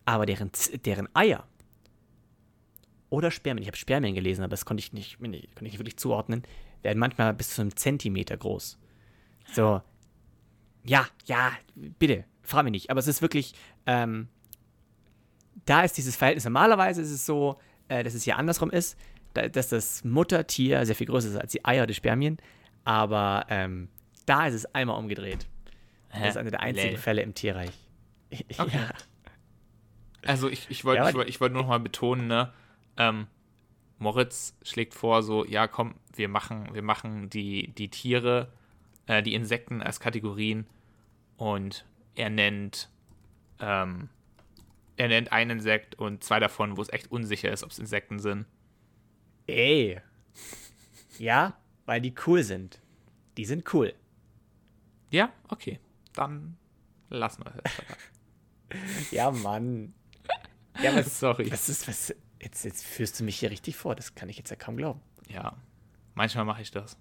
aber 0.05 0.25
deren, 0.25 0.51
deren 0.85 1.09
Eier 1.15 1.47
oder 3.09 3.31
Spermien, 3.31 3.63
ich 3.63 3.67
habe 3.67 3.77
Spermien 3.77 4.15
gelesen, 4.15 4.43
aber 4.43 4.51
das 4.51 4.65
konnte 4.65 4.81
ich 4.81 4.93
nicht, 4.93 5.19
konnte 5.19 5.37
ich 5.37 5.61
nicht 5.61 5.79
wirklich 5.79 5.97
zuordnen, 5.97 6.43
werden 6.83 6.99
manchmal 6.99 7.33
bis 7.33 7.49
zu 7.49 7.61
einem 7.61 7.75
Zentimeter 7.75 8.37
groß. 8.37 8.77
So, 9.53 9.81
ja, 10.83 11.07
ja, 11.25 11.51
bitte, 11.75 12.25
frag 12.43 12.63
mich 12.63 12.71
nicht, 12.71 12.89
aber 12.89 12.99
es 12.99 13.07
ist 13.07 13.21
wirklich, 13.21 13.53
ähm, 13.85 14.27
da 15.69 15.83
ist 15.83 15.97
dieses 15.97 16.15
Verhältnis, 16.15 16.45
normalerweise 16.45 17.01
ist 17.01 17.11
es 17.11 17.25
so, 17.25 17.59
äh, 17.89 18.03
dass 18.03 18.15
es 18.15 18.23
hier 18.23 18.37
andersrum 18.37 18.71
ist, 18.71 18.97
da, 19.33 19.47
dass 19.47 19.69
das 19.69 20.03
Muttertier 20.03 20.83
sehr 20.85 20.95
viel 20.95 21.07
größer 21.07 21.29
ist 21.29 21.35
als 21.35 21.51
die 21.51 21.63
Eier 21.63 21.83
oder 21.83 21.93
Spermien, 21.93 22.37
aber 22.85 23.45
ähm, 23.49 23.89
da 24.25 24.47
ist 24.47 24.55
es 24.55 24.65
einmal 24.73 24.97
umgedreht. 24.97 25.47
Hä? 26.09 26.21
Das 26.21 26.29
ist 26.29 26.37
einer 26.37 26.49
der 26.49 26.61
einzigen 26.61 26.93
Lell. 26.93 26.97
Fälle 26.97 27.21
im 27.21 27.33
Tierreich. 27.33 27.71
Okay. 28.59 28.77
ja. 28.77 28.89
Also 30.23 30.49
ich, 30.49 30.69
ich 30.69 30.85
wollte 30.85 31.01
ja, 31.01 31.09
ich 31.09 31.15
wollt, 31.15 31.29
ich 31.29 31.41
wollt 31.41 31.53
nur 31.53 31.61
noch 31.63 31.69
mal 31.69 31.79
betonen, 31.79 32.27
ne, 32.27 32.51
ähm, 32.97 33.27
Moritz 33.97 34.55
schlägt 34.63 34.93
vor, 34.93 35.23
so, 35.23 35.45
ja 35.45 35.67
komm, 35.67 35.95
wir 36.15 36.29
machen, 36.29 36.69
wir 36.73 36.81
machen 36.81 37.29
die, 37.29 37.71
die 37.73 37.89
Tiere, 37.89 38.51
äh, 39.07 39.23
die 39.23 39.33
Insekten 39.33 39.81
als 39.81 39.99
Kategorien 39.99 40.67
und 41.37 41.85
er 42.15 42.29
nennt 42.29 42.89
ähm, 43.59 44.09
er 44.99 45.07
nennt 45.07 45.31
ein 45.31 45.49
Insekt 45.49 45.95
und 45.95 46.25
zwei 46.25 46.41
davon, 46.41 46.75
wo 46.75 46.81
es 46.81 46.91
echt 46.91 47.09
unsicher 47.09 47.49
ist, 47.49 47.63
ob 47.63 47.71
es 47.71 47.79
Insekten 47.79 48.19
sind. 48.19 48.45
Ey. 49.47 50.01
Ja, 51.17 51.57
weil 51.85 52.01
die 52.01 52.13
cool 52.27 52.43
sind. 52.43 52.81
Die 53.37 53.45
sind 53.45 53.73
cool. 53.73 53.93
Ja, 55.09 55.31
okay. 55.47 55.79
Dann 56.13 56.57
lassen 57.09 57.45
wir 57.45 57.53
es. 57.63 59.11
ja, 59.11 59.31
Mann. 59.31 59.93
Ja, 60.81 60.93
was, 60.95 61.17
Sorry. 61.17 61.49
Was 61.49 61.69
ist, 61.69 61.87
was, 61.87 62.13
jetzt, 62.41 62.65
jetzt 62.65 62.85
führst 62.85 63.21
du 63.21 63.23
mich 63.23 63.39
hier 63.39 63.51
richtig 63.51 63.77
vor. 63.77 63.95
Das 63.95 64.15
kann 64.15 64.27
ich 64.27 64.37
jetzt 64.37 64.49
ja 64.49 64.57
kaum 64.57 64.75
glauben. 64.75 64.99
Ja, 65.29 65.55
manchmal 66.13 66.43
mache 66.43 66.61
ich 66.61 66.71
das. 66.71 66.97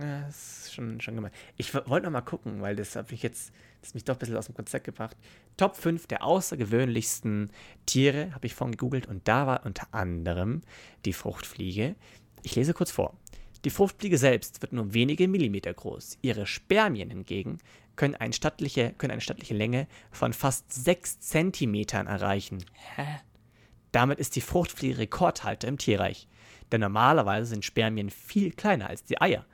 Ja, 0.00 0.22
das 0.26 0.66
ist 0.66 0.74
schon, 0.74 1.00
schon 1.00 1.14
gemein. 1.14 1.32
Ich 1.56 1.74
wollte 1.74 2.06
noch 2.06 2.12
mal 2.12 2.20
gucken, 2.20 2.60
weil 2.60 2.76
das 2.76 2.96
habe 2.96 3.12
ich 3.14 3.22
jetzt, 3.22 3.52
das 3.80 3.94
mich 3.94 4.04
doch 4.04 4.14
ein 4.14 4.18
bisschen 4.18 4.36
aus 4.36 4.46
dem 4.46 4.54
Konzept 4.54 4.84
gebracht. 4.84 5.16
Top 5.56 5.76
5 5.76 6.06
der 6.06 6.24
außergewöhnlichsten 6.24 7.50
Tiere 7.86 8.32
habe 8.34 8.46
ich 8.46 8.54
vorhin 8.54 8.72
gegoogelt 8.72 9.06
und 9.06 9.26
da 9.26 9.46
war 9.46 9.64
unter 9.64 9.88
anderem 9.92 10.62
die 11.04 11.12
Fruchtfliege. 11.12 11.96
Ich 12.42 12.54
lese 12.54 12.74
kurz 12.74 12.90
vor. 12.90 13.16
Die 13.64 13.70
Fruchtfliege 13.70 14.18
selbst 14.18 14.62
wird 14.62 14.72
nur 14.72 14.94
wenige 14.94 15.26
Millimeter 15.26 15.74
groß. 15.74 16.18
Ihre 16.22 16.46
Spermien 16.46 17.10
hingegen 17.10 17.58
können 17.96 18.14
eine 18.14 18.32
stattliche, 18.32 18.92
können 18.92 19.10
eine 19.10 19.20
stattliche 19.20 19.54
Länge 19.54 19.88
von 20.12 20.32
fast 20.32 20.72
6 20.72 21.18
Zentimetern 21.20 22.06
erreichen. 22.06 22.64
Hä? 22.94 23.20
Damit 23.90 24.20
ist 24.20 24.36
die 24.36 24.42
Fruchtfliege 24.42 24.98
Rekordhalter 24.98 25.66
im 25.66 25.78
Tierreich. 25.78 26.28
Denn 26.70 26.82
normalerweise 26.82 27.46
sind 27.46 27.64
Spermien 27.64 28.10
viel 28.10 28.52
kleiner 28.52 28.88
als 28.88 29.02
die 29.02 29.20
Eier 29.20 29.46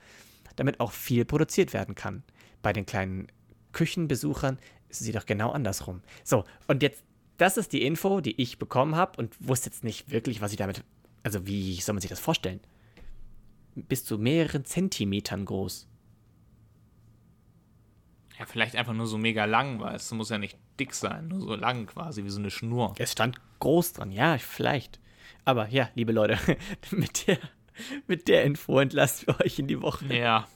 damit 0.57 0.81
auch 0.81 0.93
viel 0.93 1.25
produziert 1.25 1.73
werden 1.73 1.95
kann. 1.95 2.23
Bei 2.63 2.73
den 2.73 2.87
kleinen 2.87 3.29
Küchenbesuchern 3.73 4.59
ist 4.89 5.01
es 5.01 5.07
jedoch 5.07 5.27
genau 5.27 5.51
andersrum. 5.51 6.03
So, 6.23 6.45
und 6.69 6.83
jetzt, 6.83 7.03
das 7.37 7.57
ist 7.57 7.73
die 7.73 7.83
Info, 7.83 8.21
die 8.21 8.41
ich 8.41 8.59
bekommen 8.59 8.97
habe 8.97 9.19
und 9.19 9.37
wusste 9.47 9.69
jetzt 9.69 9.85
nicht 9.85 10.11
wirklich, 10.11 10.41
was 10.41 10.53
ich 10.53 10.59
damit, 10.59 10.85
also 11.23 11.47
wie 11.47 11.81
soll 11.81 11.95
man 11.95 12.01
sich 12.01 12.11
das 12.11 12.21
vorstellen? 12.21 12.61
Bis 13.75 14.05
zu 14.05 14.19
mehreren 14.19 14.65
Zentimetern 14.65 15.45
groß. 15.45 15.89
Ja, 18.39 18.47
vielleicht 18.47 18.77
einfach 18.77 18.95
nur 18.95 19.07
so 19.07 19.19
mega 19.19 19.45
lang, 19.45 19.81
weil 19.81 19.95
es 19.95 20.11
muss 20.13 20.31
ja 20.31 20.39
nicht 20.39 20.59
dick 20.79 20.95
sein, 20.95 21.29
nur 21.29 21.41
so 21.41 21.55
lang 21.55 21.87
quasi, 21.87 22.25
wie 22.25 22.31
so 22.31 22.41
eine 22.41 22.51
Schnur. 22.51 22.95
Es 22.99 23.13
stand 23.13 23.41
groß 23.61 23.95
dran, 23.95 24.11
ja, 24.11 24.39
vielleicht. 24.39 25.01
Aber 25.45 25.69
ja, 25.69 25.89
liebe 25.95 26.13
Leute, 26.13 26.39
mit 26.91 27.27
der 27.27 27.39
Mit 28.07 28.29
der 28.29 28.45
Info 28.45 28.79
entlasst 28.79 29.27
wir 29.27 29.41
euch 29.41 29.59
in 29.59 29.67
die 29.67 29.81
Woche. 29.81 30.07
Ja, 30.15 30.49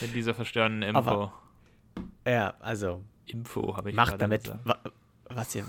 mit 0.00 0.14
dieser 0.14 0.34
verstörenden 0.34 0.82
Info. 0.82 0.98
Aber, 0.98 1.42
ja, 2.26 2.54
also. 2.60 3.04
Info 3.26 3.76
habe 3.76 3.90
ich 3.90 3.96
Macht 3.96 4.20
damit. 4.20 4.44
Gesagt. 4.44 4.66
Wa 4.66 4.78
was 5.28 5.54
ihr. 5.54 5.64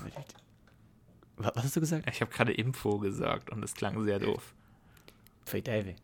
Was 1.36 1.64
hast 1.64 1.76
du 1.76 1.80
gesagt? 1.80 2.08
Ich 2.08 2.20
habe 2.20 2.32
gerade 2.32 2.52
Info 2.52 2.98
gesagt 2.98 3.50
und 3.50 3.62
es 3.64 3.74
klang 3.74 4.02
sehr 4.04 4.18
doof. 4.18 4.54
David. 5.64 5.96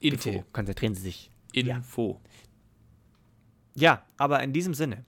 Info. 0.00 0.30
Bitte 0.30 0.44
konzentrieren 0.52 0.94
Sie 0.94 1.02
sich. 1.02 1.30
Info. 1.52 2.20
Ja. 3.74 3.82
ja, 3.82 4.06
aber 4.16 4.42
in 4.42 4.52
diesem 4.52 4.74
Sinne. 4.74 5.04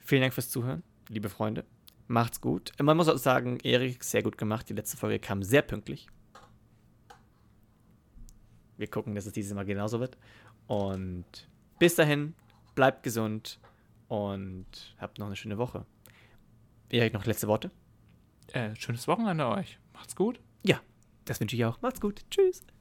Vielen 0.00 0.22
Dank 0.22 0.34
fürs 0.34 0.50
Zuhören, 0.50 0.82
liebe 1.08 1.28
Freunde. 1.28 1.64
Macht's 2.08 2.40
gut. 2.40 2.72
Man 2.80 2.96
muss 2.96 3.08
auch 3.08 3.18
sagen, 3.18 3.58
Erik, 3.62 4.02
sehr 4.04 4.22
gut 4.22 4.36
gemacht. 4.36 4.68
Die 4.68 4.74
letzte 4.74 4.96
Folge 4.96 5.18
kam 5.18 5.42
sehr 5.42 5.62
pünktlich. 5.62 6.08
Wir 8.76 8.88
gucken, 8.88 9.14
dass 9.14 9.26
es 9.26 9.32
dieses 9.32 9.54
Mal 9.54 9.64
genauso 9.64 10.00
wird. 10.00 10.16
Und 10.66 11.48
bis 11.78 11.94
dahin, 11.94 12.34
bleibt 12.74 13.02
gesund 13.02 13.58
und 14.08 14.66
habt 14.98 15.18
noch 15.18 15.26
eine 15.26 15.36
schöne 15.36 15.58
Woche. 15.58 15.84
Erik, 16.90 17.12
noch 17.12 17.24
letzte 17.26 17.48
Worte? 17.48 17.70
Äh, 18.52 18.74
schönes 18.76 19.08
Wochenende 19.08 19.46
euch. 19.46 19.78
Macht's 19.92 20.16
gut. 20.16 20.40
Ja, 20.62 20.80
das 21.24 21.40
wünsche 21.40 21.56
ich 21.56 21.64
auch. 21.64 21.80
Macht's 21.80 22.00
gut. 22.00 22.22
Tschüss. 22.30 22.62